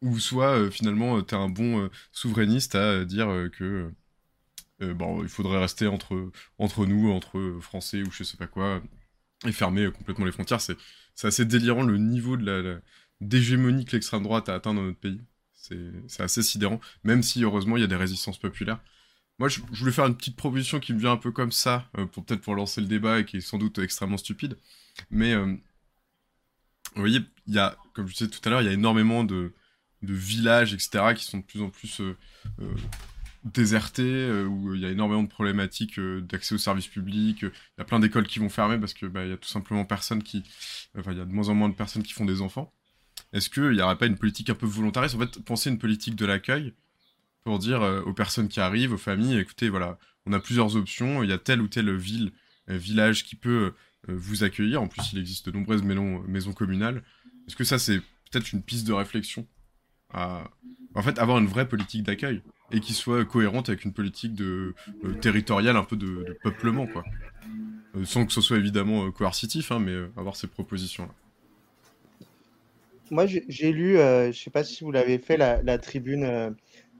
ou 0.02 0.18
soit 0.18 0.58
euh, 0.58 0.70
finalement 0.70 1.16
euh, 1.16 1.22
t'es 1.22 1.36
un 1.36 1.48
bon 1.48 1.84
euh, 1.84 1.90
souverainiste 2.10 2.74
à 2.74 3.04
dire 3.04 3.28
que 3.56 3.90
bon, 4.80 5.22
il 5.22 5.28
faudrait 5.28 5.60
rester 5.60 5.86
entre, 5.86 6.32
nous, 6.86 7.12
entre 7.12 7.58
Français 7.60 8.02
ou 8.02 8.10
je 8.10 8.24
sais 8.24 8.36
pas 8.36 8.48
quoi, 8.48 8.82
et 9.46 9.52
fermer 9.52 9.90
complètement 9.92 10.24
les 10.24 10.32
frontières. 10.32 10.60
C'est, 10.60 10.76
assez 11.22 11.44
délirant 11.44 11.84
le 11.84 11.98
niveau 11.98 12.36
de 12.36 12.44
la, 12.44 12.80
d'hégémonie 13.20 13.84
que 13.84 13.92
l'extrême 13.92 14.24
droite 14.24 14.48
a 14.48 14.54
atteint 14.54 14.74
dans 14.74 14.82
notre 14.82 14.98
pays. 14.98 15.20
C'est, 15.52 16.20
assez 16.20 16.42
sidérant, 16.42 16.80
même 17.04 17.22
si 17.22 17.44
heureusement 17.44 17.76
il 17.76 17.80
y 17.80 17.84
a 17.84 17.86
des 17.86 17.96
résistances 17.96 18.38
populaires. 18.38 18.80
Moi, 19.38 19.48
je, 19.48 19.60
voulais 19.60 19.92
faire 19.92 20.06
une 20.06 20.16
petite 20.16 20.36
proposition 20.36 20.80
qui 20.80 20.92
me 20.94 20.98
vient 20.98 21.12
un 21.12 21.16
peu 21.16 21.30
comme 21.30 21.52
ça, 21.52 21.88
pour 22.10 22.24
peut-être 22.24 22.40
pour 22.40 22.56
lancer 22.56 22.80
le 22.80 22.88
débat 22.88 23.20
et 23.20 23.24
qui 23.24 23.36
est 23.36 23.40
sans 23.40 23.58
doute 23.58 23.78
extrêmement 23.78 24.16
stupide. 24.16 24.58
Mais 25.10 25.36
vous 25.36 25.60
voyez, 26.96 27.20
comme 27.92 28.08
je 28.08 28.14
disais 28.14 28.28
tout 28.28 28.40
à 28.44 28.50
l'heure, 28.50 28.62
il 28.62 28.66
y 28.66 28.68
a 28.68 28.72
énormément 28.72 29.22
de, 29.22 29.52
de 30.02 30.14
villages, 30.14 30.74
etc., 30.74 31.14
qui 31.14 31.24
sont 31.24 31.38
de 31.38 31.44
plus 31.44 31.62
en 31.62 31.70
plus 31.70 32.00
euh, 32.00 32.16
euh, 32.60 32.74
déserté, 33.44 34.02
euh, 34.02 34.44
où 34.44 34.74
il 34.74 34.80
y 34.80 34.86
a 34.86 34.90
énormément 34.90 35.22
de 35.22 35.28
problématiques 35.28 36.00
d'accès 36.00 36.54
aux 36.54 36.58
services 36.58 36.88
publics. 36.88 37.42
Il 37.42 37.78
y 37.78 37.80
a 37.80 37.84
plein 37.84 38.00
d'écoles 38.00 38.26
qui 38.26 38.38
vont 38.38 38.48
fermer 38.48 38.78
parce 38.78 38.94
que 38.94 39.06
bah, 39.06 39.24
il 39.24 39.30
y 39.30 39.32
a 39.32 39.36
tout 39.36 39.48
simplement 39.48 39.84
personne 39.84 40.22
qui, 40.22 40.42
enfin, 40.98 41.12
il 41.12 41.18
y 41.18 41.20
a 41.20 41.24
de 41.24 41.32
moins 41.32 41.48
en 41.48 41.54
moins 41.54 41.68
de 41.68 41.74
personnes 41.74 42.02
qui 42.02 42.12
font 42.12 42.24
des 42.24 42.40
enfants. 42.40 42.72
Est-ce 43.32 43.48
qu'il 43.48 43.70
n'y 43.70 43.80
aurait 43.80 43.96
pas 43.96 44.06
une 44.06 44.18
politique 44.18 44.50
un 44.50 44.54
peu 44.54 44.66
volontariste? 44.66 45.14
En 45.14 45.20
fait, 45.20 45.38
penser 45.44 45.70
une 45.70 45.78
politique 45.78 46.16
de 46.16 46.26
l'accueil 46.26 46.74
pour 47.44 47.58
dire 47.58 47.80
aux 48.06 48.12
personnes 48.12 48.48
qui 48.48 48.60
arrivent, 48.60 48.92
aux 48.92 48.98
familles, 48.98 49.38
écoutez, 49.38 49.68
voilà, 49.68 49.98
on 50.26 50.32
a 50.32 50.38
plusieurs 50.38 50.76
options. 50.76 51.22
Il 51.22 51.30
y 51.30 51.32
a 51.32 51.38
telle 51.38 51.60
ou 51.60 51.66
telle 51.66 51.96
ville, 51.96 52.30
village 52.68 53.24
qui 53.24 53.34
peut 53.34 53.72
vous 54.06 54.44
accueillir. 54.44 54.82
En 54.82 54.86
plus, 54.86 55.12
il 55.12 55.18
existe 55.18 55.46
de 55.46 55.50
nombreuses 55.50 55.82
maisons 55.82 56.52
communales. 56.52 57.02
Est-ce 57.48 57.56
que 57.56 57.64
ça, 57.64 57.78
c'est 57.78 58.00
peut-être 58.30 58.52
une 58.52 58.62
piste 58.62 58.86
de 58.86 58.92
réflexion? 58.92 59.46
En 60.14 61.02
fait, 61.02 61.18
avoir 61.18 61.38
une 61.38 61.46
vraie 61.46 61.68
politique 61.68 62.02
d'accueil 62.02 62.42
et 62.72 62.80
qui 62.80 62.94
soit 62.94 63.24
cohérente 63.24 63.68
avec 63.68 63.84
une 63.84 63.92
politique 63.92 64.34
de 64.34 64.74
euh, 65.04 65.12
territoriale, 65.14 65.76
un 65.76 65.84
peu 65.84 65.96
de, 65.96 66.38
peuplement, 66.42 66.86
quoi. 66.86 67.04
Euh, 67.94 68.04
sans 68.04 68.24
que 68.24 68.32
ce 68.32 68.40
soit 68.40 68.56
évidemment 68.56 69.06
euh, 69.06 69.10
coercitif, 69.10 69.70
hein, 69.70 69.78
mais 69.78 69.94
avoir 70.16 70.36
ces 70.36 70.46
propositions-là. 70.46 71.12
Moi, 73.10 73.26
j'ai 73.26 73.72
lu, 73.72 73.96
je 73.96 74.28
ne 74.28 74.32
sais 74.32 74.48
pas 74.48 74.64
si 74.64 74.84
vous 74.84 74.90
l'avez 74.90 75.18
fait, 75.18 75.36
la, 75.36 75.78
tribune 75.78 76.56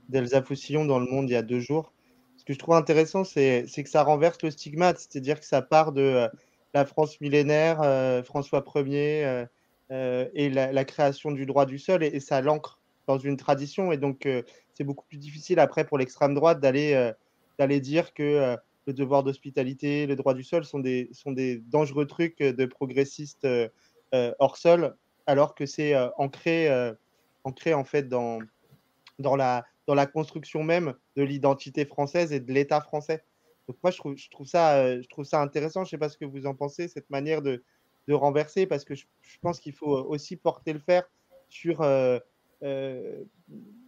d'Elsa 0.09 0.43
Foussillon 0.43 0.85
dans 0.85 0.99
Le 0.99 1.07
Monde 1.07 1.27
il 1.27 1.33
y 1.33 1.35
a 1.35 1.41
deux 1.41 1.59
jours. 1.59 1.91
Ce 2.37 2.45
que 2.45 2.53
je 2.53 2.59
trouve 2.59 2.75
intéressant, 2.75 3.23
c'est 3.23 3.65
que 3.75 3.89
ça 3.89 4.03
renverse 4.03 4.37
le 4.43 4.51
stigmate, 4.51 4.99
c'est-à-dire 4.99 5.39
que 5.39 5.45
ça 5.47 5.63
part 5.63 5.91
de 5.91 6.29
la 6.75 6.85
France 6.85 7.19
millénaire, 7.19 7.79
François 8.25 8.63
Ier 8.75 9.45
et 9.89 10.49
la, 10.51 10.85
création 10.85 11.31
du 11.31 11.47
droit 11.47 11.65
du 11.65 11.79
sol, 11.79 12.03
et, 12.03 12.07
et 12.07 12.19
ça 12.19 12.41
l'ancre 12.41 12.79
dans 13.07 13.17
une 13.17 13.37
tradition. 13.37 13.91
Et 13.91 13.97
donc, 13.97 14.25
euh, 14.25 14.43
c'est 14.73 14.83
beaucoup 14.83 15.05
plus 15.05 15.17
difficile 15.17 15.59
après 15.59 15.85
pour 15.85 15.97
l'extrême 15.97 16.33
droite 16.33 16.59
d'aller 16.59 16.93
euh, 16.93 17.11
d'aller 17.59 17.79
dire 17.79 18.13
que 18.13 18.23
euh, 18.23 18.57
le 18.87 18.93
devoir 18.93 19.23
d'hospitalité, 19.23 20.07
le 20.07 20.15
droit 20.15 20.33
du 20.33 20.43
sol 20.43 20.65
sont 20.65 20.79
des, 20.79 21.09
sont 21.13 21.31
des 21.31 21.57
dangereux 21.57 22.05
trucs 22.05 22.39
de 22.39 22.65
progressistes 22.65 23.47
hors 24.11 24.57
sol, 24.57 24.97
alors 25.25 25.55
que 25.55 25.65
c'est 25.65 25.95
ancré, 26.17 26.69
ancré 27.45 27.73
en 27.73 27.85
fait 27.85 28.09
dans, 28.09 28.39
dans, 29.19 29.37
la, 29.37 29.65
dans 29.87 29.95
la 29.95 30.05
construction 30.05 30.63
même 30.63 30.95
de 31.15 31.23
l'identité 31.23 31.85
française 31.85 32.33
et 32.33 32.41
de 32.41 32.51
l'État 32.51 32.81
français. 32.81 33.23
Donc 33.69 33.77
moi, 33.81 33.91
je 33.91 33.97
trouve, 33.99 34.17
je 34.17 34.29
trouve, 34.29 34.47
ça, 34.47 34.99
je 34.99 35.07
trouve 35.07 35.23
ça 35.23 35.41
intéressant. 35.41 35.85
Je 35.85 35.87
ne 35.87 35.91
sais 35.91 35.97
pas 35.97 36.09
ce 36.09 36.17
que 36.17 36.25
vous 36.25 36.45
en 36.45 36.53
pensez, 36.53 36.89
cette 36.89 37.09
manière 37.09 37.41
de, 37.41 37.63
de 38.09 38.13
renverser, 38.13 38.65
parce 38.65 38.83
que 38.83 38.95
je, 38.95 39.05
je 39.21 39.37
pense 39.41 39.61
qu'il 39.61 39.73
faut 39.73 39.95
aussi 39.95 40.35
porter 40.35 40.73
le 40.73 40.79
fer 40.79 41.09
sur 41.47 41.81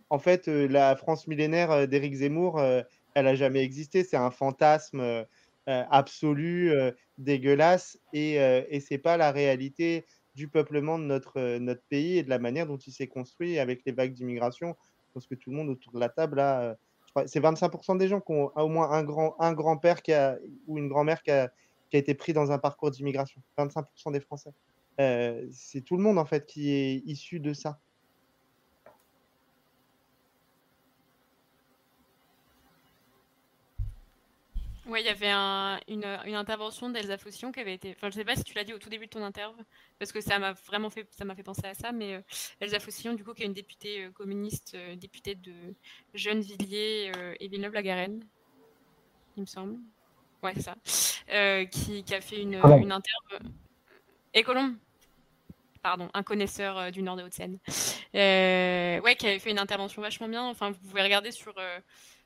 en 0.09 0.19
fait, 0.19 0.47
euh, 0.47 0.67
la 0.67 0.95
France 0.95 1.27
millénaire 1.27 1.71
euh, 1.71 1.85
d'Éric 1.85 2.15
Zemmour, 2.15 2.61
elle 2.61 3.25
n'a 3.25 3.35
jamais 3.35 3.61
existé. 3.61 4.03
C'est 4.03 4.17
un 4.17 4.31
fantasme 4.31 5.25
absolu, 5.67 6.71
dégueulasse, 7.17 7.97
et, 8.13 8.33
et 8.35 8.79
ce 8.79 8.93
n'est 8.93 8.97
pas 8.99 9.17
la 9.17 9.31
réalité 9.31 10.05
du 10.35 10.47
peuplement 10.47 10.99
de 10.99 11.05
notre, 11.05 11.79
pays 11.89 12.17
et 12.17 12.23
de 12.23 12.29
la 12.29 12.39
manière 12.39 12.67
dont 12.67 12.77
il 12.77 12.91
s'est 12.91 13.07
construit 13.07 13.57
avec 13.57 13.83
les 13.85 13.93
vagues 13.93 14.13
d'immigration. 14.13 14.75
Je 15.07 15.13
pense 15.13 15.27
que 15.27 15.35
tout 15.35 15.49
le 15.49 15.55
monde 15.55 15.69
autour 15.69 15.93
de 15.93 15.99
la 15.99 16.09
table, 16.09 16.35
là, 16.35 16.75
c'est 17.25 17.39
25% 17.39 17.97
des 17.97 18.09
gens 18.09 18.19
qui 18.19 18.33
ont 18.33 18.51
au 18.55 18.67
moins 18.67 18.91
un, 18.91 19.03
grand, 19.03 19.35
un 19.39 19.53
grand-père 19.53 20.01
qui 20.03 20.11
a, 20.11 20.37
ou 20.67 20.77
une 20.77 20.89
grand-mère 20.89 21.23
qui 21.23 21.31
a, 21.31 21.49
qui 21.89 21.95
a, 21.95 21.99
été 21.99 22.13
pris 22.13 22.33
dans 22.33 22.51
un 22.51 22.59
parcours 22.59 22.91
d'immigration. 22.91 23.41
25% 23.57 24.11
des 24.11 24.19
Français. 24.19 24.51
c'est 24.97 25.81
tout 25.85 25.95
le 25.95 26.03
monde, 26.03 26.19
en 26.19 26.25
fait, 26.25 26.45
qui 26.45 26.69
est 26.69 27.01
issu 27.05 27.39
de 27.39 27.53
ça. 27.53 27.79
Ouais, 34.95 35.01
il 35.01 35.07
y 35.07 35.09
avait 35.09 35.29
une, 35.89 36.35
intervention 36.35 36.89
d'Elsa 36.89 37.17
Faution 37.17 37.51
qui 37.51 37.59
avait 37.59 37.73
été. 37.73 37.93
Enfin, 37.97 38.09
je 38.09 38.15
sais 38.15 38.23
pas 38.23 38.37
si 38.37 38.45
tu 38.45 38.53
l'as 38.53 38.63
dit 38.63 38.71
au 38.71 38.79
tout 38.79 38.87
début 38.87 39.07
de 39.07 39.09
ton 39.09 39.21
interview, 39.25 39.61
parce 39.99 40.13
que 40.13 40.21
ça 40.21 40.39
m'a 40.39 40.53
vraiment 40.53 40.89
fait, 40.89 41.05
ça 41.11 41.25
m'a 41.25 41.35
fait 41.35 41.43
penser 41.43 41.65
à 41.65 41.73
ça. 41.73 41.91
Mais 41.91 42.13
euh, 42.13 42.21
Elsa 42.61 42.79
Faution, 42.79 43.13
du 43.13 43.25
coup, 43.25 43.33
qui 43.33 43.43
est 43.43 43.45
une 43.45 43.51
députée 43.51 44.05
euh, 44.05 44.11
communiste, 44.11 44.71
euh, 44.73 44.95
députée 44.95 45.35
de 45.35 45.51
Gennevilliers 46.13 47.11
et 47.41 47.47
Villeneuve-la-Garenne, 47.49 48.23
il 49.35 49.41
me 49.41 49.45
semble. 49.45 49.79
Ouais, 50.41 50.53
c'est 50.55 50.61
ça. 50.61 50.77
Qui, 51.65 52.05
a 52.13 52.21
fait 52.21 52.41
une, 52.41 52.53
une 52.53 52.93
interview. 52.93 53.51
Et 54.33 54.43
Colombe 54.43 54.75
pardon, 55.83 56.09
un 56.13 56.23
connaisseur 56.23 56.89
du 56.91 57.03
nord 57.03 57.17
de 57.17 57.23
Haute-Seine. 57.23 57.59
ouais, 58.13 59.15
qui 59.19 59.27
avait 59.27 59.39
fait 59.39 59.51
une 59.51 59.59
intervention 59.59 60.01
vachement 60.01 60.29
bien. 60.29 60.45
Enfin, 60.45 60.71
vous 60.71 60.79
pouvez 60.87 61.03
regarder 61.03 61.31
sur, 61.31 61.53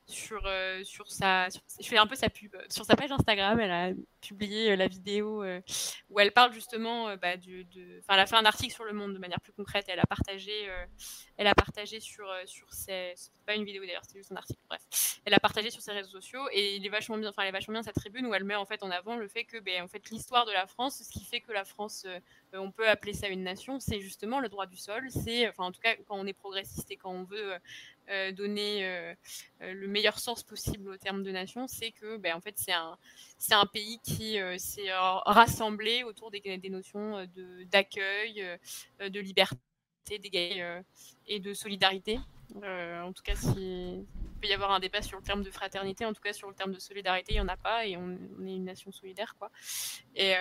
sur, 0.09 0.41
euh, 0.45 0.83
sur 0.83 1.09
sa. 1.09 1.47
je 1.49 1.87
fais 1.87 1.97
un 1.97 2.07
peu 2.07 2.15
sa 2.15 2.29
pub. 2.29 2.55
Sur 2.69 2.85
sa 2.85 2.95
page 2.95 3.11
Instagram, 3.11 3.59
elle 3.59 3.71
a 3.71 3.91
publié 4.21 4.71
euh, 4.71 4.75
la 4.75 4.87
vidéo 4.87 5.43
euh, 5.43 5.61
où 6.09 6.19
elle 6.19 6.31
parle 6.31 6.51
justement 6.51 7.15
bah, 7.17 7.37
de. 7.37 7.65
Elle 8.07 8.19
a 8.19 8.25
fait 8.25 8.35
un 8.35 8.45
article 8.45 8.73
sur 8.73 8.83
le 8.83 8.93
monde 8.93 9.13
de 9.13 9.19
manière 9.19 9.39
plus 9.39 9.53
concrète. 9.53 9.85
elle 9.87 9.99
a 9.99 10.05
partagé, 10.05 10.51
elle 11.37 11.47
a 11.47 11.55
partagé 11.55 11.99
sur, 11.99 12.27
sur 12.45 12.73
ses. 12.73 13.13
Pas 13.45 13.55
une 13.55 13.65
vidéo 13.65 13.83
d'ailleurs, 13.85 14.03
c'est 14.05 14.17
juste 14.17 14.31
un 14.31 14.35
article. 14.35 14.59
Bref. 14.67 14.81
Elle 15.25 15.33
a 15.33 15.39
partagé 15.39 15.69
sur 15.69 15.81
ses 15.81 15.91
réseaux 15.91 16.09
sociaux 16.09 16.47
et 16.51 16.75
il 16.75 16.85
est 16.85 16.89
vachement 16.89 17.17
bien. 17.17 17.29
Enfin, 17.29 17.43
elle 17.43 17.49
est 17.49 17.53
vachement 17.53 17.73
bien 17.73 17.83
sa 17.83 17.93
tribune 17.93 18.25
où 18.25 18.33
elle 18.33 18.43
met 18.43 18.55
en 18.55 18.65
fait 18.65 18.83
en 18.83 18.91
avant 18.91 19.15
le 19.15 19.27
fait 19.27 19.43
que, 19.43 19.57
ben, 19.59 19.83
en 19.83 19.87
fait, 19.87 20.09
l'histoire 20.09 20.45
de 20.45 20.51
la 20.51 20.65
France, 20.65 21.03
ce 21.03 21.09
qui 21.09 21.23
fait 21.23 21.41
que 21.41 21.51
la 21.51 21.65
France, 21.65 22.05
on 22.53 22.71
peut 22.71 22.87
appeler 22.87 23.13
ça 23.13 23.27
une 23.27 23.43
nation, 23.43 23.79
c'est 23.79 23.99
justement 23.99 24.39
le 24.39 24.49
droit 24.49 24.65
du 24.65 24.77
sol. 24.77 25.07
C'est, 25.09 25.51
en 25.59 25.71
tout 25.71 25.81
cas, 25.81 25.95
quand 26.07 26.17
on 26.17 26.25
est 26.25 26.33
progressiste 26.33 26.89
et 26.91 26.97
quand 26.97 27.11
on 27.11 27.23
veut 27.23 27.53
euh, 28.09 28.31
donner 28.31 28.85
euh, 28.85 29.13
euh, 29.61 29.73
le 29.73 29.87
meilleur 29.87 30.17
sens 30.17 30.41
possible 30.41 30.89
au 30.89 30.97
terme 30.97 31.21
de 31.21 31.29
nation, 31.31 31.67
c'est 31.67 31.91
que 31.91 32.17
ben, 32.17 32.35
en 32.35 32.41
fait, 32.41 32.55
c'est 32.57 32.71
un, 32.71 33.65
pays 33.67 33.99
qui 34.03 34.37
s'est 34.57 34.91
rassemblé 35.25 36.03
autour 36.03 36.31
des, 36.31 36.69
notions 36.69 37.23
de, 37.35 37.63
d'accueil, 37.71 38.43
de 38.99 39.19
liberté, 39.19 39.59
d'égalité 40.09 40.81
et 41.27 41.39
de 41.39 41.53
solidarité. 41.53 42.19
en 42.55 43.13
tout 43.13 43.21
cas, 43.23 43.35
s'il 43.35 44.05
peut 44.41 44.47
y 44.47 44.53
avoir 44.53 44.71
un 44.71 44.79
débat 44.79 45.01
sur 45.01 45.17
le 45.17 45.23
terme 45.23 45.43
de 45.43 45.51
fraternité, 45.51 46.05
en 46.05 46.13
tout 46.13 46.21
cas 46.21 46.33
sur 46.33 46.49
le 46.49 46.55
terme 46.55 46.73
de 46.73 46.79
solidarité, 46.79 47.33
il 47.33 47.35
n'y 47.35 47.41
en 47.41 47.47
a 47.47 47.57
pas 47.57 47.85
et 47.85 47.95
on, 47.95 48.11
est 48.45 48.55
une 48.55 48.65
nation 48.65 48.91
solidaire. 48.91 49.35
Quoi. 49.37 49.51
Et, 50.15 50.33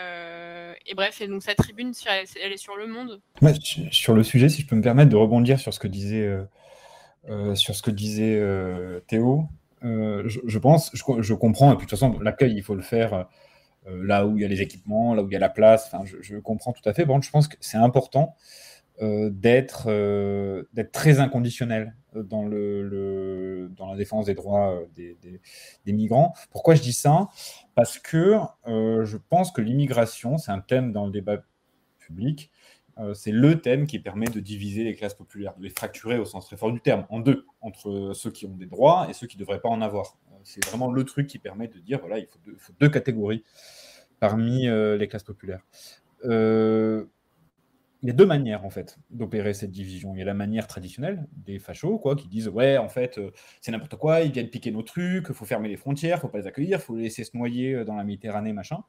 bref, 0.94 1.22
donc 1.22 1.42
sa 1.42 1.54
tribune, 1.54 1.92
elle 2.06 2.52
est 2.52 2.56
sur 2.56 2.76
le 2.76 2.86
monde. 2.86 3.20
sur 3.90 4.14
le 4.14 4.22
sujet, 4.22 4.48
si 4.48 4.62
je 4.62 4.66
peux 4.66 4.76
me 4.76 4.82
permettre 4.82 5.10
de 5.10 5.16
rebondir 5.16 5.60
sur 5.60 5.74
ce 5.74 5.78
que 5.78 5.88
disait 5.88 6.26
sur 7.54 7.74
ce 7.74 7.82
que 7.82 7.90
disait 7.90 8.38
euh, 8.40 9.00
Théo. 9.06 9.44
Euh, 9.84 10.22
je, 10.26 10.58
pense, 10.58 10.90
je, 10.94 11.34
comprends, 11.34 11.72
et 11.72 11.76
puis 11.76 11.86
de 11.86 11.90
toute 11.90 11.98
façon, 11.98 12.18
l'accueil, 12.20 12.54
il 12.54 12.62
faut 12.62 12.74
le 12.74 12.82
faire 12.82 13.28
là 13.86 14.26
où 14.26 14.36
il 14.36 14.42
y 14.42 14.44
a 14.44 14.48
les 14.48 14.60
équipements, 14.60 15.14
là 15.14 15.22
où 15.22 15.28
il 15.28 15.32
y 15.32 15.36
a 15.36 15.38
la 15.38 15.48
place. 15.48 15.90
Enfin, 15.92 16.04
je, 16.04 16.36
comprends 16.36 16.72
tout 16.72 16.86
à 16.86 16.92
fait. 16.92 17.06
Je 17.22 17.30
pense 17.30 17.48
que 17.48 17.56
c'est 17.60 17.78
important 17.78 18.34
d'être 19.00 19.88
très 20.92 21.20
inconditionnel 21.20 21.94
dans, 22.14 22.44
la 22.46 23.96
défense 23.96 24.26
des 24.26 24.34
droits 24.34 24.82
des, 24.96 25.92
migrants. 25.92 26.34
Pourquoi 26.50 26.74
je 26.74 26.82
dis 26.82 26.92
ça? 26.92 27.28
Parce 27.76 27.98
que 27.98 28.38
je 28.66 29.16
pense 29.16 29.52
que 29.52 29.60
l'immigration, 29.60 30.38
c'est 30.38 30.50
un 30.50 30.60
thème 30.60 30.92
dans 30.92 31.06
le 31.06 31.12
débat 31.12 31.38
public 32.08 32.50
euh, 32.50 32.57
c'est 33.14 33.32
le 33.32 33.60
thème 33.60 33.86
qui 33.86 33.98
permet 33.98 34.26
de 34.26 34.40
diviser 34.40 34.82
les 34.82 34.94
classes 34.94 35.14
populaires, 35.14 35.54
de 35.56 35.62
les 35.62 35.70
fracturer 35.70 36.18
au 36.18 36.24
sens 36.24 36.46
très 36.46 36.56
fort 36.56 36.72
du 36.72 36.80
terme, 36.80 37.06
en 37.10 37.20
deux, 37.20 37.46
entre 37.60 38.12
ceux 38.14 38.30
qui 38.30 38.46
ont 38.46 38.56
des 38.56 38.66
droits 38.66 39.06
et 39.08 39.12
ceux 39.12 39.26
qui 39.26 39.36
ne 39.36 39.40
devraient 39.40 39.60
pas 39.60 39.68
en 39.68 39.80
avoir. 39.80 40.16
Euh, 40.32 40.36
c'est 40.42 40.64
vraiment 40.66 40.90
le 40.90 41.04
truc 41.04 41.26
qui 41.28 41.38
permet 41.38 41.68
de 41.68 41.78
dire, 41.78 42.00
voilà, 42.00 42.18
il 42.18 42.26
faut 42.26 42.72
deux, 42.80 42.88
catégories 42.88 43.44
parmi 44.18 44.68
euh, 44.68 44.96
les 44.96 45.06
classes 45.06 45.22
populaires. 45.22 45.62
il 46.24 47.06
y 48.02 48.10
a 48.10 48.12
deux 48.12 48.26
manières, 48.26 48.64
en 48.64 48.70
fait, 48.70 48.98
d'opérer 49.10 49.54
cette 49.54 49.70
division. 49.70 50.14
Il 50.14 50.18
y 50.18 50.22
a 50.22 50.24
la 50.24 50.34
manière 50.34 50.66
traditionnelle 50.66 51.26
des 51.36 51.60
fachos, 51.60 51.98
quoi, 51.98 52.16
qui 52.16 52.26
disent, 52.26 52.48
ouais, 52.48 52.78
en 52.78 52.88
fait, 52.88 53.20
c'est 53.60 53.70
n'importe 53.70 53.96
quoi, 53.96 54.22
ils 54.22 54.32
viennent 54.32 54.50
piquer 54.50 54.72
nos 54.72 54.82
trucs, 54.82 55.26
il 55.28 55.34
faut 55.34 55.44
fermer 55.44 55.68
les 55.68 55.76
frontières, 55.76 56.18
il 56.18 56.20
faut 56.20 56.28
pas 56.28 56.38
les 56.38 56.46
accueillir, 56.48 56.78
il 56.78 56.82
faut 56.82 56.96
les 56.96 57.04
laisser 57.04 57.22
se 57.22 57.36
noyer 57.36 57.84
dans 57.84 57.94
la 57.94 58.02
Méditerranée, 58.02 58.52
machin 58.52 58.82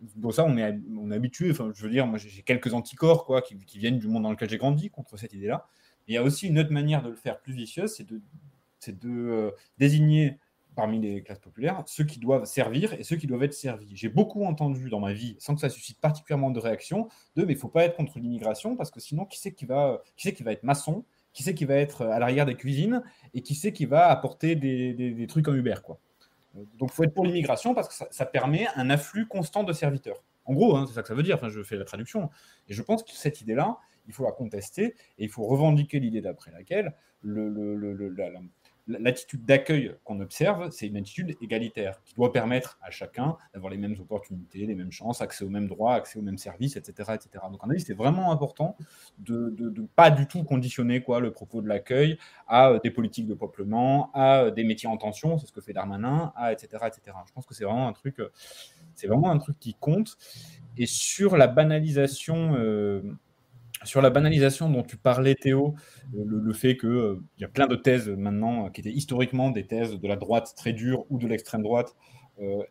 bon, 0.00 0.30
ça, 0.30 0.44
on 0.44 0.56
est, 0.56 0.78
on 0.96 1.10
est 1.10 1.14
habitué. 1.14 1.50
Enfin, 1.50 1.70
je 1.74 1.82
veux 1.82 1.90
dire, 1.90 2.06
moi, 2.06 2.18
j'ai 2.18 2.42
quelques 2.42 2.74
anticorps 2.74 3.24
quoi, 3.24 3.42
qui, 3.42 3.56
viennent 3.78 3.98
du 3.98 4.08
monde 4.08 4.22
dans 4.22 4.30
lequel 4.30 4.48
j'ai 4.48 4.58
grandi 4.58 4.90
contre 4.90 5.16
cette 5.16 5.32
idée-là. 5.32 5.66
Il 6.06 6.14
y 6.14 6.16
a 6.16 6.22
aussi 6.22 6.48
une 6.48 6.58
autre 6.58 6.72
manière 6.72 7.02
de 7.02 7.10
le 7.10 7.16
faire 7.16 7.40
plus 7.40 7.52
vicieuse, 7.52 7.94
c'est 7.94 8.06
de, 8.06 8.20
de 8.88 9.08
euh, 9.08 9.50
désigner 9.78 10.38
parmi 10.74 11.00
les 11.00 11.24
classes 11.24 11.40
populaires 11.40 11.82
ceux 11.86 12.04
qui 12.04 12.20
doivent 12.20 12.44
servir 12.44 12.92
et 12.92 13.02
ceux 13.02 13.16
qui 13.16 13.26
doivent 13.26 13.42
être 13.42 13.52
servis. 13.52 13.90
J'ai 13.94 14.08
beaucoup 14.08 14.44
entendu 14.44 14.88
dans 14.88 15.00
ma 15.00 15.12
vie, 15.12 15.36
sans 15.40 15.54
que 15.54 15.60
ça 15.60 15.68
suscite 15.68 16.00
particulièrement 16.00 16.50
de 16.50 16.60
réaction, 16.60 17.08
de 17.34 17.44
mais 17.44 17.54
il 17.54 17.58
faut 17.58 17.68
pas 17.68 17.84
être 17.84 17.96
contre 17.96 18.18
l'immigration 18.20 18.76
parce 18.76 18.90
que 18.90 19.00
sinon, 19.00 19.24
qui 19.24 19.38
c'est 19.38 19.52
qui 19.52 19.66
va, 19.66 20.02
qui 20.16 20.32
qui 20.32 20.42
va 20.44 20.52
être 20.52 20.62
maçon, 20.62 21.04
qui 21.32 21.42
c'est 21.42 21.54
qui 21.54 21.64
va 21.64 21.74
être 21.74 22.06
à 22.06 22.18
l'arrière 22.20 22.46
des 22.46 22.54
cuisines 22.54 23.02
et 23.34 23.42
qui 23.42 23.54
c'est 23.54 23.72
qui 23.72 23.86
va 23.86 24.08
apporter 24.08 24.54
des 24.54 25.26
trucs 25.28 25.48
en 25.48 25.54
Uber, 25.54 25.74
quoi? 25.82 26.00
Donc, 26.78 26.90
il 26.92 26.94
faut 26.94 27.04
être 27.04 27.14
pour 27.14 27.24
l'immigration 27.24 27.74
parce 27.74 27.88
que 27.88 28.04
ça, 28.10 28.26
permet 28.26 28.66
un 28.76 28.90
afflux 28.90 29.26
constant 29.26 29.64
de 29.64 29.72
serviteurs. 29.72 30.22
En 30.44 30.54
gros, 30.54 30.76
hein, 30.76 30.84
c'est 30.86 30.94
ça 30.94 31.02
que 31.02 31.08
ça 31.08 31.14
veut 31.14 31.22
dire. 31.22 31.36
Enfin, 31.36 31.48
je 31.48 31.62
fais 31.62 31.76
la 31.76 31.84
traduction. 31.84 32.30
Et 32.68 32.74
je 32.74 32.82
pense 32.82 33.02
que 33.02 33.10
cette 33.10 33.40
idée-là, 33.40 33.78
il 34.06 34.14
faut 34.14 34.24
la 34.24 34.32
contester 34.32 34.94
et 35.18 35.24
il 35.24 35.28
faut 35.28 35.44
revendiquer 35.44 36.00
l'idée 36.00 36.20
d'après 36.20 36.50
laquelle 36.50 36.94
le, 37.22 38.08
l'attitude 38.88 39.44
d'accueil 39.44 39.94
qu'on 40.04 40.20
observe, 40.20 40.70
c'est 40.70 40.86
une 40.86 40.96
attitude 40.96 41.36
égalitaire 41.42 42.00
qui 42.04 42.14
doit 42.14 42.32
permettre 42.32 42.78
à 42.82 42.90
chacun 42.90 43.36
d'avoir 43.52 43.70
les 43.70 43.76
mêmes 43.76 43.96
opportunités, 44.00 44.66
les 44.66 44.74
mêmes 44.74 44.92
chances, 44.92 45.20
accès 45.20 45.44
aux 45.44 45.50
mêmes 45.50 45.68
droits, 45.68 45.94
accès 45.94 46.18
aux 46.18 46.22
mêmes 46.22 46.38
services, 46.38 46.76
etc. 46.76 47.12
etc. 47.14 47.44
Donc, 47.50 47.62
en 47.64 47.70
avis, 47.70 47.80
c'est 47.80 47.94
vraiment 47.94 48.32
important 48.32 48.76
de 49.18 49.54
ne 49.58 49.86
pas 49.94 50.10
du 50.10 50.26
tout 50.26 50.42
conditionner 50.44 51.02
quoi, 51.02 51.20
le 51.20 51.30
propos 51.32 51.60
de 51.60 51.68
l'accueil 51.68 52.18
à 52.46 52.70
euh, 52.70 52.78
des 52.82 52.90
politiques 52.90 53.26
de 53.26 53.34
peuplement, 53.34 54.10
à 54.14 54.44
euh, 54.44 54.50
des 54.50 54.64
métiers 54.64 54.88
en 54.88 54.96
tension, 54.96 55.38
c'est 55.38 55.46
ce 55.46 55.52
que 55.52 55.60
fait 55.60 55.72
Darmanin, 55.72 56.32
etc. 56.50 56.84
etc. 56.86 57.16
Je 57.26 57.32
pense 57.32 57.46
que 57.46 57.54
c'est 57.54 57.64
vraiment 57.64 57.88
un 57.88 57.92
truc, 57.92 58.20
euh, 58.20 58.32
c'est 58.94 59.06
vraiment 59.06 59.30
un 59.30 59.38
truc 59.38 59.58
qui 59.60 59.74
compte. 59.74 60.16
Et 60.76 60.86
sur 60.86 61.36
la 61.36 61.48
banalisation 61.48 62.54
sur 63.84 64.02
la 64.02 64.10
banalisation 64.10 64.70
dont 64.70 64.82
tu 64.82 64.96
parlais, 64.96 65.34
Théo, 65.34 65.74
euh, 66.16 66.24
le, 66.26 66.52
fait 66.52 66.76
qu'il 66.76 66.88
euh, 66.88 67.22
y 67.38 67.44
a 67.44 67.48
plein 67.48 67.66
de 67.66 67.76
thèses 67.76 68.08
maintenant 68.08 68.66
euh, 68.66 68.70
qui 68.70 68.80
étaient 68.80 68.92
historiquement 68.92 69.50
des 69.50 69.66
thèses 69.66 69.98
de 69.98 70.08
la 70.08 70.16
droite 70.16 70.54
très 70.56 70.72
dure 70.72 71.04
ou 71.10 71.18
de 71.18 71.26
l'extrême 71.26 71.62
droite 71.62 71.94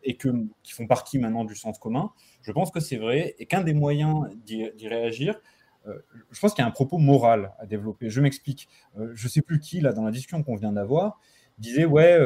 et 0.02 0.16
que, 0.16 0.30
qui 0.62 0.72
font 0.72 0.86
partie 0.86 1.18
maintenant 1.18 1.44
du 1.44 1.54
sens 1.54 1.78
commun, 1.78 2.10
je 2.40 2.52
pense 2.52 2.70
que 2.70 2.80
c'est 2.80 2.96
vrai 2.96 3.34
et 3.38 3.44
qu'un 3.44 3.60
des 3.60 3.74
moyens 3.74 4.26
d'y 4.46 4.88
réagir, 4.88 5.38
je 5.84 6.40
pense 6.40 6.54
qu'il 6.54 6.62
y 6.62 6.64
a 6.64 6.66
un 6.66 6.70
propos 6.70 6.96
moral 6.96 7.52
à 7.58 7.66
développer. 7.66 8.08
Je 8.08 8.22
m'explique. 8.22 8.66
je 8.96 9.24
ne 9.24 9.28
sais 9.28 9.42
plus 9.42 9.60
qui, 9.60 9.82
là, 9.82 9.92
dans 9.92 10.04
la 10.06 10.10
discussion 10.10 10.42
qu'on 10.42 10.56
vient 10.56 10.72
d'avoir, 10.72 11.20
disait 11.58 11.84
Ouais, 11.84 12.18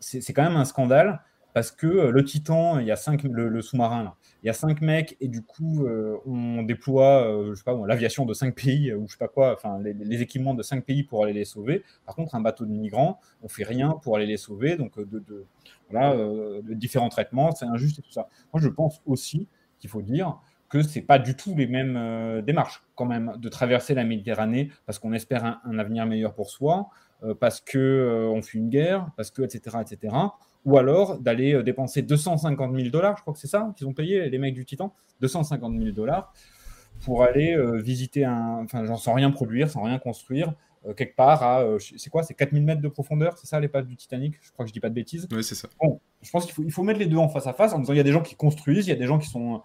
c'est 0.00 0.32
quand 0.32 0.44
même 0.44 0.56
un 0.56 0.64
scandale 0.64 1.20
parce 1.54 1.70
que 1.70 1.86
le 1.86 2.24
Titan, 2.24 2.78
il 2.78 2.86
y 2.86 2.90
a 2.90 2.96
cinq, 2.96 3.22
le 3.24 3.62
sous-marin, 3.62 4.14
il 4.42 4.48
y 4.48 4.50
a 4.50 4.54
cinq 4.54 4.80
mecs 4.80 5.16
et 5.20 5.28
du 5.28 5.42
coup, 5.42 5.86
euh, 5.86 6.16
on 6.26 6.62
déploie, 6.64 7.28
euh, 7.28 7.54
l'aviation 7.86 8.26
de 8.26 8.34
cinq 8.34 8.56
pays 8.56 8.92
ou 8.92 9.06
je 9.06 9.12
sais 9.12 9.18
pas 9.18 9.28
quoi, 9.28 9.54
enfin, 9.54 9.78
les, 9.80 10.20
équipements 10.20 10.54
de 10.54 10.62
cinq 10.62 10.84
pays 10.84 11.04
pour 11.04 11.22
aller 11.22 11.32
les 11.32 11.44
sauver. 11.44 11.84
Par 12.06 12.16
contre, 12.16 12.34
un 12.34 12.40
bateau 12.40 12.64
de 12.64 12.72
migrants, 12.72 13.20
on 13.42 13.48
fait 13.48 13.62
rien 13.62 13.92
pour 14.02 14.16
aller 14.16 14.26
les 14.26 14.36
sauver. 14.36 14.76
Donc, 14.76 14.98
euh, 14.98 15.06
de, 15.06 15.46
voilà, 15.90 16.16
différents 16.70 17.08
traitements, 17.08 17.52
c'est 17.52 17.66
injuste 17.66 18.00
et 18.00 18.02
tout 18.02 18.10
ça. 18.10 18.28
Moi, 18.52 18.60
je 18.60 18.68
pense 18.68 19.00
aussi 19.06 19.46
qu'il 19.78 19.90
faut 19.90 20.02
dire 20.02 20.38
que 20.68 20.82
c'est 20.82 21.02
pas 21.02 21.18
du 21.18 21.36
tout 21.36 21.54
les 21.54 21.66
mêmes 21.66 22.40
démarches 22.40 22.82
quand 22.94 23.04
même 23.04 23.34
de 23.36 23.48
traverser 23.50 23.94
la 23.94 24.04
Méditerranée 24.04 24.70
parce 24.86 24.98
qu'on 24.98 25.12
espère 25.12 25.44
un, 25.44 25.78
avenir 25.78 26.06
meilleur 26.06 26.32
pour 26.32 26.48
soi, 26.48 26.88
parce 27.40 27.60
que 27.60 28.30
on 28.32 28.40
fuit 28.40 28.58
une 28.58 28.70
guerre, 28.70 29.10
parce 29.16 29.30
que 29.30 29.42
etc 29.42 29.76
etc 29.82 30.16
ou 30.64 30.78
alors 30.78 31.18
d'aller 31.18 31.54
euh, 31.54 31.62
dépenser 31.62 32.02
250 32.02 32.74
000 32.74 32.88
dollars, 32.90 33.16
je 33.16 33.22
crois 33.22 33.34
que 33.34 33.40
c'est 33.40 33.48
ça 33.48 33.72
qu'ils 33.76 33.86
ont 33.86 33.94
payé 33.94 34.28
les 34.28 34.38
mecs 34.38 34.54
du 34.54 34.64
Titan, 34.64 34.94
250 35.20 35.76
000 35.76 35.90
dollars 35.92 36.32
pour 37.04 37.24
aller 37.24 37.54
euh, 37.56 37.80
visiter 37.80 38.24
un, 38.24 38.62
enfin, 38.64 38.84
genre, 38.84 39.00
sans 39.00 39.14
rien 39.14 39.30
produire, 39.30 39.70
sans 39.70 39.82
rien 39.82 39.98
construire, 39.98 40.52
euh, 40.86 40.94
quelque 40.94 41.16
part 41.16 41.42
à, 41.42 41.64
c'est 41.96 42.10
quoi, 42.10 42.22
c'est 42.22 42.34
4000 42.34 42.62
mètres 42.64 42.80
de 42.80 42.88
profondeur, 42.88 43.36
c'est 43.38 43.46
ça 43.46 43.58
les 43.58 43.68
pattes 43.68 43.86
du 43.86 43.96
Titanic? 43.96 44.34
Je 44.40 44.52
crois 44.52 44.64
que 44.64 44.68
je 44.68 44.72
dis 44.72 44.80
pas 44.80 44.88
de 44.88 44.94
bêtises. 44.94 45.26
Oui, 45.32 45.42
c'est 45.42 45.54
ça. 45.54 45.68
Bon, 45.80 46.00
je 46.20 46.30
pense 46.30 46.44
qu'il 46.44 46.54
faut, 46.54 46.62
il 46.62 46.70
faut 46.70 46.84
mettre 46.84 47.00
les 47.00 47.06
deux 47.06 47.16
en 47.16 47.28
face 47.28 47.46
à 47.46 47.52
face 47.52 47.72
en 47.72 47.80
disant 47.80 47.92
il 47.92 47.96
y 47.96 48.00
a 48.00 48.04
des 48.04 48.12
gens 48.12 48.22
qui 48.22 48.36
construisent, 48.36 48.86
il 48.86 48.90
y 48.90 48.92
a 48.92 48.96
des 48.96 49.06
gens 49.06 49.18
qui 49.18 49.28
sont 49.28 49.62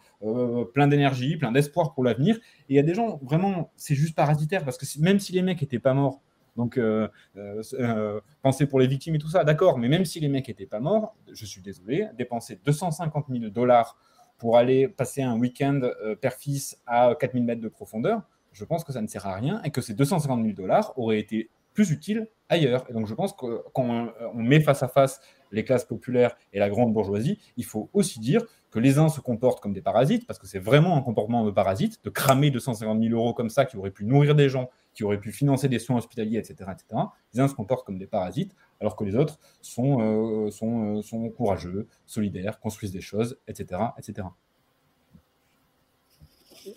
pleins 0.74 0.88
d'énergie, 0.88 1.38
pleins 1.38 1.52
d'espoir 1.52 1.94
pour 1.94 2.04
l'avenir, 2.04 2.38
et 2.38 2.74
il 2.74 2.76
y 2.76 2.80
a 2.80 2.84
des 2.84 2.96
gens 2.96 3.20
vraiment, 3.22 3.72
c'est 3.76 3.96
juste 3.96 4.16
parasitaire 4.16 4.64
parce 4.64 4.78
que 4.78 4.86
même 5.00 5.20
si 5.20 5.34
les 5.34 5.44
mecs 5.44 5.62
étaient 5.62 5.80
pas 5.80 5.94
morts, 5.94 6.22
donc, 6.58 6.78
euh, 6.78 7.08
euh, 7.38 7.62
euh, 7.74 8.20
penser 8.42 8.66
pour 8.66 8.80
les 8.80 8.88
victimes 8.88 9.16
et 9.16 9.20
tout 9.20 9.30
ça, 9.30 9.44
d'accord, 9.44 9.78
mais 9.78 9.88
même 9.88 10.06
si 10.06 10.20
les 10.20 10.28
mecs 10.28 10.48
n'étaient 10.48 10.66
pas 10.66 10.80
morts, 10.80 11.16
je 11.32 11.46
suis 11.46 11.62
désolé, 11.62 12.08
dépenser 12.18 12.60
250 12.66 13.28
000 13.30 13.52
dollars 13.52 13.96
pour 14.40 14.58
aller 14.58 14.88
passer 14.88 15.22
un 15.22 15.38
week-end 15.38 15.80
père-fils 16.20 16.82
à 16.86 17.16
4000 17.20 17.44
mètres 17.44 17.62
de 17.62 17.70
profondeur, 17.70 18.22
je 18.52 18.66
pense 18.66 18.84
que 18.84 18.92
ça 18.92 19.02
ne 19.02 19.08
sert 19.08 19.26
à 19.26 19.36
rien 19.36 19.62
et 19.64 19.72
que 19.72 19.82
ces 19.82 19.94
250 19.94 20.42
000 20.42 20.54
dollars 20.54 20.94
auraient 20.98 21.20
été 21.20 21.50
plus 21.74 21.92
utiles 21.92 22.28
ailleurs. 22.50 22.86
Et 22.90 22.94
donc, 22.94 23.08
je 23.08 23.14
pense 23.14 23.34
que 23.34 23.62
quand 23.74 24.10
on 24.34 24.44
met 24.44 24.60
face 24.60 24.82
à 24.82 24.88
face 24.88 25.22
les 25.52 25.64
classes 25.64 25.86
populaires 25.86 26.36
et 26.54 26.60
la 26.60 26.70
grande 26.70 26.92
bourgeoisie, 26.92 27.40
il 27.56 27.66
faut 27.66 27.90
aussi 27.94 28.20
dire 28.20 28.44
que 28.72 28.80
les 28.80 28.98
uns 28.98 29.10
se 29.10 29.22
comportent 29.22 29.62
comme 29.62 29.74
des 29.74 29.82
parasites, 29.82 30.26
parce 30.28 30.40
que 30.40 30.48
c'est 30.48 30.60
vraiment 30.60 30.98
un 30.98 31.02
comportement 31.02 31.46
de 31.46 31.52
parasite, 31.52 32.04
de 32.04 32.10
cramer 32.10 32.52
250 32.52 33.02
000 33.02 33.14
euros 33.14 33.34
comme 33.34 33.50
ça, 33.50 33.66
qui 33.66 33.78
aurait 33.78 33.92
pu 33.92 34.06
nourrir 34.06 34.36
des 34.36 34.50
gens, 34.50 34.70
qui 34.98 35.04
aurait 35.04 35.20
pu 35.20 35.32
financer 35.32 35.70
des 35.70 35.78
soins 35.78 35.98
hospitaliers, 35.98 36.40
etc. 36.40 36.72
etc. 36.74 37.04
Les 37.32 37.40
uns 37.40 37.48
se 37.48 37.54
comportent 37.54 37.86
comme 37.86 38.00
des 38.00 38.08
parasites, 38.08 38.56
alors 38.82 38.96
que 38.96 39.04
les 39.04 39.16
autres 39.16 39.38
sont, 39.62 40.02
euh, 40.02 40.50
sont, 40.50 40.98
euh, 40.98 41.02
sont 41.04 41.30
courageux, 41.30 41.88
solidaires, 42.08 42.60
construisent 42.60 42.94
des 42.94 43.02
choses, 43.02 43.38
etc. 43.48 43.80
etc. 44.00 44.28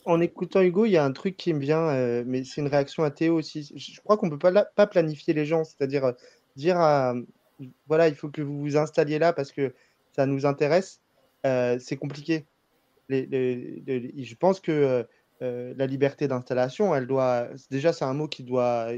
En 0.05 0.21
écoutant 0.21 0.61
Hugo, 0.61 0.85
il 0.85 0.91
y 0.91 0.99
a 0.99 1.05
un 1.05 1.13
truc 1.13 1.39
qui 1.39 1.55
me 1.55 1.61
vient, 1.61 1.89
euh, 1.89 2.23
mais 2.27 2.45
c'est 2.45 2.61
une 2.61 2.67
réaction 2.67 3.05
à 3.05 3.11
Théo 3.11 3.37
aussi. 3.37 3.73
Je 3.75 3.99
crois 4.03 4.19
qu'on 4.19 4.27
ne 4.27 4.33
peut 4.33 4.53
pas, 4.53 4.67
pas 4.67 4.87
planifier 4.87 5.33
les 5.33 5.47
gens, 5.47 5.65
c'est-à-dire 5.65 6.13
dire 6.57 6.77
voilà, 7.89 8.09
il 8.09 8.15
faut 8.15 8.29
que 8.29 8.43
vous 8.43 8.61
vous 8.61 8.77
installiez 8.77 9.19
là 9.19 9.33
parce 9.33 9.51
que 9.51 9.75
ça 10.15 10.27
nous 10.27 10.45
intéresse, 10.45 11.01
c'est 11.43 11.97
compliqué. 11.99 12.45
je 13.09 14.35
pense 14.35 14.61
que 14.61 15.07
euh, 15.43 15.71
euh, 15.71 15.75
la 15.77 15.87
liberté 15.87 16.29
d'installation, 16.29 16.95
elle 16.95 17.07
doit, 17.07 17.49
déjà, 17.71 17.93
c'est 17.93 18.05
un 18.05 18.15
mot 18.15 18.29
qui 18.29 18.45
doit, 18.45 18.89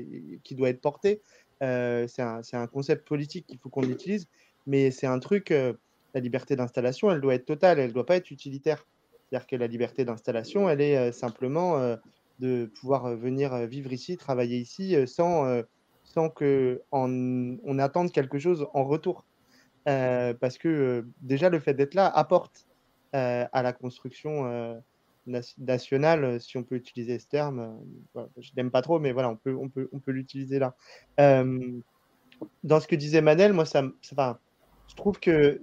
qui 0.42 0.54
doit 0.54 0.68
être 0.68 0.80
porté. 0.80 1.22
c'est 1.60 2.20
un, 2.20 2.66
concept 2.66 3.06
politique 3.06 3.46
qu'il 3.46 3.58
faut 3.58 3.68
qu'on 3.68 3.84
utilise, 3.84 4.26
mais 4.66 4.90
c'est 4.90 5.06
un 5.06 5.18
truc, 5.18 5.50
la 5.50 6.20
liberté 6.20 6.56
d'installation, 6.56 7.10
elle 7.10 7.20
doit 7.20 7.34
être 7.34 7.46
totale, 7.46 7.78
elle 7.78 7.88
ne 7.88 7.94
doit 7.94 8.06
pas 8.06 8.16
être 8.16 8.30
utilitaire. 8.30 8.86
C'est-à-dire 9.30 9.46
que 9.46 9.56
la 9.56 9.66
liberté 9.66 10.04
d'installation, 10.04 10.68
elle 10.68 10.80
est 10.80 11.12
simplement 11.12 11.96
de 12.38 12.66
pouvoir 12.80 13.16
venir 13.16 13.56
vivre 13.66 13.92
ici, 13.92 14.16
travailler 14.16 14.58
ici, 14.58 14.96
sans 15.06 15.62
sans 16.04 16.32
on 16.90 17.78
attende 17.78 18.12
quelque 18.12 18.38
chose 18.38 18.66
en 18.74 18.84
retour. 18.84 19.24
Euh, 19.88 20.32
parce 20.34 20.58
que 20.58 20.68
euh, 20.68 21.02
déjà, 21.20 21.48
le 21.48 21.58
fait 21.58 21.74
d'être 21.74 21.94
là 21.94 22.06
apporte 22.06 22.66
euh, 23.14 23.46
à 23.52 23.62
la 23.62 23.72
construction 23.72 24.82
nationale, 25.26 26.40
si 26.40 26.56
on 26.56 26.62
peut 26.62 26.76
utiliser 26.76 27.18
ce 27.18 27.26
terme. 27.26 27.78
je 28.38 28.50
n'aime 28.56 28.70
pas 28.70 28.82
trop, 28.82 28.98
mais 28.98 29.12
voilà, 29.12 29.30
on 29.30 29.36
peut, 29.36 29.54
on 29.54 29.68
peut, 29.68 29.88
on 29.92 29.98
peut 29.98 30.12
l'utiliser 30.12 30.58
là. 30.58 30.74
dans 31.18 32.80
ce 32.80 32.86
que 32.86 32.96
disait 32.96 33.20
Manel, 33.20 33.52
moi, 33.52 33.64
ça, 33.64 33.84
ça 34.00 34.38
je 34.88 34.94
trouve 34.94 35.18
que, 35.20 35.60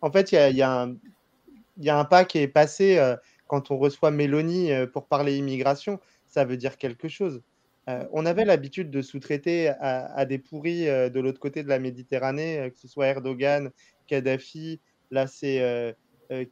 en 0.00 0.10
fait, 0.10 0.32
il 0.32 0.34
y 0.34 0.38
a, 0.38 0.50
y, 0.50 1.90
a 1.90 1.98
un 1.98 2.04
pas 2.04 2.24
qui 2.24 2.38
est 2.38 2.48
passé 2.48 3.14
quand 3.46 3.70
on 3.70 3.78
reçoit 3.78 4.10
Mélanie 4.10 4.70
pour 4.92 5.06
parler 5.06 5.36
immigration. 5.36 6.00
Ça 6.26 6.44
veut 6.44 6.56
dire 6.56 6.78
quelque 6.78 7.08
chose. 7.08 7.42
Euh, 7.90 8.04
on 8.12 8.26
avait 8.26 8.44
l'habitude 8.44 8.90
de 8.90 9.02
sous-traiter 9.02 9.68
à, 9.80 10.24
des 10.26 10.38
pourris 10.38 10.88
euh, 10.88 11.08
de 11.08 11.18
l'autre 11.20 11.40
côté 11.40 11.62
de 11.62 11.68
la 11.68 11.78
Méditerranée, 11.78 12.58
euh, 12.58 12.70
que 12.70 12.78
ce 12.78 12.86
soit 12.88 13.06
Erdogan, 13.06 13.70
Kadhafi, 14.06 14.80
là 15.10 15.26
c'est 15.26 15.96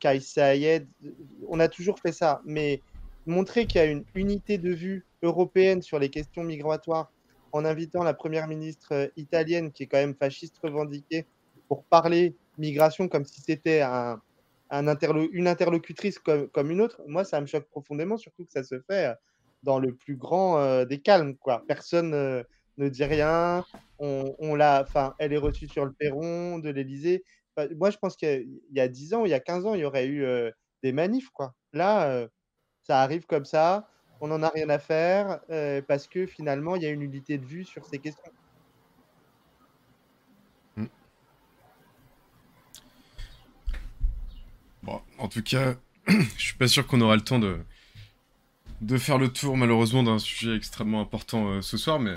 Kais 0.00 0.20
Saïed. 0.20 0.86
On 1.48 1.60
a 1.60 1.68
toujours 1.68 1.98
fait 1.98 2.12
ça, 2.12 2.42
mais 2.44 2.82
montrer 3.26 3.66
qu'il 3.66 3.80
y 3.80 3.84
a 3.84 3.86
une 3.86 4.05
unité 4.14 4.59
de 4.59 4.72
vue 4.72 5.05
européenne 5.22 5.82
sur 5.82 5.98
les 5.98 6.09
questions 6.09 6.42
migratoires 6.42 7.10
en 7.52 7.64
invitant 7.64 8.02
la 8.02 8.14
première 8.14 8.48
ministre 8.48 9.10
italienne, 9.16 9.72
qui 9.72 9.84
est 9.84 9.86
quand 9.86 9.98
même 9.98 10.14
fasciste 10.14 10.59
revendiquée, 10.62 11.26
pour 11.68 11.84
parler 11.84 12.34
migration 12.59 13.09
comme 13.09 13.24
si 13.24 13.40
c'était 13.40 13.80
un, 13.82 14.20
une 14.70 15.48
interlocutrice 15.48 16.18
comme, 16.18 16.48
comme, 16.48 16.70
une 16.70 16.80
autre, 16.80 17.00
moi 17.06 17.24
ça 17.24 17.40
me 17.40 17.46
choque 17.46 17.68
profondément, 17.68 18.16
surtout 18.16 18.44
que 18.44 18.52
ça 18.52 18.62
se 18.62 18.80
fait 18.80 19.14
dans 19.62 19.78
le 19.78 19.94
plus 19.94 20.16
grand 20.16 20.59
euh, 20.59 20.84
des 20.84 20.98
calmes. 20.98 21.36
Quoi. 21.36 21.62
Personne 21.66 22.14
euh, 22.14 22.42
ne 22.76 22.88
dit 22.88 23.05
rien. 23.05 23.64
On, 23.98 24.55
l'a, 24.55 24.84
elle 25.18 25.32
est 25.32 25.38
reçue 25.38 25.66
sur 25.66 25.84
le 25.84 25.92
perron 25.92 26.59
de 26.59 26.70
l'Elysée. 26.70 27.24
Moi, 27.76 27.90
je 27.90 27.98
pense 27.98 28.16
qu'il 28.16 28.60
y, 28.72 28.80
a 28.80 28.89
10 28.89 29.14
ans, 29.14 29.24
il 29.24 29.30
y 29.30 29.35
a 29.35 29.40
15 29.40 29.66
ans, 29.66 29.74
il 29.74 29.80
y 29.80 29.85
aurait 29.85 30.06
eu 30.06 30.24
euh, 30.24 30.51
des 30.82 30.93
manifs. 30.93 31.30
Quoi. 31.30 31.55
Là, 31.72 32.26
ça 32.82 33.02
arrive 33.02 33.26
comme 33.26 33.44
ça. 33.44 33.89
On 34.20 34.28
n'en 34.28 34.43
a 34.43 34.48
rien 34.48 34.68
à 34.68 34.78
faire 34.78 35.40
parce 35.86 36.06
que 36.06 36.26
finalement, 36.26 36.76
il 36.76 36.82
y 36.82 36.86
a 36.86 36.90
une 36.90 37.02
unité 37.02 37.39
de 37.39 37.44
vue 37.44 37.64
sur 37.64 37.85
ces 37.85 37.98
questions. 37.98 38.32
Hmm. 40.76 40.86
Bon, 44.82 45.01
en 45.18 45.28
tout 45.28 45.43
cas, 45.43 45.74
je 46.09 46.43
suis 46.43 46.56
pas 46.56 46.68
sûr 46.68 46.86
qu'on 46.86 47.01
aura 47.01 47.16
le 47.16 47.22
temps 47.22 47.39
de, 47.39 47.59
faire 48.98 49.18
le 49.18 49.28
tour 49.28 49.56
malheureusement 49.56 50.02
d'un 50.02 50.18
sujet 50.18 50.56
extrêmement 50.56 51.01
important 51.01 51.48
euh, 51.48 51.62
ce 51.62 51.76
soir, 51.76 52.01
mais 52.01 52.16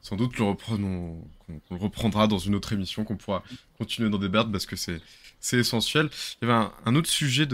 sans 0.00 0.16
doute 0.16 0.38
le 0.38 0.44
reprenons, 0.44 1.20
qu'on, 1.68 1.74
le 1.74 1.80
reprendra 1.80 2.26
dans 2.26 2.38
une 2.38 2.54
autre 2.54 2.72
émission, 2.72 3.04
qu'on 3.04 3.16
pourra 3.16 3.42
continuer 3.78 4.10
d'en 4.10 4.18
débattre 4.18 4.50
parce 4.50 4.66
que 4.66 4.76
c'est, 4.76 5.00
essentiel. 5.52 6.08
Il 6.40 6.48
y 6.48 6.50
avait 6.50 6.68
un, 6.84 6.94
autre 6.94 7.08
sujet 7.08 7.46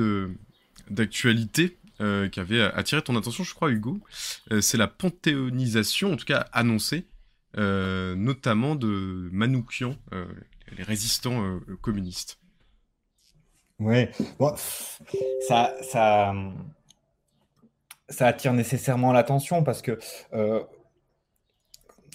d'actualité 0.91 1.79
euh, 2.01 2.29
qui 2.29 2.41
avait 2.41 2.63
attiré 2.63 3.03
ton 3.03 3.17
attention, 3.17 3.45
je 3.45 3.55
crois, 3.55 3.71
Hugo. 3.71 4.01
Euh, 4.53 4.61
c'est 4.61 4.79
la 4.79 4.89
panthéonisation, 4.89 6.13
en 6.13 6.17
tout 6.17 6.27
cas 6.27 6.49
annoncée, 6.53 7.07
notamment 7.57 8.77
de 8.77 9.29
Manoukian, 9.33 9.97
les 10.77 10.85
résistants 10.85 11.59
communistes. 11.81 12.39
Ouais, 13.81 14.11
bon, 14.39 14.55
ça, 15.47 15.73
ça, 15.83 16.35
ça 18.09 18.27
attire 18.27 18.53
nécessairement 18.53 19.13
l'attention 19.13 19.63
parce 19.63 19.83
que, 19.83 19.99
euh, 20.33 20.63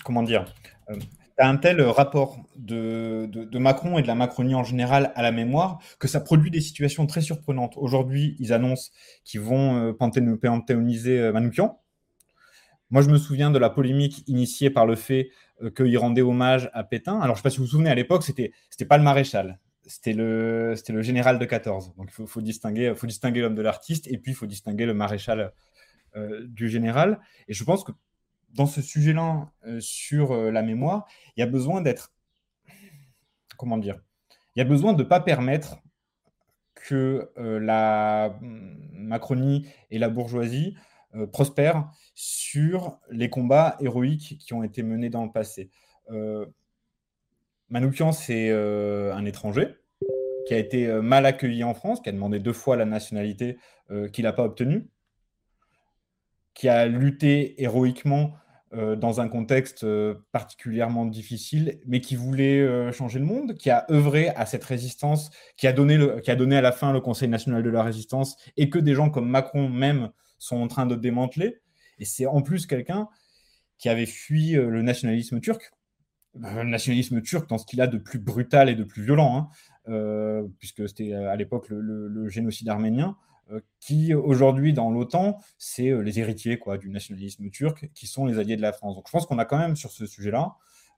comment 0.04 0.24
dire, 0.24 0.46
euh, 0.90 0.96
un 1.38 1.58
tel 1.58 1.82
rapport 1.82 2.38
de, 2.56 3.58
Macron 3.58 3.98
et 3.98 4.02
de 4.02 4.08
la 4.08 4.16
Macronie 4.16 4.56
en 4.56 4.64
général 4.64 5.12
à 5.16 5.22
la 5.22 5.32
mémoire 5.32 5.80
que 6.00 6.08
ça 6.08 6.20
produit 6.20 6.52
des 6.52 6.62
situations 6.62 7.08
très 7.08 7.22
surprenantes. 7.22 7.74
Aujourd'hui, 7.78 8.36
ils 8.40 8.54
annoncent 8.54 8.92
qu'ils 9.24 9.42
vont 9.42 9.78
euh, 9.78 9.94
panthéoniser 9.94 11.20
euh, 11.20 11.32
Manoukian. 11.32 11.80
Moi, 12.90 13.02
je 13.02 13.10
me 13.10 13.18
souviens 13.18 13.50
de 13.50 13.58
la 13.58 13.70
polémique 13.70 14.24
initiée 14.28 14.70
par 14.70 14.86
le 14.86 14.96
fait 14.96 15.30
euh, 15.64 15.72
qu'il 15.72 15.98
rendait 15.98 16.22
hommage 16.22 16.70
à 16.74 16.84
Pétain. 16.84 17.20
Alors, 17.20 17.28
je 17.28 17.32
ne 17.32 17.36
sais 17.38 17.44
pas 17.44 17.50
si 17.50 17.58
vous 17.58 17.64
vous 17.64 17.72
souvenez, 17.72 17.90
à 17.90 17.96
l'époque, 17.96 18.24
c'était 18.24 18.52
n'était 18.72 18.86
pas 18.86 18.98
le 18.98 19.04
maréchal, 19.04 19.60
c'était 19.88 20.14
le, 20.14 20.76
général 21.00 21.40
de 21.40 21.46
14. 21.46 21.96
Donc, 21.98 22.08
il 22.10 22.14
faut, 22.14 22.28
faut, 22.28 22.42
distinguer, 22.42 22.94
faut 22.96 23.08
distinguer 23.08 23.42
l'homme 23.42 23.56
de 23.56 23.62
l'artiste 23.62 24.08
et 24.08 24.18
puis 24.18 24.34
il 24.34 24.36
faut 24.36 24.46
distinguer 24.46 24.86
le 24.86 24.94
maréchal 24.94 25.54
euh, 26.16 26.46
du 26.46 26.70
général. 26.70 27.20
Et 27.48 27.54
je 27.54 27.64
pense 27.64 27.84
que 27.84 27.92
dans 28.54 28.66
ce 28.66 28.82
sujet-là, 28.82 29.52
euh, 29.66 29.80
sur 29.80 30.32
euh, 30.32 30.52
la 30.52 30.62
mémoire, 30.62 31.08
il 31.36 31.42
y 31.42 31.44
a 31.44 31.48
besoin 31.48 31.82
d'être. 31.82 32.14
Comment 33.58 33.78
dire 33.78 34.00
Il 34.56 34.60
y 34.60 34.62
a 34.62 34.66
besoin 34.66 34.94
de 34.94 35.04
ne 35.04 35.08
pas 35.08 35.20
permettre 35.20 35.78
que 36.76 37.32
la 37.38 38.38
Macronie 38.42 39.70
et 39.90 40.00
la 40.00 40.10
bourgeoisie 40.10 40.76
prospèrent 41.32 41.90
sur 42.14 43.00
les 43.10 43.30
combats 43.30 43.78
héroïques 43.80 44.38
qui 44.40 44.54
ont 44.54 44.64
été 44.64 44.84
menés 44.84 45.10
dans 45.10 45.24
le 45.24 45.32
passé. 45.32 45.70
Manoukian, 47.70 48.12
c'est 48.12 48.52
un 48.52 49.24
étranger 49.24 49.78
qui 50.46 50.56
a 50.56 50.58
été 50.58 50.88
mal 51.02 51.26
accueilli 51.26 51.64
en 51.64 51.74
France, 51.74 52.02
qui 52.02 52.10
a 52.10 52.12
demandé 52.12 52.40
deux 52.40 52.52
fois 52.52 52.76
la 52.76 52.86
nationalité 52.86 53.58
qu'il 54.12 54.26
n'a 54.26 54.34
pas 54.34 54.44
obtenue 54.44 54.90
qui 56.54 56.70
a 56.70 56.86
lutté 56.86 57.62
héroïquement 57.62 58.34
euh, 58.76 58.96
dans 58.96 59.22
un 59.22 59.28
contexte 59.28 59.84
euh, 59.84 60.16
particulièrement 60.32 61.06
difficile, 61.06 61.80
mais 61.86 62.02
qui 62.02 62.16
voulait 62.16 62.60
euh, 62.60 62.92
changer 62.92 63.20
le 63.20 63.26
monde, 63.26 63.54
qui 63.54 63.70
a 63.70 63.86
œuvré 63.92 64.30
à 64.30 64.48
cette 64.48 64.64
résistance, 64.64 65.30
qui 65.58 65.68
a, 65.68 65.74
donné 65.74 66.00
qui 66.24 66.32
a 66.32 66.36
donné 66.36 66.58
à 66.58 66.62
la 66.62 66.72
fin 66.72 66.92
le 66.92 67.00
Conseil 67.00 67.28
national 67.28 67.62
de 67.62 67.70
la 67.70 67.84
résistance, 67.84 68.36
et 68.58 68.72
que 68.72 68.80
des 68.80 68.96
gens 68.96 69.12
comme 69.12 69.30
Macron 69.30 69.70
même 69.70 70.10
sont 70.40 70.58
en 70.58 70.68
train 70.68 70.88
de 70.88 70.96
démanteler. 70.96 71.60
Et 72.00 72.06
c'est 72.06 72.26
en 72.26 72.42
plus 72.42 72.66
quelqu'un 72.66 73.10
qui 73.78 73.90
avait 73.90 74.08
fui 74.08 74.54
le 74.54 74.82
nationalisme 74.82 75.40
turc, 75.40 75.72
le 76.34 76.64
nationalisme 76.64 77.22
turc 77.22 77.48
dans 77.48 77.60
ce 77.60 77.66
qu'il 77.68 77.80
a 77.80 77.86
de 77.86 77.98
plus 77.98 78.18
brutal 78.18 78.70
et 78.70 78.76
de 78.76 78.84
plus 78.84 79.04
violent, 79.04 79.52
hein, 79.88 80.48
puisque 80.58 80.88
c'était 80.90 81.14
à 81.14 81.36
l'époque 81.36 81.68
le 81.70 82.28
génocide 82.28 82.70
arménien. 82.70 83.18
Euh, 83.52 83.60
qui 83.82 84.14
aujourd'hui 84.14 84.72
dans 84.72 84.90
l'OTAN, 84.90 85.38
c'est 85.58 85.90
euh, 85.90 86.00
les 86.00 86.20
héritiers 86.20 86.58
du 86.80 86.90
nationalisme 86.90 87.50
turc, 87.50 87.90
qui 87.94 88.08
sont 88.08 88.26
les 88.26 88.40
alliés 88.40 88.56
de 88.56 88.62
la 88.62 88.72
France. 88.72 88.96
Donc 88.96 89.08
je 89.08 89.12
pense 89.12 89.26
qu'on 89.26 89.38
a 89.38 89.44
quand 89.44 89.58
même 89.58 89.76
sur 89.76 89.92
ce 89.92 90.06
sujet-là 90.06 90.56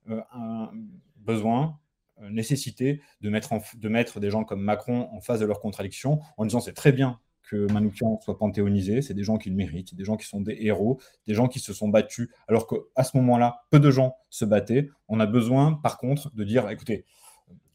euh, 0.09 0.21
un 0.31 0.69
besoin, 1.17 1.79
une 2.21 2.35
nécessité 2.35 3.01
de 3.21 3.29
mettre, 3.29 3.49
de 3.75 3.89
mettre 3.89 4.19
des 4.19 4.29
gens 4.29 4.43
comme 4.43 4.61
Macron 4.61 5.09
en 5.11 5.21
face 5.21 5.39
de 5.39 5.45
leurs 5.45 5.59
contradictions, 5.59 6.19
en 6.37 6.45
disant 6.45 6.59
c'est 6.59 6.73
très 6.73 6.91
bien 6.91 7.19
que 7.41 7.71
Manoukian 7.71 8.19
soit 8.21 8.37
panthéonisé, 8.37 9.01
c'est 9.01 9.13
des 9.13 9.23
gens 9.23 9.37
qui 9.37 9.49
le 9.49 9.55
méritent, 9.55 9.95
des 9.95 10.03
gens 10.03 10.15
qui 10.15 10.27
sont 10.27 10.41
des 10.41 10.57
héros, 10.61 10.99
des 11.27 11.33
gens 11.33 11.47
qui 11.47 11.59
se 11.59 11.73
sont 11.73 11.89
battus, 11.89 12.29
alors 12.47 12.67
qu'à 12.67 13.03
ce 13.03 13.17
moment-là, 13.17 13.65
peu 13.69 13.79
de 13.79 13.91
gens 13.91 14.17
se 14.29 14.45
battaient. 14.45 14.89
On 15.07 15.19
a 15.19 15.25
besoin, 15.25 15.73
par 15.73 15.97
contre, 15.97 16.33
de 16.35 16.43
dire, 16.43 16.69
écoutez, 16.69 17.05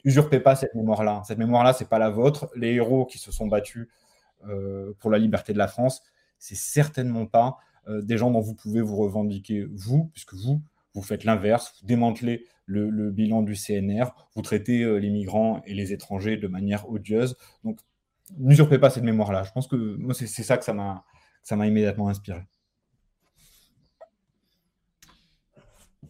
usurpez 0.04 0.40
pas 0.40 0.56
cette 0.56 0.74
mémoire-là. 0.74 1.22
Cette 1.24 1.38
mémoire-là, 1.38 1.72
c'est 1.72 1.88
pas 1.88 1.98
la 1.98 2.10
vôtre. 2.10 2.50
Les 2.56 2.72
héros 2.72 3.06
qui 3.06 3.18
se 3.18 3.30
sont 3.30 3.46
battus 3.46 3.88
pour 4.98 5.10
la 5.10 5.18
liberté 5.18 5.52
de 5.52 5.58
la 5.58 5.68
France, 5.68 6.02
c'est 6.40 6.56
certainement 6.56 7.26
pas 7.26 7.58
euh, 7.88 8.02
des 8.02 8.18
gens 8.18 8.30
dont 8.30 8.40
vous 8.40 8.54
pouvez 8.54 8.80
vous 8.80 8.96
revendiquer, 8.96 9.66
vous, 9.72 10.10
puisque 10.12 10.34
vous, 10.34 10.62
vous 10.94 11.02
faites 11.02 11.24
l'inverse, 11.24 11.74
vous 11.80 11.86
démantelez 11.86 12.46
le, 12.66 13.10
bilan 13.10 13.42
du 13.42 13.54
CNR, 13.54 14.06
vous 14.34 14.42
traitez 14.42 14.82
euh, 14.82 14.96
les 14.96 15.10
migrants 15.10 15.62
et 15.66 15.74
les 15.74 15.92
étrangers 15.92 16.36
de 16.36 16.46
manière 16.46 16.88
odieuse. 16.88 17.36
Donc, 17.64 17.80
n'usurpez 18.38 18.78
pas 18.78 18.90
cette 18.90 19.02
mémoire-là. 19.02 19.44
Je 19.44 19.52
pense 19.52 19.66
que 19.66 19.98
c'est 20.12 20.42
ça 20.42 20.56
que 20.56 20.64
ça 20.64 20.72
m'a 20.72 21.66
immédiatement 21.66 22.08
inspiré. 22.08 22.42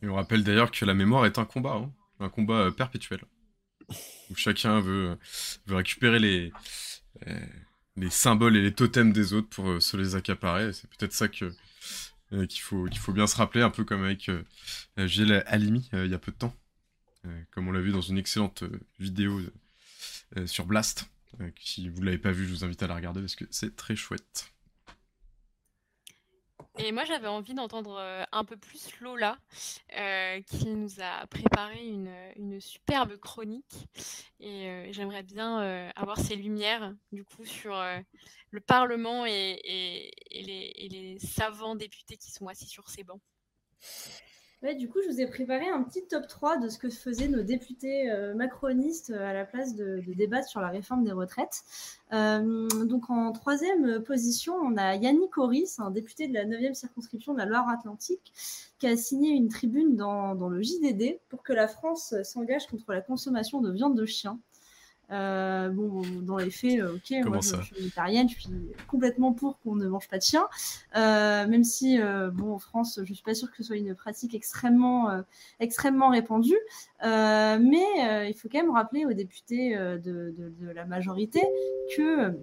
Et 0.03 0.09
on 0.09 0.15
rappelle 0.15 0.45
d'ailleurs 0.45 0.71
que 0.71 0.85
la 0.85 0.95
mémoire 0.95 1.27
est 1.27 1.39
un 1.39 1.45
combat, 1.45 1.75
hein. 1.75 1.93
un 2.21 2.29
combat 2.31 2.71
perpétuel, 2.75 3.21
où 4.31 4.35
chacun 4.35 4.81
veut, 4.81 5.19
récupérer 5.67 6.19
les 6.19 6.53
symboles 8.11 8.57
et 8.57 8.63
les 8.63 8.73
totems 8.73 9.13
des 9.13 9.33
autres 9.33 9.49
pour 9.49 9.69
euh, 9.69 9.81
se 9.81 9.97
les 9.97 10.15
accaparer. 10.15 10.73
C'est 10.73 10.89
peut-être 10.91 11.13
ça 11.13 11.29
que 11.29 11.53
euh, 12.33 12.47
qu'il 12.47 12.61
faut 12.61 12.85
qu'il 12.87 12.99
faut 12.99 13.13
bien 13.13 13.27
se 13.27 13.37
rappeler, 13.37 13.63
un 13.63 13.71
peu 13.71 13.85
comme 13.85 14.05
avec 14.05 14.29
euh, 14.29 14.43
Gilles 14.99 15.43
Halimi 15.47 15.89
il 15.93 16.07
y 16.07 16.15
a 16.15 16.19
peu 16.19 16.33
de 16.33 16.37
temps, 16.37 16.55
comme 17.51 17.69
on 17.69 17.73
l'a 17.73 17.81
vu 17.81 17.91
dans 17.91 18.01
une 18.01 18.19
excellente 18.19 18.65
vidéo 18.99 19.41
sur 20.47 20.65
Blast. 20.65 21.11
si 21.59 21.89
vous 21.89 22.03
l'avez 22.03 22.19
pas 22.19 22.31
vu, 22.31 22.47
je 22.47 22.53
vous 22.53 22.65
invite 22.65 22.83
à 22.83 22.87
la 22.87 22.95
regarder 22.95 23.21
parce 23.21 23.35
que 23.35 23.45
c'est 23.51 23.75
très 23.75 23.97
chouette. 23.97 24.53
Et 26.83 26.93
moi, 26.93 27.05
j'avais 27.05 27.29
envie 27.29 27.53
d'entendre 27.53 27.99
euh, 27.99 28.25
un 28.33 28.45
peu 28.45 28.57
plus 28.57 28.99
Lola, 29.01 29.39
euh, 29.99 30.41
qui 30.43 30.67
nous 30.67 31.01
a 31.01 31.27
préparé 31.27 31.87
une, 31.87 32.59
superbe 32.61 33.17
chronique. 33.19 33.89
Et 34.41 34.67
euh, 34.67 34.89
j'aimerais 34.91 35.23
bien 35.23 35.91
avoir 35.95 36.19
ses 36.19 36.37
lumières, 36.37 36.95
du 37.13 37.25
coup, 37.25 37.45
sur 37.45 37.79
le 38.51 38.61
Parlement 38.61 39.27
et, 39.27 40.11
les, 40.31 41.19
savants 41.19 41.75
députés 41.75 42.17
qui 42.17 42.31
sont 42.31 42.49
assis 42.49 42.67
sur 42.67 42.89
ces 42.89 43.05
bancs 43.05 43.21
du 44.77 44.91
coup, 44.91 44.99
je 45.03 45.11
vous 45.11 45.21
ai 45.21 45.27
préparé 45.27 45.69
un 45.69 45.83
petit 45.83 46.07
top 46.07 46.27
3 46.27 46.59
de 46.59 46.69
ce 46.69 46.79
que 46.79 46.91
faisaient 46.91 47.29
nos 47.29 47.43
députés 47.43 48.11
euh, 48.11 48.35
macronistes 48.35 49.11
euh, 49.11 49.27
à 49.27 49.33
la 49.33 49.47
place 49.47 49.75
de, 49.75 50.03
débattre 50.15 50.49
sur 50.49 50.61
la 50.61 50.69
réforme 50.69 51.03
des 51.03 51.13
retraites. 51.13 51.63
Euh, 52.13 52.69
donc, 52.85 53.09
en 53.09 53.33
troisième 53.33 54.03
position, 54.03 54.55
on 54.55 54.77
a 54.77 54.97
Yannick 54.97 55.39
Horis, 55.39 55.79
un 55.79 55.91
député 55.91 56.29
de 56.29 56.35
la 56.35 56.45
9e 56.45 56.75
circonscription 56.75 57.33
de 57.33 57.39
la 57.39 57.47
Loire-Atlantique, 57.47 58.33
qui 58.79 58.87
a 58.87 58.97
signé 58.97 59.31
une 59.31 59.49
tribune 59.49 59.97
dans, 59.97 60.35
dans, 60.35 60.51
le 60.51 60.61
JDD 60.61 61.21
pour 61.31 61.43
que 61.43 61.55
la 61.55 61.67
France 61.67 62.15
s'engage 62.23 62.67
contre 62.67 62.93
la 62.93 63.01
consommation 63.01 63.63
de 63.63 63.73
viande 63.73 63.97
de 63.97 64.05
chien. 64.05 64.39
Euh, 65.11 65.71
bon, 65.71 66.03
dans 66.23 66.39
les 66.39 66.51
faits, 66.51 66.81
euh, 66.81 66.95
ok, 66.95 67.27
moi 67.27 67.41
je, 67.43 67.61
suis 67.63 67.75
végétarienne, 67.75 68.29
je 68.29 68.39
suis 68.39 68.51
complètement 68.87 69.33
pour 69.33 69.59
qu'on 69.59 69.75
ne 69.75 69.89
mange 69.89 70.09
pas 70.09 70.19
de 70.19 70.23
chien, 70.23 70.47
euh, 70.97 71.49
même 71.49 71.65
si, 71.65 71.99
bon, 72.33 72.55
en 72.55 72.59
France, 72.59 73.01
je 73.03 73.13
suis 73.13 73.23
pas 73.23 73.35
sûre 73.35 73.51
que 73.51 73.57
ce 73.57 73.65
soit 73.65 73.77
une 73.77 73.95
pratique 73.95 74.35
extrêmement, 74.35 75.23
extrêmement 75.59 76.11
répandue, 76.11 76.59
mais 77.03 78.29
il 78.29 78.35
faut 78.37 78.49
quand 78.49 78.61
même 78.61 78.71
rappeler 78.71 79.05
aux 79.05 79.13
députés 79.13 79.77
de, 79.77 80.35
de 80.37 80.71
la 80.71 80.85
majorité 80.85 81.43
que 81.97 82.37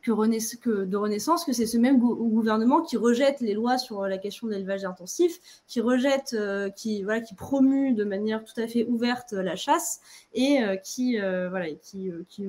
que, 0.00 0.84
de 0.84 0.96
Renaissance, 0.96 1.44
que 1.44 1.52
c'est 1.52 1.66
ce 1.66 1.78
même 1.78 1.98
gouvernement 1.98 2.82
qui 2.82 2.96
rejette 2.96 3.40
les 3.40 3.54
lois 3.54 3.78
sur 3.78 4.06
la 4.06 4.18
question 4.18 4.46
de 4.46 4.52
l'élevage 4.52 4.84
intensif, 4.84 5.38
qui 5.66 5.80
rejette, 5.80 6.34
euh, 6.34 6.70
qui 6.70 7.02
voilà, 7.02 7.20
qui 7.20 7.34
promue 7.34 7.92
de 7.92 8.04
manière 8.04 8.44
tout 8.44 8.58
à 8.60 8.66
fait 8.66 8.84
ouverte 8.86 9.32
la 9.32 9.56
chasse 9.56 10.00
et 10.34 10.62
euh, 10.62 10.76
qui 10.76 11.20
euh, 11.20 11.48
voilà, 11.48 11.70
qui, 11.82 12.10
qui, 12.28 12.48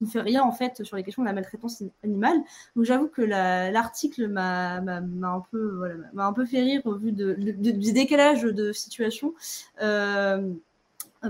ne 0.00 0.06
fait 0.06 0.20
rien 0.20 0.42
en 0.42 0.52
fait 0.52 0.84
sur 0.84 0.96
les 0.96 1.02
questions 1.02 1.22
de 1.22 1.28
la 1.28 1.32
maltraitance 1.32 1.82
animale. 2.04 2.38
Donc 2.76 2.84
j'avoue 2.84 3.08
que 3.08 3.22
l'article 3.22 4.28
m'a 4.28 4.76
un 4.76 5.42
peu 5.50 5.76
voilà, 5.76 5.94
m'a 6.12 6.26
un 6.26 6.32
peu 6.32 6.44
fait 6.44 6.60
rire 6.60 6.82
au 6.84 6.94
vu 6.94 7.12
de, 7.12 7.34
du 7.34 7.92
décalage 7.92 8.42
de 8.42 8.72
situation. 8.72 9.34
Euh, 9.82 10.52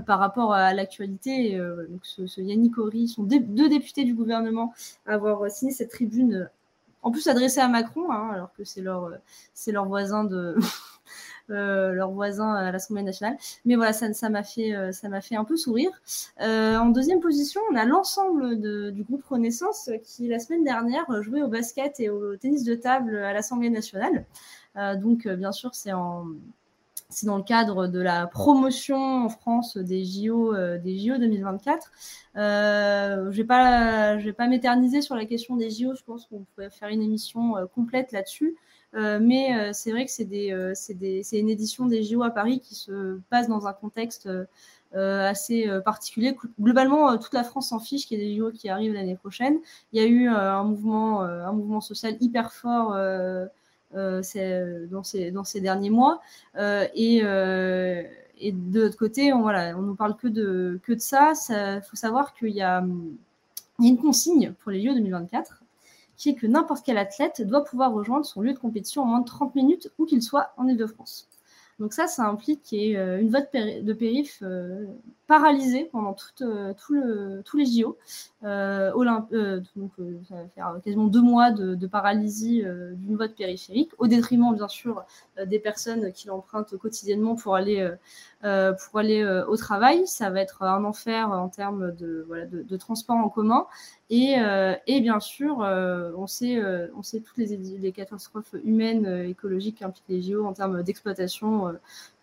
par 0.07 0.19
rapport 0.19 0.53
à 0.53 0.75
l'actualité. 0.75 1.57
Euh, 1.57 1.87
ce, 2.03 2.41
Yannick 2.41 2.79
Horry 2.79 3.09
sont 3.09 3.23
deux 3.23 3.69
députés 3.69 4.05
du 4.05 4.15
gouvernement 4.15 4.73
à 5.07 5.15
avoir 5.15 5.51
signé 5.51 5.73
cette 5.73 5.91
tribune, 5.91 6.35
euh, 6.35 6.47
en 7.03 7.11
plus 7.11 7.27
adressée 7.29 7.61
à 7.61 7.69
Macron, 7.69 8.11
hein, 8.11 8.31
alors 8.33 8.53
que 8.53 8.65
c'est 8.65 8.83
leur, 8.83 9.11
voisin 12.13 12.55
à 12.55 12.71
l'Assemblée 12.73 13.03
nationale. 13.03 13.39
Mais 13.65 13.77
voilà, 13.77 13.93
ça 13.93 14.29
m'a 14.29 14.43
fait 14.43 15.37
un 15.37 15.45
peu 15.45 15.57
sourire. 15.57 15.91
en 16.41 16.87
deuxième 16.87 17.21
position, 17.21 17.61
on 17.71 17.77
a 17.77 17.85
l'ensemble 17.85 18.61
du 18.93 19.05
groupe 19.05 19.25
Renaissance 19.25 19.91
qui 20.05 20.29
la 20.29 20.39
semaine 20.39 20.65
dernière 20.65 21.07
jouait 21.23 21.43
au 21.43 21.49
basket 21.49 22.01
et 22.01 22.11
au 22.11 22.37
tennis 22.37 22.65
de 22.65 22.75
table 22.75 23.17
à 23.17 23.33
l'Assemblée 23.33 23.71
nationale. 23.71 24.27
donc 24.97 25.27
bien 25.29 25.53
sûr, 25.53 25.75
c'est 25.75 25.93
en 25.93 26.27
c'est 27.11 27.27
dans 27.27 27.39
le 27.39 27.43
cadre 27.43 27.87
de 27.87 28.01
la 28.01 28.27
promotion 28.27 29.25
en 29.25 29.29
France 29.31 29.79
des 29.79 30.05
JO, 30.05 30.55
euh, 30.55 30.79
des 30.79 30.99
JO 30.99 31.17
2024. 31.17 31.91
Euh, 32.37 33.17
je 33.17 33.27
ne 33.29 33.31
vais 33.31 33.45
pas, 33.45 34.17
vais 34.17 34.33
pas 34.35 34.47
m'éterniser 34.47 35.01
sur 35.01 35.15
la 35.17 35.25
question 35.25 35.57
des 35.57 35.71
JO. 35.71 35.95
Je 35.95 36.03
pense 36.05 36.27
qu'on 36.27 36.45
pourrait 36.55 36.71
faire 36.71 36.91
une 36.91 37.03
émission 37.03 37.57
euh, 37.57 37.67
complète 37.67 38.13
là-dessus. 38.13 38.57
mais 38.95 39.73
c'est 39.73 39.91
vrai 39.91 40.05
que 40.07 40.11
c'est 40.11 40.25
des, 40.25 41.23
une 41.33 41.51
édition 41.51 41.87
des 41.87 42.03
JO 42.03 42.23
à 42.23 42.31
Paris 42.31 42.61
qui 42.61 42.75
se 42.75 43.19
passe 43.31 43.49
dans 43.49 43.67
un 43.67 43.73
contexte 43.73 44.29
assez 44.95 45.69
particulier. 45.85 46.35
Globalement, 46.59 47.17
toute 47.19 47.35
la 47.35 47.45
France 47.45 47.69
s'en 47.69 47.81
fiche 47.81 48.07
qu'il 48.07 48.19
y 48.19 48.23
ait 48.23 48.29
des 48.29 48.37
JO 48.37 48.51
qui 48.51 48.71
arrivent 48.71 48.95
l'année 48.95 49.17
prochaine. 49.17 49.59
Il 49.93 50.01
y 50.01 50.05
a 50.05 50.09
eu 50.09 50.29
un 50.29 50.65
mouvement, 50.65 51.21
un 51.21 51.53
mouvement 51.53 51.83
social 51.83 52.17
hyper 52.21 52.53
fort 52.53 52.95
euh, 52.95 53.47
euh, 53.47 53.47
dans 53.95 54.23
ces, 54.23 55.31
dans, 55.31 55.45
ces, 55.45 55.61
derniers 55.61 55.91
mois. 55.91 56.21
Euh, 56.57 56.87
et, 56.95 57.23
de 58.53 58.81
l'autre 58.81 58.97
côté, 58.97 59.33
on 59.33 59.43
voilà, 59.43 59.77
on 59.77 59.83
nous 59.83 59.97
parle 59.97 60.17
que 60.17 60.29
de 60.29 60.81
que 60.85 60.93
de 60.93 61.01
ça. 61.01 61.33
Il 61.51 61.83
faut 61.89 61.97
savoir 61.97 62.35
qu'il 62.35 62.51
y 62.51 62.63
a, 62.63 62.85
il 63.79 63.85
y 63.85 63.89
a 63.89 63.91
une 63.91 63.99
consigne 63.99 64.53
pour 64.61 64.71
les 64.71 64.83
JO 64.83 64.95
2024 64.95 65.63
qui 66.19 66.31
est 66.31 66.35
que 66.35 66.47
n'importe 66.47 66.85
quel 66.85 66.99
athlète 66.99 67.43
doit 67.43 67.65
pouvoir 67.65 67.93
rejoindre 67.93 68.27
son 68.27 68.43
lieu 68.43 68.53
de 68.53 68.59
compétition 68.59 69.03
en 69.03 69.07
moins 69.07 69.21
de 69.21 69.27
30 69.27 69.55
minutes 69.55 69.91
où 69.99 70.05
qu'il 70.05 70.21
soit 70.21 70.53
en 70.57 70.67
Ile-de-France. 70.67 71.29
Donc 71.79 71.93
ça, 71.93 72.09
ça 72.09 72.25
implique 72.25 72.63
qu'il 72.63 72.81
y 72.81 72.93
ait 72.93 72.97
euh, 72.97 73.21
une 73.21 73.31
vote 73.31 73.49
de 73.53 73.93
périph 73.93 74.41
euh, 74.43 74.85
paralysée 75.29 75.85
pendant 75.85 76.13
tout, 76.13 76.27
euh, 76.43 76.75
tout 76.75 76.93
le, 76.93 77.43
tous 77.45 77.57
les 77.57 77.67
JO. 77.67 77.97
Olymp 78.43 79.29
donc 79.75 79.93
ça 80.29 80.35
va 80.37 80.49
faire 80.55 80.81
quasiment 80.85 81.07
deux 81.07 81.21
mois 81.21 81.51
de, 81.51 81.75
de 81.75 81.87
paralysie 81.89 82.63
d'une 82.93 83.17
vote 83.17 83.35
périphérique, 83.35 83.91
au 83.99 84.07
détriment 84.07 84.55
bien 84.55 84.69
sûr 84.69 85.05
des 85.45 85.59
personnes 85.59 86.13
qui 86.13 86.29
l'empruntent 86.29 86.77
quotidiennement 86.77 87.35
pour 87.35 87.57
aller, 87.57 87.91
pour 88.43 88.99
aller 89.01 89.43
au 89.49 89.57
travail. 89.57 90.07
Ça 90.07 90.31
va 90.31 90.41
être 90.41 90.63
un 90.63 90.85
enfer 90.85 91.33
en 91.33 91.49
termes 91.49 91.91
de, 91.97 92.25
voilà, 92.29 92.47
de, 92.47 92.63
de 92.63 92.77
transport 92.77 93.17
en 93.17 93.29
commun. 93.29 93.67
Et, 94.11 94.37
euh, 94.39 94.75
et, 94.87 95.01
bien 95.01 95.21
sûr, 95.21 95.63
euh, 95.63 96.13
on, 96.17 96.27
sait, 96.27 96.57
euh, 96.57 96.89
on 96.97 97.03
sait 97.03 97.21
toutes 97.21 97.37
les, 97.37 97.57
les 97.57 97.93
catastrophes 97.93 98.55
humaines, 98.65 99.07
écologiques 99.29 99.79
qu'impliquent 99.81 100.09
les 100.09 100.23
JO 100.23 100.47
en 100.47 100.55
termes 100.55 100.83
d'exploitation 100.83 101.75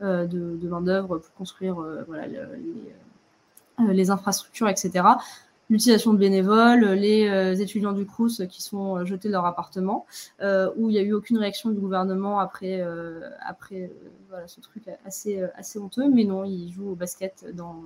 de, 0.01 0.25
de 0.27 0.67
main-d'œuvre 0.67 1.19
pour 1.19 1.33
construire 1.35 1.75
voilà, 2.07 2.27
les, 2.27 3.93
les, 3.93 4.09
infrastructures, 4.09 4.69
etc 4.69 5.03
l'utilisation 5.69 6.13
de 6.13 6.17
bénévoles, 6.17 6.85
les 6.91 7.27
euh, 7.27 7.55
étudiants 7.55 7.91
du 7.91 8.05
Crous 8.05 8.41
qui 8.49 8.61
sont 8.61 8.97
euh, 8.97 9.05
jetés 9.05 9.27
de 9.27 9.33
leur 9.33 9.45
appartement, 9.45 10.05
euh, 10.41 10.69
où 10.77 10.89
il 10.89 10.93
n'y 10.93 10.99
a 10.99 11.01
eu 11.01 11.13
aucune 11.13 11.37
réaction 11.37 11.69
du 11.69 11.79
gouvernement 11.79 12.39
après, 12.39 12.85
après 13.45 13.91
voilà, 14.29 14.47
ce 14.47 14.59
truc 14.61 14.83
assez, 15.05 15.41
assez 15.55 15.79
honteux. 15.79 16.07
Mais 16.09 16.23
non, 16.23 16.43
ils 16.43 16.71
jouent 16.71 16.91
au 16.91 16.95
basket 16.95 17.45
dans, 17.53 17.83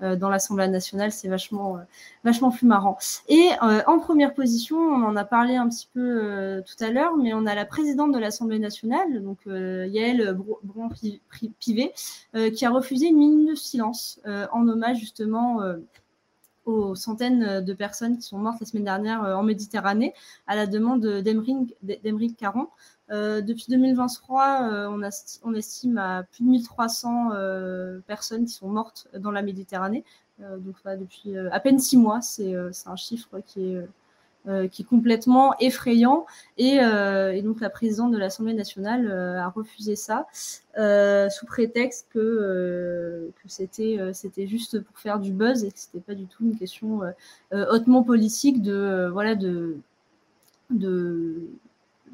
dans 0.00 0.28
l'Assemblée 0.28 0.68
nationale, 0.68 1.12
c'est 1.12 1.28
vachement, 1.28 1.78
vachement 2.24 2.50
plus 2.50 2.66
marrant. 2.66 2.98
Et 3.28 3.48
en 3.60 3.98
première 3.98 4.34
position, 4.34 4.78
on 4.78 5.04
en 5.04 5.16
a 5.16 5.24
parlé 5.24 5.56
un 5.56 5.68
petit 5.68 5.88
peu 5.92 6.62
tout 6.66 6.84
à 6.84 6.90
l'heure, 6.90 7.16
mais 7.16 7.34
on 7.34 7.46
a 7.46 7.54
la 7.54 7.64
présidente 7.64 8.12
de 8.12 8.18
l'Assemblée 8.18 8.58
nationale, 8.58 9.22
donc 9.22 9.38
Yael 9.46 10.36
Braun-Pivet, 10.64 11.92
qui 12.54 12.64
a 12.64 12.70
refusé 12.70 13.06
une 13.06 13.18
minute 13.18 13.50
de 13.50 13.54
silence 13.54 14.20
en 14.52 14.68
hommage 14.68 14.98
justement 14.98 15.60
aux 16.66 16.94
centaines 16.94 17.64
de 17.64 17.72
personnes 17.72 18.16
qui 18.16 18.22
sont 18.22 18.38
mortes 18.38 18.60
la 18.60 18.66
semaine 18.66 18.84
dernière 18.84 19.24
euh, 19.24 19.34
en 19.34 19.42
Méditerranée 19.42 20.14
à 20.46 20.56
la 20.56 20.66
demande 20.66 21.04
d'Emeric 21.04 22.36
Caron. 22.36 22.68
Euh, 23.10 23.40
depuis 23.40 23.66
2023, 23.68 24.70
euh, 24.72 24.88
on, 25.42 25.54
estime 25.54 25.98
à 25.98 26.22
plus 26.22 26.44
de 26.44 26.50
1300 26.50 27.30
personnes 28.06 28.44
qui 28.44 28.52
sont 28.52 28.68
mortes 28.68 29.08
dans 29.18 29.30
la 29.30 29.42
Méditerranée. 29.42 30.04
donc 30.38 30.76
depuis 30.98 31.36
à 31.36 31.60
peine 31.60 31.78
six 31.78 31.96
mois, 31.96 32.20
c'est 32.20 32.54
un 32.86 32.96
chiffre 32.96 33.40
qui 33.46 33.72
est 33.72 33.88
euh, 34.48 34.68
qui 34.68 34.80
est 34.80 34.84
complètement 34.86 35.54
effrayant. 35.60 36.24
Et, 36.56 36.80
euh, 36.80 37.30
et, 37.34 37.42
donc 37.42 37.60
la 37.60 37.68
présidente 37.68 38.10
de 38.10 38.16
l'Assemblée 38.16 38.54
nationale 38.54 39.06
euh, 39.06 39.38
a 39.38 39.50
refusé 39.50 39.96
ça 39.96 40.26
sous 41.28 41.44
prétexte 41.44 42.06
que, 42.10 43.30
c'était, 43.44 43.98
c'était 44.14 44.46
juste 44.46 44.80
pour 44.80 44.98
faire 44.98 45.18
du 45.18 45.32
buzz 45.32 45.62
et 45.62 45.70
que 45.70 45.78
c'était 45.78 46.00
pas 46.00 46.14
du 46.14 46.24
tout 46.24 46.42
une 46.42 46.56
question 46.56 47.00
hautement 47.52 48.02
politique 48.02 48.62
de 48.62 49.10
voilà 49.12 49.34
de 49.34 49.76
de 50.70 51.48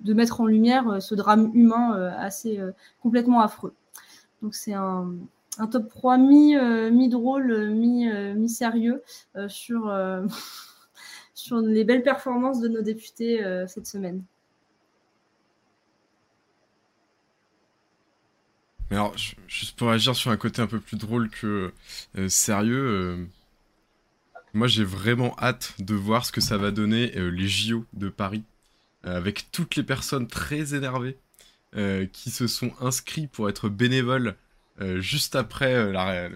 mettre 0.05 0.41
en 0.41 0.47
lumière 0.47 1.01
ce 1.01 1.15
drame 1.15 1.53
humain 1.55 1.93
assez 2.19 2.61
complètement 3.05 3.41
affreux. 3.41 3.75
Donc 4.43 4.57
c'est 4.57 4.75
un, 4.75 5.15
un 5.59 5.67
top 5.69 5.89
3 5.91 6.19
mi, 6.19 6.57
mi 6.91 7.09
drôle, 7.09 7.71
mi, 7.71 8.09
mi 8.35 8.49
sérieux 8.49 9.05
sur 9.47 9.95
sur 11.47 11.61
les 11.61 11.85
belles 11.85 12.03
performances 12.03 12.61
de 12.61 12.69
nos 12.69 12.83
députés 12.83 13.43
euh, 13.45 13.67
cette 13.69 13.87
semaine. 13.87 14.23
Alors, 18.91 19.17
juste 19.49 19.77
pour 19.77 19.91
agir 19.91 20.15
sur 20.15 20.31
un 20.31 20.37
côté 20.37 20.63
un 20.63 20.67
peu 20.67 20.81
plus 20.81 20.97
drôle 20.97 21.29
que 21.29 21.73
euh, 22.19 22.29
sérieux, 22.29 22.87
euh, 22.87 23.27
moi 24.55 24.67
j'ai 24.67 24.85
vraiment 24.85 25.37
hâte 25.39 25.75
de 25.81 25.95
voir 25.95 26.25
ce 26.25 26.33
que 26.33 26.41
ça 26.41 26.57
va 26.57 26.71
donner 26.71 27.09
les 27.09 27.49
JO 27.49 27.85
de 27.95 28.09
Paris, 28.09 28.45
avec 29.03 29.51
toutes 29.53 29.77
les 29.77 29.83
personnes 29.83 30.29
très 30.29 30.75
énervées 30.75 31.17
qui 32.13 32.31
se 32.31 32.47
sont 32.47 32.73
inscrits 32.81 33.27
pour 33.27 33.51
être 33.51 33.69
bénévoles 33.69 34.35
euh, 34.81 35.01
juste 35.01 35.37
après 35.37 35.75
euh, 35.75 36.29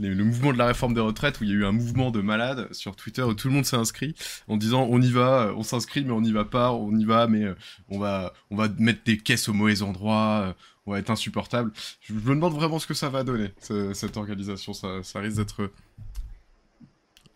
le, 0.00 0.24
mouvement 0.24 0.52
de 0.52 0.58
la 0.58 0.66
réforme 0.66 0.94
des 0.94 1.00
retraites, 1.00 1.40
où 1.40 1.44
il 1.44 1.50
y 1.50 1.52
a 1.52 1.56
eu 1.56 1.64
un 1.64 1.72
mouvement 1.72 2.10
de 2.10 2.20
malades 2.20 2.72
sur 2.72 2.96
Twitter 2.96 3.22
où 3.22 3.34
tout 3.34 3.48
le 3.48 3.54
monde 3.54 3.64
s'est 3.64 3.76
inscrit 3.76 4.16
en 4.48 4.56
disant 4.56 4.88
on 4.90 5.00
y 5.00 5.10
va, 5.12 5.42
euh, 5.42 5.54
on 5.56 5.62
s'inscrit 5.62 6.04
mais 6.04 6.10
on 6.10 6.20
n'y 6.20 6.32
va 6.32 6.44
pas, 6.44 6.72
on 6.72 6.92
y 6.96 7.04
va 7.04 7.28
mais 7.28 7.46
on 7.88 8.00
va 8.00 8.32
on 8.50 8.56
va 8.56 8.68
mettre 8.78 9.04
des 9.04 9.16
caisses 9.16 9.48
au 9.48 9.52
mauvais 9.52 9.82
endroit, 9.82 10.56
on 10.86 10.92
va 10.92 10.98
être 10.98 11.10
insupportable. 11.10 11.70
Je, 12.00 12.14
me 12.14 12.20
demande 12.20 12.54
vraiment 12.54 12.80
ce 12.80 12.86
que 12.86 12.94
ça 12.94 13.10
va 13.10 13.22
donner 13.22 13.52
cette 13.60 14.16
organisation, 14.16 14.72
ça, 14.72 15.02
ça 15.04 15.20
risque 15.20 15.36
d'être 15.36 15.70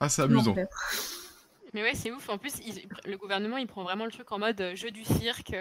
assez 0.01 0.23
amusant. 0.23 0.57
Mais 1.75 1.83
ouais, 1.83 1.95
c'est 1.95 2.11
ouf. 2.11 2.29
En 2.29 2.37
plus, 2.37 2.61
le 3.07 3.17
gouvernement, 3.17 3.57
il 3.57 3.67
prend 3.67 3.83
vraiment 3.83 4.05
le 4.05 4.11
truc 4.11 4.31
en 4.31 4.39
mode 4.39 4.73
jeu 4.75 4.91
du 4.91 5.05
cirque, 5.05 5.57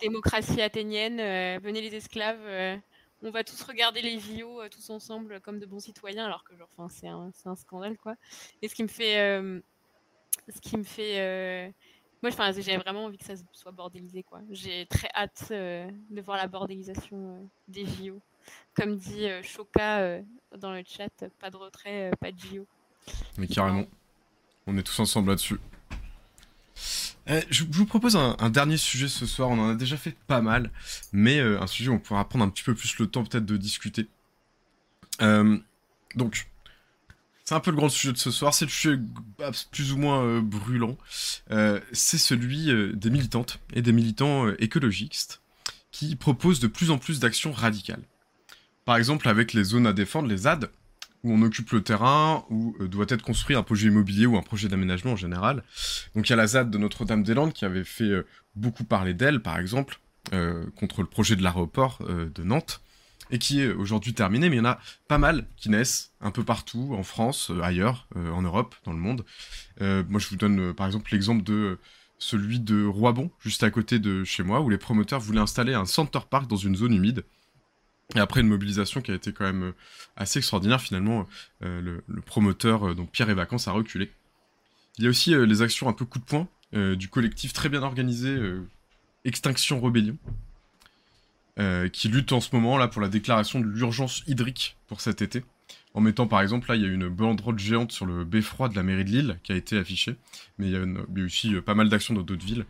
démocratie 0.00 0.62
athénienne, 0.62 1.18
venez 1.60 1.82
les 1.82 1.94
esclaves 1.94 2.80
on 3.22 3.30
va 3.30 3.44
tous 3.44 3.62
regarder 3.62 4.02
les 4.02 4.18
JO 4.18 4.60
euh, 4.60 4.68
tous 4.68 4.90
ensemble 4.90 5.40
comme 5.40 5.58
de 5.58 5.66
bons 5.66 5.80
citoyens, 5.80 6.26
alors 6.26 6.44
que 6.44 6.56
genre, 6.56 6.68
c'est 6.90 7.08
un, 7.08 7.30
un, 7.44 7.56
scandale 7.56 7.96
quoi. 7.96 8.14
Et 8.62 8.68
ce 8.68 8.74
qui 8.74 8.82
me 8.82 8.88
fait, 8.88 9.18
euh, 9.18 9.60
ce 10.48 10.60
qui 10.60 10.76
me 10.76 10.84
fait, 10.84 11.20
euh, 11.20 11.70
moi, 12.22 12.30
j'ai 12.52 12.76
vraiment 12.76 13.04
envie 13.04 13.18
que 13.18 13.24
ça 13.24 13.34
soit 13.52 13.72
bordélisé 13.72 14.22
quoi. 14.22 14.40
J'ai 14.50 14.86
très 14.86 15.08
hâte 15.14 15.50
de 15.50 16.20
voir 16.20 16.36
la 16.36 16.46
bordélisation 16.46 17.48
des 17.68 17.86
JO. 17.86 18.20
Comme 18.74 18.96
dit 18.96 19.26
Choka 19.42 20.20
dans 20.56 20.72
le 20.72 20.82
chat, 20.86 21.10
pas 21.40 21.50
de 21.50 21.56
retrait, 21.56 22.10
pas 22.20 22.32
de 22.32 22.38
JO. 22.38 22.66
Mais 23.38 23.46
carrément, 23.46 23.84
on 24.66 24.76
est 24.76 24.82
tous 24.82 24.98
ensemble 25.00 25.30
là-dessus. 25.30 25.58
Euh, 27.28 27.40
je 27.50 27.64
vous 27.68 27.86
propose 27.86 28.16
un, 28.16 28.50
dernier 28.50 28.76
sujet 28.76 29.08
ce 29.08 29.26
soir, 29.26 29.48
on 29.48 29.58
en 29.58 29.70
a 29.70 29.74
déjà 29.74 29.96
fait 29.96 30.16
pas 30.26 30.40
mal, 30.40 30.70
mais 31.12 31.38
euh, 31.38 31.60
un 31.60 31.66
sujet 31.66 31.90
où 31.90 31.94
on 31.94 31.98
pourra 31.98 32.28
prendre 32.28 32.44
un 32.44 32.48
petit 32.48 32.62
peu 32.62 32.74
plus 32.74 32.98
le 32.98 33.06
temps 33.06 33.24
peut-être 33.24 33.46
de 33.46 33.56
discuter. 33.56 34.06
Euh, 35.22 35.58
donc, 36.14 36.48
c'est 37.44 37.54
un 37.54 37.60
peu 37.60 37.70
le 37.70 37.76
grand 37.76 37.88
sujet 37.88 38.12
de 38.12 38.18
ce 38.18 38.30
soir, 38.30 38.54
c'est 38.54 38.64
le 38.64 38.70
sujet 38.70 38.98
plus 39.70 39.92
ou 39.92 39.98
moins 39.98 40.40
brûlant, 40.40 40.96
c'est 41.92 42.18
celui 42.18 42.72
des 42.94 43.10
militantes 43.10 43.60
et 43.72 43.82
des 43.82 43.92
militants 43.92 44.48
écologistes 44.58 45.40
qui 45.92 46.16
proposent 46.16 46.58
de 46.58 46.66
plus 46.66 46.90
en 46.90 46.98
plus 46.98 47.20
d'actions 47.20 47.52
radicales. 47.52 48.02
Par 48.84 48.96
exemple 48.96 49.28
avec 49.28 49.52
les 49.52 49.62
zones 49.62 49.86
à 49.86 49.92
défendre, 49.92 50.28
les 50.28 50.38
ZAD, 50.38 50.70
où 51.26 51.32
on 51.32 51.42
occupe 51.42 51.72
le 51.72 51.82
terrain, 51.82 52.44
où 52.50 52.76
euh, 52.80 52.86
doit 52.86 53.06
être 53.08 53.22
construit 53.22 53.56
un 53.56 53.64
projet 53.64 53.88
immobilier 53.88 54.26
ou 54.26 54.36
un 54.36 54.42
projet 54.42 54.68
d'aménagement 54.68 55.12
en 55.12 55.16
général. 55.16 55.64
Donc 56.14 56.28
il 56.28 56.30
y 56.30 56.32
a 56.32 56.36
la 56.36 56.46
ZAD 56.46 56.70
de 56.70 56.78
Notre-Dame-des-Landes 56.78 57.52
qui 57.52 57.64
avait 57.64 57.84
fait 57.84 58.04
euh, 58.04 58.26
beaucoup 58.54 58.84
parler 58.84 59.12
d'elle, 59.12 59.42
par 59.42 59.58
exemple, 59.58 59.98
euh, 60.32 60.66
contre 60.76 61.02
le 61.02 61.08
projet 61.08 61.34
de 61.34 61.42
l'aéroport 61.42 61.98
de 62.06 62.42
Nantes, 62.42 62.80
et 63.30 63.38
qui 63.38 63.60
est 63.60 63.72
aujourd'hui 63.72 64.14
terminé, 64.14 64.48
mais 64.48 64.56
il 64.56 64.58
y 64.60 64.62
en 64.62 64.66
a 64.66 64.78
pas 65.08 65.18
mal 65.18 65.48
qui 65.56 65.68
naissent 65.68 66.12
un 66.20 66.30
peu 66.30 66.44
partout, 66.44 66.94
en 66.96 67.02
France, 67.02 67.50
ailleurs, 67.60 68.08
en 68.14 68.42
Europe, 68.42 68.76
dans 68.84 68.92
le 68.92 68.98
monde. 68.98 69.24
moi 69.80 70.20
je 70.20 70.28
vous 70.28 70.36
donne 70.36 70.72
par 70.74 70.86
exemple 70.86 71.10
l'exemple 71.12 71.42
de 71.42 71.78
celui 72.18 72.60
de 72.60 72.84
Roibon, 72.84 73.30
juste 73.40 73.62
à 73.64 73.70
côté 73.70 73.98
de 73.98 74.24
chez 74.24 74.42
moi, 74.42 74.60
où 74.60 74.70
les 74.70 74.78
promoteurs 74.78 75.20
voulaient 75.20 75.40
installer 75.40 75.74
un 75.74 75.86
center 75.86 76.20
park 76.30 76.48
dans 76.48 76.56
une 76.56 76.76
zone 76.76 76.94
humide. 76.94 77.24
Et 78.14 78.20
après 78.20 78.40
une 78.40 78.48
mobilisation 78.48 79.00
qui 79.00 79.10
a 79.10 79.14
été 79.14 79.32
quand 79.32 79.44
même 79.44 79.64
euh, 79.64 79.74
assez 80.16 80.38
extraordinaire, 80.38 80.80
finalement, 80.80 81.26
euh, 81.64 82.00
le, 82.06 82.20
promoteur, 82.22 82.88
euh, 82.88 82.94
donc 82.94 83.10
Pierre 83.10 83.30
et 83.30 83.34
Vacances, 83.34 83.66
a 83.66 83.72
reculé. 83.72 84.12
Il 84.98 85.04
y 85.04 85.06
a 85.06 85.10
aussi 85.10 85.34
les 85.34 85.60
actions 85.60 85.88
un 85.88 85.92
peu 85.92 86.06
coup 86.06 86.18
de 86.18 86.24
poing 86.24 86.48
du 86.72 87.08
collectif 87.08 87.52
très 87.52 87.68
bien 87.68 87.82
organisé 87.82 88.34
Extinction 89.26 89.78
Rebellion, 89.78 90.16
qui 91.92 92.08
lutte 92.08 92.32
en 92.32 92.40
ce 92.40 92.48
moment 92.56 92.78
là 92.78 92.88
pour 92.88 93.02
la 93.02 93.08
déclaration 93.08 93.60
de 93.60 93.66
l'urgence 93.66 94.22
hydrique 94.26 94.78
pour 94.86 95.02
cet 95.02 95.20
été. 95.20 95.44
En 95.92 96.00
mettant 96.00 96.26
par 96.26 96.40
exemple, 96.40 96.70
là 96.70 96.76
il 96.76 96.82
y 96.82 96.86
a 96.86 96.88
une 96.88 97.10
banderole 97.10 97.58
géante 97.58 97.92
sur 97.92 98.06
le 98.06 98.24
beffroi 98.24 98.70
de 98.70 98.74
la 98.74 98.82
mairie 98.82 99.04
de 99.04 99.10
Lille 99.10 99.38
qui 99.42 99.52
a 99.52 99.56
été 99.56 99.76
affichée, 99.76 100.16
mais 100.56 100.70
il 100.70 100.72
y 100.72 100.76
a, 100.76 101.24
aussi 101.26 101.52
pas 101.60 101.74
mal 101.74 101.90
d'actions 101.90 102.14
dans 102.14 102.22
d'autres 102.22 102.46
villes. 102.46 102.64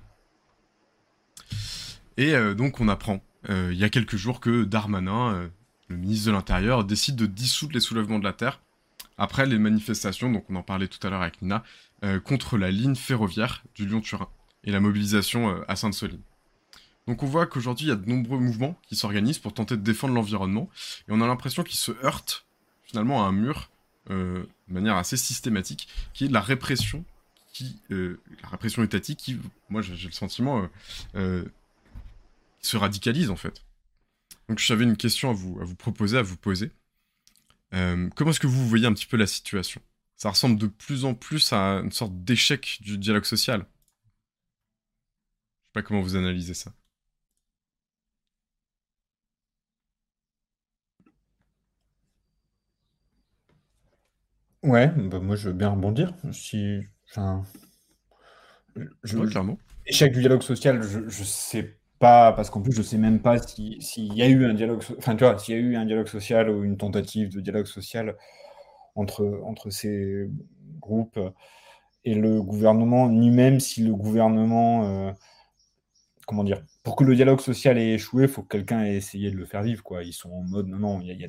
Et 2.17 2.35
donc 2.57 2.81
on 2.81 2.89
apprend 2.89 3.23
euh, 3.49 3.71
il 3.73 3.79
y 3.79 3.85
a 3.85 3.89
quelques 3.89 4.17
jours 4.17 4.41
que 4.41 4.65
Darmanin, 4.65 5.35
euh, 5.35 5.49
le 5.89 5.97
ministre 5.97 6.27
de 6.27 6.33
l'Intérieur, 6.33 6.85
décide 6.85 7.17
de 7.17 7.27
dissoudre 7.27 7.75
les 7.75 7.81
soulèvements 7.81 8.19
de 8.19 8.25
la 8.25 8.33
Terre 8.33 8.61
après 9.19 9.47
les 9.47 9.59
manifestations, 9.59 10.31
donc 10.31 10.45
on 10.51 10.57
en 10.57 10.63
parlait 10.63 10.89
tout 10.89 11.05
à 11.07 11.11
l'heure 11.11 11.23
avec 11.23 11.41
Nina, 11.41 11.65
euh, 12.05 12.21
contre 12.21 12.59
la 12.59 12.71
ligne 12.71 12.95
ferroviaire 12.95 13.65
du 13.75 13.87
Lyon-Turin 13.87 14.29
et 14.65 14.71
la 14.71 14.81
mobilisation 14.81 15.63
à 15.69 15.77
Sainte-Soline. 15.77 16.21
Donc 17.07 17.23
on 17.23 17.27
voit 17.27 17.47
qu'aujourd'hui, 17.47 17.87
il 17.87 17.89
y 17.89 17.93
a 17.93 17.97
de 17.97 18.09
nombreux 18.09 18.39
mouvements 18.39 18.79
qui 18.89 18.97
s'organisent 18.97 19.39
pour 19.39 19.55
tenter 19.55 19.77
de 19.77 19.83
défendre 19.83 20.13
l'environnement, 20.13 20.69
et 21.09 21.13
on 21.13 21.21
a 21.21 21.27
l'impression 21.27 21.63
qu'ils 21.63 21.79
se 21.79 21.93
heurtent 22.05 22.47
finalement 22.83 23.25
à 23.25 23.29
un 23.29 23.33
mur 23.33 23.71
de 24.11 24.47
manière 24.69 24.97
assez 24.97 25.17
systématique, 25.17 25.89
qui 26.15 26.27
est 26.27 26.29
la 26.29 26.41
répression, 26.41 27.05
la 27.91 28.49
répression 28.51 28.83
étatique, 28.83 29.19
qui, 29.19 29.39
moi 29.69 29.83
j'ai 29.83 30.09
le 30.09 30.13
sentiment, 30.13 30.69
se 32.67 32.77
radicalise 32.77 33.31
en 33.31 33.37
fait. 33.37 33.65
Donc 34.49 34.59
j'avais 34.61 34.85
une 34.85 34.97
question 34.99 35.31
à 35.31 35.35
vous, 35.35 35.59
à 35.61 35.65
vous 35.65 35.77
proposer, 35.77 36.19
à 36.19 36.23
vous 36.23 36.37
poser. 36.39 36.73
Euh, 37.75 38.09
comment 38.17 38.31
est-ce 38.31 38.41
que 38.41 38.47
vous 38.47 38.67
voyez 38.69 38.87
un 38.87 38.93
petit 38.93 39.07
peu 39.07 39.17
la 39.17 39.27
situation? 39.27 39.81
Ça 40.17 40.31
ressemble 40.31 40.59
de 40.59 40.67
plus 40.67 41.05
en 41.05 41.15
plus 41.15 41.53
à 41.53 41.81
une 41.85 41.93
sorte 41.93 42.13
d'échec 42.25 42.79
du 42.81 42.99
dialogue 42.99 43.25
social. 43.25 43.61
Je 43.61 43.65
sais 45.69 45.73
pas 45.75 45.83
comment 45.83 46.01
vous 46.01 46.17
analysez 46.17 46.55
ça. 46.55 46.73
Ouais, 54.63 54.89
bah 54.89 55.19
moi 55.21 55.35
je 55.37 55.49
veux 55.49 55.55
bien 55.55 55.71
rebondir. 55.71 56.13
Si, 56.33 56.83
enfin, 57.11 57.45
je, 59.05 59.17
Ouais, 59.17 59.27
je- 59.27 59.31
clairement. 59.31 59.59
échec 59.87 60.13
du 60.13 60.21
dialogue 60.21 60.43
social, 60.43 60.83
je, 60.83 61.09
je 61.09 61.25
sais 61.25 61.79
pas, 61.99 62.33
parce 62.33 62.51
qu'en 62.51 62.63
plus 62.63 62.73
je 62.73 62.83
sais 62.83 62.99
même 62.99 63.21
pas 63.21 63.39
si, 63.39 63.79
s'il 63.81 64.15
y 64.15 64.23
a 64.23 64.29
eu 64.29 64.45
un 64.45 64.55
dialogue, 64.55 64.83
enfin 64.99 65.17
tu 65.17 65.25
vois, 65.25 65.39
s'il 65.39 65.55
y 65.55 65.59
a 65.59 65.61
eu 65.61 65.77
un 65.77 65.85
dialogue 65.87 66.09
social 66.09 66.51
ou 66.51 66.65
une 66.65 66.77
tentative 66.77 67.31
de 67.31 67.41
dialogue 67.41 67.67
social 67.67 68.17
entre, 68.95 69.41
entre 69.45 69.71
ces 69.71 70.29
groupes 70.81 71.19
et 72.05 72.15
le 72.15 72.41
gouvernement, 72.43 73.09
ni 73.09 73.31
même 73.31 73.61
si 73.61 73.83
le 73.83 73.95
gouvernement, 73.95 75.09
euh, 75.09 75.13
comment 76.27 76.45
dire, 76.45 76.63
pour 76.83 76.97
que 76.97 77.05
le 77.05 77.15
dialogue 77.15 77.41
social 77.41 77.79
ait 77.79 77.95
échoué, 77.95 78.25
il 78.25 78.29
faut 78.29 78.43
que 78.43 78.57
quelqu'un 78.57 78.85
ait 78.85 78.97
essayé 78.97 79.31
de 79.31 79.37
le 79.37 79.45
faire 79.45 79.63
vivre, 79.63 79.83
quoi. 79.83 80.03
Ils 80.03 80.13
sont 80.13 80.31
en 80.31 80.43
mode, 80.43 80.69
non, 80.69 80.79
non, 80.79 81.01
il 81.01 81.09
y 81.09 81.11
a, 81.11 81.15
y 81.15 81.25
a 81.25 81.29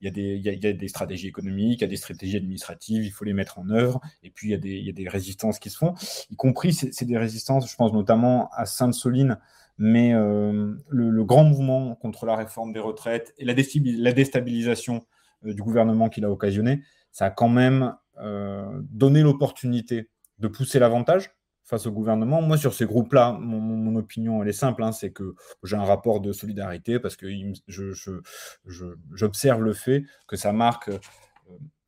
y 0.00 0.08
a 0.08 0.52
y 0.52 0.66
a- 0.66 0.72
des 0.72 0.88
stratégies 0.88 1.28
économiques, 1.28 1.80
il 1.80 1.82
y 1.82 1.84
a 1.84 1.88
des 1.88 1.96
stratégies 1.96 2.36
administratives, 2.36 3.04
il 3.04 3.10
faut 3.10 3.24
les 3.24 3.32
mettre 3.34 3.58
en 3.58 3.68
œuvre, 3.70 4.00
et 4.22 4.30
puis 4.30 4.48
il 4.48 4.50
y 4.50 4.88
a 4.88 4.92
des, 4.92 5.08
résistances 5.08 5.58
qui 5.58 5.70
se 5.70 5.76
font, 5.76 5.94
y 6.30 6.36
compris, 6.36 6.72
c'est 6.72 7.04
des 7.04 7.18
résistances, 7.18 7.70
je 7.70 7.76
pense 7.76 7.92
notamment 7.92 8.50
à 8.52 8.64
Sainte-Soline, 8.66 9.38
mais 9.78 10.12
euh, 10.12 10.74
le, 10.88 11.24
grand 11.24 11.44
mouvement 11.44 11.94
contre 11.94 12.26
la 12.26 12.36
réforme 12.36 12.72
des 12.72 12.80
retraites 12.80 13.32
et 13.38 13.44
la, 13.44 13.54
déstabi- 13.54 13.96
la 13.96 14.12
déstabilisation 14.12 15.06
euh, 15.44 15.54
du 15.54 15.62
gouvernement 15.62 16.08
qu'il 16.08 16.24
a 16.24 16.30
occasionné, 16.30 16.82
ça 17.12 17.26
a 17.26 17.30
quand 17.30 17.48
même 17.48 17.94
euh, 18.20 18.66
donné 18.90 19.22
l'opportunité 19.22 20.10
de 20.38 20.48
pousser 20.48 20.78
l'avantage 20.78 21.30
face 21.62 21.86
au 21.86 21.92
gouvernement. 21.92 22.40
Moi, 22.40 22.56
sur 22.56 22.72
ces 22.72 22.86
groupes-là, 22.86 23.32
mon, 23.32 23.94
opinion, 23.96 24.42
elle 24.42 24.48
est 24.48 24.52
simple, 24.52 24.82
hein, 24.82 24.92
c'est 24.92 25.10
que 25.10 25.34
j'ai 25.64 25.76
un 25.76 25.84
rapport 25.84 26.20
de 26.20 26.32
solidarité 26.32 26.98
parce 26.98 27.16
que 27.16 27.26
me- 27.26 27.52
je- 27.66 28.94
j'observe 29.12 29.62
le 29.62 29.74
fait 29.74 30.04
que 30.26 30.36
ça 30.36 30.52
marque 30.52 30.90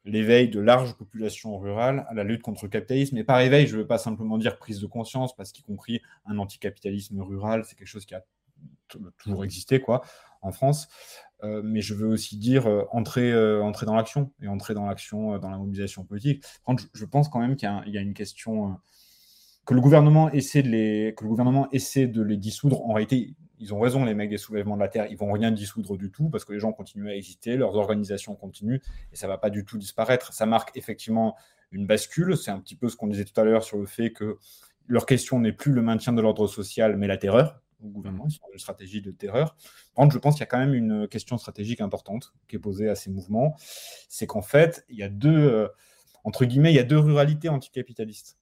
l'éveil 0.04 0.48
de 0.48 0.60
larges 0.60 0.94
populations 0.94 1.58
rurales 1.58 2.06
à 2.08 2.14
la 2.14 2.24
lutte 2.24 2.42
contre 2.42 2.64
le 2.64 2.70
capitalisme. 2.70 3.16
Et 3.18 3.24
par 3.24 3.40
éveil, 3.40 3.66
je 3.66 3.76
ne 3.76 3.82
veux 3.82 3.86
pas 3.86 3.98
simplement 3.98 4.38
dire 4.38 4.58
prise 4.58 4.80
de 4.80 4.86
conscience, 4.86 5.34
parce 5.36 5.52
qu'y 5.52 5.62
compris 5.62 6.00
un 6.26 6.38
anticapitalisme 6.38 7.20
rural, 7.20 7.64
c'est 7.64 7.76
quelque 7.76 7.88
chose 7.88 8.06
qui 8.06 8.14
a 8.14 8.24
toujours 9.18 9.44
existé 9.44 9.80
quoi, 9.80 10.02
en 10.42 10.52
France. 10.52 10.88
Euh, 11.42 11.62
mais 11.64 11.80
je 11.80 11.94
veux 11.94 12.08
aussi 12.08 12.36
dire 12.36 12.66
euh, 12.66 12.84
entrer, 12.92 13.32
euh, 13.32 13.62
entrer 13.62 13.86
dans 13.86 13.94
l'action 13.94 14.30
et 14.42 14.48
entrer 14.48 14.74
dans 14.74 14.86
l'action, 14.86 15.38
dans 15.38 15.48
la 15.50 15.56
mobilisation 15.56 16.04
politique. 16.04 16.44
Je, 16.94 17.04
pense 17.04 17.28
quand 17.28 17.40
même 17.40 17.56
qu'il 17.56 17.68
y 17.86 17.98
a, 17.98 18.00
une 18.00 18.14
question 18.14 18.78
que 19.64 19.74
le 19.74 19.80
gouvernement 19.80 20.30
essaie 20.32 20.62
de 20.62 20.68
les, 20.68 21.14
que 21.16 21.24
le 21.24 21.30
gouvernement 21.30 21.70
essaie 21.72 22.06
de 22.06 22.22
les 22.22 22.36
dissoudre. 22.36 22.84
En 22.84 22.92
réalité, 22.92 23.34
ils 23.60 23.74
ont 23.74 23.78
raison, 23.78 24.04
les 24.04 24.14
mecs 24.14 24.30
des 24.30 24.38
soulèvements 24.38 24.76
de 24.76 24.80
la 24.80 24.88
terre, 24.88 25.06
ils 25.10 25.18
vont 25.18 25.30
rien 25.30 25.50
dissoudre 25.50 25.96
du 25.98 26.10
tout 26.10 26.30
parce 26.30 26.44
que 26.44 26.52
les 26.52 26.58
gens 26.58 26.72
continuent 26.72 27.10
à 27.10 27.14
exister, 27.14 27.56
leurs 27.56 27.76
organisations 27.76 28.34
continuent 28.34 28.80
et 29.12 29.16
ça 29.16 29.28
va 29.28 29.36
pas 29.36 29.50
du 29.50 29.64
tout 29.64 29.76
disparaître. 29.76 30.32
Ça 30.32 30.46
marque 30.46 30.76
effectivement 30.76 31.36
une 31.70 31.86
bascule. 31.86 32.36
C'est 32.36 32.50
un 32.50 32.58
petit 32.58 32.74
peu 32.74 32.88
ce 32.88 32.96
qu'on 32.96 33.06
disait 33.06 33.24
tout 33.24 33.38
à 33.38 33.44
l'heure 33.44 33.62
sur 33.62 33.76
le 33.76 33.86
fait 33.86 34.12
que 34.12 34.38
leur 34.86 35.04
question 35.04 35.38
n'est 35.38 35.52
plus 35.52 35.72
le 35.72 35.82
maintien 35.82 36.14
de 36.14 36.22
l'ordre 36.22 36.46
social, 36.46 36.96
mais 36.96 37.06
la 37.06 37.18
terreur 37.18 37.60
au 37.82 37.88
gouvernement. 37.88 38.26
Ils 38.28 38.32
sont 38.32 38.46
dans 38.46 38.52
une 38.52 38.58
stratégie 38.58 39.02
de 39.02 39.10
terreur. 39.10 39.56
Par 39.94 40.04
contre, 40.04 40.14
je 40.14 40.18
pense 40.18 40.34
qu'il 40.34 40.40
y 40.40 40.44
a 40.44 40.46
quand 40.46 40.58
même 40.58 40.74
une 40.74 41.08
question 41.08 41.38
stratégique 41.38 41.80
importante 41.80 42.32
qui 42.48 42.56
est 42.56 42.58
posée 42.58 42.88
à 42.88 42.94
ces 42.94 43.10
mouvements. 43.10 43.56
C'est 44.08 44.26
qu'en 44.26 44.42
fait, 44.42 44.84
il 44.88 44.96
y 44.96 45.02
a 45.02 45.08
deux, 45.08 45.30
euh, 45.30 45.68
entre 46.24 46.44
guillemets, 46.44 46.72
il 46.72 46.76
y 46.76 46.80
a 46.80 46.84
deux 46.84 46.98
ruralités 46.98 47.48
anticapitalistes. 47.48 48.38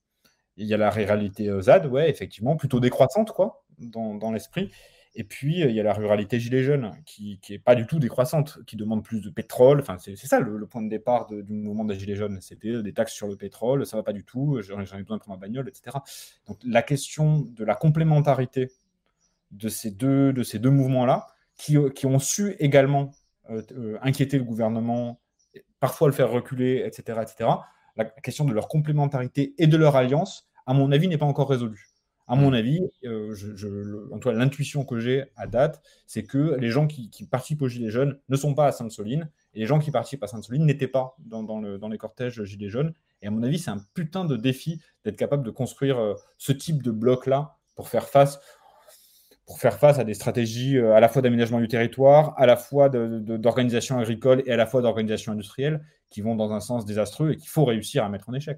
Il 0.57 0.67
y 0.67 0.73
a 0.73 0.77
la 0.77 0.89
ruralité 0.89 1.47
euh, 1.47 1.61
ZAD, 1.61 1.85
ouais, 1.85 2.09
effectivement, 2.09 2.57
plutôt 2.57 2.79
décroissante, 2.79 3.31
quoi, 3.31 3.63
dans, 3.77 4.15
dans 4.15 4.31
l'esprit. 4.31 4.71
Et 5.15 5.23
puis, 5.23 5.63
euh, 5.63 5.69
il 5.69 5.75
y 5.75 5.79
a 5.79 5.83
la 5.83 5.93
ruralité 5.93 6.39
gilet 6.39 6.63
jaune, 6.63 6.91
qui 7.05 7.39
n'est 7.49 7.59
pas 7.59 7.75
du 7.75 7.87
tout 7.87 7.99
décroissante, 7.99 8.59
qui 8.65 8.75
demande 8.75 9.03
plus 9.03 9.21
de 9.21 9.29
pétrole. 9.29 9.79
Enfin, 9.79 9.97
c'est 9.97 10.15
ça 10.15 10.39
le, 10.39 10.65
point 10.67 10.81
de 10.81 10.89
départ 10.89 11.27
du 11.27 11.53
mouvement 11.53 11.85
des 11.85 11.97
gilets 11.97 12.15
jaunes. 12.15 12.39
C'était 12.41 12.83
des 12.83 12.93
taxes 12.93 13.13
sur 13.13 13.27
le 13.27 13.35
pétrole, 13.35 13.85
ça 13.85 13.97
va 13.97 14.03
pas 14.03 14.13
du 14.13 14.23
tout, 14.23 14.61
j'en 14.61 14.83
j'en 14.85 14.97
ai 14.97 15.01
besoin 15.01 15.17
pour 15.17 15.29
ma 15.29 15.37
bagnole, 15.37 15.67
etc. 15.67 15.97
Donc, 16.47 16.59
la 16.63 16.81
question 16.83 17.39
de 17.39 17.63
la 17.63 17.75
complémentarité 17.75 18.69
de 19.51 19.69
ces 19.69 19.91
deux, 19.91 20.33
mouvements-là, 20.69 21.27
qui, 21.57 21.77
euh, 21.77 21.91
ont 22.05 22.19
su 22.19 22.55
également 22.59 23.11
euh, 23.49 23.61
euh, 23.71 23.97
inquiéter 24.01 24.37
le 24.37 24.43
gouvernement, 24.43 25.19
parfois 25.79 26.07
le 26.07 26.13
faire 26.13 26.29
reculer, 26.29 26.83
etc., 26.85 27.19
etc. 27.21 27.49
La 27.95 28.05
question 28.05 28.45
de 28.45 28.53
leur 28.53 28.67
complémentarité 28.67 29.53
et 29.57 29.67
de 29.67 29.77
leur 29.77 29.95
alliance, 29.95 30.49
à 30.65 30.73
mon 30.73 30.91
avis, 30.91 31.07
n'est 31.07 31.17
pas 31.17 31.25
encore 31.25 31.49
résolue. 31.49 31.88
À 32.31 32.35
mon 32.35 32.53
avis, 32.53 32.79
euh, 33.05 33.33
je, 33.33 33.55
je- 33.55 33.67
le- 33.67 34.07
en 34.13 34.19
tout 34.19 34.29
cas, 34.29 34.35
l'intuition 34.35 34.85
que 34.85 34.99
j'ai 34.99 35.25
à 35.35 35.47
date, 35.47 35.81
c'est 36.05 36.23
que 36.23 36.55
les 36.59 36.69
gens 36.69 36.85
qui, 36.87 37.09
qui 37.09 37.25
participent 37.25 37.63
aux 37.63 37.67
Gilets 37.67 37.89
jaunes 37.89 38.19
ne 38.29 38.35
sont 38.37 38.53
pas 38.53 38.67
à 38.67 38.71
Sainte-Soline, 38.71 39.29
et 39.55 39.59
les 39.59 39.65
gens 39.65 39.79
qui 39.79 39.89
participent 39.91 40.23
à 40.23 40.27
Sainte-Soline 40.27 40.65
n'étaient 40.65 40.87
pas 40.87 41.15
dans, 41.19 41.43
dans 41.43 41.59
le- 41.59 41.77
dans 41.79 41.89
les 41.89 41.97
cortèges 41.97 42.43
Gilets 42.43 42.69
jaunes. 42.69 42.93
Et 43.21 43.27
à 43.27 43.31
mon 43.31 43.43
avis, 43.43 43.59
c'est 43.59 43.71
un 43.71 43.83
putain 43.95 44.25
de 44.25 44.37
défi 44.37 44.79
d'être 45.03 45.17
capable 45.17 45.43
de 45.43 45.51
construire 45.51 45.97
euh, 45.99 46.13
ce 46.37 46.51
type 46.53 46.83
de 46.83 46.91
bloc-là 46.91 47.57
pour 47.75 47.89
faire 47.89 48.07
face 48.07 48.39
pour 49.45 49.59
faire 49.59 49.79
face 49.79 49.97
à 49.99 50.03
des 50.03 50.13
stratégies 50.13 50.77
euh, 50.77 50.93
à 50.93 50.99
la 50.99 51.09
fois 51.09 51.21
d'aménagement 51.21 51.59
du 51.59 51.67
territoire, 51.67 52.33
à 52.37 52.45
la 52.45 52.55
fois 52.55 52.89
d'organisation 52.89 53.97
agricole 53.97 54.43
et 54.45 54.51
à 54.51 54.57
la 54.57 54.65
fois 54.67 54.81
d'organisation 54.81 55.31
industrielle 55.31 55.81
qui 56.09 56.21
vont 56.21 56.35
dans 56.35 56.51
un 56.51 56.59
sens 56.59 56.85
désastreux 56.85 57.31
et 57.31 57.37
qu'il 57.37 57.49
faut 57.49 57.65
réussir 57.65 58.03
à 58.03 58.09
mettre 58.09 58.29
en 58.29 58.33
échec. 58.33 58.57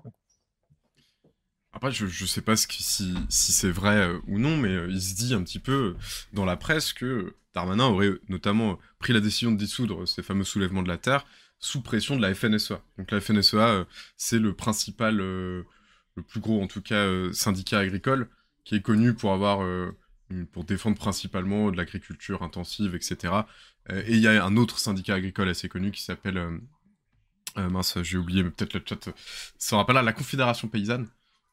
Après, 1.73 1.91
je, 1.91 2.05
je 2.05 2.25
sais 2.25 2.41
pas 2.41 2.55
si, 2.57 3.15
c'est 3.29 3.71
vrai 3.71 3.95
euh, 3.95 4.19
ou 4.27 4.39
non, 4.39 4.57
mais 4.57 4.69
euh, 4.69 4.89
il 4.89 5.01
se 5.01 5.15
dit 5.15 5.33
un 5.33 5.41
petit 5.43 5.59
peu 5.59 5.71
euh, 5.71 5.97
dans 6.33 6.43
la 6.43 6.57
presse 6.57 6.91
que 6.91 7.33
Darmanin 7.53 7.85
aurait 7.85 8.11
notamment 8.27 8.77
pris 8.99 9.13
la 9.13 9.21
décision 9.21 9.51
de 9.51 9.57
dissoudre 9.57 10.07
ces 10.07 10.21
fameux 10.21 10.43
soulèvements 10.43 10.83
de 10.83 10.89
la 10.89 10.97
Terre 10.97 11.25
sous 11.59 11.81
pression 11.81 12.17
de 12.17 12.21
la 12.21 12.33
FNSEA. 12.33 12.81
Donc 12.97 13.11
la 13.11 13.21
FNSEA, 13.21 13.85
c'est 14.17 14.39
le 14.39 14.53
principal, 14.53 15.17
le 15.17 15.65
plus 16.27 16.39
gros 16.39 16.61
en 16.61 16.67
tout 16.67 16.81
cas, 16.81 17.07
syndicat 17.33 17.79
agricole 17.79 18.29
qui 18.63 18.75
est 18.75 18.81
connu 18.81 19.13
pour 19.13 19.31
avoir, 19.31 19.59
pour 20.53 20.63
défendre 20.63 20.97
principalement 20.97 21.69
de 21.69 21.77
l'agriculture 21.77 22.41
intensive, 22.41 22.95
etc. 22.95 23.33
Et 23.89 24.13
il 24.13 24.21
y 24.21 24.27
a 24.27 24.43
un 24.43 24.57
autre 24.57 24.79
syndicat 24.79 25.15
agricole 25.15 25.49
assez 25.49 25.69
connu 25.69 25.91
qui 25.91 26.01
s'appelle, 26.01 26.61
mince, 27.55 28.01
j'ai 28.01 28.17
oublié, 28.17 28.43
mais 28.43 28.49
peut-être 28.49 28.73
le 28.73 28.81
chat 28.85 29.07
euh, 29.07 29.13
se 29.57 29.75
rappellera, 29.75 30.01
la 30.03 30.13
Confédération 30.13 30.67
paysanne 30.67 31.07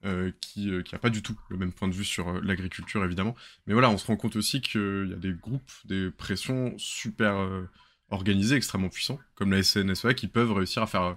euh, 0.05 0.33
qui 0.41 0.71
euh, 0.71 0.83
qui 0.83 0.95
a 0.95 0.99
pas 0.99 1.11
du 1.11 1.23
tout 1.23 1.37
le 1.51 1.57
même 1.57 1.73
point 1.73 1.89
de 1.89 1.93
vue 1.95 2.05
sur 2.05 2.29
euh, 2.29 2.41
l'agriculture 2.43 3.05
évidemment. 3.05 3.35
Mais 3.67 3.73
voilà, 3.73 3.91
on 3.91 3.99
se 3.99 4.07
rend 4.07 4.17
compte 4.17 4.37
aussi 4.37 4.61
qu'il 4.61 5.09
y 5.11 5.13
a 5.15 5.17
des 5.17 5.33
groupes, 5.33 5.71
des 5.85 6.11
pressions 6.11 6.75
super 6.79 7.37
euh, 7.37 7.69
organisés, 8.11 8.57
extrêmement 8.57 8.89
puissants, 8.89 9.19
comme 9.35 9.51
la 9.53 9.63
SNSEA, 9.63 10.15
qui 10.15 10.29
peuvent 10.29 10.53
réussir 10.53 10.83
à 10.83 10.87
faire 10.87 11.03
euh, 11.03 11.15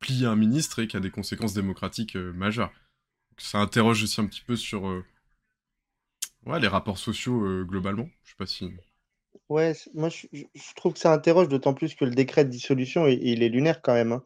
plier 0.00 0.26
un 0.26 0.36
ministre 0.36 0.80
et 0.80 0.88
qui 0.88 0.96
a 0.96 1.00
des 1.00 1.10
conséquences 1.10 1.54
démocratiques 1.54 2.16
euh, 2.16 2.32
majeures. 2.32 2.72
Donc, 3.30 3.40
ça 3.40 3.58
interroge 3.58 4.02
aussi 4.02 4.20
un 4.20 4.26
petit 4.26 4.42
peu 4.42 4.56
sur 4.56 4.88
euh, 4.88 5.04
les 6.60 6.68
rapports 6.68 6.98
sociaux 6.98 7.44
euh, 7.44 7.64
globalement. 7.64 8.08
Je 8.24 8.30
sais 8.30 8.36
pas 8.36 8.46
si. 8.46 8.70
Ouais, 9.48 9.74
moi 9.94 10.08
je, 10.08 10.26
trouve 10.74 10.94
que 10.94 10.98
ça 10.98 11.12
interroge 11.12 11.48
d'autant 11.48 11.74
plus 11.74 11.94
que 11.94 12.04
le 12.04 12.10
décret 12.10 12.44
de 12.44 12.50
dissolution, 12.50 13.06
il, 13.06 13.22
il 13.22 13.42
est 13.42 13.48
lunaire 13.48 13.80
quand 13.80 13.94
même. 13.94 14.12
hein. 14.12 14.24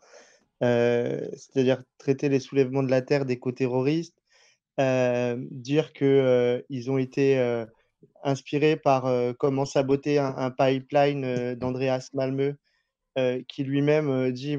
Euh, 0.63 1.27
c'est-à-dire 1.33 1.83
traiter 1.99 2.29
les 2.29 2.41
soulèvements 2.41 2.83
de 2.83 2.91
la 2.91 3.03
terre 3.03 3.25
d'éco-terroristes, 3.25 4.19
euh, 4.79 5.37
dire 5.51 5.93
qu'ils 5.93 6.91
ont 6.91 6.99
été 6.99 7.39
euh, 7.39 7.65
inspirés 8.23 8.77
par 8.77 9.07
euh, 9.07 9.33
comment 9.39 9.65
saboter 9.65 10.19
un, 10.19 10.51
pipeline 10.51 11.25
euh, 11.25 11.55
d'Andreas 11.55 12.11
Malmö, 12.15 12.55
euh, 13.19 13.43
qui 13.49 13.65
lui-même 13.65 14.11
euh, 14.11 14.33
dit 14.33 14.59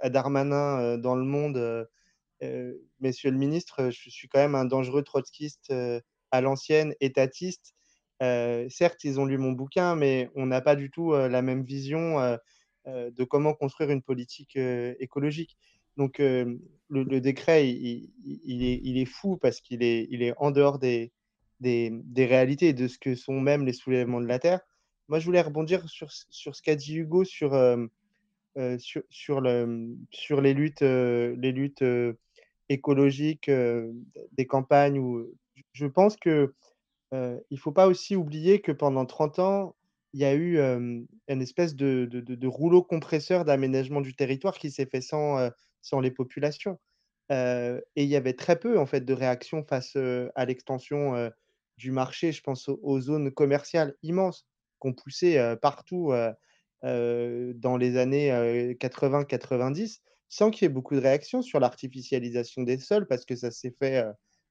à 0.00 0.10
Darmanin 0.10 0.80
euh, 0.80 0.96
dans 0.96 1.14
Le 1.14 1.24
Monde, 1.24 1.56
euh, 1.58 1.84
euh, 2.42 2.74
Messieurs 3.00 3.30
le 3.30 3.38
ministre, 3.38 3.90
je 3.90 4.10
suis 4.10 4.28
quand 4.28 4.40
même 4.40 4.54
un 4.54 4.64
dangereux 4.64 5.02
trotskiste 5.02 5.70
euh, 5.70 6.00
à 6.30 6.40
l'ancienne, 6.40 6.94
étatiste. 7.00 7.74
Euh, 8.22 8.66
certes, 8.70 9.04
ils 9.04 9.20
ont 9.20 9.26
lu 9.26 9.38
mon 9.38 9.52
bouquin, 9.52 9.96
mais 9.96 10.30
on 10.34 10.46
n'a 10.46 10.60
pas 10.60 10.76
du 10.76 10.90
tout 10.90 11.12
euh, 11.12 11.28
la 11.28 11.42
même 11.42 11.64
vision 11.64 12.20
euh, 12.20 12.36
euh, 12.36 12.36
de 12.86 13.24
comment 13.24 13.54
construire 13.54 13.90
une 13.90 14.02
politique 14.02 14.56
euh, 14.56 14.94
écologique. 15.00 15.56
Donc, 15.96 16.20
euh, 16.20 16.56
le, 16.90 17.20
décret, 17.20 17.68
il, 17.68 18.10
est, 18.64 18.80
il 18.82 18.98
est 18.98 19.04
fou 19.04 19.36
parce 19.36 19.60
qu'il 19.60 19.82
est, 19.82 20.06
il 20.10 20.22
est 20.22 20.34
en 20.38 20.50
dehors 20.50 20.78
des, 20.78 21.12
des, 21.60 22.26
réalités 22.26 22.72
de 22.72 22.88
ce 22.88 22.98
que 22.98 23.14
sont 23.14 23.40
même 23.40 23.64
les 23.64 23.72
soulèvements 23.72 24.20
de 24.20 24.26
la 24.26 24.38
Terre. 24.38 24.60
Moi, 25.08 25.18
je 25.18 25.26
voulais 25.26 25.40
rebondir 25.40 25.88
sur, 25.88 26.10
sur 26.10 26.56
ce 26.56 26.62
qu'a 26.62 26.76
dit 26.76 26.96
Hugo 26.96 27.24
sur, 27.24 27.54
euh, 27.54 27.86
euh, 28.56 28.78
sur, 28.78 29.02
sur, 29.10 29.40
le, 29.40 29.96
sur 30.10 30.40
les 30.40 30.54
luttes, 30.54 30.82
euh, 30.82 31.34
les 31.38 31.52
luttes 31.52 31.84
écologiques 32.68 33.50
des 33.50 34.46
campagnes. 34.46 34.98
Où, 34.98 35.26
je 35.72 35.86
pense 35.86 36.16
que 36.16 36.54
il 37.12 37.44
ne 37.52 37.56
faut 37.56 37.70
pas 37.70 37.86
aussi 37.86 38.16
oublier 38.16 38.60
que 38.60 38.72
pendant 38.72 39.06
30 39.06 39.38
ans, 39.38 39.76
il 40.14 40.20
y 40.20 40.24
a 40.24 40.34
eu 40.34 40.60
une 40.60 41.42
espèce 41.42 41.74
de, 41.74 42.46
rouleau 42.46 42.84
compresseur 42.84 43.44
d'aménagement 43.44 44.00
du 44.00 44.14
territoire 44.14 44.56
qui 44.56 44.70
s'est 44.70 44.86
fait 44.86 45.00
sans, 45.00 45.50
les 46.00 46.10
populations. 46.12 46.78
et 47.30 47.82
il 47.96 48.06
y 48.06 48.14
avait 48.14 48.34
très 48.34 48.56
peu 48.56 48.78
en 48.78 48.86
fait 48.86 49.00
de 49.00 49.12
réactions 49.12 49.64
face 49.64 49.96
à 49.96 50.44
l'extension 50.44 51.30
du 51.78 51.90
marché. 51.90 52.30
Je 52.30 52.42
pense 52.42 52.68
aux, 52.68 53.00
zones 53.00 53.32
commerciales 53.32 53.94
immenses 54.04 54.46
qu'on 54.78 54.92
poussait 54.92 55.56
partout 55.60 56.12
dans 56.82 57.76
les 57.76 57.96
années 57.96 58.74
80-90, 58.74 59.98
sans 60.28 60.52
qu'il 60.52 60.66
y 60.66 60.66
ait 60.66 60.72
beaucoup 60.72 60.94
de 60.94 61.00
réactions 61.00 61.42
sur 61.42 61.58
l'artificialisation 61.58 62.62
des 62.62 62.78
sols, 62.78 63.08
parce 63.08 63.24
que 63.24 63.34
ça 63.34 63.50
s'est 63.50 63.74
fait 63.80 64.04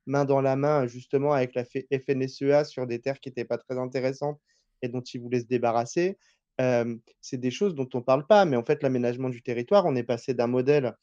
main 0.07 0.25
dans 0.25 0.41
la 0.41 0.57
main 0.57 0.87
justement 0.87 1.31
avec 1.31 1.55
la 1.55 1.63
FNSEA 1.63 2.65
sur 2.65 2.85
des 2.85 2.99
terres 2.99 3.21
qui 3.21 3.29
n'étaient 3.29 3.45
pas 3.45 3.57
très 3.57 3.77
intéressantes 3.77 4.41
et 4.83 4.89
dont 4.89 5.01
ils 5.01 5.19
voulaient 5.19 5.39
se 5.39 5.47
débarrasser. 5.47 6.17
c'est 6.59 7.39
des 7.39 7.51
choses 7.51 7.73
dont 7.73 7.89
on 7.95 7.99
ne 7.99 8.03
parle 8.03 8.27
pas, 8.27 8.45
mais 8.45 8.57
en 8.57 8.63
fait, 8.63 8.83
l'aménagement 8.83 9.29
du 9.29 9.41
territoire, 9.41 9.85
on 9.85 9.95
est 9.95 10.03
passé 10.03 10.35
d'un 10.35 10.47
modèle 10.47 10.93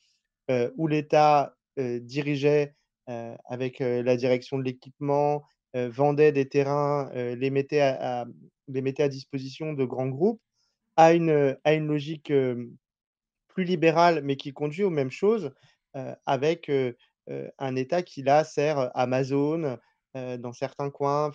où 0.77 0.87
l'État 0.87 1.57
dirigeait 1.77 2.75
avec 3.07 3.81
la 3.81 4.17
direction 4.17 4.59
de 4.59 4.63
l'équipement, 4.63 5.43
vendait 5.75 6.31
des 6.31 6.49
terrains, 6.49 7.11
les, 7.15 7.51
mettait 7.51 7.81
à, 7.81 8.27
les 8.69 8.83
mettait 8.83 9.03
à 9.03 9.09
disposition 9.09 9.73
de 9.73 9.85
grands 9.85 10.09
groupes, 10.09 10.43
à 10.97 11.15
une, 11.15 11.57
à 11.65 11.73
une 11.73 11.87
logique 11.87 12.33
plus 13.49 13.65
libérale, 13.65 14.21
mais 14.23 14.37
qui 14.37 14.53
conduit 14.53 14.85
aux 14.85 14.91
mêmes 14.91 15.11
choses, 15.11 15.53
avec 16.27 16.71
un 17.59 17.77
État 17.77 18.03
qui 18.03 18.23
là 18.23 18.45
sert 18.45 18.91
Amazon 18.95 19.79
dans 20.15 20.53
certains 20.53 20.91
coins. 20.91 21.33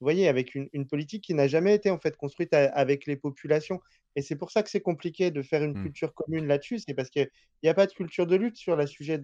Vous 0.00 0.04
voyez, 0.04 0.28
avec 0.28 0.54
une, 0.54 0.68
une 0.72 0.86
politique 0.86 1.24
qui 1.24 1.34
n'a 1.34 1.48
jamais 1.48 1.74
été 1.74 1.90
en 1.90 1.98
fait 1.98 2.16
construite 2.16 2.52
avec 2.52 3.06
les 3.06 3.16
populations. 3.16 3.80
Et 4.14 4.22
c'est 4.22 4.36
pour 4.36 4.50
ça 4.50 4.62
que 4.62 4.70
c'est 4.70 4.80
compliqué 4.80 5.30
de 5.30 5.42
faire 5.42 5.62
une 5.62 5.78
mmh. 5.78 5.82
culture 5.82 6.14
commune 6.14 6.46
là-dessus. 6.46 6.80
C'est 6.80 6.94
parce 6.94 7.10
qu'il 7.10 7.28
n'y 7.62 7.68
a 7.68 7.74
pas 7.74 7.86
de 7.86 7.92
culture 7.92 8.26
de 8.26 8.36
lutte 8.36 8.56
sur 8.56 8.76
le 8.76 8.86
sujet 8.86 9.18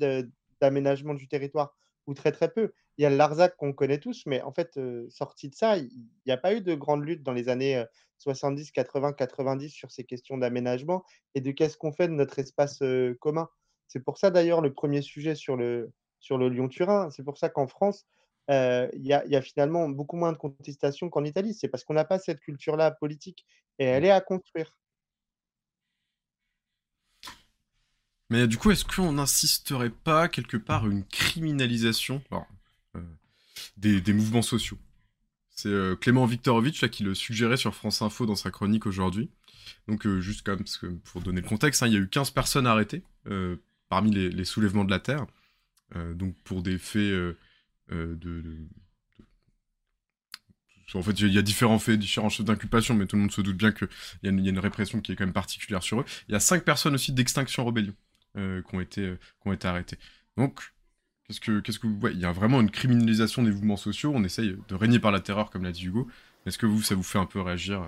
d'aménagement 0.61 1.15
du 1.15 1.29
territoire, 1.29 1.75
ou 2.07 2.15
très 2.15 2.33
très 2.33 2.51
peu. 2.51 2.73
Il 2.99 3.03
y 3.03 3.07
a 3.07 3.11
Larzac 3.11 3.57
qu'on 3.57 3.73
connaît 3.73 3.99
tous, 3.99 4.25
mais 4.27 4.43
en 4.43 4.53
fait, 4.53 4.79
sorti 5.09 5.49
de 5.49 5.55
ça, 5.55 5.77
il 5.79 5.91
n'y 6.27 6.33
a 6.33 6.37
pas 6.37 6.55
eu 6.55 6.61
de 6.61 6.75
grande 6.75 7.05
lutte 7.05 7.23
dans 7.23 7.33
les 7.33 7.49
années 7.49 7.83
70, 8.19 8.71
80, 8.71 9.15
90 9.15 9.71
sur 9.71 9.91
ces 9.91 10.05
questions 10.05 10.37
d'aménagement 10.37 11.05
et 11.35 11.41
de 11.41 11.51
qu'est-ce 11.51 11.77
qu'on 11.77 11.93
fait 11.93 12.09
de 12.09 12.13
notre 12.13 12.39
espace 12.39 12.83
commun. 13.21 13.49
C'est 13.89 14.01
pour 14.01 14.19
ça 14.19 14.31
d'ailleurs 14.31 14.61
le 14.61 14.73
premier 14.73 15.03
sujet 15.03 15.35
sur 15.35 15.57
le, 15.57 15.93
sur 16.21 16.39
le 16.39 16.49
Lyon-Turin. 16.49 17.11
C'est 17.11 17.25
pour 17.25 17.39
ça 17.39 17.49
qu'en 17.49 17.67
France, 17.67 18.07
il 18.49 19.07
y, 19.07 19.13
a, 19.13 19.43
finalement 19.43 19.89
beaucoup 19.89 20.17
moins 20.17 20.33
de 20.33 20.39
contestations 20.39 21.09
qu'en 21.11 21.25
Italie. 21.25 21.55
C'est 21.55 21.69
parce 21.69 21.85
qu'on 21.85 21.95
n'a 21.95 22.05
pas 22.05 22.19
cette 22.19 22.41
culture-là 22.41 22.91
politique 22.91 23.47
et 23.79 23.85
elle 23.85 24.03
mmh. 24.03 24.07
est 24.07 24.11
à 24.11 24.21
construire. 24.21 24.77
Mais 28.31 28.47
du 28.47 28.57
coup, 28.57 28.71
est-ce 28.71 28.85
qu'on 28.85 29.13
n'insisterait 29.13 29.91
pas 29.91 30.27
quelque 30.27 30.57
part 30.57 30.89
une 30.89 31.05
criminalisation 31.05 32.23
des, 33.77 34.13
mouvements 34.15 34.41
sociaux? 34.41 34.79
C'est 35.51 35.71
Clément 36.01 36.25
Viktorovitch 36.25 36.81
là, 36.81 36.89
qui 36.89 37.03
le 37.03 37.15
suggérait 37.15 37.59
sur 37.59 37.75
France 37.75 38.01
Info 38.01 38.25
dans 38.25 38.35
sa 38.35 38.51
chronique 38.51 38.87
aujourd'hui. 38.87 39.31
Donc, 39.87 40.09
juste 40.21 40.43
comme, 40.47 40.65
pour 41.05 41.21
donner 41.21 41.43
le 41.43 41.47
contexte, 41.47 41.83
hein, 41.83 41.89
il 41.89 41.93
y 41.93 41.97
a 41.97 42.01
eu 42.01 42.09
15 42.09 42.31
personnes 42.31 42.67
arrêtées 42.67 43.03
parmi 43.91 44.11
les, 44.11 44.45
soulèvements 44.47 44.85
de 44.85 44.91
la 44.91 44.99
Terre. 44.99 45.27
donc, 45.95 46.35
pour 46.43 46.63
des 46.63 46.79
faits 46.79 47.37
euh, 47.93 48.17
En 50.95 51.03
fait, 51.03 51.21
il 51.21 51.33
y 51.33 51.39
a 51.39 51.43
différents 51.43 51.79
faits, 51.79 51.99
différents 51.99 52.29
chefs 52.29 52.45
d'inculpation, 52.45 52.95
mais 52.95 53.07
tout 53.07 53.17
le 53.17 53.23
monde 53.23 53.33
se 53.33 53.41
doute 53.41 53.57
bien 53.57 53.73
qu'il 53.73 53.89
y, 54.23 54.29
a 54.29 54.31
une 54.31 54.59
répression 54.59 55.01
qui 55.01 55.13
est 55.13 55.17
quand 55.17 55.25
même 55.25 55.33
particulière 55.33 55.83
sur 55.83 56.01
eux. 56.01 56.05
Il 56.29 56.33
y 56.33 56.35
a 56.35 56.41
cinq 56.41 56.65
personnes 56.65 56.95
aussi 56.95 57.13
d'extinction 57.13 57.65
rébellion 57.65 57.95
euh, 58.37 58.63
qui, 58.63 58.75
ont 58.75 58.81
été, 58.81 59.01
euh, 59.03 59.19
qui 59.43 59.49
ont 59.49 59.53
été 59.53 59.69
arrêtées. 59.69 59.99
Donc, 60.37 60.73
qu'est-ce 61.27 61.41
que, 61.41 61.61
qu'est-ce 61.61 61.79
que 61.79 61.87
vous 61.87 61.99
voyez 61.99 62.17
Il 62.17 62.23
y 62.23 62.27
a 62.27 62.33
vraiment 62.33 62.61
une 62.61 62.71
criminalisation 62.71 63.43
des 63.43 63.51
mouvements 63.51 63.77
sociaux. 63.77 64.13
On 64.15 64.25
essaye 64.25 64.57
de 64.69 64.75
régner 64.75 64.99
par 64.99 65.13
la 65.13 65.21
terreur, 65.21 65.51
comme 65.51 65.65
l'a 65.65 65.73
dit 65.73 65.87
Hugo. 65.87 66.09
Est-ce 66.47 66.59
que 66.59 66.67
vous, 66.67 66.83
ça 66.83 66.95
vous 66.95 67.03
fait 67.03 67.19
un 67.19 67.27
peu 67.27 67.41
réagir 67.41 67.87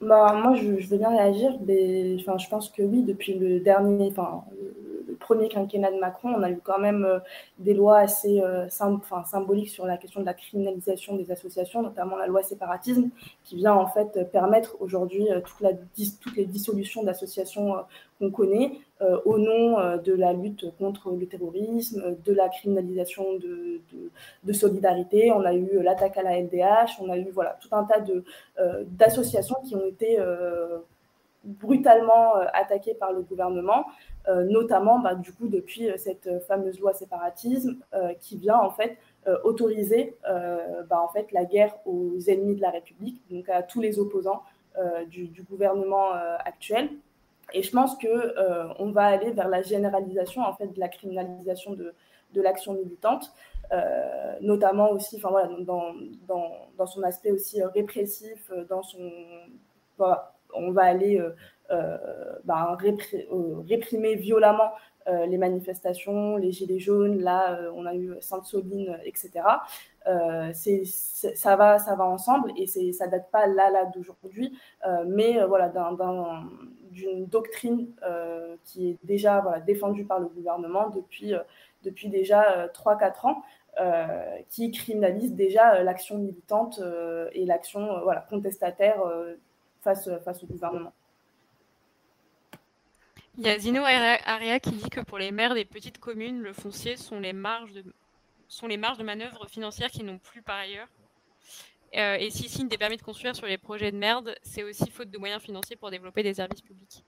bah, 0.00 0.32
moi, 0.42 0.54
je, 0.54 0.78
je, 0.78 0.88
veux 0.88 0.98
bien 0.98 1.10
réagir, 1.10 1.58
mais 1.66 2.16
enfin, 2.20 2.38
je 2.38 2.48
pense 2.48 2.70
que 2.70 2.82
oui, 2.82 3.02
depuis 3.02 3.34
le 3.34 3.60
dernier, 3.60 4.08
enfin, 4.08 4.44
le 5.08 5.14
premier 5.16 5.48
quinquennat 5.48 5.90
de 5.90 5.98
Macron, 5.98 6.34
on 6.36 6.42
a 6.42 6.50
eu 6.50 6.60
quand 6.62 6.78
même 6.78 7.04
euh, 7.04 7.18
des 7.58 7.74
lois 7.74 7.98
assez 7.98 8.40
euh, 8.40 8.68
symboliques 8.68 9.70
sur 9.70 9.86
la 9.86 9.96
question 9.96 10.20
de 10.20 10.26
la 10.26 10.34
criminalisation 10.34 11.16
des 11.16 11.30
associations, 11.32 11.82
notamment 11.82 12.16
la 12.16 12.26
loi 12.26 12.42
séparatisme, 12.42 13.08
qui 13.44 13.56
vient 13.56 13.74
en 13.74 13.88
fait 13.88 14.30
permettre 14.30 14.76
aujourd'hui 14.80 15.30
euh, 15.32 15.40
toutes 15.40 16.36
les 16.36 16.46
dissolutions 16.46 17.02
d'associations 17.02 17.74
qu'on 18.18 18.30
connaît 18.30 18.78
au 19.24 19.38
nom 19.38 19.96
de 19.96 20.12
la 20.12 20.32
lutte 20.32 20.66
contre 20.76 21.12
le 21.12 21.26
terrorisme, 21.26 22.16
de 22.24 22.32
la 22.32 22.48
criminalisation 22.48 23.34
de, 23.34 23.80
de, 24.42 24.52
solidarité. 24.52 25.30
On 25.30 25.44
a 25.44 25.54
eu 25.54 25.80
l'attaque 25.82 26.16
à 26.16 26.22
la 26.22 26.40
LDH, 26.40 27.00
on 27.00 27.08
a 27.08 27.16
eu 27.16 27.26
tout 27.60 27.68
un 27.70 27.84
tas 27.84 28.02
d'associations 28.86 29.56
qui 29.64 29.76
ont 29.76 29.86
été 29.86 30.18
brutalement 31.44 32.34
attaquées 32.52 32.94
par 32.94 33.12
le 33.12 33.22
gouvernement 33.22 33.84
euh, 34.28 34.44
notamment 34.44 34.98
bah, 34.98 35.14
du 35.14 35.32
coup 35.32 35.48
depuis 35.48 35.88
euh, 35.88 35.96
cette 35.96 36.28
fameuse 36.46 36.78
loi 36.80 36.92
séparatisme 36.92 37.78
euh, 37.94 38.12
qui 38.20 38.36
vient 38.36 38.58
en 38.58 38.70
fait 38.70 38.98
autoriser 39.44 40.16
bah, 40.88 41.12
la 41.32 41.44
guerre 41.44 41.74
aux 41.84 42.18
ennemis 42.28 42.56
de 42.56 42.62
la 42.62 42.70
République, 42.70 43.20
donc 43.30 43.46
à 43.50 43.62
tous 43.62 43.82
les 43.82 43.98
opposants 43.98 44.42
du, 45.10 45.44
gouvernement 45.50 46.12
actuel. 46.46 46.88
Et 47.52 47.62
je 47.62 47.70
pense 47.70 47.96
que 47.96 48.78
on 48.78 48.90
va 48.90 49.04
aller 49.04 49.32
vers 49.32 49.48
la 49.48 49.62
généralisation 49.62 50.42
en 50.42 50.54
fait 50.54 50.68
de 50.68 50.80
la 50.80 50.88
criminalisation 50.88 51.72
de, 51.72 51.94
de 52.34 52.42
l'action 52.42 52.74
militante, 52.74 53.32
notamment 54.40 54.90
aussi, 54.90 55.18
voilà, 55.18 55.48
dans, 55.60 55.94
dans, 56.26 56.52
dans, 56.76 56.86
son 56.86 57.02
aspect 57.02 57.30
aussi 57.30 57.62
répressif, 57.62 58.50
dans 58.68 58.82
son, 58.82 59.10
on 60.54 60.72
va 60.72 60.82
aller 60.82 61.18
euh, 61.18 61.30
euh, 61.70 62.74
réprimer 63.68 64.14
violemment 64.14 64.72
euh, 65.06 65.26
les 65.26 65.38
manifestations, 65.38 66.36
les 66.36 66.52
gilets 66.52 66.78
jaunes, 66.78 67.20
là 67.20 67.58
on 67.74 67.86
a 67.86 67.94
eu 67.94 68.14
Sainte-Soline, 68.20 68.98
etc. 69.04 69.30
c'est, 70.52 70.84
ça, 70.84 71.56
va, 71.56 71.78
ça 71.78 71.94
va 71.94 72.04
ensemble 72.04 72.52
et 72.56 72.66
c'est, 72.66 72.92
ça 72.92 73.06
date 73.06 73.30
pas 73.30 73.46
là, 73.46 73.70
là 73.70 73.84
d'aujourd'hui, 73.86 74.58
mais 75.06 75.44
voilà, 75.44 75.72
d'une 76.90 77.26
doctrine 77.26 77.88
qui 78.64 78.90
est 78.90 78.98
déjà 79.04 79.42
défendue 79.66 80.04
par 80.04 80.20
le 80.20 80.26
gouvernement 80.26 80.90
depuis, 80.90 81.34
depuis 81.84 82.08
déjà 82.08 82.68
3-4 82.68 83.26
ans. 83.26 83.42
qui 84.48 84.70
criminalise 84.70 85.34
déjà 85.34 85.82
l'action 85.82 86.18
militante 86.18 86.80
et 87.32 87.44
l'action 87.44 88.00
voilà, 88.02 88.26
contestataire 88.28 89.00
face, 89.82 90.08
face 90.24 90.42
au 90.42 90.46
gouvernement. 90.46 90.92
Il 93.40 93.46
y 93.46 93.50
a 93.50 93.56
Zino 93.56 93.82
Aria 93.84 94.58
qui 94.58 94.72
dit 94.72 94.90
que 94.90 95.00
pour 95.00 95.16
les 95.16 95.30
maires 95.30 95.54
des 95.54 95.64
petites 95.64 95.98
communes, 95.98 96.40
le 96.40 96.52
foncier 96.52 96.96
sont 96.96 97.20
les 97.20 97.32
marges 97.32 97.72
de, 97.72 97.84
sont 98.48 98.66
les 98.66 98.76
marges 98.76 98.98
de 98.98 99.04
manœuvre 99.04 99.46
financières 99.48 99.90
qui 99.90 100.02
n'ont 100.02 100.18
plus 100.18 100.42
par 100.42 100.56
ailleurs. 100.56 100.88
Euh, 101.94 102.16
et 102.16 102.30
s'ils 102.30 102.50
signent 102.50 102.68
des 102.68 102.76
permis 102.76 102.96
de 102.96 103.02
construire 103.02 103.34
sur 103.34 103.46
les 103.46 103.58
projets 103.58 103.92
de 103.92 103.96
merde, 103.96 104.34
c'est 104.42 104.62
aussi 104.62 104.90
faute 104.90 105.10
de 105.10 105.18
moyens 105.18 105.42
financiers 105.42 105.76
pour 105.76 105.90
développer 105.90 106.22
des 106.22 106.34
services 106.34 106.60
publics. 106.60 107.04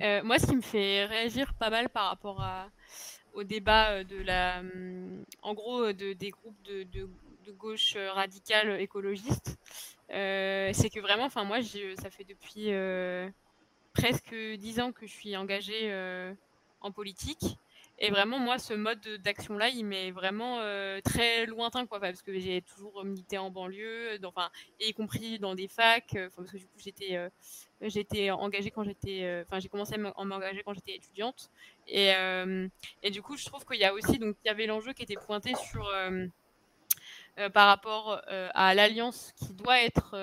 Euh, 0.00 0.22
moi, 0.22 0.38
ce 0.38 0.46
qui 0.46 0.56
me 0.56 0.60
fait 0.60 1.04
réagir 1.04 1.52
pas 1.54 1.70
mal 1.70 1.88
par 1.88 2.08
rapport 2.08 2.44
au 3.34 3.42
débat 3.42 4.04
de 4.04 4.16
la, 4.22 4.60
hum, 4.60 5.24
en 5.42 5.54
gros, 5.54 5.92
de, 5.92 6.12
des 6.12 6.30
groupes 6.30 6.62
de, 6.62 7.08
gauche 7.58 7.96
radicale 7.96 8.80
écologiste, 8.80 9.58
euh, 10.12 10.70
c'est 10.72 10.88
que 10.88 11.00
vraiment, 11.00 11.24
enfin 11.24 11.42
moi, 11.42 11.58
ça 11.96 12.08
fait 12.08 12.22
depuis 12.22 12.70
presque 13.92 14.34
dix 14.34 14.80
ans 14.80 14.92
que 14.92 15.06
je 15.06 15.12
suis 15.12 15.36
engagée 15.36 15.90
euh, 15.90 16.32
en 16.80 16.92
politique. 16.92 17.56
Et 18.02 18.10
vraiment, 18.10 18.38
moi, 18.38 18.58
ce 18.58 18.72
mode 18.72 19.06
d'action-là, 19.22 19.68
il 19.68 19.84
m'est 19.84 20.10
vraiment 20.10 20.58
euh, 20.60 21.02
très 21.02 21.44
lointain, 21.44 21.84
quoi, 21.84 22.00
parce 22.00 22.22
que 22.22 22.38
j'ai 22.38 22.62
toujours 22.62 23.04
milité 23.04 23.36
en 23.36 23.50
banlieue, 23.50 24.18
enfin, 24.24 24.48
y 24.80 24.94
compris 24.94 25.38
dans 25.38 25.54
des 25.54 25.68
facs, 25.68 26.14
euh, 26.14 26.30
parce 26.34 26.50
que 26.50 26.56
du 26.56 26.66
coup, 26.66 26.78
j'étais, 26.78 28.30
engagée 28.30 28.70
quand 28.70 28.84
j'étais, 28.84 29.44
enfin, 29.44 29.60
j'ai 29.60 29.68
commencé 29.68 29.96
à 29.96 30.24
m'engager 30.24 30.62
quand 30.64 30.72
j'étais 30.72 30.94
étudiante. 30.94 31.50
Et, 31.86 32.14
du 33.10 33.20
coup, 33.20 33.36
je 33.36 33.44
trouve 33.44 33.66
qu'il 33.66 33.78
y 33.78 33.84
a 33.84 33.92
aussi, 33.92 34.18
donc, 34.18 34.34
il 34.44 34.48
y 34.48 34.50
avait 34.50 34.66
l'enjeu 34.66 34.94
qui 34.94 35.02
était 35.02 35.16
pointé 35.26 35.52
sur 35.70 35.92
par 37.52 37.68
rapport 37.68 38.22
à 38.26 38.74
l'alliance 38.74 39.32
qui 39.36 39.52
doit 39.52 39.82
être, 39.82 40.16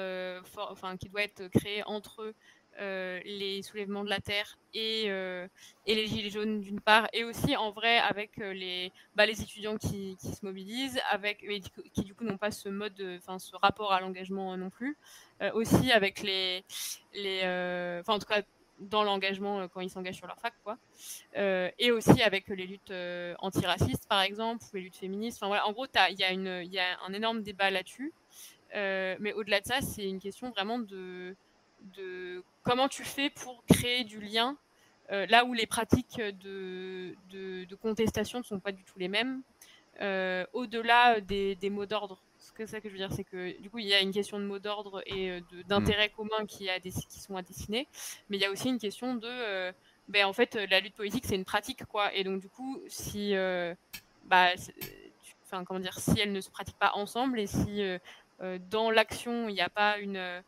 enfin 0.55 0.97
qui 0.97 1.09
doit 1.09 1.21
être 1.21 1.47
créée 1.49 1.83
entre 1.85 2.33
les 2.79 3.61
soulèvements 3.63 4.03
de 4.03 4.09
la 4.09 4.19
terre 4.19 4.57
et, 4.73 5.05
et 5.05 5.95
les 5.95 6.07
gilets 6.07 6.29
jaunes 6.29 6.61
d'une 6.61 6.79
part, 6.79 7.07
et 7.13 7.23
aussi 7.23 7.55
en 7.55 7.71
vrai 7.71 7.97
avec 7.97 8.37
les, 8.37 8.91
bah, 9.15 9.25
les 9.25 9.41
étudiants 9.41 9.77
qui, 9.77 10.15
qui, 10.19 10.27
se 10.27 10.45
mobilisent, 10.45 10.99
avec 11.09 11.45
qui 11.93 12.03
du 12.03 12.13
coup 12.13 12.23
n'ont 12.23 12.37
pas 12.37 12.51
ce 12.51 12.69
mode, 12.69 13.01
enfin 13.17 13.39
ce 13.39 13.55
rapport 13.55 13.93
à 13.93 14.01
l'engagement 14.01 14.55
non 14.57 14.69
plus, 14.69 14.97
aussi 15.53 15.91
avec 15.91 16.21
les, 16.21 16.63
les, 17.13 17.39
enfin 18.01 18.13
en 18.13 18.19
tout 18.19 18.27
cas 18.27 18.41
dans 18.79 19.03
l'engagement 19.03 19.59
euh, 19.59 19.67
quand 19.67 19.81
ils 19.81 19.89
s'engagent 19.89 20.15
sur 20.17 20.27
leur 20.27 20.39
fac, 20.39 20.53
quoi. 20.63 20.77
Euh, 21.37 21.69
et 21.79 21.91
aussi 21.91 22.21
avec 22.21 22.47
les 22.47 22.67
luttes 22.67 22.91
euh, 22.91 23.35
antiracistes, 23.39 24.07
par 24.07 24.21
exemple, 24.21 24.63
ou 24.71 24.75
les 24.75 24.83
luttes 24.83 24.97
féministes. 24.97 25.37
Enfin 25.39 25.47
voilà, 25.47 25.67
en 25.67 25.71
gros, 25.71 25.85
il 26.09 26.19
y, 26.19 26.23
a 26.23 26.33
y 26.33 26.79
a 26.79 26.99
un 27.05 27.13
énorme 27.13 27.41
débat 27.41 27.71
là-dessus. 27.71 28.13
mais 28.73 29.33
au-delà 29.33 29.61
de 29.61 29.65
ça, 29.65 29.81
c'est 29.81 30.07
une 30.07 30.19
question 30.19 30.49
vraiment 30.51 30.79
de, 30.79 31.35
de 31.95 32.43
comment 32.64 32.88
tu 32.88 33.03
fais 33.03 33.30
pour 33.30 33.64
créer 33.65 34.03
du 34.03 34.19
lien 34.19 34.57
là 35.09 35.45
où 35.45 35.53
les 35.53 35.65
pratiques 35.65 36.18
de, 36.18 37.15
de, 37.30 37.64
de, 37.64 37.76
contestation 37.76 38.39
ne 38.39 38.43
sont 38.43 38.59
pas 38.59 38.73
du 38.73 38.84
tout 38.84 38.99
les 38.99 39.07
mêmes, 39.07 39.41
au-delà 40.51 41.22
des, 41.22 41.55
des 41.55 41.69
mots 41.69 41.85
d'ordre 41.85 42.22
que 42.57 42.65
ça 42.65 42.81
que 42.81 42.89
je 42.89 42.93
veux 42.93 42.99
dire, 42.99 43.11
c'est 43.11 43.23
que 43.23 43.59
du 43.61 43.69
coup, 43.69 43.77
il 43.77 43.85
y 43.85 43.93
a 43.93 44.01
une 44.01 44.11
question 44.11 44.39
de 44.39 44.45
mot 44.45 44.59
d'ordre 44.59 45.03
et 45.05 45.30
euh, 45.30 45.41
d'intérêt 45.68 46.09
commun 46.09 46.45
qui, 46.47 46.69
a 46.69 46.80
des, 46.80 46.91
qui 46.91 47.19
sont 47.19 47.38
à 47.38 47.41
dessiner, 47.43 47.88
mais 48.30 48.38
il 48.38 48.41
y 48.41 48.45
a 48.45 48.51
aussi 48.51 48.69
une 48.69 48.80
question 48.80 49.15
de, 49.15 49.27
euh, 49.27 49.72
ben, 50.07 50.26
en 50.26 50.34
fait, 50.34 50.55
la 50.69 50.80
lutte 50.80 50.95
politique, 50.95 51.26
c'est 51.26 51.35
une 51.35 51.45
pratique, 51.45 51.85
quoi. 51.85 52.14
Et 52.14 52.23
donc, 52.23 52.41
du 52.41 52.49
coup, 52.49 52.81
si, 52.88 53.35
euh, 53.35 53.76
bah, 54.26 54.49
enfin, 55.45 55.64
comment 55.64 55.80
dire, 55.80 55.99
si 55.99 56.19
elles 56.19 56.31
ne 56.31 56.41
se 56.41 56.49
pratiquent 56.49 56.80
pas 56.80 56.93
ensemble 56.95 57.39
et 57.39 57.47
si 57.47 57.81
dans 58.69 58.91
l'action, 58.91 59.49
il 59.49 59.53
n'y 59.53 59.61
a 59.61 59.69
pas 59.69 59.97
une, 59.97 60.43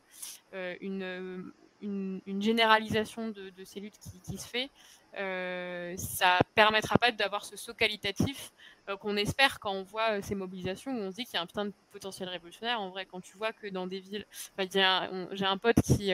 une, 0.81 1.41
une, 1.81 2.41
généralisation 2.41 3.29
de, 3.29 3.63
ces 3.63 3.79
luttes 3.79 3.99
qui, 4.23 4.37
se 4.37 4.47
fait, 4.47 4.69
euh, 5.17 5.95
ça 5.97 6.39
permettra 6.55 6.97
pas 6.97 7.11
d'avoir 7.11 7.43
ce 7.45 7.57
saut 7.57 7.73
qualitatif 7.73 8.51
euh, 8.89 8.97
qu'on 8.97 9.17
espère 9.17 9.59
quand 9.59 9.71
on 9.71 9.83
voit 9.83 10.11
euh, 10.11 10.21
ces 10.21 10.35
mobilisations 10.35 10.91
où 10.91 10.99
on 10.99 11.11
se 11.11 11.15
dit 11.15 11.25
qu'il 11.25 11.33
y 11.33 11.37
a 11.37 11.41
un 11.41 11.47
putain 11.47 11.65
de 11.65 11.73
potentiel 11.91 12.29
révolutionnaire. 12.29 12.79
En 12.79 12.89
vrai, 12.89 13.05
quand 13.05 13.21
tu 13.21 13.35
vois 13.37 13.51
que 13.51 13.67
dans 13.67 13.87
des 13.87 13.99
villes, 13.99 14.25
j'ai 14.71 14.83
un, 14.83 15.57
pote 15.57 15.81
qui 15.81 16.13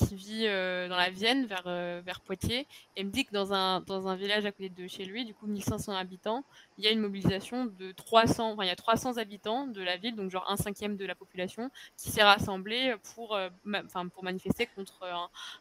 qui 0.00 0.14
vit 0.14 0.46
euh, 0.46 0.88
dans 0.88 0.96
la 0.96 1.10
Vienne, 1.10 1.46
vers, 1.46 1.64
euh, 1.66 2.00
vers 2.04 2.20
Poitiers, 2.20 2.66
et 2.96 3.04
me 3.04 3.10
dit 3.10 3.24
que 3.24 3.32
dans 3.32 3.52
un, 3.52 3.80
dans 3.80 4.08
un 4.08 4.16
village 4.16 4.46
à 4.46 4.52
côté 4.52 4.68
de 4.68 4.86
chez 4.86 5.04
lui, 5.04 5.24
du 5.24 5.34
coup 5.34 5.46
1500 5.46 5.94
habitants, 5.94 6.44
il 6.78 6.84
y 6.84 6.88
a 6.88 6.90
une 6.90 7.00
mobilisation 7.00 7.66
de 7.66 7.92
300, 7.92 8.52
enfin 8.52 8.64
il 8.64 8.68
y 8.68 8.70
a 8.70 8.76
300 8.76 9.18
habitants 9.18 9.66
de 9.66 9.82
la 9.82 9.96
ville, 9.96 10.14
donc 10.16 10.30
genre 10.30 10.50
un 10.50 10.56
cinquième 10.56 10.96
de 10.96 11.04
la 11.04 11.14
population, 11.14 11.70
qui 11.96 12.10
s'est 12.10 12.22
rassemblée 12.22 12.94
pour, 13.14 13.34
euh, 13.34 13.48
enfin 13.84 14.08
pour 14.08 14.24
manifester 14.24 14.66
contre 14.66 15.04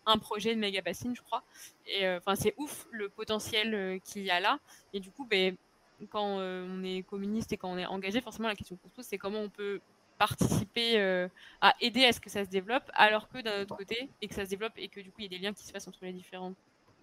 un, 0.05 0.17
projet 0.17 0.55
de 0.55 0.59
méga 0.59 0.81
bassine, 0.81 1.15
je 1.15 1.21
crois. 1.21 1.43
Et 1.85 2.07
enfin 2.09 2.35
c'est 2.35 2.53
ouf 2.57 2.87
le 2.91 3.09
potentiel 3.09 3.99
qu'il 4.03 4.23
y 4.23 4.31
a 4.31 4.39
là. 4.39 4.59
Et 4.93 4.99
du 4.99 5.11
coup, 5.11 5.25
ben, 5.25 5.55
quand 6.09 6.25
on 6.25 6.83
est 6.83 7.03
communiste 7.03 7.53
et 7.53 7.57
quand 7.57 7.69
on 7.71 7.77
est 7.77 7.85
engagé, 7.85 8.21
forcément 8.21 8.47
la 8.47 8.55
question 8.55 8.77
qu'on 8.77 8.89
se 8.89 9.07
c'est 9.07 9.17
comment 9.17 9.39
on 9.39 9.49
peut 9.49 9.79
participer 10.19 10.99
euh, 10.99 11.29
à 11.61 11.73
aider 11.79 12.05
à 12.05 12.11
ce 12.11 12.19
que 12.19 12.29
ça 12.29 12.43
se 12.45 12.49
développe, 12.49 12.91
alors 12.93 13.29
que 13.29 13.39
d'un 13.41 13.61
autre 13.61 13.75
côté, 13.75 14.09
et 14.21 14.27
que 14.27 14.35
ça 14.35 14.45
se 14.45 14.49
développe 14.49 14.73
et 14.75 14.89
que 14.89 14.99
du 14.99 15.11
coup 15.11 15.21
il 15.21 15.23
y 15.23 15.35
a 15.35 15.37
des 15.37 15.39
liens 15.39 15.53
qui 15.53 15.63
se 15.63 15.71
passent 15.71 15.87
entre 15.87 16.03
les 16.03 16.13
différentes 16.13 16.55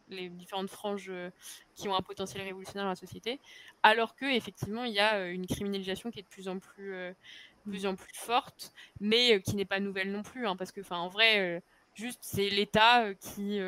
les 0.09 0.28
différentes 0.28 0.70
franges 0.70 1.09
euh, 1.09 1.30
qui 1.74 1.88
ont 1.88 1.97
un 1.97 2.02
potentiel 2.02 2.44
révolutionnaire 2.44 2.84
dans 2.84 2.90
la 2.90 2.94
société, 2.94 3.40
alors 3.82 4.14
que 4.14 4.26
effectivement 4.26 4.84
il 4.84 4.93
y 4.93 5.01
a 5.01 5.16
euh, 5.16 5.32
une 5.32 5.47
criminalisation 5.48 6.12
qui 6.12 6.20
est 6.20 6.22
de 6.22 6.28
plus 6.28 6.47
en 6.47 6.60
plus, 6.60 6.94
plus 7.64 7.86
en 7.86 7.97
plus 7.97 8.14
forte, 8.14 8.72
mais 9.01 9.40
qui 9.40 9.56
n'est 9.56 9.64
pas 9.64 9.80
nouvelle 9.80 10.12
non 10.12 10.22
plus, 10.22 10.47
hein, 10.47 10.55
parce 10.55 10.70
que 10.70 10.80
en 10.90 11.09
vrai, 11.09 11.60
juste 11.94 12.20
c'est 12.22 12.51
l'État 12.51 13.14
qui, 13.14 13.59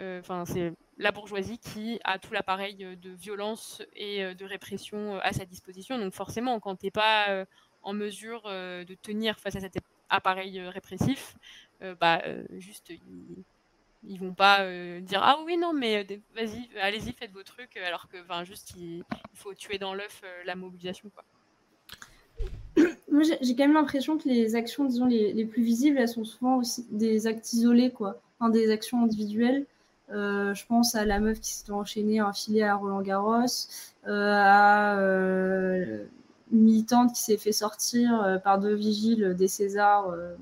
enfin 0.00 0.44
c'est 0.46 0.72
la 0.96 1.12
bourgeoisie 1.12 1.58
qui 1.58 2.00
a 2.02 2.18
tout 2.18 2.32
l'appareil 2.32 2.74
de 2.74 3.10
violence 3.10 3.80
et 3.94 4.34
de 4.34 4.44
répression 4.44 5.20
à 5.20 5.32
sa 5.32 5.44
disposition. 5.44 5.96
Donc 5.96 6.12
forcément, 6.12 6.58
quand 6.58 6.74
t'es 6.74 6.90
pas 6.90 7.46
en 7.82 7.92
mesure 7.92 8.42
euh, 8.46 8.84
de 8.84 8.94
tenir 8.94 9.38
face 9.38 9.56
à 9.56 9.60
cet 9.60 9.78
appareil 10.08 10.58
euh, 10.58 10.70
répressif, 10.70 11.36
euh, 11.82 11.94
bah, 12.00 12.22
juste 12.58 12.90
ils, 12.90 13.44
ils 14.04 14.18
vont 14.18 14.32
pas 14.32 14.64
dire 15.00 15.20
ah 15.22 15.38
oui 15.44 15.56
non 15.56 15.72
mais 15.72 16.06
vas-y 16.34 16.68
allez-y 16.80 17.12
faites 17.12 17.32
vos 17.32 17.42
trucs 17.42 17.76
alors 17.76 18.08
que 18.08 18.16
enfin 18.22 18.44
juste 18.44 18.74
il, 18.76 19.02
faut 19.34 19.54
tuer 19.54 19.78
dans 19.78 19.94
l'œuf 19.94 20.22
la 20.44 20.54
mobilisation 20.54 21.10
quoi. 21.14 21.24
Moi 23.12 23.22
j'ai 23.40 23.56
quand 23.56 23.64
même 23.64 23.74
l'impression 23.74 24.18
que 24.18 24.28
les 24.28 24.54
actions 24.54 24.84
disons 24.84 25.06
les, 25.06 25.32
les, 25.32 25.44
plus 25.44 25.62
visibles 25.62 25.98
elles 25.98 26.08
sont 26.08 26.24
souvent 26.24 26.56
aussi 26.58 26.86
des 26.90 27.26
actes 27.26 27.52
isolés 27.52 27.90
quoi, 27.90 28.20
des 28.50 28.70
actions 28.70 29.02
individuelles. 29.02 29.66
je 30.10 30.66
pense 30.66 30.94
à 30.94 31.04
la 31.04 31.18
meuf 31.20 31.40
qui 31.40 31.52
s'est 31.52 31.70
enchaînée 31.72 32.20
un 32.20 32.32
filet 32.32 32.62
à 32.62 32.76
Roland 32.76 33.02
Garros, 33.02 33.46
à 34.06 34.96
militante 36.50 37.14
qui 37.14 37.22
s'est 37.22 37.36
fait 37.36 37.52
sortir 37.52 38.22
euh, 38.22 38.38
par 38.38 38.58
deux 38.58 38.74
vigiles 38.74 39.34
des 39.36 39.48
Césars, 39.48 40.10
euh, 40.10 40.34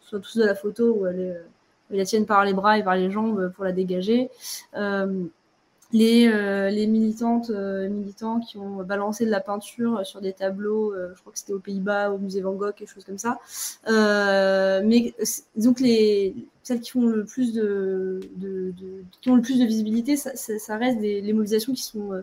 soit 0.00 0.20
tous 0.20 0.38
de 0.38 0.44
la 0.44 0.54
photo 0.54 0.96
où 0.98 1.06
elle, 1.06 1.20
euh, 1.20 1.96
la 1.96 2.04
tienne 2.04 2.26
par 2.26 2.44
les 2.44 2.52
bras 2.52 2.78
et 2.78 2.84
par 2.84 2.96
les 2.96 3.10
jambes 3.10 3.52
pour 3.54 3.64
la 3.64 3.72
dégager. 3.72 4.30
Les, 5.92 6.28
les, 6.70 6.86
militantes, 6.86 7.50
militants 7.50 8.38
qui 8.38 8.58
ont 8.58 8.84
balancé 8.84 9.26
de 9.26 9.30
la 9.32 9.40
peinture 9.40 10.06
sur 10.06 10.20
des 10.20 10.32
tableaux, 10.32 10.94
je 10.94 11.20
crois 11.20 11.32
que 11.32 11.38
c'était 11.40 11.52
aux 11.52 11.58
Pays-Bas, 11.58 12.12
au 12.12 12.18
musée 12.18 12.42
Van 12.42 12.52
Gogh, 12.52 12.76
quelque 12.76 12.94
chose 12.94 13.04
comme 13.04 13.18
ça. 13.18 13.40
mais 13.88 15.12
donc 15.56 15.80
les 15.80 16.36
celles 16.62 16.80
qui 16.80 16.96
ont 16.96 17.06
le 17.06 17.24
plus 17.24 17.54
de, 17.54 18.20
qui 19.20 19.30
ont 19.30 19.34
le 19.34 19.42
plus 19.42 19.58
de 19.58 19.64
visibilité, 19.64 20.16
ça, 20.16 20.30
ça, 20.36 20.76
reste 20.76 21.00
des 21.00 21.20
les 21.20 21.32
mobilisations 21.32 21.72
qui 21.72 21.82
sont 21.82 22.22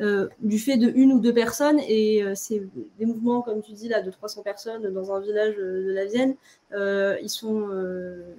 euh, 0.00 0.28
du 0.38 0.58
fait 0.58 0.78
de 0.78 0.90
une 0.94 1.12
ou 1.12 1.20
deux 1.20 1.34
personnes 1.34 1.78
et 1.86 2.22
euh, 2.22 2.32
c'est 2.34 2.62
des 2.98 3.04
mouvements 3.04 3.42
comme 3.42 3.60
tu 3.60 3.72
dis 3.72 3.86
là 3.86 4.00
de 4.00 4.10
300 4.10 4.42
personnes 4.42 4.88
dans 4.94 5.12
un 5.12 5.20
village 5.20 5.56
euh, 5.58 5.88
de 5.88 5.92
la 5.92 6.06
Vienne 6.06 6.36
ils 7.22 7.28
sont 7.28 7.68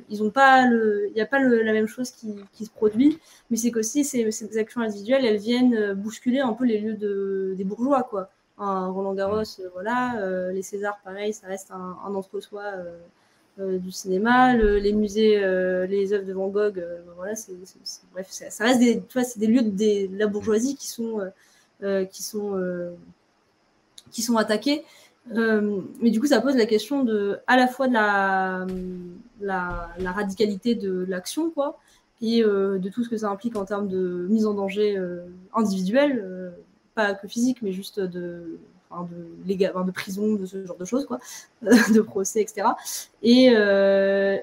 ils 0.10 0.24
ont 0.24 0.32
pas 0.32 0.66
le 0.66 1.08
il 1.10 1.14
n'y 1.14 1.22
a 1.22 1.28
pas 1.28 1.40
la 1.40 1.74
même 1.74 1.88
chose 1.88 2.10
qui, 2.10 2.34
qui, 2.54 2.66
se 2.66 2.72
produit 2.72 3.20
mais 3.52 3.58
c'est 3.58 3.70
qu'aussi 3.70 4.04
ces, 4.04 4.32
ces 4.32 4.58
actions 4.58 4.82
individuelles 4.82 5.26
elles 5.26 5.38
viennent 5.38 5.94
bousculer 5.94 6.40
un 6.40 6.54
peu 6.54 6.66
les 6.66 6.80
lieux 6.80 6.96
de, 6.96 7.54
des 7.58 7.64
bourgeois 7.64 8.04
quoi. 8.10 8.32
Un 8.58 8.88
Roland 8.88 9.14
Garros 9.14 9.44
voilà 9.74 10.52
les 10.52 10.64
Césars 10.64 11.00
pareil 11.04 11.34
ça 11.34 11.46
reste 11.48 11.70
un, 11.72 11.98
un 12.06 12.16
entre-soi 12.16 12.64
du 13.58 13.92
cinéma, 13.92 14.56
les 14.56 14.94
musées, 14.94 15.38
les 15.88 16.14
œuvres 16.14 16.26
de 16.26 16.34
Van 16.34 16.48
Gogh, 16.48 16.84
voilà, 17.18 17.36
c'est, 17.36 17.54
bref, 18.14 18.28
ça 18.32 18.64
reste 18.64 18.80
des, 18.80 19.02
tu 19.02 19.14
vois, 19.14 19.24
c'est 19.24 19.40
des 19.40 19.48
lieux 19.48 19.62
de, 19.62 20.08
de, 20.08 20.18
la 20.18 20.28
bourgeoisie 20.28 20.76
qui 20.76 20.88
sont 20.88 21.20
euh, 21.20 21.30
qui, 22.12 22.24
sont, 22.24 22.56
euh, 22.56 22.92
qui 24.12 24.22
sont 24.22 24.38
attaqués. 24.38 24.84
Euh, 25.36 25.82
mais 26.02 26.10
du 26.10 26.20
coup, 26.20 26.28
ça 26.28 26.42
pose 26.42 26.56
la 26.56 26.66
question 26.66 27.04
de, 27.04 27.40
à 27.48 27.58
la 27.58 27.68
fois 27.68 27.88
de 27.88 27.94
la, 27.94 28.66
la, 29.42 30.12
radicalité 30.12 30.76
de 30.76 31.06
l'action, 31.08 31.52
quoi, 31.52 31.80
et 32.22 32.42
de 32.42 32.90
tout 32.90 33.04
ce 33.04 33.10
que 33.10 33.18
ça 33.18 33.30
implique 33.30 33.56
en 33.56 33.66
termes 33.66 33.88
de 33.88 34.28
mise 34.30 34.46
en 34.46 34.54
danger 34.54 35.00
individuelle, 35.54 36.54
pas 36.96 37.14
que 37.14 37.28
physique, 37.28 37.62
mais 37.62 37.72
juste 37.72 38.00
de, 38.00 38.60
enfin 38.92 39.08
de, 39.10 39.48
légal, 39.48 39.74
de 39.86 39.92
prison, 39.92 40.34
de 40.34 40.46
ce 40.46 40.66
genre 40.66 40.78
de 40.78 40.86
choses, 40.86 41.06
quoi, 41.06 41.20
de 41.62 42.02
procès, 42.02 42.42
etc. 42.42 42.68
Et, 43.24 43.54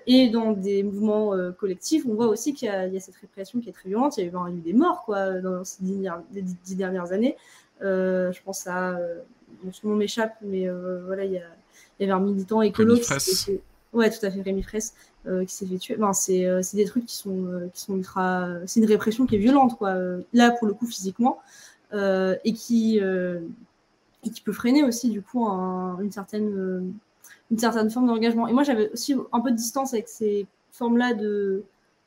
et 0.07 0.29
dans 0.31 0.53
des 0.53 0.83
mouvements 0.83 1.33
collectifs, 1.59 2.05
on 2.09 2.15
voit 2.15 2.27
aussi 2.27 2.55
qu'il 2.55 2.69
y, 2.69 2.95
y, 2.95 2.97
a 2.97 3.01
cette 3.01 3.17
répression 3.17 3.61
qui 3.61 3.69
est 3.69 3.73
très 3.73 3.89
violente. 3.89 4.17
Il 4.17 4.25
y 4.25 4.29
a 4.29 4.49
eu, 4.51 4.61
des 4.61 4.73
morts 4.73 5.03
quoi, 5.05 5.41
dans 5.41 5.65
ces 5.65 5.79
dix, 5.83 6.77
dernières 6.77 7.13
années. 7.13 7.37
Euh, 7.83 8.33
je 8.33 8.43
pense 8.43 8.67
à. 8.67 8.97
Euh, 8.99 9.21
mon 9.65 9.73
nom 9.91 9.97
m'échappe, 9.97 10.37
mais 10.43 10.69
euh, 10.69 11.03
voilà, 11.07 11.25
il 11.25 11.33
y, 11.33 11.39
a, 11.39 11.43
il 11.99 12.03
y 12.03 12.05
avait 12.05 12.13
un 12.13 12.21
militant 12.21 12.63
écolo 12.63 12.97
qui 12.97 13.05
s'est 13.05 13.61
Ouais, 13.95 14.11
tout 14.11 14.25
à 14.25 14.31
fait, 14.31 14.43
Rémi 14.43 14.63
Fraisse, 14.63 14.95
qui 15.25 15.53
s'est 15.53 15.67
fait 15.67 15.79
tuer. 15.79 15.97
C'est 16.13 16.77
des 16.77 16.85
trucs 16.85 17.07
qui 17.07 17.17
sont, 17.17 17.69
qui 17.73 17.81
sont 17.81 17.97
ultra. 17.97 18.51
C'est 18.67 18.81
une 18.81 18.87
répression 18.87 19.27
qui 19.27 19.37
est 19.37 19.39
violente, 19.39 19.79
quoi. 19.79 19.95
Là, 20.35 20.51
pour 20.51 20.69
le 20.69 20.75
coup, 20.75 20.87
physiquement. 20.87 21.39
et 21.95 22.53
qui 22.53 23.01
et 24.25 24.31
qui 24.31 24.41
peut 24.41 24.53
freiner 24.53 24.83
aussi 24.83 25.11
du 25.11 25.23
coup 25.23 25.47
une 25.47 26.11
certaine 26.11 26.93
une 27.51 27.59
certaine 27.59 27.91
forme 27.91 28.07
d'engagement. 28.07 28.49
Et 28.49 28.53
moi 28.53 28.63
j'avais 28.63 28.91
aussi 28.91 29.15
un 29.33 29.41
peu 29.41 29.51
de 29.51 29.57
distance 29.57 29.95
avec 29.95 30.09
ces 30.09 30.47
formes-là 30.73 31.15
de, 31.15 31.65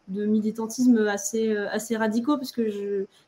de 0.08 0.26
militantisme 0.26 1.08
assez 1.08 1.56
assez 1.58 1.98
radicaux 1.98 2.38
parce 2.38 2.52
que 2.52 2.70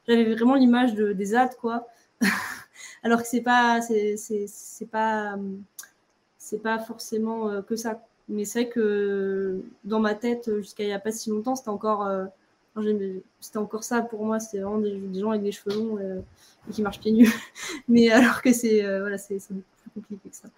j'avais 0.08 0.36
vraiment 0.36 0.56
l'image 0.56 0.94
de, 0.96 1.14
des 1.14 1.26
ZAD 1.26 1.56
quoi. 1.56 1.88
Alors 3.04 3.22
que 3.22 3.28
c'est 3.28 3.42
pas 3.42 3.82
c'est 3.82 4.90
pas 4.92 5.38
c'est 6.38 6.60
pas 6.60 6.80
forcément 6.80 7.50
euh, 7.50 7.62
que 7.62 7.76
ça. 7.76 8.06
Mais 8.30 8.46
c'est 8.46 8.64
vrai 8.64 8.70
que 8.70 9.62
dans 9.84 10.00
ma 10.00 10.16
tête 10.16 10.50
jusqu'à 10.58 10.84
il 10.84 10.90
y 10.90 10.94
a 10.94 11.00
pas 11.00 11.12
si 11.12 11.30
longtemps 11.30 11.56
c'était 11.56 11.70
encore 11.70 12.06
euh, 12.06 12.26
c'était 13.40 13.58
encore 13.58 13.84
ça 13.84 14.02
pour 14.02 14.26
moi 14.26 14.40
c'était 14.40 14.60
vraiment 14.60 14.80
des, 14.80 15.20
gens 15.20 15.30
avec 15.30 15.44
des 15.44 15.52
cheveux 15.52 15.76
longs 15.76 15.98
euh, 16.00 16.22
et 16.70 16.74
qui 16.74 16.82
marchent 16.82 17.00
pieds 17.00 17.12
nus. 17.12 17.32
Mais 17.88 18.10
alors 18.10 18.42
que 18.42 18.52
c'est 18.54 18.82
voilà 19.00 19.18
c'est 19.18 19.38
beaucoup 19.50 19.64
plus 19.84 20.02
compliqué 20.02 20.30
que 20.30 20.36
ça. 20.36 20.50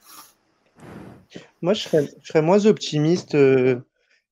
Moi, 1.62 1.74
je 1.74 1.82
serais, 1.82 2.10
je 2.22 2.28
serais 2.28 2.42
moins 2.42 2.66
optimiste 2.66 3.36
euh, 3.36 3.80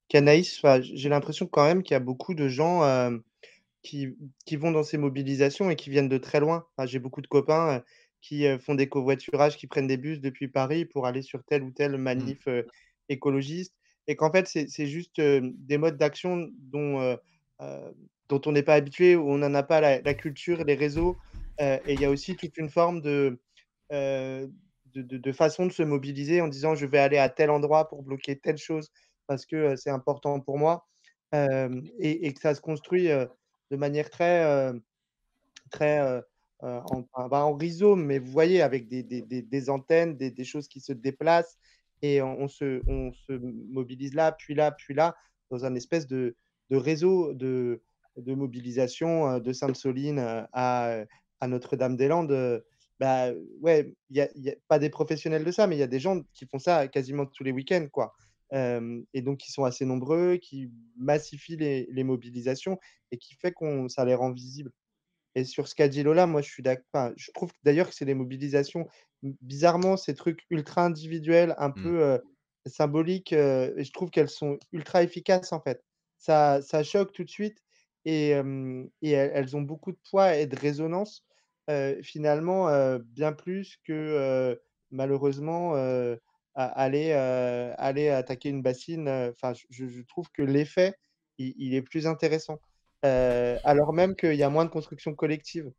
qu'Anaïs. 0.08 0.58
Enfin, 0.58 0.82
j'ai 0.82 1.10
l'impression 1.10 1.48
quand 1.48 1.66
même 1.66 1.84
qu'il 1.84 1.94
y 1.94 1.96
a 1.96 2.00
beaucoup 2.00 2.34
de 2.34 2.48
gens 2.48 2.84
euh, 2.84 3.18
qui, 3.82 4.16
qui 4.46 4.56
vont 4.56 4.72
dans 4.72 4.84
ces 4.84 4.98
mobilisations 4.98 5.70
et 5.70 5.76
qui 5.76 5.90
viennent 5.90 6.10
de 6.10 6.18
très 6.18 6.40
loin. 6.40 6.66
Enfin, 6.76 6.88
j'ai 6.88 7.00
beaucoup 7.00 7.22
de 7.22 7.28
copains 7.28 7.70
euh, 7.70 7.80
qui 8.22 8.46
euh, 8.46 8.60
font 8.60 8.76
des 8.76 8.88
covoiturages, 8.88 9.58
qui 9.58 9.68
prennent 9.68 9.88
des 9.88 9.98
bus 9.98 10.22
depuis 10.22 10.48
Paris 10.48 10.86
pour 10.86 11.06
aller 11.06 11.22
sur 11.22 11.44
tel 11.44 11.64
ou 11.64 11.72
tel 11.72 11.98
manif 11.98 12.48
euh, 12.48 12.64
écologiste. 13.10 13.74
Et 14.08 14.16
qu'en 14.16 14.32
fait, 14.32 14.48
c'est 14.48 14.68
c'est 14.70 14.88
juste 14.88 15.20
euh, 15.20 15.42
des 15.58 15.78
modes 15.78 15.98
d'action 15.98 16.50
dont, 16.58 17.00
euh, 17.00 17.16
euh, 17.16 17.18
dont 17.60 18.42
on 18.46 18.52
n'est 18.52 18.64
pas 18.64 18.76
habitué, 18.76 19.16
où 19.16 19.30
on 19.30 19.38
n'en 19.38 19.54
a 19.54 19.64
pas 19.64 19.82
la, 19.82 20.14
culture, 20.14 20.64
les 20.64 20.76
réseaux. 20.76 21.18
Euh, 21.62 21.78
et 21.86 21.94
il 21.94 22.02
y 22.02 22.06
a 22.06 22.10
aussi 22.10 22.36
toute 22.36 22.58
une 22.58 22.70
forme 22.70 23.02
de, 23.02 23.40
euh, 23.92 24.48
de, 24.96 25.32
façon 25.32 25.66
de 25.66 25.72
se 25.72 25.84
mobiliser 25.84 26.42
en 26.42 26.48
disant 26.48 26.76
je 26.76 26.86
vais 26.86 26.98
aller 26.98 27.18
à 27.18 27.30
tel 27.30 27.50
endroit 27.50 27.88
pour 27.88 28.02
bloquer 28.04 28.38
telle 28.38 28.58
chose 28.58 28.92
parce 29.28 29.46
que 29.46 29.56
euh, 29.56 29.76
c'est 29.76 29.90
important 29.90 30.40
pour 30.40 30.58
moi. 30.58 30.88
Euh, 31.34 31.82
et, 31.98 32.32
que 32.32 32.40
ça 32.40 32.54
se 32.54 32.62
construit 32.62 33.10
euh, 33.10 33.26
de 33.72 33.76
manière 33.76 34.12
très, 34.12 34.46
euh, 34.46 34.74
très 35.72 36.00
euh, 36.00 36.22
euh, 36.64 36.80
en, 36.92 37.06
en 37.14 37.56
rhizome, 37.56 38.06
mais 38.06 38.20
vous 38.20 38.32
voyez, 38.32 38.62
avec 38.62 38.88
des, 38.88 39.70
antennes, 39.70 40.16
des, 40.16 40.44
choses 40.44 40.68
qui 40.68 40.80
se 40.80 40.94
déplacent, 40.94 41.58
et 42.04 42.22
on 42.22 42.48
se, 42.48 42.82
on 42.88 43.12
se 43.14 43.34
mobilise 43.34 44.14
là, 44.14 44.32
puis 44.32 44.54
là, 44.54 44.72
puis 44.72 44.94
là, 44.94 45.16
dans 45.50 45.66
un 45.66 45.74
espèce 45.74 46.06
de, 46.06 46.36
de 46.74 46.78
réseau 46.78 47.34
de, 47.34 47.82
de 48.18 48.34
mobilisation 48.34 49.30
euh, 49.30 49.40
de 49.40 49.54
Sainte-Soline 49.54 50.20
euh, 50.20 50.44
à, 50.54 51.04
à 51.42 51.48
Notre-Dame-des-Landes. 51.48 52.32
euh, 52.32 52.62
Bah, 53.00 53.32
ouais, 53.62 53.94
il 54.10 54.18
y 54.18 54.22
a, 54.22 54.30
il 54.36 54.44
y 54.44 54.50
a 54.52 54.56
pas 54.68 54.80
des 54.80 54.90
professionnels 54.90 55.44
de 55.46 55.52
ça, 55.52 55.68
mais 55.68 55.76
il 55.76 55.80
y 55.80 55.84
a 55.84 55.88
des 55.88 56.00
gens 56.00 56.22
qui 56.34 56.46
font 56.48 56.60
ça 56.60 56.88
quasiment 56.88 57.26
tous 57.26 57.44
les 57.44 57.52
week-ends, 57.52 57.88
quoi. 57.92 58.14
Euh, 58.54 59.02
et 59.14 59.22
donc, 59.24 59.40
qui 59.40 59.52
sont 59.52 59.64
assez 59.66 59.86
nombreux, 59.86 60.38
qui 60.38 60.72
massifient 60.98 61.58
les, 61.58 61.88
les 61.92 62.04
mobilisations 62.04 62.78
et 63.12 63.18
qui 63.18 63.34
fait 63.36 63.52
qu'on 63.52 63.90
ça 63.90 64.06
les 64.06 64.14
rend 64.16 64.32
visibles. 64.32 64.72
Et 65.36 65.44
sur 65.46 65.68
ce 65.68 65.76
qu'a 65.76 65.88
dit 65.88 66.04
Lola, 66.04 66.28
moi, 66.28 66.42
je 66.42 66.50
suis 66.52 66.64
d'accord. 66.64 66.86
enfin, 66.94 67.14
je 67.18 67.32
trouve 67.32 67.52
d'ailleurs 67.64 67.90
que 67.90 67.96
c'est 67.96 68.06
des 68.06 68.14
mobilisations, 68.16 68.88
bizarrement, 69.42 69.98
ces 69.98 70.16
trucs 70.16 70.42
ultra 70.50 70.86
individuels, 70.86 71.56
un 71.58 71.72
Mm. 71.76 71.82
peu 71.82 72.04
euh, 72.04 72.20
symboliques, 72.68 73.34
euh, 73.34 73.74
et 73.78 73.84
je 73.84 73.92
trouve 73.94 74.10
qu'elles 74.12 74.30
sont 74.30 74.60
ultra 74.72 75.04
efficaces, 75.04 75.52
en 75.54 75.62
fait. 75.62 75.84
Ça, 76.24 76.84
choque 76.84 77.12
tout 77.12 77.26
de 77.26 77.30
suite 77.30 77.62
et, 78.06 78.30
elles, 78.30 79.58
ont 79.58 79.62
beaucoup 79.62 79.92
de 79.92 80.00
poids 80.10 80.36
et 80.36 80.48
de 80.48 80.56
résonance, 80.56 81.26
finalement, 82.02 82.98
bien 83.00 83.34
plus 83.34 83.78
que 83.84 84.58
malheureusement 84.92 85.74
aller, 86.56 87.12
aller 87.14 88.10
attaquer 88.10 88.50
une 88.50 88.62
bassine. 88.62 89.10
Enfin, 89.10 89.54
je, 89.70 90.02
trouve 90.04 90.30
que 90.32 90.42
l'effet, 90.42 90.96
il, 91.38 91.76
est 91.76 91.82
plus 91.82 92.08
intéressant. 92.08 92.60
Alors 93.02 93.92
même 93.92 94.16
qu'il 94.16 94.36
y 94.36 94.44
a 94.44 94.50
moins 94.50 94.66
de 94.66 94.70
construction 94.70 95.14
collective. 95.16 95.72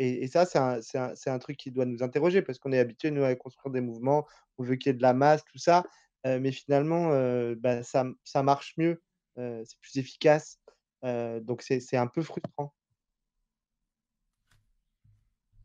Et, 0.00 0.26
ça, 0.26 0.46
c'est 0.46 0.58
un, 0.98 1.14
un 1.26 1.38
truc 1.38 1.56
qui 1.56 1.70
doit 1.70 1.84
nous 1.84 2.02
interroger 2.02 2.42
parce 2.42 2.58
qu'on 2.58 2.72
est 2.72 2.80
habitué, 2.80 3.12
nous, 3.12 3.22
à 3.22 3.34
construire 3.36 3.72
des 3.72 3.80
mouvements, 3.80 4.26
on 4.58 4.64
veut 4.64 4.74
qu'il 4.74 4.90
y 4.90 4.94
ait 4.94 4.98
de 4.98 5.02
la 5.02 5.14
masse, 5.14 5.44
tout 5.44 5.58
ça. 5.58 5.84
Mais 6.24 6.52
finalement, 6.52 7.10
bah, 7.56 7.82
ça, 7.82 8.04
ça 8.24 8.42
marche 8.42 8.74
mieux, 8.76 9.02
c'est 9.36 9.80
plus 9.80 9.96
efficace. 9.96 10.58
Donc, 11.02 11.62
c'est 11.62 11.96
un 11.96 12.06
peu 12.06 12.22
frustrant. 12.22 12.74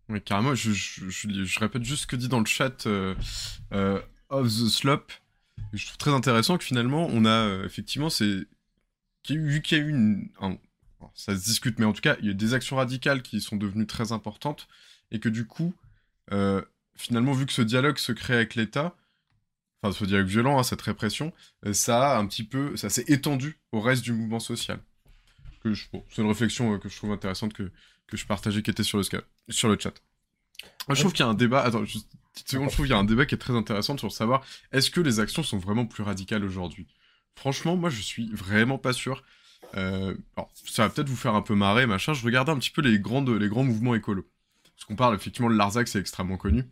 Oui, 0.10 0.22
carrément, 0.22 0.54
je, 0.54 0.72
je, 0.72 1.60
répète 1.60 1.84
juste 1.84 2.04
ce 2.04 2.08
que 2.08 2.16
dit 2.16 2.28
dans 2.28 2.40
le 2.40 2.46
chat 2.46 2.86
euh, 2.88 3.16
Of 4.30 4.48
the 4.48 4.68
Slope. 4.68 5.12
Je 5.72 5.86
trouve 5.86 5.98
très 5.98 6.12
intéressant 6.12 6.58
que 6.58 6.64
finalement, 6.64 7.08
on 7.10 7.26
a 7.26 7.64
effectivement, 7.66 8.10
c'est. 8.10 8.26
eu- 8.26 9.48
Vu 9.48 9.62
qu'il 9.62 9.78
y 9.78 9.82
a 9.82 9.84
eu 9.84 9.90
une. 9.90 10.30
ça 11.16 11.36
se 11.36 11.44
discute, 11.44 11.80
mais 11.80 11.86
en 11.86 11.94
tout 11.94 12.02
cas, 12.02 12.18
il 12.20 12.28
y 12.28 12.30
a 12.30 12.34
des 12.34 12.54
actions 12.54 12.76
radicales 12.76 13.22
qui 13.22 13.40
sont 13.42 13.56
devenues 13.56 13.88
très 13.88 14.12
importantes. 14.12 14.68
Et 15.12 15.20
que 15.20 15.30
du 15.30 15.46
coup, 15.48 15.74
finalement, 16.96 17.32
vu 17.34 17.46
que 17.46 17.54
ce 17.54 17.62
dialogue 17.62 17.98
se 17.98 18.12
crée 18.12 18.36
avec 18.36 18.56
l'État, 18.56 18.96
enfin, 19.84 19.92
ce 19.98 20.06
dialogue 20.06 20.28
violent, 20.28 20.58
hein, 20.60 20.64
cette 20.64 20.82
répression, 20.82 21.34
euh, 21.66 21.74
ça 21.74 22.14
a 22.14 22.18
un 22.18 22.26
petit 22.26 22.44
peu. 22.44 22.76
Ça 22.78 22.90
s'est 22.90 23.06
étendu 23.08 23.60
au 23.72 23.82
reste 23.82 24.04
du 24.04 24.14
mouvement 24.14 24.40
social. 24.40 24.80
Que 25.62 25.74
je- 25.74 25.88
bon, 25.92 26.04
c'est 26.10 26.22
une 26.22 26.28
réflexion 26.28 26.74
euh, 26.74 26.78
que 26.78 26.90
je 26.90 26.96
trouve 26.98 27.12
intéressante 27.12 27.54
que, 27.54 27.72
que 28.08 28.18
je 28.18 28.26
partageais 28.26 28.62
qui 28.62 28.72
était 28.72 28.84
sur 28.84 28.98
le, 28.98 29.04
sur 29.50 29.68
le 29.70 29.78
chat. 29.80 29.94
Je 30.90 30.96
trouve 30.96 31.14
qu'il 31.14 31.26
y 31.26 31.28
a 31.28 31.32
un 31.32 31.34
débat. 31.34 31.62
Attends, 31.62 31.86
juste 31.86 32.08
une 32.14 32.20
petite 32.34 32.50
seconde. 32.50 32.70
Je 32.70 32.74
trouve 32.76 32.86
qu'il 32.86 32.94
y 32.94 32.98
a 32.98 33.00
un 33.00 33.04
débat 33.04 33.26
qui 33.26 33.36
est 33.36 33.38
très 33.38 33.54
intéressant 33.56 33.98
sur 33.98 34.12
savoir 34.12 34.46
est-ce 34.72 34.90
que 34.90 35.02
les 35.02 35.20
actions 35.20 35.44
sont 35.44 35.58
vraiment 35.58 35.86
plus 35.86 36.04
radicales 36.04 36.44
aujourd'hui? 36.44 36.88
Franchement, 37.36 37.76
moi, 37.76 37.90
je 37.90 38.02
suis 38.02 38.30
vraiment 38.34 38.78
pas 38.78 38.94
sûr. 38.94 39.24
Euh, 39.76 40.16
alors, 40.36 40.52
ça 40.66 40.84
va 40.84 40.90
peut-être 40.90 41.10
vous 41.10 41.16
faire 41.16 41.34
un 41.36 41.42
peu 41.42 41.56
marrer, 41.56 41.86
machin. 41.88 42.14
Je 42.14 42.24
regardais 42.24 42.52
un 42.52 42.58
petit 42.60 42.70
peu 42.70 42.82
les, 42.82 43.00
grandes, 43.00 43.30
les 43.30 43.48
grands 43.50 43.64
mouvements 43.64 43.96
écolos. 43.96 44.28
Parce 44.76 44.86
qu'on 44.86 44.96
parle 44.96 45.16
effectivement 45.16 45.50
de 45.50 45.56
Larzac, 45.56 45.88
c'est 45.88 46.00
extrêmement 46.00 46.38
connu. 46.38 46.64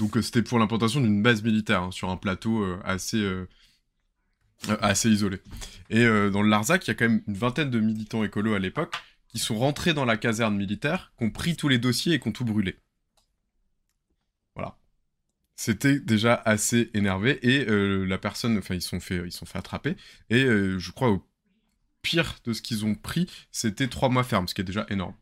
Donc, 0.00 0.16
euh, 0.16 0.22
c'était 0.22 0.42
pour 0.42 0.58
l'implantation 0.58 1.00
d'une 1.00 1.22
base 1.22 1.42
militaire 1.42 1.82
hein, 1.82 1.90
sur 1.90 2.08
un 2.08 2.16
plateau 2.16 2.62
euh, 2.62 2.80
assez, 2.84 3.20
euh, 3.22 3.46
assez 4.80 5.10
isolé. 5.10 5.38
Et 5.90 6.04
dans 6.04 6.42
le 6.42 6.48
Larzac, 6.48 6.86
il 6.86 6.88
y 6.88 6.92
a 6.92 6.94
quand 6.94 7.08
même 7.08 7.22
une 7.28 7.34
vingtaine 7.34 7.70
de 7.70 7.80
militants 7.80 8.24
écolos 8.24 8.54
à 8.54 8.58
l'époque 8.58 8.94
qui 9.28 9.38
sont 9.38 9.58
rentrés 9.58 9.92
dans 9.92 10.04
la 10.04 10.16
caserne 10.16 10.56
militaire, 10.56 11.12
qui 11.18 11.24
ont 11.24 11.30
pris 11.30 11.54
tous 11.54 11.68
les 11.68 11.78
dossiers 11.78 12.14
et 12.14 12.20
qui 12.20 12.28
ont 12.28 12.32
tout 12.32 12.44
brûlé. 12.44 12.76
Voilà. 14.54 14.76
C'était 15.56 16.00
déjà 16.00 16.34
assez 16.34 16.90
énervé 16.94 17.38
et 17.42 17.64
la 17.66 18.18
personne, 18.18 18.58
enfin 18.58 18.74
ils 18.74 18.82
sont 18.82 19.00
fait, 19.00 19.22
ils 19.26 19.32
sont 19.32 19.46
fait 19.46 19.58
attraper 19.58 19.96
et 20.30 20.44
je 20.44 20.90
crois 20.92 21.10
au 21.10 21.26
pire 22.02 22.36
de 22.44 22.52
ce 22.52 22.62
qu'ils 22.62 22.84
ont 22.84 22.94
pris, 22.94 23.26
c'était 23.50 23.88
trois 23.88 24.08
mois 24.08 24.24
ferme, 24.24 24.48
ce 24.48 24.54
qui 24.54 24.60
est 24.60 24.64
déjà 24.64 24.86
énorme, 24.90 25.14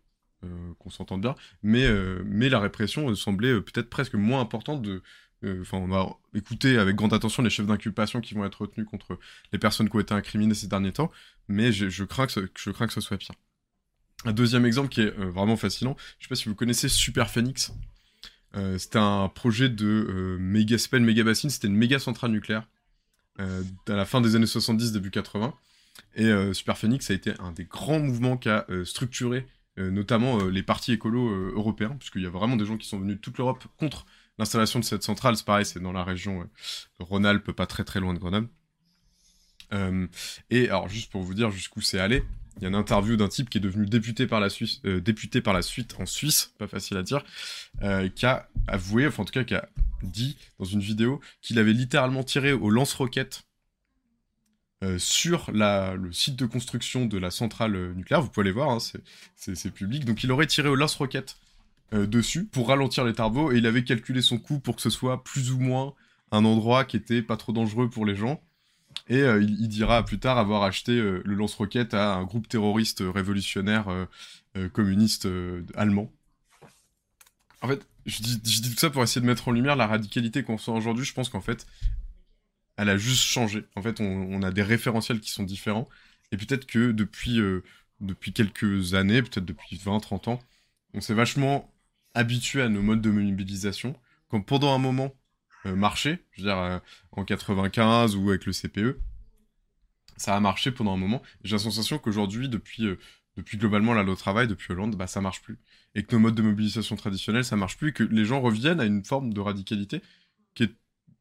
qu'on 0.78 0.90
s'entende 0.90 1.23
bien. 1.23 1.35
Mais 1.62 1.86
euh, 1.86 2.23
mais 2.24 2.48
la 2.48 2.60
répression 2.60 3.10
euh, 3.10 3.15
semblait 3.15 3.52
euh, 3.52 3.60
peut-être 3.60 3.90
presque 3.90 4.15
moins 4.15 4.40
importante 4.40 4.82
de 4.82 5.02
euh, 5.44 5.62
Enfin, 5.62 5.78
on 5.78 5.86
va 5.86 6.16
écouter 6.35 6.78
avec 6.78 6.97
grande 6.97 7.12
attention 7.15 7.43
les 7.43 7.51
chefs 7.51 7.66
d'inculpation 7.66 8.20
qui 8.20 8.35
vont 8.35 8.44
être 8.44 8.62
retenus 8.62 8.86
contre 8.86 9.19
les 9.52 9.59
personnes 9.59 9.89
qui 9.89 9.97
ont 9.97 10.01
été 10.01 10.15
incriminées 10.15 10.55
ces 10.55 10.66
derniers 10.66 10.93
temps, 10.93 11.12
mais 11.47 11.70
je, 11.70 12.05
crains 12.05 12.27
que 12.27 12.32
ce, 12.32 12.40
je 12.56 12.70
crains 12.70 12.86
que 12.86 12.93
ce 12.93 13.01
soit 13.01 13.19
pire. 13.19 13.35
Un 14.24 14.32
deuxième 14.32 14.66
exemple 14.66 14.89
qui 14.89 15.01
est 15.01 15.16
euh, 15.19 15.31
vraiment 15.31 15.56
fascinant, 15.56 15.97
je 16.19 16.24
sais 16.24 16.28
pas 16.28 16.35
si 16.35 16.48
vous 16.48 16.56
connaissez 16.56 16.89
Super 16.89 17.31
Phoenix. 17.31 17.73
Euh, 18.56 18.78
c'était 18.78 18.98
un 18.98 19.28
projet 19.28 19.69
de 19.69 19.86
euh, 19.86 20.39
méga, 20.40 20.77
c'est 20.77 21.51
c'était 21.51 21.69
une 21.69 21.77
méga 21.77 22.01
centrale 22.01 22.32
nucléaire 22.32 22.66
euh, 23.39 23.62
à 23.86 23.93
la 23.93 24.05
fin 24.05 24.20
des 24.20 24.35
années 24.35 24.47
70, 24.47 24.90
début 24.93 25.10
80. 25.10 25.55
Et 26.16 26.24
euh, 26.24 26.52
Super 26.52 26.77
Phoenix 26.77 27.10
a 27.10 27.15
été 27.15 27.32
un 27.39 27.52
des 27.52 27.65
grands 27.65 28.01
mouvements 28.01 28.36
qui 28.36 28.48
a 28.48 28.66
euh, 28.70 28.85
structuré 28.85 29.39
euh, 29.39 29.43
notamment 29.78 30.40
euh, 30.40 30.50
les 30.50 30.62
partis 30.62 30.92
écolos 30.92 31.30
euh, 31.30 31.52
européens, 31.55 31.96
puisqu'il 31.98 32.22
y 32.22 32.26
a 32.26 32.30
vraiment 32.30 32.56
des 32.56 32.66
gens 32.66 32.76
qui 32.76 32.88
sont 32.88 32.98
venus 32.98 33.16
de 33.16 33.20
toute 33.20 33.38
l'Europe 33.38 33.64
contre 33.78 34.06
l'installation 34.38 34.78
de 34.78 34.84
cette 34.84 35.02
centrale. 35.02 35.36
C'est 35.36 35.44
pareil, 35.44 35.66
c'est 35.66 35.80
dans 35.80 35.92
la 35.92 36.05
région 36.05 36.42
euh, 36.42 36.44
Rhône-Alpes, 36.98 37.52
pas 37.52 37.66
très 37.66 37.84
très 37.84 38.00
loin 38.00 38.14
de 38.14 38.18
Grenoble. 38.18 38.48
Euh, 39.72 40.06
et 40.50 40.68
alors, 40.68 40.88
juste 40.88 41.10
pour 41.10 41.22
vous 41.22 41.34
dire 41.34 41.50
jusqu'où 41.50 41.80
c'est 41.80 41.98
allé, 41.98 42.24
il 42.56 42.62
y 42.62 42.66
a 42.66 42.68
une 42.68 42.74
interview 42.74 43.16
d'un 43.16 43.28
type 43.28 43.50
qui 43.50 43.59
est 43.59 43.60
devenu 43.60 43.86
député 43.86 44.26
par 44.26 44.40
la, 44.40 44.48
Suisse, 44.48 44.80
euh, 44.84 45.00
député 45.00 45.40
par 45.40 45.55
la 45.55 45.62
suite 45.62 45.96
en 46.00 46.06
Suisse, 46.06 46.55
pas 46.59 46.66
facile 46.66 46.96
à 46.96 47.02
dire, 47.02 47.24
euh, 47.82 48.09
qui 48.09 48.26
a 48.26 48.48
avoué, 48.66 49.06
enfin 49.06 49.22
en 49.22 49.26
tout 49.26 49.32
cas 49.32 49.44
qui 49.44 49.55
a 49.55 49.68
dit 50.02 50.36
dans 50.59 50.64
une 50.64 50.80
vidéo 50.80 51.20
qu'il 51.40 51.59
avait 51.59 51.72
littéralement 51.72 52.24
tiré 52.24 52.52
au 52.52 52.70
lance-roquettes 52.70 53.44
euh, 54.84 54.96
sur 54.96 55.50
le 55.52 56.12
site 56.12 56.36
de 56.36 56.46
construction 56.46 57.06
de 57.06 57.18
la 57.18 57.32
centrale 57.32 57.74
euh, 57.74 57.94
nucléaire. 57.94 58.22
Vous 58.22 58.28
pouvez 58.28 58.44
aller 58.44 58.52
voir, 58.52 58.70
hein, 58.70 58.78
c'est- 58.78 59.70
public. 59.72 60.05
Donc 60.05 60.22
il 60.22 60.30
aurait 60.30 60.46
tiré 60.46 60.68
au 60.68 60.76
lance-roquettes 60.76 61.36
euh, 61.94 62.06
dessus 62.06 62.44
pour 62.44 62.68
ralentir 62.68 63.05
les 63.05 63.12
travaux 63.12 63.50
et 63.50 63.59
il 63.59 63.66
avait 63.66 63.82
calculé 63.82 64.22
son 64.22 64.38
coût 64.38 64.60
pour 64.60 64.76
que 64.76 64.82
ce 64.82 64.90
soit 64.90 65.24
plus 65.24 65.50
ou 65.50 65.59
moins 65.59 65.94
un 66.30 66.44
endroit 66.44 66.84
qui 66.84 66.96
était 66.96 67.22
pas 67.22 67.36
trop 67.36 67.52
dangereux 67.52 67.90
pour 67.90 68.06
les 68.06 68.14
gens. 68.14 68.40
Et 69.09 69.20
il, 69.20 69.68
dira 69.68 70.05
plus 70.05 70.18
tard 70.18 70.38
avoir 70.38 70.64
acheté 70.64 70.96
le 70.96 71.34
lance-roquette 71.34 71.94
à 71.94 72.14
un 72.14 72.24
groupe 72.24 72.48
terroriste 72.48 73.02
révolutionnaire 73.06 73.86
communiste 74.72 75.28
allemand. 75.76 76.10
En 77.62 77.68
fait, 77.68 77.86
je 78.06 78.22
dis, 78.22 78.40
je 78.44 78.60
dis 78.60 78.70
tout 78.74 78.78
ça 78.78 78.90
pour 78.90 79.02
essayer 79.02 79.20
de 79.20 79.26
mettre 79.26 79.48
en 79.48 79.52
lumière 79.52 79.76
la 79.76 79.86
radicalité 79.86 80.42
qu'on 80.42 80.59
sent 80.59 80.72
aujourd'hui. 80.72 81.05
Je 81.05 81.14
pense 81.14 81.28
qu'en 81.28 81.40
fait, 81.40 81.66
elle 82.78 82.88
a 82.88 82.96
juste 82.96 83.24
changé. 83.24 83.64
En 83.76 83.82
fait, 83.82 84.00
on, 84.00 84.42
a 84.42 84.50
des 84.50 84.62
référentiels 84.62 85.20
qui 85.20 85.30
sont 85.30 85.42
différents. 85.42 85.88
Et 86.32 86.36
peut-être 86.36 86.66
que 86.66 86.92
depuis, 86.92 87.40
euh, 87.40 87.62
depuis 88.00 88.32
quelques 88.32 88.94
années, 88.94 89.20
peut-être 89.22 89.44
depuis 89.44 89.76
20-30 89.76 90.30
ans, 90.30 90.40
on 90.94 91.00
s'est 91.00 91.14
vachement 91.14 91.70
habitué 92.14 92.62
à 92.62 92.68
nos 92.68 92.82
modes 92.82 93.02
de 93.02 93.10
mobilisation. 93.10 93.94
Comme 94.28 94.44
pendant 94.44 94.74
un 94.74 94.78
moment, 94.78 95.14
euh, 95.66 95.74
marché, 95.74 96.24
je 96.32 96.42
veux 96.42 96.48
dire, 96.48 96.59
euh, 96.59 96.78
en 97.12 97.24
95 97.24 98.16
ou 98.16 98.30
avec 98.30 98.46
le 98.46 98.52
CPE, 98.52 98.98
ça 100.16 100.36
a 100.36 100.40
marché 100.40 100.70
pendant 100.70 100.94
un 100.94 100.96
moment. 100.96 101.22
J'ai 101.44 101.56
la 101.56 101.62
sensation 101.62 101.98
qu'aujourd'hui, 101.98 102.48
depuis, 102.48 102.86
euh, 102.86 102.98
depuis 103.36 103.59
globalement 103.59 103.94
la 103.94 104.02
loi 104.02 104.16
travail, 104.16 104.48
depuis 104.48 104.72
Hollande, 104.72 104.96
bah 104.96 105.06
ça 105.06 105.20
marche 105.20 105.42
plus. 105.42 105.59
Et 105.94 106.05
que 106.05 106.14
nos 106.14 106.20
modes 106.20 106.34
de 106.34 106.42
mobilisation 106.42 106.96
traditionnels, 106.96 107.44
ça 107.44 107.56
marche 107.56 107.76
plus, 107.76 107.90
et 107.90 107.92
que 107.92 108.05
les 108.05 108.24
gens 108.24 108.40
reviennent 108.40 108.80
à 108.80 108.84
une 108.84 109.05
forme 109.05 109.32
de 109.32 109.40
radicalité 109.40 110.02
qui 110.55 110.64
est, 110.64 110.74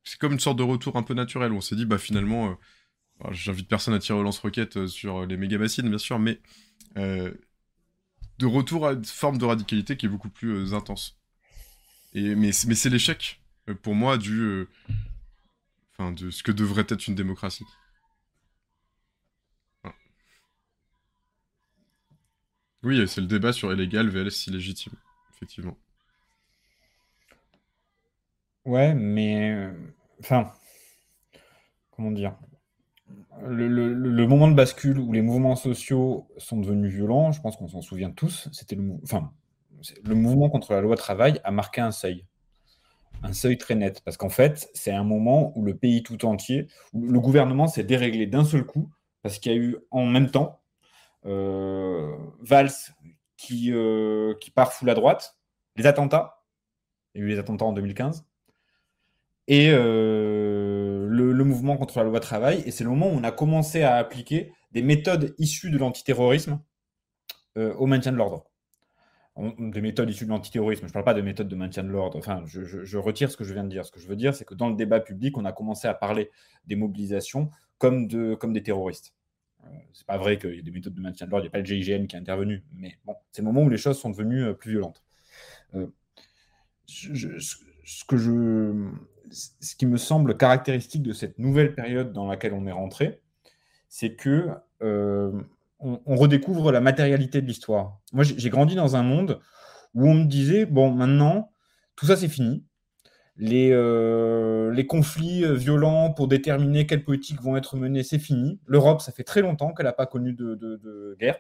c'est 0.08 0.18
comme 0.20 0.34
une 0.34 0.40
sorte 0.40 0.58
de 0.58 0.64
retour 0.64 0.96
un 0.96 1.04
peu 1.04 1.14
naturel, 1.14 1.52
où 1.52 1.58
on 1.58 1.62
s'est 1.62 1.76
dit, 1.76 1.86
bah 1.86 1.98
finalement, 1.98 2.58
euh, 3.26 3.32
j'invite 3.32 3.68
personne 3.68 3.94
à 3.94 4.00
tirer 4.00 4.18
au 4.18 4.24
lance-roquettes 4.24 4.78
euh, 4.78 4.88
sur 4.88 5.26
les 5.26 5.36
méga 5.36 5.58
bassines, 5.58 5.90
bien 5.90 5.98
sûr, 5.98 6.18
mais 6.18 6.40
euh, 6.96 7.34
de 8.40 8.46
retour 8.46 8.88
à 8.88 8.94
une 8.94 9.04
forme 9.04 9.38
de 9.38 9.44
radicalité 9.44 9.98
qui 9.98 10.06
est 10.06 10.10
beaucoup 10.10 10.30
plus 10.30 10.74
intense. 10.74 11.20
Et, 12.14 12.36
mais, 12.36 12.54
c'est 12.54 12.90
l'échec, 12.90 13.42
pour 13.82 13.96
moi, 13.96 14.18
du, 14.18 14.66
de 16.00 16.30
ce 16.30 16.42
que 16.42 16.54
devrait 16.54 16.86
être 16.88 17.08
une 17.08 17.16
démocratie. 17.16 17.66
Oui, 22.84 23.06
c'est 23.08 23.22
le 23.22 23.28
débat 23.28 23.52
sur 23.52 23.74
illégal 23.74 24.08
vs 24.08 24.48
illégitime, 24.48 24.94
effectivement. 25.34 25.78
Ouais, 28.64 28.94
mais. 28.94 29.70
Enfin. 30.20 30.52
Comment 31.92 32.12
dire 32.12 32.36
le, 33.42 34.26
moment 34.26 34.48
de 34.48 34.56
bascule 34.56 35.00
où 35.00 35.12
les 35.12 35.22
mouvements 35.22 35.56
sociaux 35.56 36.28
sont 36.38 36.58
devenus 36.58 36.94
violents, 36.94 37.32
je 37.32 37.42
pense 37.42 37.56
qu'on 37.58 37.68
s'en 37.68 37.82
souvient 37.82 38.12
tous, 38.12 38.50
c'était 38.52 38.76
le, 38.76 40.16
mouvement 40.16 40.50
contre 40.50 40.74
la 40.74 40.82
loi 40.82 40.96
travail 40.96 41.40
a 41.44 41.52
marqué 41.52 41.82
un 41.82 41.92
seuil. 41.92 42.26
Un 43.24 43.34
seuil 43.34 43.58
très 43.58 43.76
net. 43.76 44.02
Parce 44.04 44.18
qu'en 44.18 44.30
fait, 44.30 44.70
c'est 44.74 44.92
un 44.92 45.04
moment 45.04 45.52
où 45.56 45.64
le 45.64 45.76
pays 45.76 46.04
tout 46.04 46.26
entier, 46.26 46.68
où 46.94 47.08
le 47.08 47.20
gouvernement 47.20 47.68
s'est 47.68 47.84
déréglé 47.84 48.28
d'un 48.28 48.44
seul 48.44 48.64
coup, 48.64 48.92
parce 49.24 49.40
qu'il 49.40 49.52
y 49.52 49.56
a 49.56 49.58
eu 49.58 49.78
en 49.92 50.06
même 50.06 50.30
temps 50.30 50.62
euh, 51.26 52.16
Valls 52.42 52.72
qui, 53.36 53.72
euh, 53.72 54.34
part 54.56 54.74
full 54.74 54.90
à 54.90 54.94
droite, 54.94 55.38
les 55.76 55.86
attentats, 55.86 56.44
il 57.14 57.22
y 57.22 57.24
a 57.24 57.28
eu 57.28 57.30
les 57.30 57.40
attentats 57.40 57.66
en 57.66 57.74
2015, 57.74 58.26
et 59.48 59.70
euh, 59.72 61.08
le, 61.08 61.44
mouvement 61.44 61.78
contre 61.78 61.98
la 62.00 62.06
loi 62.06 62.20
travail. 62.20 62.64
Et 62.66 62.72
c'est 62.72 62.84
le 62.84 62.90
moment 62.90 63.08
où 63.08 63.16
on 63.16 63.24
a 63.24 63.32
commencé 63.32 63.84
à 63.84 63.96
appliquer 63.96 64.52
des 64.72 64.82
méthodes 64.82 65.34
issues 65.38 65.72
de 65.72 65.78
l'antiterrorisme 65.78 66.60
au 67.56 67.88
maintien 67.88 68.12
de 68.12 68.18
l'ordre. 68.18 68.46
Des 69.60 69.82
méthodes 69.82 70.10
issues 70.10 70.26
de 70.26 70.30
l'antiterrorisme, 70.30 70.82
je 70.84 70.88
ne 70.90 70.94
parle 70.94 71.06
pas 71.06 71.14
de 71.14 71.22
méthodes 71.22 71.48
de 71.48 71.56
maintien 71.56 71.84
de 71.84 71.90
l'ordre, 71.90 72.18
enfin, 72.18 72.44
je, 72.46 72.98
retire 72.98 73.30
ce 73.30 73.38
que 73.38 73.44
je 73.44 73.54
viens 73.54 73.64
de 73.64 73.70
dire. 73.70 73.86
Ce 73.86 73.92
que 73.92 74.00
je 74.00 74.08
veux 74.08 74.16
dire, 74.16 74.34
c'est 74.34 74.46
que 74.46 74.56
dans 74.56 74.68
le 74.68 74.76
débat 74.76 75.00
public, 75.00 75.38
on 75.38 75.46
a 75.46 75.52
commencé 75.52 75.88
à 75.88 75.94
parler 75.94 76.32
des 76.66 76.76
mobilisations 76.76 77.52
comme, 77.78 78.08
de, 78.08 78.34
comme 78.34 78.52
des 78.52 78.64
terroristes. 78.64 79.14
Euh, 79.64 79.68
c'est 79.94 80.08
pas 80.08 80.18
vrai 80.18 80.40
qu'il 80.40 80.56
y 80.56 80.60
a 80.60 80.64
des 80.64 80.72
méthodes 80.72 80.96
de 80.96 81.02
maintien 81.02 81.28
de 81.28 81.32
l'ordre, 81.32 81.46
il 81.46 81.50
n'y 81.50 81.52
a 81.52 81.52
pas 81.52 81.60
le 81.60 81.66
GIGN 81.66 82.08
qui 82.08 82.16
est 82.16 82.20
intervenu, 82.20 82.64
mais 82.74 82.98
bon, 83.06 83.16
c'est 83.32 83.44
le 83.44 83.46
moment 83.46 83.62
où 83.62 83.70
les 83.70 83.78
choses 83.78 84.00
sont 84.00 84.10
devenues 84.10 84.44
euh, 84.44 84.54
plus 84.54 84.72
violentes. 84.72 85.04
Euh, 85.76 85.86
ce, 86.88 88.06
que 88.06 88.18
je, 88.18 88.90
ce 89.32 89.76
qui 89.76 89.86
me 89.86 89.98
semble 89.98 90.38
caractéristique 90.38 91.04
de 91.04 91.14
cette 91.14 91.40
nouvelle 91.40 91.76
période 91.76 92.14
dans 92.14 92.28
laquelle 92.28 92.54
on 92.54 92.66
est 92.68 92.72
rentré, 92.72 93.22
c'est 93.90 94.16
que 94.16 94.50
on, 95.80 96.16
redécouvre 96.16 96.72
la 96.72 96.82
matérialité 96.82 97.42
de 97.42 97.48
l'histoire. 97.48 98.00
Moi, 98.14 98.24
j'ai 98.24 98.50
grandi 98.50 98.76
dans 98.76 98.96
un 98.96 99.04
monde 99.04 99.40
où 99.94 100.08
on 100.08 100.14
me 100.16 100.26
disait 100.26 100.66
bon, 100.66 100.92
maintenant, 100.92 101.52
tout 101.96 102.06
ça 102.06 102.16
c'est 102.16 102.28
fini, 102.28 102.66
les, 103.38 103.70
euh, 103.72 104.72
les 104.74 104.88
conflits 104.88 105.46
euh, 105.46 105.54
violents 105.54 106.12
pour 106.12 106.28
déterminer 106.28 106.88
quelles 106.88 107.04
politiques 107.04 107.42
vont 107.42 107.56
être 107.56 107.78
menées, 107.78 108.04
c'est 108.04 108.20
fini. 108.20 108.60
L'Europe, 108.66 109.02
ça 109.02 109.12
fait 109.12 109.24
très 109.24 109.42
longtemps 109.42 109.74
qu'elle 109.74 109.86
n'a 109.86 109.94
pas 109.94 110.08
connu 110.08 110.34
de, 110.34 111.16
guerre. 111.20 111.38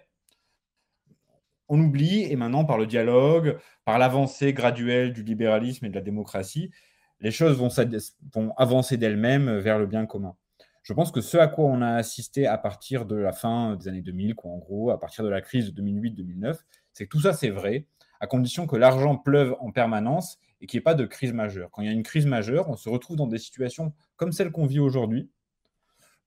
On 1.69 1.79
oublie, 1.81 2.23
et 2.23 2.35
maintenant, 2.35 2.63
par 2.63 2.77
le 2.77 2.85
dialogue, 2.85 3.57
par 3.83 3.97
l'avancée 3.99 4.53
graduelle 4.53 5.11
du 5.11 5.23
libéralisme 5.23 5.85
et 5.85 5.89
de 5.89 5.95
la 5.95 6.01
démocratie, 6.01 6.71
les 7.19 7.31
choses 7.31 7.57
vont, 7.57 8.53
avancer 8.57 8.97
d'elles-mêmes 8.97 9.57
vers 9.57 9.79
le 9.79 9.87
bien 9.87 10.05
commun. 10.05 10.35
Je 10.83 10.93
pense 10.93 11.11
que 11.11 11.19
ce 11.19 11.37
à 11.37 11.47
quoi 11.47 11.65
on 11.65 11.81
a 11.81 11.95
assisté 11.95 12.47
à 12.47 12.57
partir 12.57 13.05
de 13.05 13.15
la 13.15 13.33
fin 13.33 13.75
des 13.75 13.87
années 13.87 14.01
2000, 14.01 14.35
quoi, 14.35 14.51
en 14.51 14.57
gros, 14.57 14.91
à 14.91 14.99
partir 14.99 15.23
de 15.23 15.29
la 15.29 15.41
crise 15.41 15.73
de 15.73 15.81
2008-2009, 15.81 16.59
c'est 16.93 17.05
que 17.05 17.09
tout 17.09 17.21
ça, 17.21 17.33
c'est 17.33 17.49
vrai, 17.49 17.85
à 18.19 18.27
condition 18.27 18.67
que 18.67 18.75
l'argent 18.75 19.17
pleuve 19.17 19.55
en 19.59 19.71
permanence 19.71 20.39
et 20.61 20.65
qu'il 20.65 20.77
n'y 20.77 20.81
ait 20.81 20.83
pas 20.83 20.95
de 20.95 21.05
crise 21.05 21.33
majeure. 21.33 21.69
Quand 21.71 21.81
il 21.81 21.87
y 21.87 21.89
a 21.89 21.93
une 21.93 22.03
crise 22.03 22.25
majeure, 22.25 22.69
on 22.69 22.75
se 22.75 22.89
retrouve 22.89 23.17
dans 23.17 23.27
des 23.27 23.37
situations 23.37 23.93
comme 24.15 24.31
celle 24.31 24.51
qu'on 24.51 24.65
vit 24.65 24.79
aujourd'hui, 24.79 25.29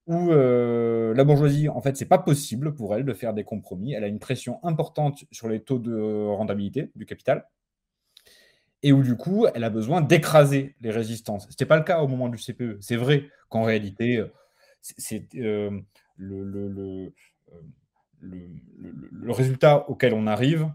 où 0.06 0.30
euh, 0.30 1.14
la 1.14 1.24
bourgeoisie, 1.24 1.68
en 1.68 1.80
fait, 1.80 1.96
c'est 1.96 2.06
pas 2.06 2.18
possible 2.18 2.74
pour 2.74 2.94
elle 2.94 3.04
de 3.04 3.12
faire 3.14 3.32
des 3.32 3.44
compromis. 3.44 3.92
Elle 3.92 4.04
a 4.04 4.08
une 4.08 4.18
pression 4.18 4.58
importante 4.64 5.24
sur 5.30 5.48
les 5.48 5.60
taux 5.60 5.78
de 5.78 6.26
rentabilité 6.26 6.90
du 6.96 7.06
capital, 7.06 7.46
et 8.82 8.92
où 8.92 9.02
du 9.02 9.16
coup, 9.16 9.46
elle 9.54 9.64
a 9.64 9.70
besoin 9.70 10.00
d'écraser 10.00 10.74
les 10.80 10.90
résistances. 10.90 11.44
Ce 11.44 11.48
n'était 11.50 11.66
pas 11.66 11.76
le 11.76 11.84
cas 11.84 12.00
au 12.00 12.08
moment 12.08 12.28
du 12.28 12.38
CPE. 12.38 12.78
C'est 12.80 12.96
vrai 12.96 13.28
qu'en 13.48 13.62
réalité, 13.62 14.16
euh, 14.16 14.32
c'est 14.80 15.26
euh, 15.36 15.70
le, 16.16 16.44
le, 16.44 17.12
le, 18.20 19.32
résultat 19.32 19.88
auquel 19.88 20.14
on 20.14 20.26
arrive 20.26 20.70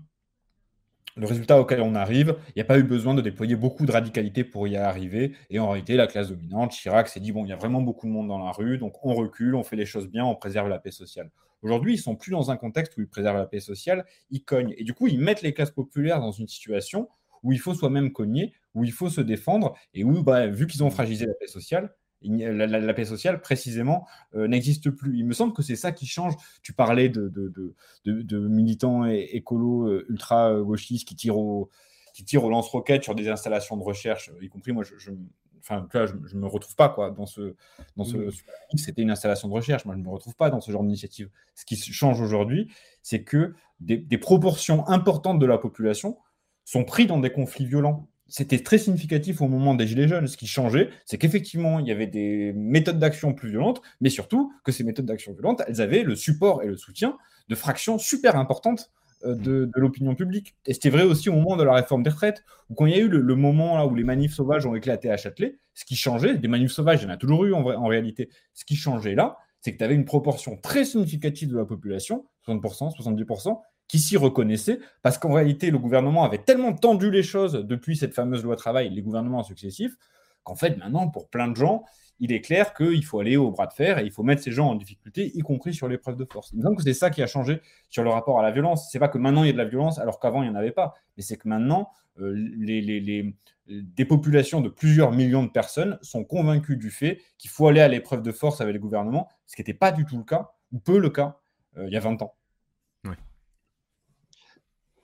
le 1.17 1.27
résultat 1.27 1.59
auquel 1.61 1.81
on 1.81 1.95
arrive, 1.95 2.35
il 2.49 2.53
n'y 2.57 2.61
a 2.61 2.65
pas 2.65 2.77
eu 2.77 2.83
besoin 2.83 3.13
de 3.13 3.21
déployer 3.21 3.55
beaucoup 3.55 3.85
de 3.85 3.91
radicalité 3.91 4.43
pour 4.43 4.67
y 4.67 4.75
arriver. 4.75 5.33
Et 5.49 5.59
en 5.59 5.69
réalité, 5.69 5.95
la 5.95 6.07
classe 6.07 6.29
dominante, 6.29 6.71
Chirac, 6.71 7.07
s'est 7.07 7.21
dit 7.21 7.31
bon, 7.31 7.45
il 7.45 7.49
y 7.49 7.53
a 7.53 7.55
vraiment 7.55 7.81
beaucoup 7.81 8.05
de 8.05 8.11
monde 8.11 8.27
dans 8.27 8.39
la 8.39 8.51
rue, 8.51 8.77
donc 8.77 9.03
on 9.05 9.13
recule, 9.13 9.55
on 9.55 9.63
fait 9.63 9.77
les 9.77 9.85
choses 9.85 10.09
bien, 10.09 10.25
on 10.25 10.35
préserve 10.35 10.67
la 10.67 10.77
paix 10.77 10.91
sociale. 10.91 11.31
Aujourd'hui, 11.61 11.93
ils 11.93 11.99
sont 11.99 12.15
plus 12.15 12.31
dans 12.31 12.51
un 12.51 12.57
contexte 12.57 12.97
où 12.97 13.01
ils 13.01 13.07
préservent 13.07 13.37
la 13.37 13.45
paix 13.45 13.61
sociale, 13.61 14.05
ils 14.29 14.43
cognent. 14.43 14.75
Et 14.77 14.83
du 14.83 14.93
coup, 14.93 15.07
ils 15.07 15.19
mettent 15.19 15.41
les 15.41 15.53
classes 15.53 15.71
populaires 15.71 16.19
dans 16.19 16.33
une 16.33 16.47
situation 16.47 17.07
où 17.45 17.53
il 17.53 17.59
faut 17.59 17.73
soi-même 17.73 18.11
cogner, 18.11 18.53
où 18.73 18.83
il 18.83 18.91
faut 18.91 19.09
se 19.09 19.21
défendre, 19.21 19.75
et 19.93 20.03
où, 20.03 20.23
bah, 20.23 20.47
vu 20.47 20.67
qu'ils 20.67 20.83
ont 20.83 20.89
fragilisé 20.89 21.27
la 21.27 21.33
paix 21.35 21.47
sociale, 21.47 21.95
la, 22.21 22.93
paix 22.93 23.05
sociale, 23.05 23.39
précisément, 23.39 24.07
euh, 24.33 24.47
n'existe 24.47 24.89
plus. 24.89 25.19
Il 25.19 25.25
me 25.25 25.33
semble 25.33 25.53
que 25.53 25.61
c'est 25.61 25.75
ça 25.75 25.91
qui 25.91 26.07
change. 26.07 26.33
Tu 26.63 26.73
parlais 26.73 27.07
de, 27.07 27.29
de, 27.29 28.47
militants 28.47 29.05
écolos 29.05 29.87
euh, 29.87 30.05
ultra-gauchistes 30.09 31.07
qui 31.07 31.15
tirent 31.15 31.37
au, 31.37 31.69
qui 32.15 32.25
tirent 32.25 32.43
au 32.43 32.49
lance-roquettes 32.49 33.03
sur 33.03 33.13
des 33.13 33.29
installations 33.29 33.77
de 33.77 33.83
recherche, 33.83 34.31
y 34.41 34.49
compris 34.49 34.71
moi, 34.71 34.83
je, 34.83 35.11
enfin, 35.59 35.87
je, 35.93 36.13
je 36.25 36.35
me 36.35 36.47
retrouve 36.47 36.75
pas 36.75 36.89
quoi 36.89 37.11
dans 37.11 37.27
ce, 37.27 37.55
dans 37.95 38.05
ce. 38.05 38.29
C'était 38.75 39.03
une 39.03 39.11
installation 39.11 39.47
de 39.47 39.53
recherche. 39.53 39.85
Moi, 39.85 39.95
je 39.95 40.01
me 40.01 40.09
retrouve 40.09 40.35
pas 40.35 40.49
dans 40.49 40.61
ce 40.61 40.71
genre 40.71 40.83
d'initiative. 40.83 41.29
Ce 41.53 41.63
qui 41.65 41.75
change 41.77 42.21
aujourd'hui, 42.21 42.71
c'est 43.03 43.23
que 43.23 43.53
des, 43.79 43.97
des, 43.97 44.17
proportions 44.17 44.87
importantes 44.87 45.37
de 45.37 45.45
la 45.45 45.57
population 45.57 46.17
sont 46.65 46.83
pris 46.83 47.07
dans 47.07 47.19
des 47.19 47.31
conflits 47.31 47.65
violents 47.65 48.09
c'était 48.27 48.59
très 48.59 48.77
significatif 48.77 49.41
au 49.41 49.47
moment 49.47 49.75
des 49.75 49.87
Gilets 49.87 50.07
jaunes. 50.07 50.27
Ce 50.27 50.37
qui 50.37 50.47
changeait, 50.47 50.89
c'est 51.05 51.17
qu'effectivement, 51.17 51.79
il 51.79 51.87
y 51.87 51.91
avait 51.91 52.07
des 52.07 52.53
méthodes 52.53 52.99
d'action 52.99 53.33
plus 53.33 53.49
violentes, 53.49 53.81
mais 54.01 54.09
surtout 54.09 54.51
que 54.63 54.71
ces 54.71 54.83
méthodes 54.83 55.05
d'action 55.05 55.33
violentes, 55.33 55.61
elles 55.67 55.81
avaient 55.81 56.03
le 56.03 56.15
support 56.15 56.63
et 56.63 56.67
le 56.67 56.77
soutien 56.77 57.17
de 57.49 57.55
fractions 57.55 57.99
super 57.99 58.35
importantes 58.35 58.91
euh, 59.25 59.35
de, 59.35 59.69
l'opinion 59.75 60.15
publique. 60.15 60.55
Et 60.65 60.73
c'était 60.73 60.89
vrai 60.89 61.03
aussi 61.03 61.29
au 61.29 61.33
moment 61.33 61.55
de 61.55 61.63
la 61.63 61.73
réforme 61.73 62.01
des 62.01 62.09
retraites, 62.09 62.43
où 62.69 62.73
quand 62.73 62.87
il 62.87 62.93
y 62.93 62.99
a 62.99 63.01
eu 63.01 63.07
le, 63.07 63.35
moment 63.35 63.77
là 63.77 63.85
où 63.85 63.93
les 63.93 64.03
manifs 64.03 64.33
sauvages 64.33 64.65
ont 64.65 64.75
éclaté 64.75 65.11
à 65.11 65.17
Châtelet, 65.17 65.57
ce 65.75 65.85
qui 65.85 65.95
changeait, 65.95 66.37
des 66.37 66.47
manifs 66.47 66.71
sauvages, 66.71 67.03
il 67.03 67.05
y 67.05 67.07
en 67.07 67.13
a 67.13 67.17
toujours 67.17 67.45
eu 67.45 67.53
en, 67.53 67.63
en 67.63 67.87
réalité, 67.87 68.29
ce 68.53 68.65
qui 68.65 68.75
changeait 68.75 69.15
là, 69.15 69.37
c'est 69.61 69.73
que 69.73 69.77
tu 69.77 69.83
avais 69.83 69.95
une 69.95 70.05
proportion 70.05 70.57
très 70.57 70.85
significative 70.85 71.49
de 71.49 71.57
la 71.57 71.65
population, 71.65 72.25
60%, 72.47 72.95
70%, 72.95 73.59
qui 73.87 73.99
s'y 73.99 74.17
reconnaissaient, 74.17 74.79
parce 75.01 75.17
qu'en 75.17 75.33
réalité, 75.33 75.71
le 75.71 75.77
gouvernement 75.77 76.23
avait 76.23 76.39
tellement 76.39 76.73
tendu 76.73 77.11
les 77.11 77.23
choses 77.23 77.53
depuis 77.53 77.95
cette 77.95 78.13
fameuse 78.13 78.43
loi 78.43 78.55
travail, 78.55 78.89
les 78.89 79.01
gouvernements 79.01 79.43
successifs, 79.43 79.95
qu'en 80.43 80.55
fait, 80.55 80.77
maintenant, 80.77 81.07
pour 81.07 81.29
plein 81.29 81.47
de 81.47 81.55
gens, 81.55 81.83
il 82.19 82.31
est 82.31 82.41
clair 82.41 82.73
qu'il 82.73 83.03
faut 83.03 83.19
aller 83.19 83.35
au 83.37 83.51
bras 83.51 83.67
de 83.67 83.73
fer 83.73 83.99
et 83.99 84.05
il 84.05 84.11
faut 84.11 84.23
mettre 84.23 84.41
ces 84.41 84.51
gens 84.51 84.69
en 84.69 84.75
difficulté, 84.75 85.31
y 85.35 85.39
compris 85.39 85.73
sur 85.73 85.87
l'épreuve 85.87 86.15
de 86.15 86.25
force. 86.25 86.55
Donc, 86.55 86.81
c'est 86.81 86.93
ça 86.93 87.09
qui 87.09 87.21
a 87.21 87.27
changé 87.27 87.61
sur 87.89 88.03
le 88.03 88.09
rapport 88.09 88.39
à 88.39 88.43
la 88.43 88.51
violence. 88.51 88.89
C'est 88.91 88.99
pas 88.99 89.09
que 89.09 89.17
maintenant 89.17 89.43
il 89.43 89.47
y 89.47 89.49
a 89.49 89.53
de 89.53 89.57
la 89.57 89.65
violence 89.65 89.99
alors 89.99 90.19
qu'avant 90.19 90.41
il 90.41 90.49
n'y 90.49 90.55
en 90.55 90.57
avait 90.57 90.71
pas, 90.71 90.93
mais 91.17 91.23
c'est 91.23 91.35
que 91.35 91.47
maintenant 91.49 91.89
euh, 92.19 92.33
les, 92.33 93.35
des 93.67 94.05
populations 94.05 94.61
de 94.61 94.69
plusieurs 94.69 95.11
millions 95.11 95.43
de 95.43 95.49
personnes 95.49 95.97
sont 96.01 96.23
convaincues 96.23 96.77
du 96.77 96.89
fait 96.89 97.21
qu'il 97.37 97.49
faut 97.49 97.67
aller 97.67 97.81
à 97.81 97.87
l'épreuve 97.87 98.21
de 98.21 98.31
force 98.31 98.61
avec 98.61 98.73
les 98.73 98.79
gouvernements, 98.79 99.27
ce 99.45 99.55
qui 99.55 99.61
n'était 99.61 99.73
pas 99.73 99.91
du 99.91 100.05
tout 100.05 100.17
le 100.17 100.23
cas, 100.23 100.51
ou 100.71 100.79
peu 100.79 100.99
le 100.99 101.09
cas, 101.09 101.39
euh, 101.77 101.87
il 101.87 101.93
y 101.93 101.97
a 101.97 101.99
20 101.99 102.21
ans. 102.21 102.35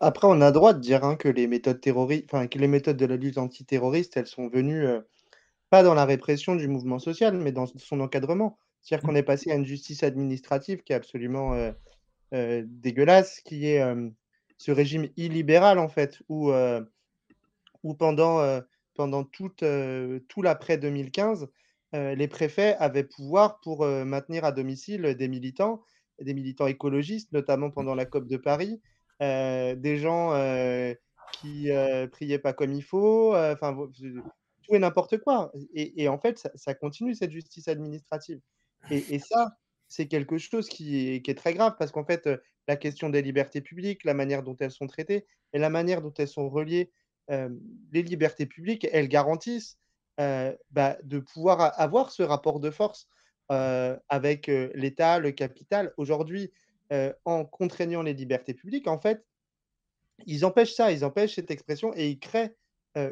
Après, 0.03 0.25
on 0.27 0.41
a 0.41 0.47
le 0.47 0.51
droit 0.51 0.73
de 0.73 0.79
dire 0.79 1.03
hein, 1.03 1.15
que 1.15 1.27
les 1.27 1.45
méthodes 1.45 1.79
terroristes, 1.79 2.25
enfin, 2.33 2.47
que 2.47 2.57
les 2.57 2.67
méthodes 2.67 2.97
de 2.97 3.05
la 3.05 3.17
lutte 3.17 3.37
antiterroriste, 3.37 4.17
elles 4.17 4.25
sont 4.25 4.49
venues 4.49 4.83
euh, 4.83 5.01
pas 5.69 5.83
dans 5.83 5.93
la 5.93 6.05
répression 6.05 6.55
du 6.55 6.67
mouvement 6.67 6.97
social, 6.97 7.37
mais 7.37 7.51
dans 7.51 7.67
son 7.67 7.99
encadrement. 7.99 8.57
C'est-à-dire 8.81 9.05
qu'on 9.05 9.13
mmh. 9.13 9.17
est 9.17 9.23
passé 9.23 9.51
à 9.51 9.55
une 9.55 9.65
justice 9.65 10.01
administrative 10.01 10.81
qui 10.81 10.93
est 10.93 10.95
absolument 10.95 11.53
euh, 11.53 11.71
euh, 12.33 12.63
dégueulasse, 12.65 13.41
qui 13.41 13.67
est 13.67 13.83
ce 14.57 14.71
régime 14.71 15.07
illibéral, 15.17 15.77
en 15.77 15.87
fait, 15.87 16.19
où, 16.29 16.51
où 17.83 17.93
pendant, 17.93 18.61
pendant 18.95 19.23
tout, 19.23 19.49
tout 20.27 20.41
l'après 20.41 20.77
2015, 20.77 21.47
les 21.93 22.27
préfets 22.27 22.75
avaient 22.77 23.03
pouvoir 23.03 23.59
pour 23.59 23.85
maintenir 23.85 24.45
à 24.45 24.51
domicile 24.51 25.15
des 25.15 25.27
militants 25.27 25.83
des 26.19 26.33
militants 26.33 26.67
écologistes, 26.67 27.31
notamment 27.31 27.71
pendant 27.71 27.95
la 27.95 28.05
COP 28.05 28.27
de 28.27 28.37
Paris, 28.37 28.79
des 29.21 29.97
gens 29.97 30.33
qui 31.33 31.69
priaient 32.11 32.39
pas 32.39 32.53
comme 32.53 32.73
il 32.73 32.83
faut, 32.83 33.35
enfin 33.35 33.77
tout 34.63 34.75
et 34.75 34.79
n'importe 34.79 35.17
quoi. 35.17 35.51
Et, 35.73 36.07
en 36.07 36.19
fait, 36.19 36.47
ça, 36.55 36.73
continue 36.73 37.15
cette 37.15 37.31
justice 37.31 37.67
administrative. 37.67 38.39
Et, 38.89 39.19
ça, 39.19 39.57
c'est 39.87 40.07
quelque 40.07 40.37
chose 40.37 40.67
qui 40.67 41.07
est, 41.07 41.21
qui 41.21 41.31
est, 41.31 41.35
très 41.35 41.53
grave 41.53 41.75
parce 41.77 41.91
qu'en 41.91 42.05
fait, 42.05 42.29
la 42.67 42.75
question 42.75 43.09
des 43.09 43.21
libertés 43.21 43.61
publiques, 43.61 44.03
la 44.03 44.13
manière 44.13 44.43
dont 44.43 44.55
elles 44.59 44.71
sont 44.71 44.87
traitées 44.87 45.25
et 45.53 45.59
la 45.59 45.69
manière 45.69 46.01
dont 46.01 46.13
elles 46.17 46.27
sont 46.27 46.49
reliées, 46.49 46.91
les 47.29 48.03
libertés 48.03 48.45
publiques, 48.45 48.87
elles 48.91 49.07
garantissent 49.07 49.77
bah, 50.17 50.97
de 51.03 51.19
pouvoir 51.19 51.79
avoir 51.79 52.11
ce 52.11 52.23
rapport 52.23 52.59
de 52.59 52.71
force 52.71 53.07
avec 53.49 54.47
l'État, 54.47 55.19
le 55.19 55.31
capital. 55.31 55.93
Aujourd'hui, 55.97 56.51
en 57.25 57.45
contraignant 57.45 58.01
les 58.01 58.13
libertés 58.13 58.53
publiques, 58.53 58.87
en 58.87 58.99
fait, 58.99 59.25
ils 60.25 60.45
empêchent 60.45 60.73
ça, 60.73 60.91
ils 60.91 61.05
empêchent 61.05 61.35
cette 61.35 61.51
expression 61.51 61.93
et 61.95 62.09
ils 62.09 62.19
créent 62.19 62.55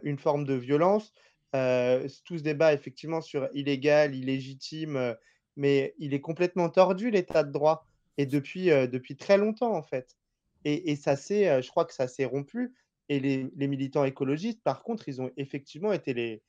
une 0.03 0.17
forme 0.17 0.45
de 0.45 0.53
violence. 0.53 1.13
tout 1.53 2.37
ce 2.37 2.43
débat, 2.43 2.73
effectivement, 2.73 3.21
sur 3.21 3.49
illégal, 3.53 4.15
illégitime, 4.15 5.15
mais 5.55 5.95
il 5.97 6.13
est 6.13 6.21
complètement 6.21 6.69
tordu, 6.69 7.09
l'état 7.09 7.43
de 7.43 7.51
droit, 7.51 7.85
et 8.17 8.25
depuis, 8.25 8.65
depuis 8.65 9.15
très 9.15 9.37
longtemps, 9.37 9.73
en 9.73 9.83
fait. 9.83 10.17
Et, 10.65 10.95
ça 10.95 11.15
s'est, 11.15 11.61
je 11.61 11.69
crois 11.69 11.85
que 11.85 11.93
ça 11.93 12.07
s'est 12.07 12.25
rompu. 12.25 12.73
Et 13.07 13.19
les, 13.19 13.67
militants 13.67 14.05
écologistes, 14.05 14.61
par 14.61 14.83
contre, 14.83 15.07
ils 15.07 15.21
ont 15.21 15.31
effectivement 15.37 15.93
été 15.93 16.13
les, 16.13 16.43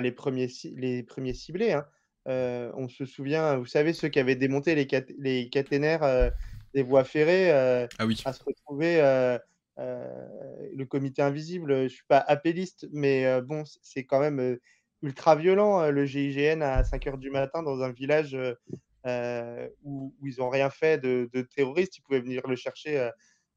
les, 0.00 0.12
premiers, 0.12 0.48
ciblés. 0.48 1.72
Hein. 1.72 1.86
on 2.26 2.88
se 2.88 3.04
souvient, 3.04 3.56
vous 3.56 3.66
savez, 3.66 3.92
ceux 3.92 4.08
qui 4.08 4.20
avaient 4.20 4.36
démonté 4.36 4.74
les, 4.74 4.86
les 5.18 5.48
caténaires 5.48 6.32
des 6.74 6.82
voies 6.82 7.04
ferrées 7.04 7.50
ah 7.98 8.06
oui. 8.06 8.20
à 8.24 8.32
se 8.32 8.42
retrouver 8.42 9.00
le 9.78 10.84
comité 10.84 11.22
invisible. 11.22 11.74
Je 11.76 11.82
ne 11.82 11.88
suis 11.88 12.04
pas 12.08 12.18
appelliste, 12.18 12.86
mais 12.92 13.40
bon, 13.42 13.64
c'est 13.82 14.04
quand 14.04 14.20
même 14.20 14.58
ultra 15.02 15.36
violent 15.36 15.90
le 15.90 16.04
GIGN 16.04 16.62
à 16.62 16.84
5 16.84 17.04
h 17.06 17.18
du 17.18 17.30
matin 17.30 17.62
dans 17.62 17.82
un 17.82 17.92
village 17.92 18.36
où, 19.82 20.14
ils 20.24 20.36
n'ont 20.38 20.50
rien 20.50 20.70
fait 20.70 20.98
de, 20.98 21.30
de, 21.32 21.42
terroriste. 21.42 21.98
Ils 21.98 22.02
pouvaient 22.02 22.20
venir 22.20 22.46
le 22.46 22.56
chercher 22.56 23.10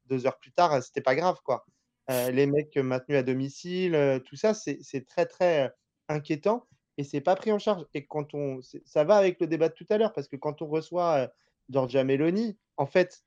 deux 0.06 0.26
heures 0.26 0.38
plus 0.38 0.52
tard. 0.52 0.82
C'était 0.82 1.00
pas 1.00 1.14
grave, 1.14 1.38
quoi. 1.44 1.66
les 2.08 2.46
mecs 2.46 2.76
maintenus 2.76 3.18
à 3.18 3.22
domicile, 3.22 4.22
tout 4.26 4.36
ça, 4.36 4.54
c'est 4.54 5.06
très, 5.06 5.26
très 5.26 5.72
inquiétant 6.08 6.66
et 6.98 7.04
c'est 7.04 7.20
pas 7.20 7.36
pris 7.36 7.52
en 7.52 7.58
charge. 7.58 7.84
Et 7.94 8.06
quand 8.06 8.34
on, 8.34 8.60
ça 8.84 9.04
va 9.04 9.16
avec 9.16 9.40
le 9.40 9.46
débat 9.46 9.68
de 9.68 9.74
tout 9.74 9.86
à 9.88 9.98
l'heure, 9.98 10.12
parce 10.12 10.28
que 10.28 10.36
quand 10.36 10.60
on 10.62 10.66
reçoit 10.66 11.30
Giorgia 11.70 12.04
Meloni, 12.04 12.56
en 12.76 12.86
fait, 12.86 13.24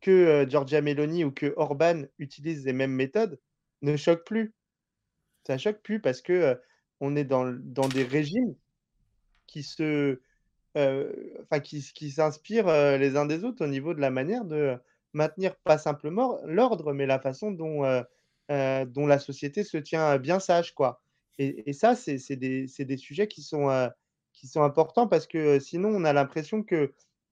que 0.00 0.46
Giorgia 0.48 0.80
Meloni 0.80 1.24
ou 1.24 1.32
que 1.32 1.54
Orban 1.56 2.04
utilisent 2.18 2.64
les 2.64 2.72
mêmes 2.72 2.92
méthodes 2.92 3.40
ne 3.82 3.96
choque 3.96 4.24
plus. 4.24 4.54
Ça 5.46 5.58
choque 5.58 5.80
plus 5.82 6.00
parce 6.00 6.20
que 6.22 6.60
on 7.00 7.16
est 7.16 7.24
dans, 7.24 7.46
dans, 7.46 7.88
des 7.88 8.04
régimes 8.04 8.54
qui 9.46 9.62
se, 9.62 10.20
enfin 10.74 11.60
qui, 11.62 11.82
qui 11.94 12.10
s'inspirent 12.10 12.98
les 12.98 13.16
uns 13.16 13.26
des 13.26 13.44
autres 13.44 13.64
au 13.64 13.68
niveau 13.68 13.94
de 13.94 14.00
la 14.00 14.10
manière 14.10 14.44
de 14.44 14.76
maintenir 15.12 15.56
pas 15.56 15.78
simplement 15.78 16.38
l'ordre, 16.44 16.92
mais 16.92 17.06
la 17.06 17.18
façon 17.18 17.50
dont, 17.50 17.82
dont 18.48 19.06
la 19.06 19.18
société 19.18 19.64
se 19.64 19.78
tient 19.78 20.18
bien 20.18 20.40
sage, 20.40 20.74
quoi. 20.74 21.02
Et, 21.38 21.72
ça, 21.72 21.94
c'est 21.94 22.36
des, 22.36 22.66
des, 22.66 22.96
sujets 22.96 23.28
qui 23.28 23.42
sont, 23.42 23.90
qui 24.32 24.48
sont 24.48 24.62
importants 24.62 25.06
parce 25.06 25.26
que 25.26 25.60
sinon, 25.60 25.90
on 25.90 26.04
a 26.04 26.12
l'impression 26.12 26.62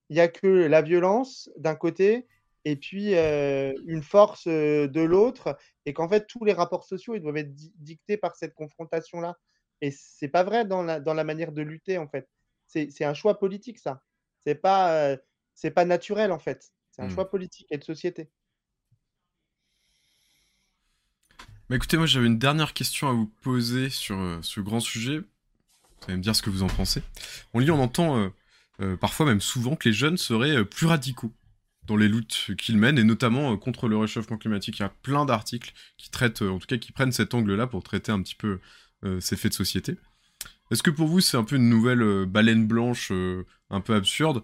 qu'il 0.07 0.17
n'y 0.17 0.21
a 0.21 0.29
que 0.29 0.47
la 0.47 0.83
violence 0.83 1.51
d'un 1.57 1.75
côté 1.75 2.27
et 2.65 2.75
puis 2.75 3.15
une 3.15 4.03
force 4.03 4.49
de 4.49 5.01
l'autre, 5.01 5.57
et 5.85 5.93
qu'en 5.93 6.09
fait, 6.09 6.27
tous 6.27 6.45
les 6.45 6.53
rapports 6.53 6.85
sociaux, 6.85 7.15
ils 7.15 7.21
doivent 7.21 7.37
être 7.37 7.55
dictés 7.55 8.17
par 8.17 8.35
cette 8.35 8.55
confrontation-là. 8.55 9.39
Et 9.81 9.93
c'est 9.93 10.27
pas 10.27 10.43
vrai 10.43 10.65
dans 10.65 10.83
la, 10.83 10.99
dans 10.99 11.15
la 11.15 11.23
manière 11.23 11.53
de 11.53 11.63
lutter, 11.63 11.97
en 11.97 12.09
fait. 12.09 12.29
C'est 12.67 13.05
un 13.05 13.15
choix 13.15 13.39
politique, 13.39 13.79
ça. 13.79 14.03
C'est 14.45 14.57
pas, 14.57 15.17
c'est 15.55 15.71
pas 15.71 15.85
naturel, 15.85 16.33
en 16.33 16.41
fait. 16.41 16.73
C'est 16.91 17.03
un 17.03 17.07
mmh. 17.07 17.11
choix 17.11 17.31
politique 17.31 17.69
et 17.71 17.79
de 17.79 17.85
société. 17.85 18.31
Bah 21.69 21.77
écoutez, 21.77 21.97
moi 21.97 22.07
j'avais 22.07 22.27
une 22.27 22.39
dernière 22.39 22.75
question 22.75 23.09
à 23.09 23.13
vous 23.13 23.27
poser 23.43 23.91
sur 23.91 24.17
ce 24.43 24.61
grand 24.61 24.81
sujet. 24.81 25.19
Vous 25.19 26.05
allez 26.09 26.17
me 26.17 26.23
dire 26.23 26.35
ce 26.35 26.43
que 26.43 26.51
vous 26.51 26.63
en 26.63 26.69
pensez. 26.69 27.03
On 27.55 27.61
lit, 27.61 27.71
on 27.71 27.81
entend 27.81 28.33
parfois 29.01 29.27
même 29.27 29.41
souvent 29.41 29.77
que 29.77 29.89
les 29.89 29.95
jeunes 29.95 30.17
seraient 30.17 30.65
plus 30.65 30.87
radicaux 30.87 31.33
dans 31.87 31.97
les 31.97 32.09
luttes 32.09 32.51
qu'il 32.59 32.79
mène, 32.79 32.99
et 32.99 33.05
notamment 33.05 33.53
euh, 33.53 33.57
contre 33.57 33.89
le 33.89 33.97
réchauffement 33.97 34.37
climatique. 34.37 34.79
Il 34.79 34.83
y 34.83 34.85
a 34.85 34.93
plein 35.03 35.25
d'articles 35.25 35.73
qui 35.97 36.11
traitent, 36.11 36.43
euh, 36.43 36.51
en 36.51 36.59
tout 36.59 36.67
cas 36.67 36.77
qui 36.77 36.93
prennent 36.93 37.13
cet 37.13 37.35
angle-là 37.35 37.67
pour 37.67 37.83
traiter 37.83 38.13
un 38.13 38.21
petit 38.23 38.35
peu 38.35 38.59
euh, 39.05 39.21
ces 39.21 39.37
faits 39.37 39.53
de 39.53 39.57
société. 39.57 39.97
Est-ce 40.71 40.83
que 40.83 40.91
pour 40.91 41.07
vous 41.07 41.21
c'est 41.21 41.37
un 41.37 41.45
peu 41.45 41.57
une 41.57 41.69
nouvelle 41.69 42.27
baleine 42.27 42.67
blanche 42.67 43.13
un 43.71 43.81
peu 43.81 43.95
absurde, 43.95 44.43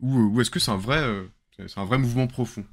ou, 0.00 0.40
est-ce 0.40 0.50
que 0.50 0.60
c'est 0.60 0.70
un, 0.70 0.76
vrai, 0.76 1.04
c'est 1.58 1.78
un 1.78 1.84
vrai 1.84 1.98
mouvement 1.98 2.28
profond? 2.28 2.64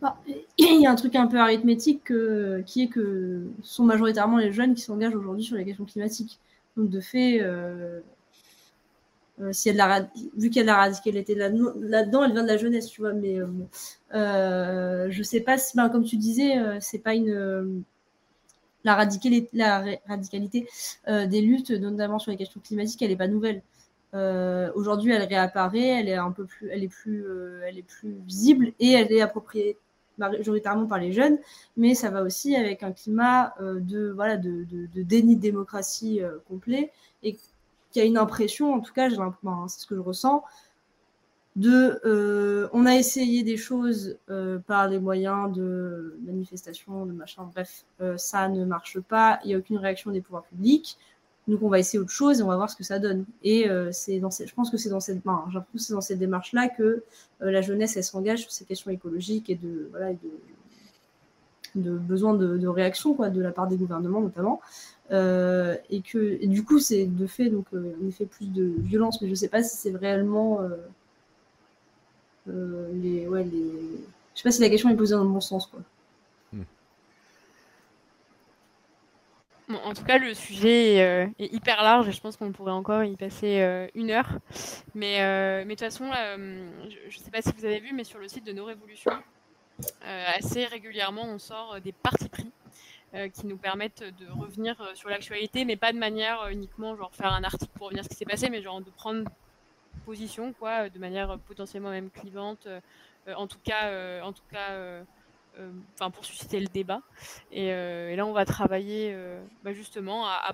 Bah, 0.00 0.16
Il 0.58 0.80
y 0.80 0.86
a 0.86 0.92
un 0.92 0.94
truc 0.94 1.16
un 1.16 1.26
peu 1.26 1.40
arithmétique 1.40 2.12
qui 2.66 2.82
est 2.82 2.88
que 2.88 3.48
ce 3.64 3.74
sont 3.74 3.84
majoritairement 3.84 4.36
les 4.36 4.52
jeunes 4.52 4.76
qui 4.76 4.82
s'engagent 4.82 5.16
aujourd'hui 5.16 5.42
sur 5.42 5.56
les 5.56 5.64
questions 5.64 5.86
climatiques. 5.86 6.38
Donc 6.76 6.90
de 6.90 7.00
fait, 7.00 7.40
euh, 9.40 9.52
y 9.64 9.80
a 9.80 10.08
vu 10.36 10.48
qu'il 10.50 10.56
y 10.56 10.60
a 10.60 10.64
la 10.64 10.76
radicalité 10.76 11.34
là-dedans, 11.34 12.24
elle 12.24 12.32
vient 12.32 12.42
de 12.42 12.48
la 12.48 12.56
jeunesse, 12.56 12.86
tu 12.88 13.02
vois. 13.02 13.12
Mais 13.12 13.38
euh, 13.38 13.46
euh, 14.14 15.08
je 15.10 15.22
sais 15.22 15.40
pas 15.40 15.58
si, 15.58 15.76
ben, 15.76 15.88
comme 15.88 16.04
tu 16.04 16.16
disais, 16.16 16.56
c'est 16.80 16.98
pas 17.00 17.14
une 17.14 17.84
la 18.84 18.94
radicalité, 18.94 20.68
des 21.08 21.40
luttes, 21.40 21.70
notamment 21.70 22.20
sur 22.20 22.30
les 22.30 22.36
questions 22.36 22.60
climatiques, 22.60 23.02
elle 23.02 23.10
n'est 23.10 23.16
pas 23.16 23.28
nouvelle. 23.28 23.62
Aujourd'hui, 24.74 25.12
elle 25.12 25.24
réapparaît, 25.24 26.00
elle 26.00 26.08
est 26.08 26.14
un 26.14 26.30
peu 26.30 26.44
plus, 26.46 26.70
elle 26.70 26.84
est 26.84 26.88
plus 27.82 28.12
visible 28.26 28.72
et 28.78 28.92
elle 28.92 29.12
est 29.12 29.20
appropriée 29.20 29.76
majoritairement 30.18 30.86
par 30.86 30.98
les 30.98 31.12
jeunes, 31.12 31.38
mais 31.76 31.94
ça 31.94 32.10
va 32.10 32.22
aussi 32.22 32.56
avec 32.56 32.82
un 32.82 32.92
climat 32.92 33.54
de 33.60 34.10
voilà 34.10 34.36
de, 34.36 34.66
déni 34.94 35.36
de 35.36 35.40
démocratie 35.40 36.20
complet 36.48 36.90
et 37.22 37.36
y 37.96 38.00
a 38.00 38.04
une 38.04 38.18
impression, 38.18 38.74
en 38.74 38.80
tout 38.80 38.92
cas, 38.92 39.08
c'est 39.10 39.80
ce 39.80 39.86
que 39.86 39.94
je 39.94 40.00
ressens, 40.00 40.44
de 41.56 42.00
euh, 42.04 42.68
on 42.72 42.84
a 42.84 42.94
essayé 42.96 43.42
des 43.42 43.56
choses 43.56 44.18
euh, 44.28 44.58
par 44.58 44.90
des 44.90 44.98
moyens 44.98 45.50
de 45.52 46.18
manifestation, 46.22 47.06
de 47.06 47.12
machin, 47.12 47.48
bref, 47.50 47.84
euh, 48.02 48.18
ça 48.18 48.48
ne 48.48 48.64
marche 48.66 49.00
pas, 49.00 49.40
il 49.42 49.48
n'y 49.48 49.54
a 49.54 49.58
aucune 49.58 49.78
réaction 49.78 50.10
des 50.10 50.20
pouvoirs 50.20 50.44
publics. 50.44 50.98
Donc 51.48 51.62
on 51.62 51.68
va 51.68 51.78
essayer 51.78 51.98
autre 51.98 52.10
chose 52.10 52.40
et 52.40 52.42
on 52.42 52.48
va 52.48 52.56
voir 52.56 52.68
ce 52.68 52.76
que 52.76 52.84
ça 52.84 52.98
donne. 52.98 53.24
Et 53.44 53.68
c'est 53.92 54.18
dans 54.18 54.30
je 54.30 54.52
pense 54.54 54.70
que 54.70 54.76
c'est 54.76 54.88
dans 54.88 55.00
cette, 55.00 55.22
ben, 55.24 55.44
cette 56.00 56.18
démarche-là 56.18 56.68
que 56.68 57.04
la 57.40 57.62
jeunesse 57.62 58.00
s'engage 58.00 58.40
sur 58.40 58.50
ces 58.50 58.64
questions 58.64 58.90
écologiques 58.90 59.48
et 59.48 59.54
de 59.54 59.88
voilà, 59.92 60.12
de, 61.76 61.90
besoin 61.96 62.34
de, 62.34 62.66
réaction 62.66 63.14
de 63.14 63.40
la 63.40 63.52
part 63.52 63.68
des 63.68 63.76
gouvernements 63.76 64.20
notamment. 64.20 64.60
Euh, 65.12 65.76
et 65.88 66.00
que 66.00 66.44
du 66.46 66.64
coup, 66.64 66.80
c'est 66.80 67.06
de 67.06 67.26
fait 67.26 67.48
donc 67.48 67.66
euh, 67.74 67.94
on 68.04 68.10
fait 68.10 68.26
plus 68.26 68.50
de 68.50 68.64
violence, 68.78 69.22
mais 69.22 69.28
je 69.28 69.34
sais 69.34 69.48
pas 69.48 69.62
si 69.62 69.76
c'est 69.76 69.96
réellement 69.96 70.60
euh, 72.48 72.88
les, 72.92 73.28
ouais, 73.28 73.44
les. 73.44 73.70
Je 74.34 74.40
sais 74.40 74.42
pas 74.42 74.50
si 74.50 74.60
la 74.60 74.68
question 74.68 74.88
est 74.90 74.96
posée 74.96 75.14
dans 75.14 75.22
le 75.24 75.30
bon 75.30 75.40
sens 75.40 75.66
quoi. 75.66 75.80
En 79.68 79.94
tout 79.94 80.04
cas, 80.04 80.18
le 80.18 80.34
sujet 80.34 80.96
est, 80.96 81.52
hyper 81.52 81.82
large 81.82 82.08
et 82.08 82.12
je 82.12 82.20
pense 82.20 82.36
qu'on 82.36 82.52
pourrait 82.52 82.72
encore 82.72 83.04
y 83.04 83.16
passer 83.16 83.88
une 83.94 84.10
heure. 84.10 84.28
Mais, 84.94 85.18
mais 85.64 85.64
de 85.64 85.70
toute 85.70 85.80
façon, 85.80 86.10
je 86.12 87.18
ne 87.18 87.22
sais 87.22 87.30
pas 87.30 87.42
si 87.42 87.50
vous 87.56 87.64
avez 87.64 87.80
vu, 87.80 87.92
mais 87.92 88.04
sur 88.04 88.18
le 88.18 88.28
site 88.28 88.44
de 88.46 88.52
Nos 88.52 88.64
Révolutions, 88.64 89.12
assez 90.02 90.64
régulièrement, 90.66 91.24
on 91.24 91.38
sort 91.38 91.80
des 91.80 91.92
partis 91.92 92.28
pris 92.28 92.52
euh, 93.14 93.28
qui 93.28 93.46
nous 93.46 93.56
permettent 93.56 94.02
de 94.02 94.26
revenir 94.28 94.78
euh, 94.80 94.94
sur 94.94 95.08
l'actualité, 95.08 95.64
mais 95.64 95.76
pas 95.76 95.92
de 95.92 95.98
manière 95.98 96.42
euh, 96.42 96.50
uniquement 96.50 96.96
genre 96.96 97.14
faire 97.14 97.32
un 97.32 97.44
article 97.44 97.70
pour 97.74 97.86
revenir 97.86 98.02
ce 98.02 98.08
qui 98.08 98.16
s'est 98.16 98.24
passé, 98.24 98.50
mais 98.50 98.60
genre 98.60 98.80
de 98.80 98.90
prendre 98.90 99.30
position, 100.04 100.52
quoi, 100.52 100.88
de 100.88 100.98
manière 100.98 101.38
potentiellement 101.46 101.90
même 101.90 102.10
clivante, 102.10 102.68
en 103.26 103.46
tout 103.46 103.58
cas, 103.64 104.22
en 104.22 104.32
tout 104.32 104.42
cas, 104.52 105.00
enfin 105.94 106.10
pour 106.10 106.24
susciter 106.24 106.60
le 106.60 106.66
débat. 106.66 107.00
Et, 107.52 107.70
là, 108.16 108.26
on 108.26 108.32
va 108.32 108.44
travailler 108.44 109.16
bah, 109.62 109.72
justement 109.72 110.26
à, 110.26 110.42
à, 110.46 110.52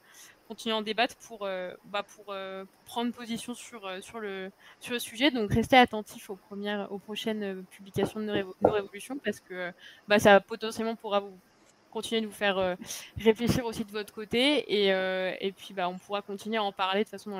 continuer 0.47 0.75
en 0.75 0.81
débattre 0.81 1.15
pour, 1.27 1.45
euh, 1.45 1.73
bah, 1.85 2.05
euh, 2.29 2.65
prendre 2.85 3.11
position 3.11 3.53
sur, 3.53 3.85
euh, 3.85 3.99
le, 4.19 4.99
sujet. 4.99 5.31
Donc 5.31 5.51
restez 5.53 5.77
attentifs 5.77 6.29
aux 6.29 6.99
prochaines 6.99 7.63
publications 7.71 8.19
de 8.19 8.25
nos, 8.25 8.71
révolutions 8.71 9.17
parce 9.17 9.39
que 9.39 9.71
bah, 10.07 10.19
ça 10.19 10.39
potentiellement 10.39 10.95
pourra 10.95 11.19
vous 11.19 11.37
continuer 11.95 12.21
de 12.21 12.27
vous 12.27 12.33
faire 12.33 12.77
réfléchir 13.17 13.65
aussi 13.65 13.83
de 13.83 13.91
votre 13.91 14.13
côté. 14.13 14.65
Et, 14.71 14.89
et 14.89 15.51
puis, 15.51 15.73
bah, 15.73 15.89
on 15.89 15.97
pourra 15.97 16.21
continuer 16.21 16.57
à 16.57 16.63
en 16.63 16.71
parler 16.71 16.99
de 16.99 17.03
toute 17.05 17.11
façon 17.11 17.31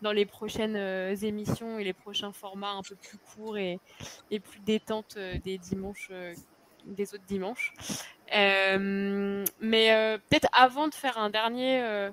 dans 0.00 0.12
les, 0.12 0.26
prochaines 0.26 0.76
émissions 1.22 1.78
et 1.78 1.84
les 1.84 1.92
prochains 1.92 2.32
formats 2.32 2.72
un 2.72 2.82
peu 2.82 2.96
plus 2.96 3.18
courts 3.18 3.58
et, 3.58 3.78
et 4.30 4.40
plus 4.40 4.60
détentes 4.60 5.18
des 5.44 5.58
dimanches 5.58 6.10
des 6.84 7.14
autres 7.14 7.24
dimanches. 7.26 7.72
mais 8.30 10.18
peut-être 10.28 10.48
avant 10.52 10.88
de 10.88 10.94
faire 10.94 11.18
un 11.18 11.30
dernier 11.30 12.10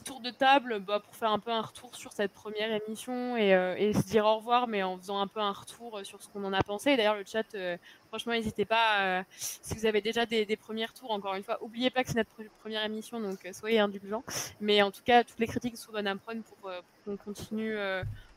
tour 0.00 0.20
de 0.20 0.30
table 0.30 0.80
bah, 0.80 1.00
pour 1.00 1.14
faire 1.14 1.30
un 1.30 1.38
peu 1.38 1.50
un 1.50 1.60
retour 1.60 1.94
sur 1.94 2.12
cette 2.12 2.32
première 2.32 2.70
émission 2.82 3.36
euh, 3.36 3.74
et, 3.76 3.92
se 3.92 4.02
dire 4.02 4.24
au 4.24 4.36
revoir, 4.36 4.66
mais 4.66 4.82
en 4.82 4.96
faisant 4.96 5.20
un 5.20 5.26
peu 5.26 5.40
un 5.40 5.52
retour 5.52 5.98
euh, 5.98 6.04
sur 6.04 6.22
ce 6.22 6.28
qu'on 6.28 6.44
en 6.44 6.52
a 6.52 6.62
pensé. 6.62 6.96
D'ailleurs, 6.96 7.16
le 7.16 7.24
chat, 7.24 7.46
euh, 7.54 7.76
franchement, 8.08 8.32
n'hésitez 8.32 8.64
pas, 8.64 9.24
si 9.36 9.74
vous 9.74 9.86
avez 9.86 10.00
déjà 10.00 10.26
des, 10.26 10.56
premiers 10.56 10.88
tours, 10.88 11.10
encore 11.10 11.34
une 11.34 11.42
fois, 11.42 11.58
oubliez 11.62 11.90
pas 11.90 12.02
que 12.04 12.10
c'est 12.10 12.16
notre 12.16 12.34
première 12.60 12.84
émission, 12.84 13.20
donc 13.20 13.38
soyez 13.52 13.78
indulgents. 13.78 14.24
Mais 14.60 14.82
en 14.82 14.90
tout 14.90 15.02
cas, 15.04 15.24
toutes 15.24 15.38
les 15.38 15.46
critiques 15.46 15.76
sont 15.76 15.92
bonnes 15.92 16.06
à 16.06 16.16
prendre 16.16 16.42
pour, 16.42 16.70
qu'on 17.04 17.16
continue 17.16 17.76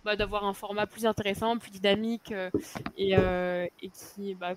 bah, 0.04 0.16
d'avoir 0.16 0.46
un 0.46 0.54
format 0.54 0.88
plus 0.88 1.06
intéressant, 1.06 1.58
plus 1.58 1.72
dynamique 1.72 2.34
et, 2.98 3.14
et 3.14 3.90
qui 3.90 4.36
bah, 4.36 4.54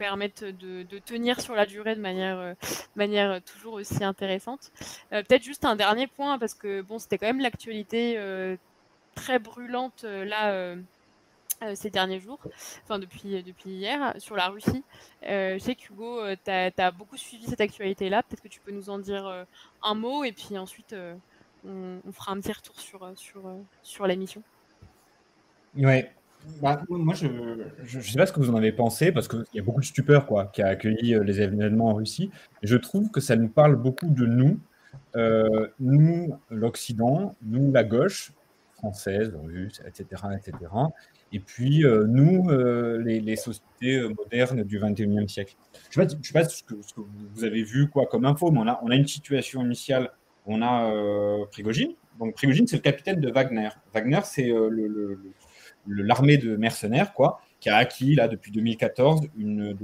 permettent 0.00 0.44
de, 0.44 0.98
tenir 1.00 1.42
sur 1.42 1.54
la 1.54 1.66
durée 1.66 1.94
de 1.94 2.00
manière, 2.00 2.56
euh, 2.98 3.40
toujours 3.40 3.74
aussi 3.74 4.02
intéressante. 4.02 4.72
Euh, 5.12 5.22
peut-être 5.22 5.44
juste 5.44 5.66
un 5.66 5.76
dernier 5.76 6.06
point, 6.06 6.38
parce 6.38 6.54
que 6.54 6.80
bon, 6.80 6.98
c'était 6.98 7.18
quand 7.18 7.26
même 7.26 7.40
l'actualité 7.40 8.14
euh, 8.16 8.56
très 9.14 9.38
brûlante 9.38 10.04
là. 10.04 10.74
ces 11.74 11.90
derniers 11.90 12.18
jours, 12.18 12.38
enfin 12.84 12.98
depuis, 12.98 13.42
depuis 13.42 13.68
hier, 13.70 14.14
sur 14.16 14.36
la 14.36 14.48
Russie. 14.48 14.82
je 15.22 15.58
sais 15.60 15.74
qu'Hugo, 15.74 16.22
tu 16.42 16.50
as, 16.50 16.90
beaucoup 16.92 17.18
suivi 17.18 17.44
cette 17.44 17.60
actualité-là. 17.60 18.22
Peut-être 18.22 18.42
que 18.42 18.48
tu 18.48 18.60
peux 18.60 18.72
nous 18.72 18.88
en 18.88 18.98
dire 18.98 19.46
un 19.82 19.94
mot 19.94 20.24
et 20.24 20.32
puis 20.32 20.56
ensuite 20.56 20.96
on, 21.66 22.12
fera 22.12 22.32
un 22.32 22.40
petit 22.40 22.52
retour 22.52 22.80
sur, 22.80 23.12
sur, 23.16 23.42
sur 23.82 24.06
l'émission. 24.06 24.42
Ouais, 25.76 26.10
bah, 26.60 26.82
moi, 26.88 27.14
je 27.14 27.26
ne 27.26 28.02
sais 28.02 28.18
pas 28.18 28.26
ce 28.26 28.32
que 28.32 28.40
vous 28.40 28.50
en 28.50 28.56
avez 28.56 28.72
pensé, 28.72 29.12
parce 29.12 29.28
qu'il 29.28 29.44
y 29.54 29.58
a 29.58 29.62
beaucoup 29.62 29.80
de 29.80 29.86
stupeur 29.86 30.26
quoi, 30.26 30.46
qui 30.46 30.62
a 30.62 30.68
accueilli 30.68 31.14
euh, 31.14 31.22
les 31.22 31.40
événements 31.40 31.88
en 31.88 31.94
Russie. 31.94 32.30
je 32.62 32.76
trouve 32.76 33.10
que 33.10 33.20
ça 33.20 33.36
nous 33.36 33.48
parle 33.48 33.76
beaucoup 33.76 34.08
de 34.08 34.26
nous, 34.26 34.58
euh, 35.16 35.68
nous, 35.78 36.34
l'Occident, 36.50 37.34
nous, 37.42 37.72
la 37.72 37.84
gauche, 37.84 38.32
française, 38.74 39.34
russe, 39.44 39.82
etc. 39.86 40.22
etc. 40.36 40.56
et 41.32 41.40
puis, 41.40 41.84
euh, 41.84 42.06
nous, 42.06 42.48
les, 42.98 43.36
sociétés 43.36 44.02
modernes 44.16 44.62
du 44.62 44.78
21e 44.78 45.28
siècle. 45.28 45.56
Je 45.90 46.00
ne 46.00 46.08
sais, 46.08 46.16
sais, 46.22 46.32
pas 46.32 46.44
ce 46.44 46.62
que, 46.62 46.74
vous 47.34 47.44
avez 47.44 47.62
vu 47.62 47.88
quoi, 47.88 48.06
comme 48.06 48.24
info, 48.24 48.50
mais 48.50 48.60
on 48.60 48.68
a, 48.68 48.80
on 48.82 48.90
a 48.90 48.96
une 48.96 49.06
situation 49.06 49.62
initiale. 49.64 50.10
On 50.46 50.62
a 50.62 51.46
Prigogine. 51.50 51.92
Donc, 52.18 52.34
Prigogine, 52.34 52.66
c'est 52.66 52.76
le 52.76 52.82
capitaine 52.82 53.20
de 53.20 53.30
Wagner. 53.30 53.68
Wagner, 53.94 54.20
c'est 54.24 54.48
le 54.48 55.18
l'armée 55.86 56.38
de 56.38 56.56
mercenaires, 56.56 57.14
quoi, 57.14 57.40
qui 57.60 57.68
a 57.68 57.76
acquis 57.76 58.14
là 58.14 58.28
depuis 58.28 58.52
2014 58.52 59.28
une, 59.36 59.76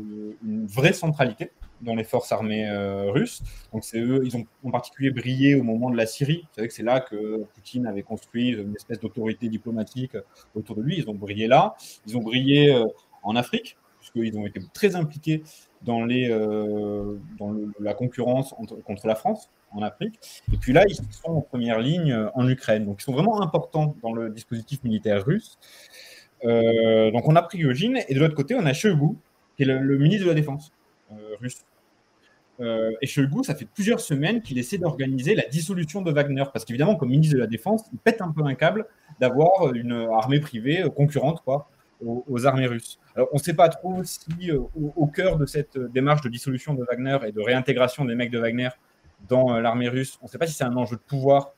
une 0.45 0.67
vraie 0.67 0.93
centralité 0.93 1.51
dans 1.83 1.95
les 1.95 2.05
forces 2.05 2.33
armées 2.33 2.69
euh, 2.69 3.11
russes. 3.11 3.43
Donc 3.73 3.85
c'est 3.85 4.01
eux, 4.01 4.23
ils 4.25 4.37
ont 4.37 4.45
en 4.65 4.71
particulier 4.71 5.11
brillé 5.11 5.55
au 5.55 5.63
moment 5.63 5.91
de 5.91 5.97
la 5.97 6.07
Syrie. 6.07 6.43
Vous 6.43 6.55
savez 6.57 6.69
que 6.69 6.75
c'est 6.75 6.83
là 6.83 7.01
que 7.01 7.45
Poutine 7.55 7.87
avait 7.87 8.03
construit 8.03 8.51
une 8.51 8.75
espèce 8.75 9.01
d'autorité 9.01 9.49
diplomatique 9.49 10.17
autour 10.55 10.77
de 10.77 10.83
lui. 10.83 10.99
Ils 10.99 11.11
ont 11.11 11.15
brillé 11.15 11.47
là. 11.47 11.77
Ils 12.07 12.17
ont 12.17 12.23
brillé 12.23 12.75
euh, 12.75 12.85
en 13.23 13.37
Afrique, 13.37 13.77
puisqu'ils 13.99 14.39
ont 14.39 14.47
été 14.47 14.61
très 14.73 14.97
impliqués 14.97 15.43
dans, 15.83 16.05
les, 16.05 16.31
euh, 16.31 17.19
dans 17.39 17.55
la 17.81 17.95
concurrence 17.95 18.55
contre 18.85 19.07
la 19.07 19.15
France 19.15 19.51
en 19.77 19.83
Afrique. 19.83 20.19
Et 20.53 20.57
puis 20.57 20.73
là, 20.73 20.85
ils 20.89 20.97
sont 20.97 21.31
en 21.31 21.41
première 21.41 21.79
ligne 21.79 22.17
en 22.35 22.49
Ukraine. 22.49 22.87
Donc 22.87 23.01
ils 23.01 23.05
sont 23.05 23.13
vraiment 23.13 23.41
importants 23.43 23.95
dans 24.03 24.13
le 24.13 24.31
dispositif 24.31 24.83
militaire 24.85 25.25
russe. 25.25 25.59
Euh, 26.45 27.11
donc 27.11 27.29
on 27.29 27.37
a 27.37 27.43
Prigogine 27.43 27.99
et 28.09 28.15
de 28.15 28.21
l'autre 28.21 28.35
côté, 28.35 28.55
on 28.55 28.67
a 28.67 28.73
Shoigu, 28.73 29.17
qui 29.57 29.63
est 29.63 29.67
le, 29.67 29.99
ministre 29.99 30.25
de 30.25 30.31
la 30.31 30.35
Défense 30.35 30.73
euh, 31.13 31.37
russe. 31.41 31.65
Euh, 32.61 32.93
et 33.03 33.07
Shoigu, 33.07 33.45
ça 33.45 33.55
fait 33.55 33.67
plusieurs 33.67 34.01
semaines 34.01 34.43
qu'il 34.43 34.59
essaie 34.59 34.79
d'organiser 34.79 35.35
la 35.35 35.47
dissolution 35.47 36.03
de 36.03 36.11
Wagner, 36.11 36.45
parce 36.53 36.65
qu'évidemment, 36.65 36.97
comme 36.97 37.11
ministre 37.11 37.35
de 37.35 37.41
la 37.41 37.47
Défense, 37.47 37.85
il 37.93 37.99
pète 37.99 38.23
un 38.23 38.33
peu 38.33 38.45
un 38.45 38.55
câble 38.55 38.87
d'avoir 39.21 39.75
une 39.75 40.09
armée 40.13 40.41
privée 40.41 40.85
concurrente 40.95 41.43
quoi, 41.45 41.69
aux, 42.05 42.47
armées 42.47 42.67
russes. 42.67 42.99
Alors, 43.15 43.29
on 43.33 43.37
ne 43.37 43.43
sait 43.43 43.55
pas 43.55 43.69
trop 43.69 44.03
si 44.05 44.51
au, 44.53 45.07
cœur 45.07 45.37
de 45.37 45.47
cette 45.47 45.79
démarche 45.79 46.23
de 46.23 46.29
dissolution 46.29 46.75
de 46.75 46.85
Wagner 46.85 47.19
et 47.27 47.33
de 47.33 47.41
réintégration 47.41 48.05
des 48.05 48.15
mecs 48.15 48.31
de 48.31 48.39
Wagner 48.39 48.71
dans 49.29 49.59
l'armée 49.59 49.89
russe, 49.89 50.19
on 50.23 50.27
ne 50.27 50.31
sait 50.31 50.39
pas 50.39 50.47
si 50.47 50.55
c'est 50.55 50.65
un 50.65 50.77
enjeu 50.77 50.97
de 50.97 51.03
pouvoir 51.03 51.53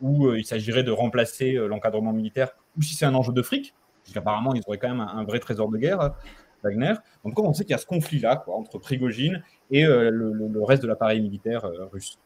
ou 0.00 0.32
il 0.32 0.44
s'agirait 0.44 0.82
de 0.82 0.90
remplacer 0.90 1.52
l'encadrement 1.52 2.12
militaire, 2.12 2.50
ou 2.76 2.82
si 2.82 2.94
c'est 2.94 3.06
un 3.06 3.14
enjeu 3.14 3.32
de 3.32 3.42
fric, 3.42 3.74
Apparemment, 4.16 4.54
ils 4.54 4.62
auraient 4.66 4.78
quand 4.78 4.88
même 4.88 5.00
un, 5.00 5.24
vrai 5.24 5.38
trésor 5.38 5.70
de 5.70 5.78
guerre, 5.78 6.14
Wagner. 6.62 6.94
Donc, 7.24 7.38
on 7.38 7.52
sait 7.52 7.64
qu'il 7.64 7.72
y 7.72 7.74
a 7.74 7.78
ce 7.78 7.86
conflit-là 7.86 8.44
entre 8.48 8.78
Prigogine 8.78 9.42
et 9.70 9.84
euh, 9.84 10.10
le, 10.10 10.62
reste 10.62 10.82
de 10.82 10.88
l'appareil 10.88 11.20
militaire 11.20 11.64
euh, 11.64 11.86
russe? 11.92 12.18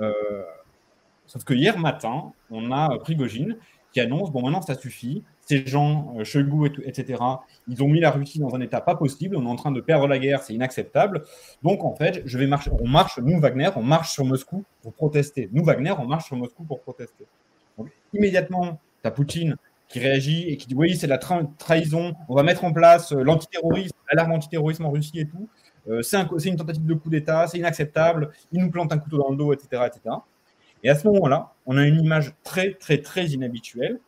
Euh, 0.00 0.12
sauf 1.26 1.44
que 1.44 1.54
hier 1.54 1.78
matin, 1.78 2.32
on 2.50 2.70
a 2.70 2.98
Prigogine 2.98 3.56
qui 3.92 4.00
annonce 4.00 4.30
bon, 4.30 4.42
maintenant, 4.42 4.62
ça 4.62 4.74
suffit. 4.74 5.24
Ces 5.46 5.64
gens, 5.66 6.12
Shoigu, 6.24 6.66
etc., 6.84 7.22
ils 7.68 7.82
ont 7.82 7.88
mis 7.88 8.00
la 8.00 8.10
Russie 8.10 8.40
dans 8.40 8.54
un 8.54 8.60
état 8.60 8.80
pas 8.80 8.96
possible. 8.96 9.36
On 9.36 9.46
est 9.46 9.48
en 9.48 9.56
train 9.56 9.70
de 9.70 9.80
perdre 9.80 10.08
la 10.08 10.18
guerre, 10.18 10.42
c'est 10.42 10.52
inacceptable. 10.54 11.22
Donc, 11.62 11.84
en 11.84 11.94
fait, 11.94 12.22
je 12.24 12.36
vais 12.36 12.48
marcher. 12.48 12.70
On 12.80 12.88
marche, 12.88 13.18
nous, 13.18 13.38
Wagner, 13.38 13.70
on 13.76 13.82
marche 13.82 14.12
sur 14.12 14.24
Moscou 14.24 14.64
pour 14.82 14.92
protester. 14.92 15.48
Nous, 15.52 15.64
Wagner, 15.64 15.94
on 15.98 16.06
marche 16.06 16.26
sur 16.26 16.36
Moscou 16.36 16.64
pour 16.64 16.80
protester. 16.80 17.26
Donc, 17.78 17.88
immédiatement, 18.12 18.80
tu 19.02 19.08
as 19.08 19.10
Poutine 19.12 19.56
qui 19.88 20.00
réagit 20.00 20.48
et 20.48 20.56
qui 20.56 20.66
dit 20.66 20.74
oui, 20.74 20.96
c'est 20.96 21.06
la 21.06 21.18
trahison, 21.18 22.14
on 22.28 22.34
va 22.34 22.42
mettre 22.42 22.64
en 22.64 22.72
place 22.72 23.12
euh, 23.12 23.22
l'antiterrorisme, 23.22 23.94
l'alarme 24.10 24.32
antiterrorisme 24.32 24.84
en 24.84 24.90
Russie 24.90 25.20
et 25.20 25.28
tout. 25.28 25.48
Euh, 25.88 26.02
c'est 26.02 26.48
une 26.48 26.56
tentative 26.56 26.84
de 26.84 26.94
coup 26.94 27.08
d'État, 27.08 27.46
c'est 27.46 27.58
inacceptable, 27.58 28.30
il 28.50 28.60
nous 28.60 28.70
plante 28.70 28.92
un 28.92 28.98
couteau 28.98 29.18
dans 29.18 29.30
le 29.30 29.36
dos, 29.36 29.52
etc. 29.52 29.84
etc. 29.86 30.16
Et 30.82 30.90
à 30.90 30.96
ce 30.96 31.06
moment-là, 31.08 31.52
on 31.66 31.76
a 31.76 31.84
une 31.84 32.00
image 32.00 32.34
très, 32.42 32.74
très, 32.74 32.98
très 32.98 33.26
inhabituelle. 33.26 34.00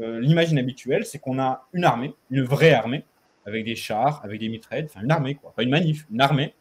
Euh, 0.00 0.20
l'image 0.20 0.50
inhabituelle, 0.50 1.04
c'est 1.04 1.18
qu'on 1.18 1.38
a 1.38 1.66
une 1.72 1.84
armée, 1.84 2.14
une 2.30 2.42
vraie 2.42 2.72
armée, 2.72 3.04
avec 3.46 3.64
des 3.64 3.76
chars, 3.76 4.20
avec 4.24 4.40
des 4.40 4.48
mitraillettes, 4.48 4.90
enfin 4.90 5.02
une 5.02 5.10
armée, 5.10 5.38
pas 5.56 5.62
une 5.62 5.70
manif, 5.70 6.06
une 6.10 6.20
armée, 6.20 6.54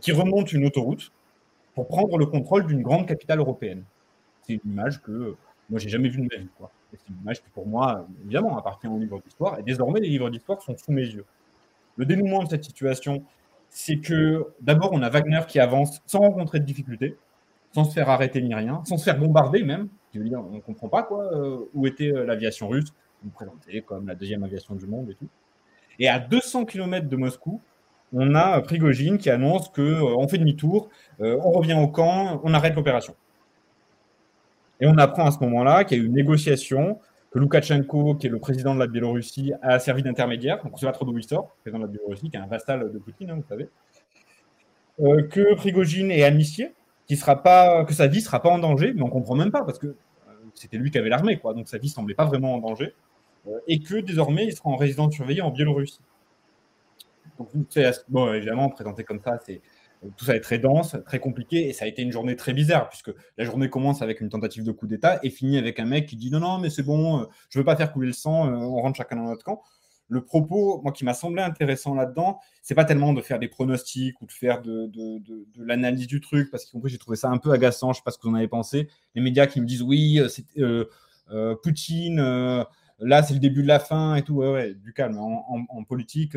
qui 0.00 0.12
remonte 0.12 0.52
une 0.52 0.66
autoroute 0.66 1.12
pour 1.74 1.86
prendre 1.86 2.18
le 2.18 2.26
contrôle 2.26 2.66
d'une 2.66 2.82
grande 2.82 3.06
capitale 3.06 3.38
européenne. 3.38 3.84
C'est 4.42 4.54
une 4.54 4.72
image 4.72 5.00
que 5.02 5.36
moi, 5.70 5.78
j'ai 5.78 5.88
jamais 5.88 6.08
vue 6.08 6.22
de 6.22 6.28
ma 6.30 6.42
vie. 6.42 6.48
C'est 6.90 7.08
une 7.08 7.16
image 7.20 7.42
qui, 7.42 7.50
pour 7.50 7.66
moi, 7.66 8.06
évidemment, 8.24 8.56
appartient 8.58 8.86
au 8.86 8.98
livre 8.98 9.20
d'histoire. 9.22 9.58
Et 9.58 9.62
désormais, 9.62 10.00
les 10.00 10.08
livres 10.08 10.30
d'histoire 10.30 10.62
sont 10.62 10.76
sous 10.76 10.92
mes 10.92 11.02
yeux. 11.02 11.24
Le 11.96 12.06
dénouement 12.06 12.42
de 12.42 12.48
cette 12.48 12.64
situation, 12.64 13.22
c'est 13.68 13.98
que 13.98 14.46
d'abord, 14.60 14.90
on 14.92 15.02
a 15.02 15.10
Wagner 15.10 15.40
qui 15.46 15.60
avance 15.60 16.00
sans 16.06 16.20
rencontrer 16.20 16.60
de 16.60 16.64
difficultés, 16.64 17.16
sans 17.72 17.84
se 17.84 17.92
faire 17.92 18.08
arrêter 18.08 18.40
ni 18.40 18.54
rien, 18.54 18.82
sans 18.86 18.96
se 18.96 19.04
faire 19.04 19.18
bombarder 19.18 19.62
même. 19.62 19.88
Veux 20.18 20.36
on 20.36 20.60
comprend 20.60 20.88
pas 20.88 21.02
quoi, 21.02 21.32
euh, 21.34 21.58
où 21.74 21.86
était 21.86 22.12
euh, 22.12 22.24
l'aviation 22.24 22.68
russe, 22.68 22.92
vous 23.22 23.30
présentez 23.30 23.82
comme 23.82 24.06
la 24.06 24.14
deuxième 24.14 24.42
aviation 24.44 24.74
du 24.74 24.86
monde 24.86 25.10
et 25.10 25.14
tout. 25.14 25.28
Et 25.98 26.08
à 26.08 26.18
200 26.18 26.64
km 26.66 27.08
de 27.08 27.16
Moscou, 27.16 27.60
on 28.12 28.34
a 28.34 28.60
Prigogine 28.62 29.18
qui 29.18 29.30
annonce 29.30 29.68
qu'on 29.68 29.82
euh, 29.82 30.16
on 30.16 30.28
fait 30.28 30.38
demi-tour, 30.38 30.88
on 31.18 31.50
revient 31.50 31.74
au 31.74 31.88
camp, 31.88 32.40
on 32.44 32.54
arrête 32.54 32.74
l'opération. 32.74 33.14
Et 34.80 34.86
on 34.86 34.96
apprend 34.96 35.26
à 35.26 35.30
ce 35.30 35.40
moment-là 35.40 35.84
qu'il 35.84 35.98
y 35.98 36.00
a 36.00 36.04
eu 36.04 36.06
une 36.06 36.14
négociation, 36.14 36.98
que 37.30 37.38
Loukachenko, 37.38 38.14
qui 38.14 38.26
est 38.26 38.30
le 38.30 38.38
président 38.38 38.74
de 38.74 38.80
la 38.80 38.86
Biélorussie, 38.86 39.52
a 39.60 39.78
servi 39.78 40.02
d'intermédiaire. 40.02 40.62
Donc, 40.62 40.78
sait 40.78 40.86
pas 40.86 40.92
trop 40.92 41.04
le 41.04 41.12
président 41.12 41.48
de 41.64 41.84
la 41.84 41.86
Biélorussie, 41.86 42.30
qui 42.30 42.36
est 42.36 42.40
un 42.40 42.46
vassal 42.46 42.90
de 42.92 42.98
Poutine, 42.98 43.30
hein, 43.30 43.36
vous 43.36 43.48
savez. 43.48 43.68
Euh, 45.00 45.22
que 45.28 45.54
Prigogine 45.54 46.10
est 46.10 46.24
amnistié, 46.24 46.72
sera 47.16 47.42
pas, 47.42 47.84
que 47.84 47.94
sa 47.94 48.06
vie 48.06 48.18
ne 48.18 48.24
sera 48.24 48.42
pas 48.42 48.50
en 48.50 48.58
danger, 48.58 48.92
mais 48.94 49.02
on 49.02 49.06
ne 49.06 49.10
comprend 49.10 49.36
même 49.36 49.52
pas, 49.52 49.62
parce 49.62 49.78
que 49.78 49.86
euh, 49.86 49.96
c'était 50.54 50.76
lui 50.76 50.90
qui 50.90 50.98
avait 50.98 51.08
l'armée, 51.08 51.38
quoi, 51.38 51.54
donc 51.54 51.68
sa 51.68 51.78
vie 51.78 51.88
ne 51.88 51.92
semblait 51.92 52.14
pas 52.14 52.24
vraiment 52.24 52.54
en 52.54 52.58
danger. 52.58 52.94
Euh, 53.46 53.58
et 53.66 53.80
que 53.80 53.96
désormais, 53.96 54.46
il 54.46 54.52
sera 54.52 54.70
en 54.70 54.76
résidence 54.76 55.14
surveillée 55.14 55.42
en 55.42 55.50
Biélorussie. 55.50 56.00
Bon, 58.08 58.32
évidemment, 58.32 58.68
présenté 58.68 59.04
comme 59.04 59.20
ça, 59.20 59.38
c'est 59.44 59.60
tout 60.16 60.24
ça 60.24 60.36
est 60.36 60.40
très 60.40 60.58
dense, 60.58 60.96
très 61.04 61.18
compliqué, 61.18 61.68
et 61.68 61.72
ça 61.72 61.84
a 61.84 61.88
été 61.88 62.02
une 62.02 62.12
journée 62.12 62.36
très 62.36 62.52
bizarre, 62.52 62.88
puisque 62.88 63.10
la 63.36 63.44
journée 63.44 63.68
commence 63.68 64.02
avec 64.02 64.20
une 64.20 64.28
tentative 64.28 64.64
de 64.64 64.72
coup 64.72 64.86
d'État 64.86 65.18
et 65.22 65.30
finit 65.30 65.58
avec 65.58 65.80
un 65.80 65.86
mec 65.86 66.06
qui 66.06 66.16
dit 66.16 66.30
non, 66.30 66.40
non, 66.40 66.58
mais 66.58 66.70
c'est 66.70 66.82
bon, 66.82 67.22
euh, 67.22 67.24
je 67.50 67.58
veux 67.58 67.64
pas 67.64 67.76
faire 67.76 67.92
couler 67.92 68.06
le 68.06 68.12
sang, 68.12 68.46
euh, 68.46 68.56
on 68.56 68.80
rentre 68.80 68.96
chacun 68.96 69.16
dans 69.16 69.24
notre 69.24 69.44
camp. 69.44 69.62
Le 70.08 70.24
propos, 70.24 70.80
moi, 70.82 70.92
qui 70.92 71.04
m'a 71.04 71.14
semblé 71.14 71.42
intéressant 71.42 71.94
là-dedans, 71.94 72.40
c'est 72.62 72.74
pas 72.74 72.84
tellement 72.84 73.12
de 73.12 73.20
faire 73.20 73.38
des 73.38 73.48
pronostics 73.48 74.20
ou 74.22 74.26
de 74.26 74.32
faire 74.32 74.62
de, 74.62 74.90
l'analyse 75.56 76.06
du 76.06 76.20
truc, 76.20 76.50
parce 76.50 76.64
qu'en 76.64 76.80
j'ai 76.84 76.98
trouvé 76.98 77.16
ça 77.16 77.28
un 77.30 77.38
peu 77.38 77.52
agaçant, 77.52 77.92
je 77.92 77.98
sais 77.98 78.02
pas 78.04 78.10
ce 78.10 78.18
que 78.18 78.22
vous 78.22 78.32
en 78.32 78.36
avez 78.36 78.48
pensé. 78.48 78.88
Les 79.14 79.20
médias 79.20 79.46
qui 79.46 79.60
me 79.60 79.66
disent 79.66 79.82
oui, 79.82 80.18
euh, 80.18 80.28
c'est 80.28 80.44
Poutine, 81.62 82.16
là, 83.00 83.22
c'est 83.22 83.34
le 83.34 83.40
début 83.40 83.62
de 83.62 83.68
la 83.68 83.78
fin 83.78 84.14
et 84.14 84.22
tout, 84.22 84.36
ouais, 84.36 84.50
ouais 84.50 84.74
du 84.74 84.92
calme. 84.92 85.18
En 85.18 85.84
politique, 85.84 86.36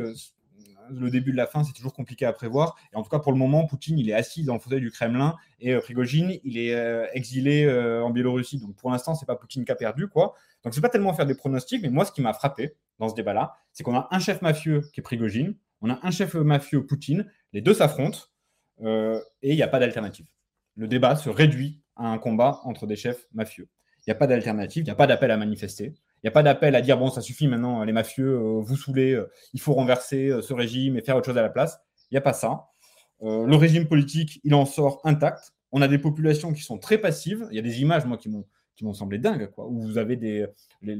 le 0.92 1.10
début 1.10 1.32
de 1.32 1.38
la 1.38 1.48
fin, 1.48 1.64
c'est 1.64 1.74
toujours 1.74 1.94
compliqué 1.94 2.26
à 2.26 2.34
prévoir. 2.34 2.76
Et 2.94 2.96
en 2.96 3.04
tout 3.04 3.10
cas, 3.10 3.20
pour 3.20 3.32
le 3.32 3.38
moment, 3.38 3.66
Poutine, 3.66 3.98
il 3.98 4.10
est 4.10 4.14
assis 4.14 4.44
dans 4.44 4.54
le 4.54 4.60
fauteuil 4.60 4.82
du 4.82 4.92
Kremlin 4.92 5.36
et 5.60 5.76
Prigogine, 5.78 6.40
il 6.44 6.58
est 6.58 6.76
exilé 7.14 7.70
en 8.04 8.10
Biélorussie. 8.10 8.60
Donc 8.60 8.76
pour 8.76 8.92
l'instant, 8.92 9.16
c'est 9.16 9.26
pas 9.26 9.36
Poutine 9.36 9.66
qui 9.66 9.72
a 9.72 9.76
perdu, 9.76 10.08
quoi. 10.08 10.34
Donc 10.64 10.74
c'est 10.74 10.82
pas 10.82 10.90
tellement 10.90 11.14
faire 11.14 11.26
des 11.26 11.36
pronostics, 11.36 11.82
mais 11.82 11.90
moi, 11.90 12.06
ce 12.06 12.12
qui 12.12 12.22
m'a 12.22 12.34
frappé 12.34 12.76
dans 13.00 13.10
ce 13.10 13.16
débat-là, 13.16 13.54
c'est 13.74 13.84
qu'on 13.84 13.96
a 13.96 14.08
un 14.12 14.20
chef 14.20 14.42
mafieux 14.42 14.82
qui 14.94 15.00
est 15.00 15.04
Prigogine, 15.04 15.56
on 15.82 15.90
a 15.90 16.00
un 16.04 16.12
chef 16.12 16.36
mafieux 16.36 16.86
Poutine, 16.86 17.32
les 17.54 17.62
deux 17.62 17.74
s'affrontent 17.74 18.20
et 18.80 19.22
il 19.42 19.56
n'y 19.56 19.64
a 19.64 19.68
pas 19.68 19.80
d'alternative. 19.80 20.28
Le 20.76 20.88
débat 20.88 21.16
se 21.16 21.30
réduit 21.30 21.82
à 21.96 22.08
un 22.08 22.18
combat 22.18 22.62
entre 22.64 22.88
des 22.88 22.96
chefs 22.96 23.28
mafieux. 23.34 23.68
Il 24.00 24.10
n'y 24.10 24.12
a 24.12 24.16
pas 24.16 24.28
d'alternative, 24.28 24.84
il 24.84 24.86
n'y 24.86 24.92
a 24.92 24.96
pas 24.96 25.08
d'appel 25.08 25.32
à 25.32 25.38
manifester. 25.38 25.94
Il 26.24 26.28
n'y 26.28 26.30
a 26.30 26.32
pas 26.32 26.44
d'appel 26.44 26.76
à 26.76 26.82
dire 26.82 27.00
bon, 27.00 27.10
ça 27.10 27.22
suffit 27.22 27.48
maintenant, 27.48 27.84
les 27.84 27.94
mafieux, 27.94 28.36
euh, 28.36 28.62
vous 28.62 28.76
saoulez, 28.76 29.14
euh, 29.14 29.32
il 29.54 29.60
faut 29.60 29.74
renverser 29.74 30.30
euh, 30.30 30.42
ce 30.42 30.54
régime 30.54 30.96
et 30.96 31.02
faire 31.02 31.18
autre 31.18 31.26
chose 31.26 31.38
à 31.38 31.42
la 31.42 31.50
place. 31.50 31.80
Il 32.12 32.14
n'y 32.14 32.20
a 32.20 32.22
pas 32.22 32.34
ça. 32.34 32.68
le 33.22 33.56
régime 33.56 33.88
politique, 33.88 34.40
il 34.44 34.54
en 34.54 34.66
sort 34.66 35.02
intact. 35.04 35.54
On 35.72 35.82
a 35.82 35.88
des 35.88 35.98
populations 35.98 36.54
qui 36.54 36.62
sont 36.62 36.78
très 36.78 37.00
passives. 37.00 37.48
Il 37.50 37.56
y 37.56 37.60
a 37.60 37.64
des 37.64 37.82
images, 37.82 38.06
moi, 38.06 38.18
qui 38.18 38.30
m'ont 38.30 38.46
m'ont 38.82 38.96
semblé 38.96 39.20
dingues, 39.20 39.52
quoi, 39.52 39.68
où 39.68 39.80
vous 39.80 40.00
avez 40.00 40.16
des, 40.16 40.48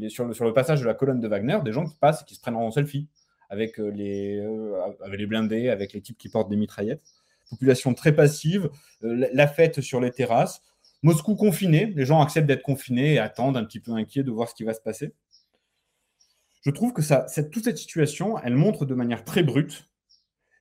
sur, 0.10 0.26
le, 0.26 0.36
sur, 0.36 0.46
le, 0.46 0.54
passage 0.54 0.82
de 0.82 0.86
la 0.86 0.94
colonne 0.94 1.20
de 1.20 1.28
Wagner, 1.28 1.58
des 1.66 1.72
gens 1.72 1.84
qui 1.84 1.96
passent 1.96 2.22
et 2.22 2.26
qui 2.26 2.36
se 2.36 2.40
prennent 2.40 2.56
en 2.56 2.70
selfie 2.70 3.08
avec 3.50 3.80
les, 3.80 4.40
avec 5.04 5.20
les 5.20 5.26
blindés, 5.26 5.70
avec 5.70 5.92
les 5.94 6.00
types 6.00 6.16
qui 6.20 6.30
portent 6.30 6.48
des 6.48 6.58
mitraillettes. 6.58 7.02
Population 7.50 7.96
très 7.96 8.14
passive, 8.14 8.70
la 9.02 9.48
fête 9.48 9.82
sur 9.82 10.00
les 10.00 10.12
terrasses. 10.12 10.62
Moscou 11.04 11.36
confiné, 11.36 11.88
les 11.96 12.06
gens 12.06 12.22
acceptent 12.22 12.48
d'être 12.48 12.62
confinés 12.62 13.16
et 13.16 13.20
attendent 13.20 13.58
un 13.58 13.66
petit 13.66 13.80
peu 13.80 13.92
inquiets 13.92 14.24
de 14.24 14.32
voir 14.32 14.50
ce 14.50 14.56
qui 14.56 14.64
va 14.64 14.74
se 14.74 14.82
passer. 14.82 15.14
Je 16.64 16.70
trouve 16.70 16.94
que 16.94 17.02
ça, 17.02 17.26
toute 17.52 17.64
cette 17.64 17.78
situation, 17.78 18.38
elle 18.40 18.56
montre 18.56 18.86
de 18.86 18.94
manière 18.94 19.26
très 19.26 19.42
brute 19.42 19.90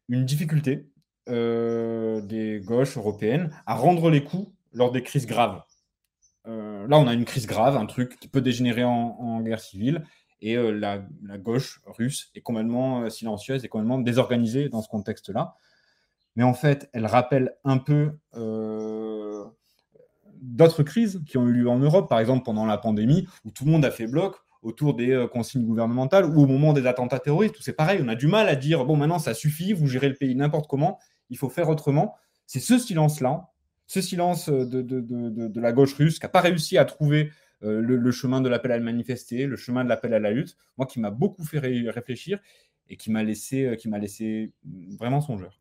une 0.09 0.25
difficulté 0.25 0.89
euh, 1.29 2.23
des 2.23 2.61
gauches 2.65 2.97
européennes 2.97 3.51
à 3.67 3.75
rendre 3.75 4.11
les 4.11 4.25
coups 4.25 4.51
lors 4.73 4.93
des 4.93 5.03
crises 5.03 5.27
graves. 5.27 5.63
Euh, 6.47 6.87
là, 6.89 6.99
on 6.99 7.07
a 7.07 7.13
une 7.13 7.27
crise 7.27 7.47
grave, 7.47 7.77
un 7.77 7.85
truc 7.85 8.19
qui 8.19 8.29
peut 8.29 8.41
dégénérer 8.41 8.83
en, 8.83 9.41
guerre 9.43 9.61
civile, 9.61 10.05
et 10.41 10.57
euh, 10.57 10.71
la, 10.71 11.05
la, 11.23 11.37
gauche 11.37 11.83
russe 11.85 12.31
est 12.35 12.41
complètement 12.41 13.11
silencieuse 13.11 13.63
et 13.63 13.69
complètement 13.69 13.99
désorganisée 13.99 14.71
dans 14.71 14.81
ce 14.81 14.89
contexte-là. 14.89 15.55
Mais 16.35 16.45
en 16.45 16.55
fait, 16.55 16.89
elle 16.95 17.05
rappelle 17.05 17.55
un 17.65 17.77
peu 17.77 18.19
d'autres 20.41 20.83
crises 20.83 21.23
qui 21.27 21.39
ont 21.39 21.47
eu 21.47 21.53
lieu 21.53 21.69
en 21.69 21.79
Europe, 21.79 22.09
par 22.09 22.21
exemple 22.21 22.45
pendant 22.45 22.67
la 22.67 22.79
pandémie, 22.79 23.27
où 23.45 23.51
tout 23.51 23.65
le 23.65 23.71
monde 23.71 23.85
a 23.85 23.91
fait 23.91 24.07
bloc 24.07 24.37
autour 24.63 24.95
des 24.95 25.11
euh, 25.11 25.27
consignes 25.27 25.65
gouvernementales, 25.65 26.27
ou 26.27 26.43
au 26.43 26.47
moment 26.47 26.73
des 26.73 26.87
attentats 26.87 27.19
terroristes, 27.19 27.59
où 27.59 27.63
c'est 27.63 27.73
pareil, 27.73 28.01
on 28.03 28.09
a 28.09 28.15
du 28.15 28.27
mal 28.27 28.49
à 28.49 28.57
dire, 28.57 28.85
bon, 28.85 28.97
maintenant 28.97 29.19
ça 29.19 29.35
suffit, 29.35 29.73
vous 29.73 29.87
gérez 29.87 30.09
le 30.09 30.15
pays 30.15 30.35
n'importe 30.35 30.69
comment, 30.69 30.99
il 31.31 31.39
faut 31.39 31.49
faire 31.49 31.69
autrement. 31.69 32.15
C'est 32.47 32.61
ce 32.61 32.79
silence-là, 32.79 33.49
ce 33.87 34.01
silence 34.01 34.49
de, 34.49 34.83
de, 34.83 35.01
de, 35.01 35.61
la 35.61 35.73
gauche 35.73 35.95
russe 35.95 36.19
qui 36.19 36.25
n'a 36.25 36.29
pas 36.29 36.41
réussi 36.41 36.79
à 36.79 36.85
trouver 36.85 37.31
euh, 37.63 37.81
le, 37.81 38.11
chemin 38.11 38.41
de 38.41 38.49
l'appel 38.49 38.73
à 38.73 38.79
le 38.79 38.85
manifester, 38.85 39.47
le 39.47 39.57
chemin 39.57 39.85
de 39.85 39.89
l'appel 39.89 40.15
à 40.15 40.19
la 40.19 40.31
lutte, 40.31 40.57
moi 40.79 40.87
qui 40.87 40.99
m'a 40.99 41.11
beaucoup 41.11 41.45
fait 41.45 41.59
réfléchir 41.59 42.39
et 42.89 42.97
qui 42.97 43.11
m'a 43.11 43.23
laissé, 43.23 43.67
euh, 43.67 43.99
laissé 43.99 44.53
vraiment 44.99 45.21
songeur. 45.21 45.61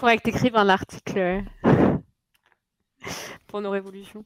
Faudrait 0.00 0.16
que 0.16 0.30
tu 0.30 0.56
un 0.56 0.68
article 0.70 1.18
euh, 1.18 1.42
pour 3.46 3.60
nos 3.60 3.70
révolutions. 3.70 4.24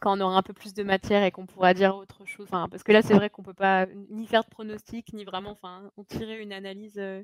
Quand 0.00 0.18
on 0.18 0.20
aura 0.20 0.38
un 0.38 0.42
peu 0.42 0.52
plus 0.52 0.74
de 0.74 0.82
matière 0.82 1.22
et 1.22 1.30
qu'on 1.30 1.46
pourra 1.46 1.72
dire 1.72 1.94
autre 1.94 2.24
chose. 2.24 2.48
parce 2.50 2.82
que 2.82 2.90
là, 2.90 3.02
c'est 3.02 3.14
vrai 3.14 3.30
qu'on 3.30 3.44
peut 3.44 3.54
pas 3.54 3.86
ni 4.08 4.26
faire 4.26 4.42
de 4.42 4.48
pronostic, 4.48 5.12
ni 5.12 5.24
vraiment 5.24 5.50
enfin, 5.50 5.92
en 5.96 6.02
tirer 6.02 6.42
une 6.42 6.52
analyse 6.52 6.98
euh, 6.98 7.22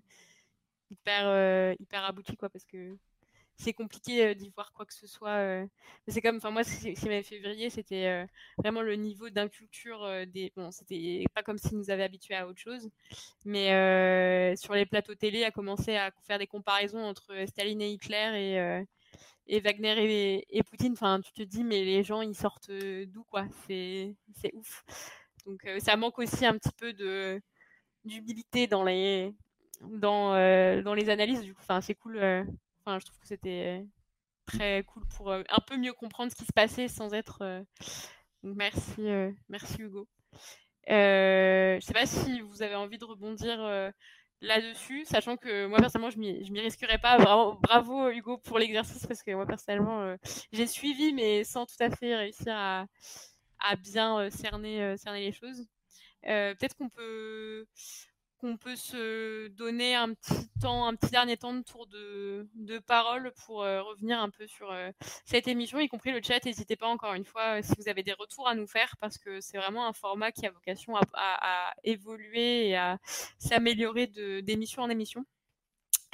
hyper, 0.92 1.22
euh, 1.24 1.74
hyper 1.80 2.04
aboutie, 2.04 2.36
quoi, 2.36 2.50
parce 2.50 2.64
que 2.66 2.96
c'est 3.58 3.72
compliqué 3.72 4.34
d'y 4.34 4.50
voir 4.50 4.72
quoi 4.72 4.84
que 4.84 4.94
ce 4.94 5.06
soit. 5.06 5.66
C'est 6.08 6.20
comme, 6.20 6.36
enfin 6.36 6.50
moi, 6.50 6.62
ce 6.64 6.88
qui 6.88 7.04
m'avait 7.06 7.22
fait 7.22 7.70
c'était 7.70 8.26
vraiment 8.58 8.82
le 8.82 8.96
niveau 8.96 9.30
d'inculture 9.30 10.26
des. 10.26 10.52
Bon, 10.56 10.70
c'était 10.70 11.24
pas 11.34 11.42
comme 11.42 11.58
s'ils 11.58 11.78
nous 11.78 11.90
avaient 11.90 12.02
habitués 12.02 12.34
à 12.34 12.46
autre 12.46 12.60
chose, 12.60 12.90
mais 13.44 14.54
sur 14.56 14.74
les 14.74 14.86
plateaux 14.86 15.14
télé, 15.14 15.44
à 15.44 15.50
commencer 15.50 15.96
à 15.96 16.10
faire 16.26 16.38
des 16.38 16.46
comparaisons 16.46 17.02
entre 17.02 17.46
Staline 17.46 17.80
et 17.80 17.90
Hitler 17.90 18.84
et, 19.48 19.56
et 19.56 19.60
Wagner 19.60 20.44
et, 20.50 20.62
Poutine. 20.62 20.92
Enfin, 20.92 21.20
tu 21.20 21.32
te 21.32 21.42
dis, 21.42 21.64
mais 21.64 21.84
les 21.84 22.02
gens, 22.02 22.20
ils 22.22 22.36
sortent 22.36 22.70
d'où, 22.70 23.24
quoi? 23.24 23.46
C'est 23.66 24.14
ouf. 24.52 24.84
Donc, 25.46 25.66
ça 25.78 25.96
manque 25.96 26.18
aussi 26.18 26.44
un 26.44 26.58
petit 26.58 26.72
peu 26.76 26.92
de 26.92 27.40
d'humilité 28.04 28.66
dans 28.66 28.84
les 28.84 29.34
dans, 29.80 30.32
dans 30.82 30.94
les 30.94 31.08
analyses. 31.08 31.44
Enfin, 31.58 31.80
c'est 31.80 31.94
cool 31.94 32.46
je 32.86 33.06
trouve 33.06 33.18
que 33.18 33.26
c'était 33.26 33.84
très 34.46 34.84
cool 34.84 35.02
pour 35.16 35.30
euh, 35.30 35.42
un 35.50 35.60
peu 35.60 35.76
mieux 35.76 35.92
comprendre 35.92 36.30
ce 36.30 36.36
qui 36.36 36.44
se 36.44 36.52
passait 36.52 36.88
sans 36.88 37.12
être. 37.12 37.42
Euh, 37.42 37.62
merci, 38.42 39.00
euh, 39.00 39.32
merci 39.48 39.82
Hugo. 39.82 40.08
je 40.86 41.76
ne 41.76 41.80
sais 41.80 41.92
pas 41.92 42.06
si 42.06 42.40
vous 42.40 42.62
avez 42.62 42.76
envie 42.76 42.98
de 42.98 43.04
rebondir 43.04 43.58
là-dessus, 44.40 45.04
sachant 45.06 45.36
que 45.36 45.66
moi 45.66 45.78
personnellement 45.80 46.10
je 46.10 46.18
m'y, 46.18 46.60
risquerais 46.60 46.98
pas. 46.98 47.18
Bravo, 47.18 48.10
Hugo 48.10 48.38
pour 48.38 48.58
l'exercice 48.58 49.06
parce 49.06 49.22
que 49.22 49.32
moi 49.32 49.46
personnellement 49.46 50.16
j'ai 50.52 50.66
suivi 50.66 51.12
mais 51.12 51.42
sans 51.42 51.66
tout 51.66 51.76
à 51.80 51.90
fait 51.90 52.14
réussir 52.14 52.54
à, 52.54 52.86
bien 53.78 54.30
cerner 54.30 54.96
les 55.14 55.32
choses. 55.32 55.66
peut-être 56.22 56.76
qu'on 56.76 56.90
peut 56.90 57.66
qu'on 58.38 58.56
peut 58.56 58.76
se 58.76 59.48
donner 59.48 59.94
un 59.94 60.12
petit 60.12 60.48
temps, 60.60 60.86
un 60.86 60.94
petit 60.94 61.10
dernier 61.10 61.36
temps 61.36 61.54
de 61.54 61.62
tour 61.62 61.86
de, 61.86 62.78
parole 62.86 63.32
pour 63.44 63.62
euh, 63.62 63.82
revenir 63.82 64.20
un 64.20 64.30
peu 64.30 64.46
sur 64.46 64.70
euh, 64.70 64.90
cette 65.24 65.48
émission, 65.48 65.80
y 65.80 65.88
compris 65.88 66.12
le 66.12 66.20
chat. 66.22 66.44
N'hésitez 66.44 66.76
pas 66.76 66.86
encore 66.86 67.14
une 67.14 67.24
fois 67.24 67.62
si 67.62 67.72
vous 67.78 67.88
avez 67.88 68.02
des 68.02 68.12
retours 68.12 68.48
à 68.48 68.54
nous 68.54 68.66
faire 68.66 68.96
parce 69.00 69.18
que 69.18 69.40
c'est 69.40 69.56
vraiment 69.56 69.86
un 69.86 69.92
format 69.92 70.32
qui 70.32 70.46
a 70.46 70.50
vocation 70.50 70.94
à, 71.14 71.74
évoluer 71.84 72.68
et 72.68 72.76
à 72.76 72.98
s'améliorer 73.38 74.06
d'émission 74.42 74.82
en 74.82 74.90
émission. 74.90 75.24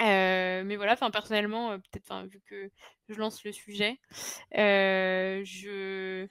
Euh, 0.01 0.63
mais 0.65 0.75
voilà, 0.75 0.95
personnellement, 0.95 1.77
peut-être 1.79 2.27
vu 2.27 2.41
que 2.45 2.71
je 3.09 3.15
lance 3.15 3.43
le 3.43 3.51
sujet, 3.51 3.99
je, 4.53 6.27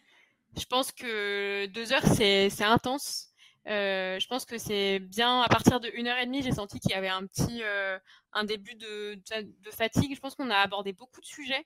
je 0.56 0.64
pense 0.66 0.93
que 0.93 1.66
deux 1.66 1.93
heures 1.93 2.06
c'est 2.06 2.62
intense. 2.62 3.32
Euh, 3.68 4.18
je 4.18 4.26
pense 4.26 4.44
que 4.44 4.59
c'est 4.59 4.98
bien 4.98 5.40
à 5.40 5.48
partir 5.48 5.78
de 5.78 5.89
1h30, 5.89 6.43
j'ai 6.43 6.52
senti 6.52 6.80
qu'il 6.80 6.90
y 6.90 6.94
avait 6.94 7.09
un 7.09 7.24
petit 7.26 7.62
euh, 7.62 7.97
un 8.32 8.44
début 8.44 8.74
de, 8.74 9.20
fatigue. 9.70 10.14
Je 10.14 10.20
pense 10.20 10.34
qu'on 10.34 10.51
a 10.51 10.56
abordé 10.56 10.93
beaucoup 10.93 11.20
de 11.20 11.26
sujets. 11.26 11.64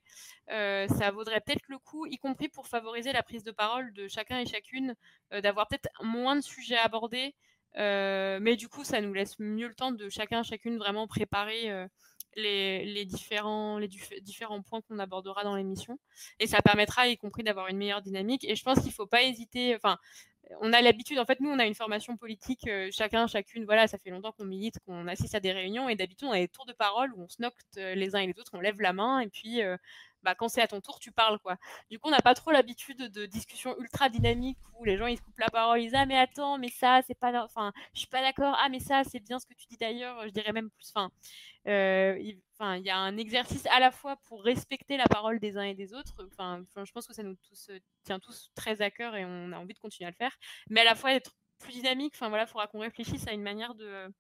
Euh, 0.50 0.86
ça 0.88 1.10
vaudrait 1.10 1.40
peut-être 1.40 1.64
le 1.68 1.78
coup, 1.78 2.06
y 2.06 2.18
compris 2.18 2.48
pour 2.48 2.66
favoriser 2.66 3.12
la 3.12 3.22
prise 3.22 3.44
de 3.44 3.50
parole 3.50 3.92
de 3.94 4.08
chacun 4.08 4.38
et 4.40 4.46
chacune, 4.46 4.94
d'avoir 5.30 5.68
peut-être 5.68 5.88
moins 6.02 6.36
de 6.36 6.42
sujets 6.42 6.78
abordés. 6.78 7.34
mais 7.74 8.56
du 8.56 8.68
coup, 8.68 8.84
ça 8.84 9.00
nous 9.00 9.14
laisse 9.14 9.38
mieux 9.38 9.68
le 9.68 9.74
temps 9.74 9.92
de 9.92 10.08
chacun, 10.08 10.42
chacune 10.42 10.78
vraiment 10.78 11.06
préparer 11.06 11.88
les, 12.36 12.84
les, 12.84 13.04
différents, 13.06 13.78
les 13.78 13.88
différents 14.20 14.62
points 14.62 14.82
qu'on 14.82 14.98
abordera 14.98 15.44
dans 15.44 15.56
l'émission. 15.56 15.98
Et 16.38 16.46
ça 16.46 16.60
permettra, 16.62 17.08
y 17.08 17.16
compris, 17.16 17.42
d'avoir 17.42 17.68
une 17.68 17.78
meilleure 17.78 18.02
dynamique. 18.02 18.44
Et 18.44 18.54
je 18.54 18.62
pense 18.62 18.78
qu'il 18.78 18.88
ne 18.88 18.94
faut 18.94 19.06
pas 19.06 19.22
hésiter. 19.22 19.74
Enfin, 19.74 19.98
on 20.60 20.72
a 20.72 20.80
l'habitude, 20.80 21.18
en 21.18 21.24
fait, 21.24 21.40
nous, 21.40 21.50
on 21.50 21.58
a 21.58 21.66
une 21.66 21.74
formation 21.74 22.16
politique, 22.16 22.66
euh, 22.68 22.88
chacun, 22.92 23.26
chacune, 23.26 23.64
voilà, 23.64 23.88
ça 23.88 23.98
fait 23.98 24.10
longtemps 24.10 24.32
qu'on 24.32 24.44
milite, 24.44 24.78
qu'on 24.86 25.06
assiste 25.08 25.34
à 25.34 25.40
des 25.40 25.52
réunions, 25.52 25.88
et 25.88 25.96
d'habitude, 25.96 26.28
on 26.28 26.32
a 26.32 26.38
des 26.38 26.48
tours 26.48 26.66
de 26.66 26.72
parole 26.72 27.12
où 27.14 27.22
on 27.22 27.28
se 27.28 27.42
euh, 27.78 27.94
les 27.94 28.14
uns 28.14 28.20
et 28.20 28.26
les 28.26 28.38
autres, 28.38 28.52
on 28.54 28.60
lève 28.60 28.80
la 28.80 28.92
main, 28.92 29.20
et 29.20 29.28
puis, 29.28 29.62
euh, 29.62 29.76
bah, 30.26 30.34
quand 30.34 30.48
c'est 30.48 30.60
à 30.60 30.66
ton 30.66 30.80
tour, 30.80 30.98
tu 30.98 31.12
parles, 31.12 31.38
quoi. 31.38 31.56
Du 31.90 31.98
coup, 31.98 32.08
on 32.08 32.10
n'a 32.10 32.20
pas 32.20 32.34
trop 32.34 32.50
l'habitude 32.50 32.98
de 32.98 33.26
discussions 33.26 33.78
ultra 33.78 34.08
dynamiques 34.10 34.58
où 34.78 34.84
les 34.84 34.96
gens, 34.98 35.06
ils 35.06 35.16
se 35.16 35.22
coupent 35.22 35.38
la 35.38 35.48
parole, 35.50 35.80
ils 35.80 35.84
disent, 35.84 35.94
ah, 35.94 36.04
mais 36.04 36.18
attends, 36.18 36.58
mais 36.58 36.68
ça, 36.68 37.00
c'est 37.06 37.14
pas, 37.14 37.44
enfin, 37.44 37.72
je 37.94 38.00
suis 38.00 38.08
pas 38.08 38.20
d'accord, 38.22 38.56
ah, 38.60 38.68
mais 38.68 38.80
ça, 38.80 39.04
c'est 39.04 39.20
bien 39.20 39.38
ce 39.38 39.46
que 39.46 39.54
tu 39.54 39.66
dis 39.68 39.76
d'ailleurs, 39.76 40.26
je 40.26 40.32
dirais 40.32 40.52
même 40.52 40.70
plus, 40.70 40.92
enfin, 40.94 41.10
il, 41.66 42.40
il 42.60 42.82
y 42.84 42.90
a 42.90 42.96
un 42.96 43.16
exercice 43.16 43.66
à 43.66 43.80
la 43.80 43.90
fois 43.90 44.16
pour 44.28 44.42
respecter 44.42 44.96
la 44.96 45.06
parole 45.06 45.38
des 45.38 45.56
uns 45.56 45.62
et 45.62 45.74
des 45.74 45.94
autres. 45.94 46.12
Enfin, 46.32 46.64
je 46.84 46.92
pense 46.92 47.06
que 47.06 47.14
ça 47.14 47.22
nous 47.22 47.36
tous, 47.48 47.70
tient 48.04 48.18
tous 48.18 48.50
très 48.54 48.82
à 48.82 48.90
cœur 48.90 49.14
et 49.14 49.24
on 49.24 49.52
a 49.52 49.58
envie 49.58 49.74
de 49.74 49.78
continuer 49.78 50.08
à 50.08 50.10
le 50.10 50.16
faire. 50.16 50.36
Mais 50.70 50.80
à 50.80 50.84
la 50.84 50.94
fois 50.94 51.12
être 51.12 51.32
plus 51.58 51.72
dynamique. 51.72 52.14
Enfin 52.16 52.28
voilà, 52.28 52.44
il 52.44 52.48
faudra 52.48 52.66
qu'on 52.66 52.80
réfléchisse 52.80 53.26
à 53.28 53.32
une 53.32 53.42
manière 53.42 53.74
de 53.74 54.12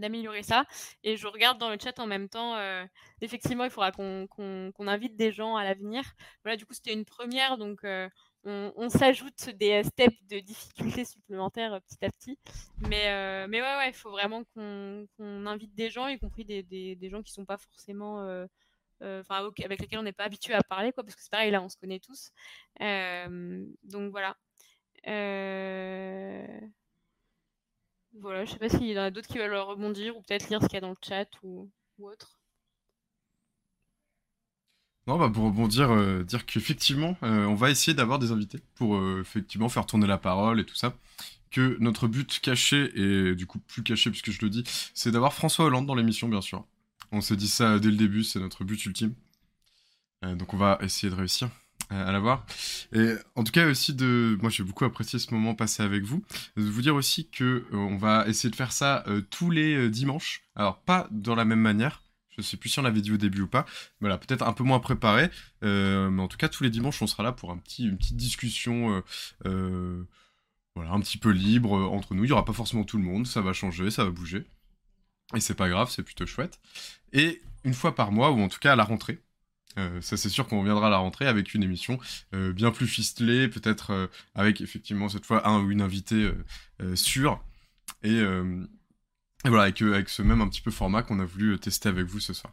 d'améliorer 0.00 0.42
ça. 0.42 0.64
Et 1.02 1.16
je 1.16 1.26
regarde 1.26 1.58
dans 1.58 1.70
le 1.70 1.78
chat 1.82 1.98
en 1.98 2.06
même 2.06 2.28
temps, 2.28 2.56
effectivement, 3.20 3.64
il 3.64 3.70
faudra 3.70 3.92
qu'on 3.92 4.68
invite 4.86 5.16
des 5.16 5.32
gens 5.32 5.56
à 5.56 5.64
l'avenir. 5.64 6.02
Voilà, 6.44 6.56
du 6.56 6.66
coup, 6.66 6.74
c'était 6.74 6.92
une 6.92 7.04
première, 7.04 7.58
donc 7.58 7.84
on, 8.44 8.88
s'ajoute 8.88 9.50
des 9.50 9.82
steps 9.84 10.16
de 10.26 10.40
difficultés 10.40 11.04
supplémentaires 11.04 11.74
euh, 11.74 11.80
petit 11.80 12.04
à 12.04 12.10
petit. 12.10 12.38
Mais, 12.88 13.08
euh, 13.08 13.46
mais 13.48 13.60
ouais, 13.60 13.88
il 13.88 13.94
faut 13.94 14.10
vraiment 14.10 14.44
qu'on 14.54 15.06
invite 15.46 15.74
des 15.74 15.90
gens, 15.90 16.06
y 16.08 16.18
compris 16.18 16.44
des, 16.44 17.10
gens 17.10 17.22
qui 17.22 17.32
sont 17.32 17.44
pas 17.44 17.58
forcément 17.58 18.22
euh, 18.22 18.46
enfin 19.00 19.48
avec 19.64 19.80
lesquels 19.80 19.98
on 19.98 20.02
n'est 20.02 20.12
pas 20.12 20.24
habitué 20.24 20.54
à 20.54 20.62
parler, 20.62 20.92
quoi, 20.92 21.04
parce 21.04 21.14
que 21.14 21.22
c'est 21.22 21.30
pareil, 21.30 21.50
là, 21.50 21.62
on 21.62 21.68
se 21.68 21.76
connaît 21.76 22.00
tous. 22.00 22.30
donc 22.80 24.10
voilà. 24.10 24.36
Voilà, 28.20 28.44
je 28.44 28.50
sais 28.52 28.58
pas 28.58 28.68
s'il 28.68 28.84
y 28.84 28.98
en 28.98 29.02
a 29.02 29.10
d'autres 29.10 29.28
qui 29.28 29.38
veulent 29.38 29.54
rebondir 29.54 30.16
ou 30.16 30.22
peut-être 30.22 30.48
lire 30.48 30.60
ce 30.60 30.66
qu'il 30.66 30.74
y 30.74 30.78
a 30.78 30.80
dans 30.80 30.90
le 30.90 30.96
chat 31.00 31.28
ou, 31.42 31.70
autre. 32.00 32.38
Non, 35.06 35.18
bah 35.18 35.30
pour 35.32 35.44
rebondir, 35.44 35.90
euh, 35.90 36.22
dire 36.22 36.44
qu'effectivement, 36.44 37.16
euh, 37.22 37.46
on 37.46 37.54
va 37.54 37.70
essayer 37.70 37.94
d'avoir 37.94 38.18
des 38.18 38.30
invités 38.30 38.60
pour 38.74 38.96
euh, 38.96 39.20
effectivement 39.22 39.68
faire 39.68 39.86
tourner 39.86 40.06
la 40.06 40.18
parole 40.18 40.60
et 40.60 40.64
tout 40.64 40.74
ça. 40.74 40.94
Que 41.50 41.78
notre 41.80 42.08
but 42.08 42.40
caché, 42.40 42.92
et 42.94 43.34
du 43.34 43.46
coup 43.46 43.58
plus 43.58 43.82
caché 43.82 44.10
puisque 44.10 44.30
je 44.30 44.40
le 44.42 44.50
dis, 44.50 44.64
c'est 44.94 45.10
d'avoir 45.10 45.32
François 45.32 45.64
Hollande 45.64 45.86
dans 45.86 45.94
l'émission, 45.94 46.28
bien 46.28 46.42
sûr. 46.42 46.66
On 47.12 47.20
s'est 47.22 47.36
dit 47.36 47.48
ça 47.48 47.78
dès 47.78 47.90
le 47.90 47.96
début, 47.96 48.24
c'est 48.24 48.40
notre 48.40 48.64
but 48.64 48.84
ultime. 48.84 49.14
donc 50.22 50.52
on 50.54 50.58
va 50.58 50.78
essayer 50.82 51.10
de 51.10 51.16
réussir 51.16 51.48
à 51.90 52.12
la 52.12 52.18
voir. 52.18 52.44
Et 52.92 53.14
en 53.34 53.44
tout 53.44 53.52
cas 53.52 53.66
aussi 53.66 53.94
de, 53.94 54.38
moi 54.40 54.50
j'ai 54.50 54.62
beaucoup 54.62 54.84
apprécié 54.84 55.18
ce 55.18 55.32
moment 55.32 55.54
passé 55.54 55.82
avec 55.82 56.04
vous. 56.04 56.22
De 56.56 56.62
vous 56.62 56.82
dire 56.82 56.94
aussi 56.94 57.28
que 57.28 57.44
euh, 57.44 57.76
on 57.76 57.96
va 57.96 58.26
essayer 58.28 58.50
de 58.50 58.56
faire 58.56 58.72
ça 58.72 59.04
euh, 59.06 59.22
tous 59.30 59.50
les 59.50 59.74
euh, 59.74 59.90
dimanches. 59.90 60.42
Alors 60.54 60.80
pas 60.80 61.08
dans 61.10 61.34
la 61.34 61.44
même 61.44 61.60
manière. 61.60 62.02
Je 62.36 62.42
sais 62.42 62.56
plus 62.56 62.68
si 62.68 62.78
on 62.78 62.82
l'avait 62.82 63.00
dit 63.00 63.12
au 63.12 63.16
début 63.16 63.42
ou 63.42 63.48
pas. 63.48 63.66
Voilà, 64.00 64.16
peut-être 64.16 64.46
un 64.46 64.52
peu 64.52 64.62
moins 64.62 64.78
préparé. 64.78 65.28
mais 65.62 66.22
en 66.22 66.28
tout 66.28 66.36
cas 66.36 66.48
tous 66.48 66.62
les 66.62 66.70
dimanches 66.70 67.02
on 67.02 67.08
sera 67.08 67.24
là 67.24 67.32
pour 67.32 67.50
une 67.52 67.60
petite 67.60 68.16
discussion. 68.16 69.02
voilà, 69.44 70.92
un 70.92 71.00
petit 71.00 71.18
peu 71.18 71.30
libre 71.30 71.72
entre 71.72 72.14
nous. 72.14 72.24
Il 72.24 72.28
y 72.28 72.32
aura 72.32 72.44
pas 72.44 72.52
forcément 72.52 72.84
tout 72.84 72.96
le 72.96 73.02
monde. 73.02 73.26
Ça 73.26 73.40
va 73.40 73.52
changer, 73.52 73.90
ça 73.90 74.04
va 74.04 74.10
bouger. 74.10 74.46
Et 75.34 75.40
c'est 75.40 75.54
pas 75.54 75.68
grave, 75.68 75.90
c'est 75.90 76.04
plutôt 76.04 76.26
chouette. 76.26 76.60
Et 77.12 77.42
une 77.64 77.74
fois 77.74 77.94
par 77.94 78.12
mois, 78.12 78.30
ou 78.30 78.40
en 78.40 78.48
tout 78.48 78.60
cas 78.60 78.72
à 78.72 78.76
la 78.76 78.84
rentrée, 78.84 79.18
ça, 80.00 80.16
c'est 80.16 80.28
sûr 80.28 80.46
qu'on 80.46 80.60
reviendra 80.60 80.88
à 80.88 80.90
la 80.90 80.98
rentrée 80.98 81.26
avec 81.26 81.54
une 81.54 81.62
émission 81.62 81.98
euh, 82.34 82.52
bien 82.52 82.70
plus 82.70 82.86
ficelée, 82.86 83.48
peut-être 83.48 83.90
euh, 83.90 84.06
avec 84.34 84.60
effectivement 84.60 85.08
cette 85.08 85.26
fois 85.26 85.46
un 85.48 85.60
ou 85.60 85.70
une 85.70 85.80
invitée 85.82 86.30
sûre. 86.94 87.42
Et, 88.02 88.22
voilà, 89.44 89.64
avec, 89.64 89.80
avec, 89.82 90.08
ce 90.08 90.22
même 90.22 90.40
un 90.40 90.48
petit 90.48 90.60
peu 90.60 90.70
format 90.70 91.02
qu'on 91.02 91.20
a 91.20 91.24
voulu 91.24 91.58
tester 91.58 91.88
avec 91.88 92.06
vous 92.06 92.20
ce 92.20 92.32
soir. 92.32 92.52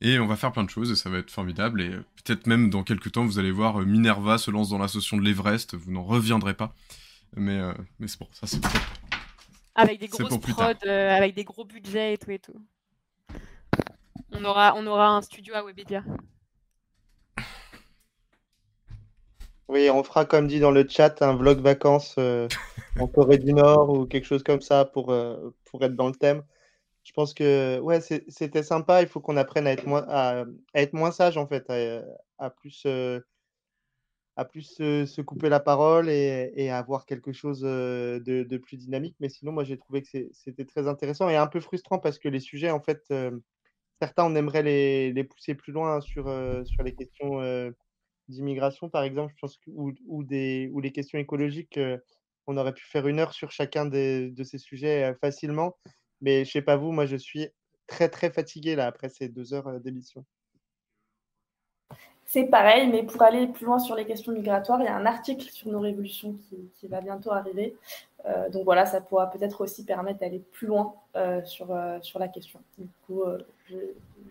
Et 0.00 0.18
on 0.18 0.26
va 0.26 0.36
faire 0.36 0.50
plein 0.52 0.64
de 0.64 0.70
choses 0.70 0.90
et 0.90 0.96
ça 0.96 1.10
va 1.10 1.18
être 1.18 1.30
formidable. 1.30 1.80
Et 1.80 1.90
peut-être 1.90 2.46
même 2.46 2.70
dans 2.70 2.82
quelques 2.82 3.12
temps, 3.12 3.24
vous 3.24 3.38
allez 3.38 3.52
voir 3.52 3.78
Minerva 3.78 4.36
se 4.36 4.50
lance 4.50 4.70
dans 4.70 4.78
l'association 4.78 5.16
de 5.16 5.22
l'Everest. 5.22 5.74
Vous 5.74 5.92
n'en 5.92 6.02
reviendrez 6.02 6.54
pas. 6.54 6.74
Mais, 7.36 7.60
mais 7.98 8.08
c'est 8.08 8.18
bon, 8.18 8.28
ça 8.32 8.46
c'est 8.46 8.60
Avec 9.74 10.00
des 10.00 10.08
grosses 10.08 10.38
prods, 10.38 10.88
avec 10.88 11.34
des 11.34 11.44
gros 11.44 11.64
budgets 11.64 12.14
et 12.14 12.18
tout 12.18 12.30
et 12.30 12.38
tout. 12.38 12.60
On 14.34 14.44
aura, 14.44 15.08
un 15.08 15.22
studio 15.22 15.54
à 15.54 15.62
Webedia. 15.62 16.02
Oui, 19.68 19.88
on 19.90 20.02
fera, 20.02 20.24
comme 20.24 20.46
dit 20.46 20.60
dans 20.60 20.70
le 20.70 20.86
chat, 20.88 21.22
un 21.22 21.36
vlog 21.36 21.60
vacances 21.60 22.16
euh, 22.18 22.48
en 22.98 23.06
Corée 23.06 23.38
du 23.38 23.52
Nord 23.52 23.90
ou 23.90 24.06
quelque 24.06 24.24
chose 24.24 24.42
comme 24.42 24.60
ça 24.60 24.84
pour, 24.84 25.12
euh, 25.12 25.50
être 25.80 25.94
dans 25.94 26.08
le 26.08 26.14
thème. 26.14 26.42
Je 27.04 27.12
pense 27.12 27.34
que 27.34 27.78
ouais, 27.80 28.00
c'était 28.00 28.62
sympa. 28.62 29.02
Il 29.02 29.08
faut 29.08 29.20
qu'on 29.20 29.36
apprenne 29.36 29.66
à 29.66 29.72
être 29.72 29.86
moins, 29.86 30.06
être 30.74 30.92
moins 30.92 31.10
sage, 31.10 31.36
en 31.36 31.46
fait, 31.46 31.68
à, 32.38 32.50
plus, 32.50 32.82
euh, 32.86 33.20
se, 34.36 35.20
couper 35.20 35.48
la 35.48 35.60
parole 35.60 36.08
et, 36.08 36.52
et, 36.54 36.70
à 36.70 36.78
avoir 36.78 37.06
quelque 37.06 37.32
chose 37.32 37.60
de, 37.60 38.22
de, 38.24 38.56
plus 38.56 38.76
dynamique. 38.76 39.16
Mais 39.20 39.28
sinon, 39.28 39.52
moi, 39.52 39.64
j'ai 39.64 39.78
trouvé 39.78 40.02
que 40.02 40.08
c'était 40.32 40.64
très 40.64 40.86
intéressant 40.86 41.28
et 41.28 41.36
un 41.36 41.48
peu 41.48 41.60
frustrant 41.60 41.98
parce 41.98 42.18
que 42.18 42.28
les 42.28 42.40
sujets, 42.40 42.70
en 42.70 42.80
fait, 42.80 43.12
certains, 44.02 44.24
on 44.24 44.34
aimerait 44.34 44.64
les, 44.64 45.24
pousser 45.24 45.54
plus 45.54 45.70
loin 45.70 46.00
sur, 46.00 46.26
euh, 46.26 46.64
sur 46.64 46.82
les 46.82 46.92
questions 46.92 47.40
euh, 47.40 47.70
d'immigration, 48.26 48.88
par 48.88 49.04
exemple, 49.04 49.32
ou, 49.68 50.22
les 50.28 50.92
questions 50.92 51.20
écologiques. 51.20 51.78
Euh, 51.78 51.98
on 52.48 52.56
aurait 52.56 52.74
pu 52.74 52.84
faire 52.84 53.06
une 53.06 53.20
heure 53.20 53.32
sur 53.32 53.52
chacun 53.52 53.86
de 53.86 54.42
ces 54.42 54.58
sujets 54.58 55.14
facilement. 55.20 55.76
Mais 56.20 56.44
je 56.44 56.50
sais 56.50 56.62
pas 56.62 56.76
vous, 56.76 56.90
moi, 56.90 57.06
je 57.06 57.16
suis 57.16 57.46
très, 57.86 58.08
très 58.08 58.32
fatigué 58.32 58.74
là, 58.74 58.88
après 58.88 59.08
ces 59.08 59.28
deux 59.28 59.54
heures 59.54 59.78
d'émission. 59.80 60.24
C'est 62.32 62.44
pareil, 62.44 62.88
mais 62.88 63.02
pour 63.02 63.20
aller 63.20 63.46
plus 63.46 63.66
loin 63.66 63.78
sur 63.78 63.94
les 63.94 64.06
questions 64.06 64.32
migratoires, 64.32 64.80
il 64.80 64.86
y 64.86 64.88
a 64.88 64.96
un 64.96 65.04
article 65.04 65.50
sur 65.50 65.68
nos 65.68 65.80
révolutions 65.80 66.34
qui, 66.78 66.88
va 66.88 67.02
bientôt 67.02 67.30
arriver. 67.30 67.76
donc 68.50 68.64
voilà, 68.64 68.86
ça 68.86 69.02
pourra 69.02 69.28
peut-être 69.30 69.60
aussi 69.60 69.84
permettre 69.84 70.20
d'aller 70.20 70.38
plus 70.38 70.66
loin 70.66 70.94
sur, 71.44 71.76
sur 72.00 72.18
la 72.18 72.28
question. 72.28 72.58
Du 72.78 72.88
coup, 73.06 73.22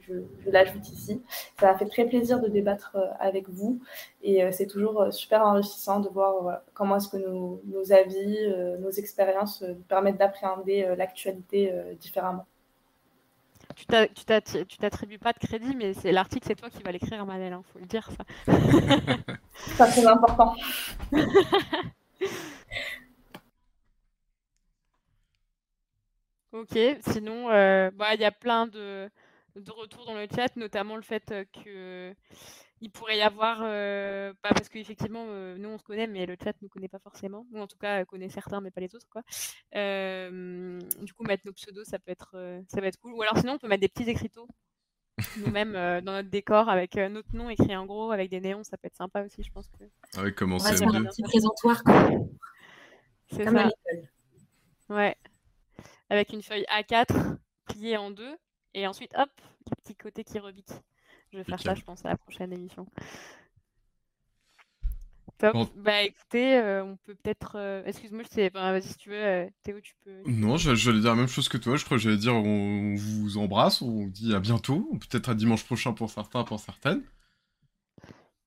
je, 0.07 0.23
l'ajoute 0.49 0.87
ici. 0.89 1.21
Ça 1.59 1.71
m'a 1.71 1.77
fait 1.77 1.85
très 1.85 2.05
plaisir 2.05 2.39
de 2.39 2.47
débattre 2.47 2.95
euh, 2.95 3.07
avec 3.19 3.49
vous 3.49 3.79
et 4.23 4.43
euh, 4.43 4.51
c'est 4.51 4.67
toujours 4.67 5.01
euh, 5.01 5.11
super 5.11 5.45
enrichissant 5.45 5.99
de 5.99 6.09
voir 6.09 6.61
comment 6.73 6.97
est-ce 6.97 7.09
que 7.09 7.17
nos, 7.17 7.91
avis, 7.91 8.37
nos 8.79 8.91
expériences 8.91 9.61
nous 9.61 9.83
permettent 9.87 10.17
d'appréhender 10.17 10.95
l'actualité 10.97 11.73
différemment. 11.99 12.45
Tu 13.87 14.77
t'attribues 14.77 15.19
pas 15.19 15.33
de 15.33 15.39
crédit, 15.39 15.75
mais 15.75 15.93
c'est 15.93 16.11
l'article, 16.11 16.45
c'est 16.47 16.55
toi 16.55 16.69
qui 16.69 16.81
vas 16.83 16.91
l'écrire, 16.91 17.25
Manel, 17.25 17.49
il 17.49 17.53
hein, 17.53 17.63
faut 17.71 17.79
le 17.79 17.85
dire. 17.85 18.09
Ça, 18.11 18.23
ça 19.75 19.87
c'est 19.87 20.05
important. 20.05 20.55
ok, 26.53 26.77
sinon, 27.01 27.47
bah, 27.91 28.13
il 28.15 28.21
y 28.21 28.25
a 28.25 28.31
plein 28.31 28.67
de, 28.67 29.09
de 29.55 29.71
retour 29.71 30.05
dans 30.05 30.13
le 30.13 30.27
chat, 30.33 30.55
notamment 30.55 30.95
le 30.95 31.01
fait 31.01 31.31
euh, 31.31 31.43
que 31.63 32.15
il 32.81 32.89
pourrait 32.91 33.17
y 33.17 33.21
avoir, 33.21 33.59
euh, 33.61 34.33
pas 34.41 34.49
parce 34.49 34.67
qu'effectivement, 34.67 35.25
euh, 35.27 35.55
nous 35.57 35.69
on 35.69 35.77
se 35.77 35.83
connaît, 35.83 36.07
mais 36.07 36.25
le 36.25 36.35
chat 36.41 36.51
ne 36.53 36.63
nous 36.63 36.69
connaît 36.69 36.87
pas 36.87 36.99
forcément, 36.99 37.45
ou 37.51 37.59
en 37.59 37.67
tout 37.67 37.77
cas 37.77 38.03
connaît 38.05 38.29
certains, 38.29 38.59
mais 38.59 38.71
pas 38.71 38.81
les 38.81 38.95
autres, 38.95 39.07
quoi. 39.09 39.21
du 39.71 41.13
coup, 41.13 41.23
mettre 41.23 41.45
nos 41.45 41.53
pseudos, 41.53 41.87
ça 41.87 41.99
peut 41.99 42.11
être, 42.11 42.35
ça 42.67 42.81
peut 42.81 42.87
être 42.87 42.99
cool. 42.99 43.13
Ou 43.13 43.21
alors 43.21 43.37
sinon, 43.37 43.53
on 43.53 43.57
peut 43.59 43.67
mettre 43.67 43.81
des 43.81 43.89
petits 43.89 44.09
écriteaux 44.09 44.47
nous-mêmes 45.37 45.73
dans 45.73 46.13
notre 46.13 46.29
décor 46.29 46.69
avec 46.69 46.95
notre 46.95 47.35
nom 47.35 47.49
écrit 47.49 47.75
en 47.75 47.85
gros, 47.85 48.11
avec 48.11 48.29
des 48.31 48.41
néons, 48.41 48.63
ça 48.63 48.77
peut 48.77 48.87
être 48.87 48.97
sympa 48.97 49.23
aussi, 49.23 49.43
je 49.43 49.51
pense 49.51 49.67
que. 49.67 49.83
Ah 50.17 50.23
oui, 50.23 50.33
comment 50.33 50.57
c'est 50.57 50.83
un 50.83 51.03
petit 51.05 51.21
présentoir. 51.21 51.81
C'est 53.31 53.45
ça. 53.45 53.69
Ouais. 54.89 55.15
Avec 56.09 56.33
une 56.33 56.41
feuille 56.41 56.65
A4 56.69 57.37
pliée 57.65 57.95
en 57.95 58.11
deux 58.11 58.35
et 58.73 58.87
ensuite, 58.87 59.13
hop, 59.15 59.29
le 59.69 59.75
petit 59.77 59.95
côté 59.95 60.23
qui 60.23 60.39
rebique. 60.39 60.71
Je 61.31 61.37
vais 61.37 61.43
faire 61.43 61.61
ça, 61.61 61.75
je 61.75 61.81
pense, 61.81 62.05
à 62.05 62.09
la 62.09 62.17
prochaine 62.17 62.51
émission. 62.51 62.87
Top. 65.37 65.69
Bah 65.75 66.03
écoutez, 66.03 66.57
euh, 66.57 66.83
on 66.83 66.97
peut 66.97 67.15
peut-être. 67.15 67.53
Euh, 67.55 67.81
excuse-moi, 67.85 68.23
je 68.29 68.35
sais. 68.35 68.49
Vas-y 68.53 68.83
si 68.83 68.95
tu 68.95 69.09
veux, 69.09 69.15
euh, 69.15 69.47
Théo, 69.63 69.79
tu 69.81 69.95
peux. 70.03 70.21
Non, 70.27 70.55
j'allais 70.57 70.99
dire 70.99 71.09
la 71.09 71.15
même 71.15 71.27
chose 71.27 71.49
que 71.49 71.57
toi. 71.57 71.77
Je 71.77 71.85
crois 71.85 71.97
que 71.97 72.03
j'allais 72.03 72.17
dire 72.17 72.35
on 72.35 72.93
vous 72.95 73.37
embrasse, 73.39 73.81
on 73.81 73.89
vous 73.89 74.09
dit 74.09 74.35
à 74.35 74.39
bientôt. 74.39 74.87
Peut-être 75.09 75.29
à 75.29 75.33
dimanche 75.33 75.63
prochain 75.63 75.93
pour 75.93 76.11
certains, 76.11 76.43
pour 76.43 76.59
certaines. 76.59 77.01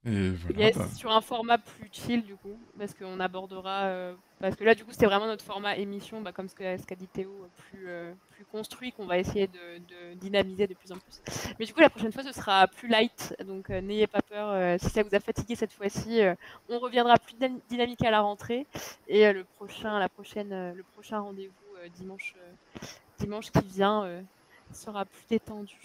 Et 0.07 0.31
voilà, 0.31 0.71
bah. 0.73 0.87
Sur 0.95 1.13
un 1.13 1.21
format 1.23 1.57
plus 1.57 1.89
chill, 1.91 2.23
du 2.23 2.37
coup, 2.37 2.59
parce 2.79 2.93
qu'on 2.93 3.21
abordera. 3.21 3.85
Euh, 3.85 4.15
parce 4.39 4.55
que 4.55 4.65
là, 4.65 4.75
du 4.75 4.85
coup, 4.85 4.93
c'était 4.93 5.07
vraiment 5.07 5.27
notre 5.27 5.45
format 5.45 5.77
émission, 5.77 6.21
bah, 6.21 6.33
comme 6.33 6.49
ce 6.49 6.55
qu'a 6.55 6.95
dit 6.95 7.07
Théo, 7.07 7.31
plus, 7.71 7.85
euh, 7.87 8.13
plus 8.33 8.45
construit, 8.45 8.93
qu'on 8.93 9.07
va 9.07 9.19
essayer 9.19 9.47
de, 9.47 10.15
dynamiser 10.17 10.67
de 10.67 10.75
plus 10.75 10.93
en 10.93 10.97
plus. 10.99 11.23
Mais 11.59 11.65
du 11.65 11.73
coup, 11.73 11.81
la 11.81 11.89
prochaine 11.89 12.13
fois, 12.13 12.23
ce 12.23 12.33
sera 12.33 12.67
plus 12.69 12.89
light, 12.89 13.35
donc 13.47 13.71
euh, 13.71 13.81
n'ayez 13.81 14.07
pas 14.07 14.21
peur. 14.21 14.79
si 14.79 14.91
ça 14.91 15.03
vous 15.03 15.15
a 15.15 15.21
fatigué 15.21 15.55
cette 15.55 15.73
fois-ci, 15.73 16.21
on 16.69 16.79
reviendra 16.79 17.15
plus 17.19 17.37
dynamique 17.71 18.05
à 18.05 18.11
la 18.11 18.21
rentrée. 18.21 18.67
Et 19.09 19.33
le 19.33 19.45
prochain, 19.45 19.99
la 19.99 20.11
prochaine, 20.11 20.75
le 20.75 20.83
prochain 20.83 21.21
rendez-vous 21.21 21.55
dimanche, 21.97 22.35
dimanche 23.19 23.51
qui 23.51 23.67
vient 23.67 24.23
sera 24.73 25.07
plus 25.07 25.25
détendu. 25.31 25.77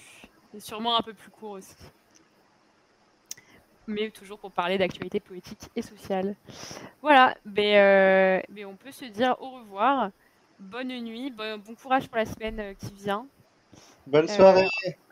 Et 0.53 0.59
sûrement 0.59 0.97
un 0.97 1.01
peu 1.01 1.13
plus 1.13 1.29
court 1.29 1.51
aussi 1.51 1.75
mais 3.89 4.09
toujours 4.11 4.39
pour 4.39 4.51
parler 4.51 4.77
d'actualité 4.77 5.19
politique 5.19 5.69
et 5.75 5.81
sociale. 5.81 6.35
Voilà, 7.01 7.35
mais, 7.43 7.79
euh, 7.79 8.41
mais, 8.49 8.65
on 8.65 8.75
peut 8.75 8.91
se 8.91 9.05
dire 9.05 9.35
au 9.39 9.51
revoir, 9.51 10.11
bonne 10.59 10.87
nuit, 11.01 11.31
bon, 11.31 11.61
courage 11.81 12.07
pour 12.07 12.17
la 12.17 12.25
semaine 12.25 12.59
euh, 12.59 12.73
qui 12.73 12.93
vient. 12.93 13.25
Bonne 14.07 14.29
euh, 14.29 14.35
soirée, 14.35 14.67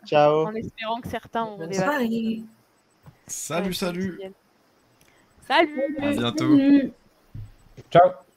ciao. 0.06 0.46
En 0.46 0.54
espérant 0.54 1.00
que 1.00 1.08
certains 1.08 1.44
auront 1.44 1.66
des. 1.66 1.74
Salut, 3.26 3.74
salut. 3.74 4.18
Salut. 5.46 5.96
À 6.00 6.12
bientôt. 6.12 6.58
Ciao. 7.90 8.27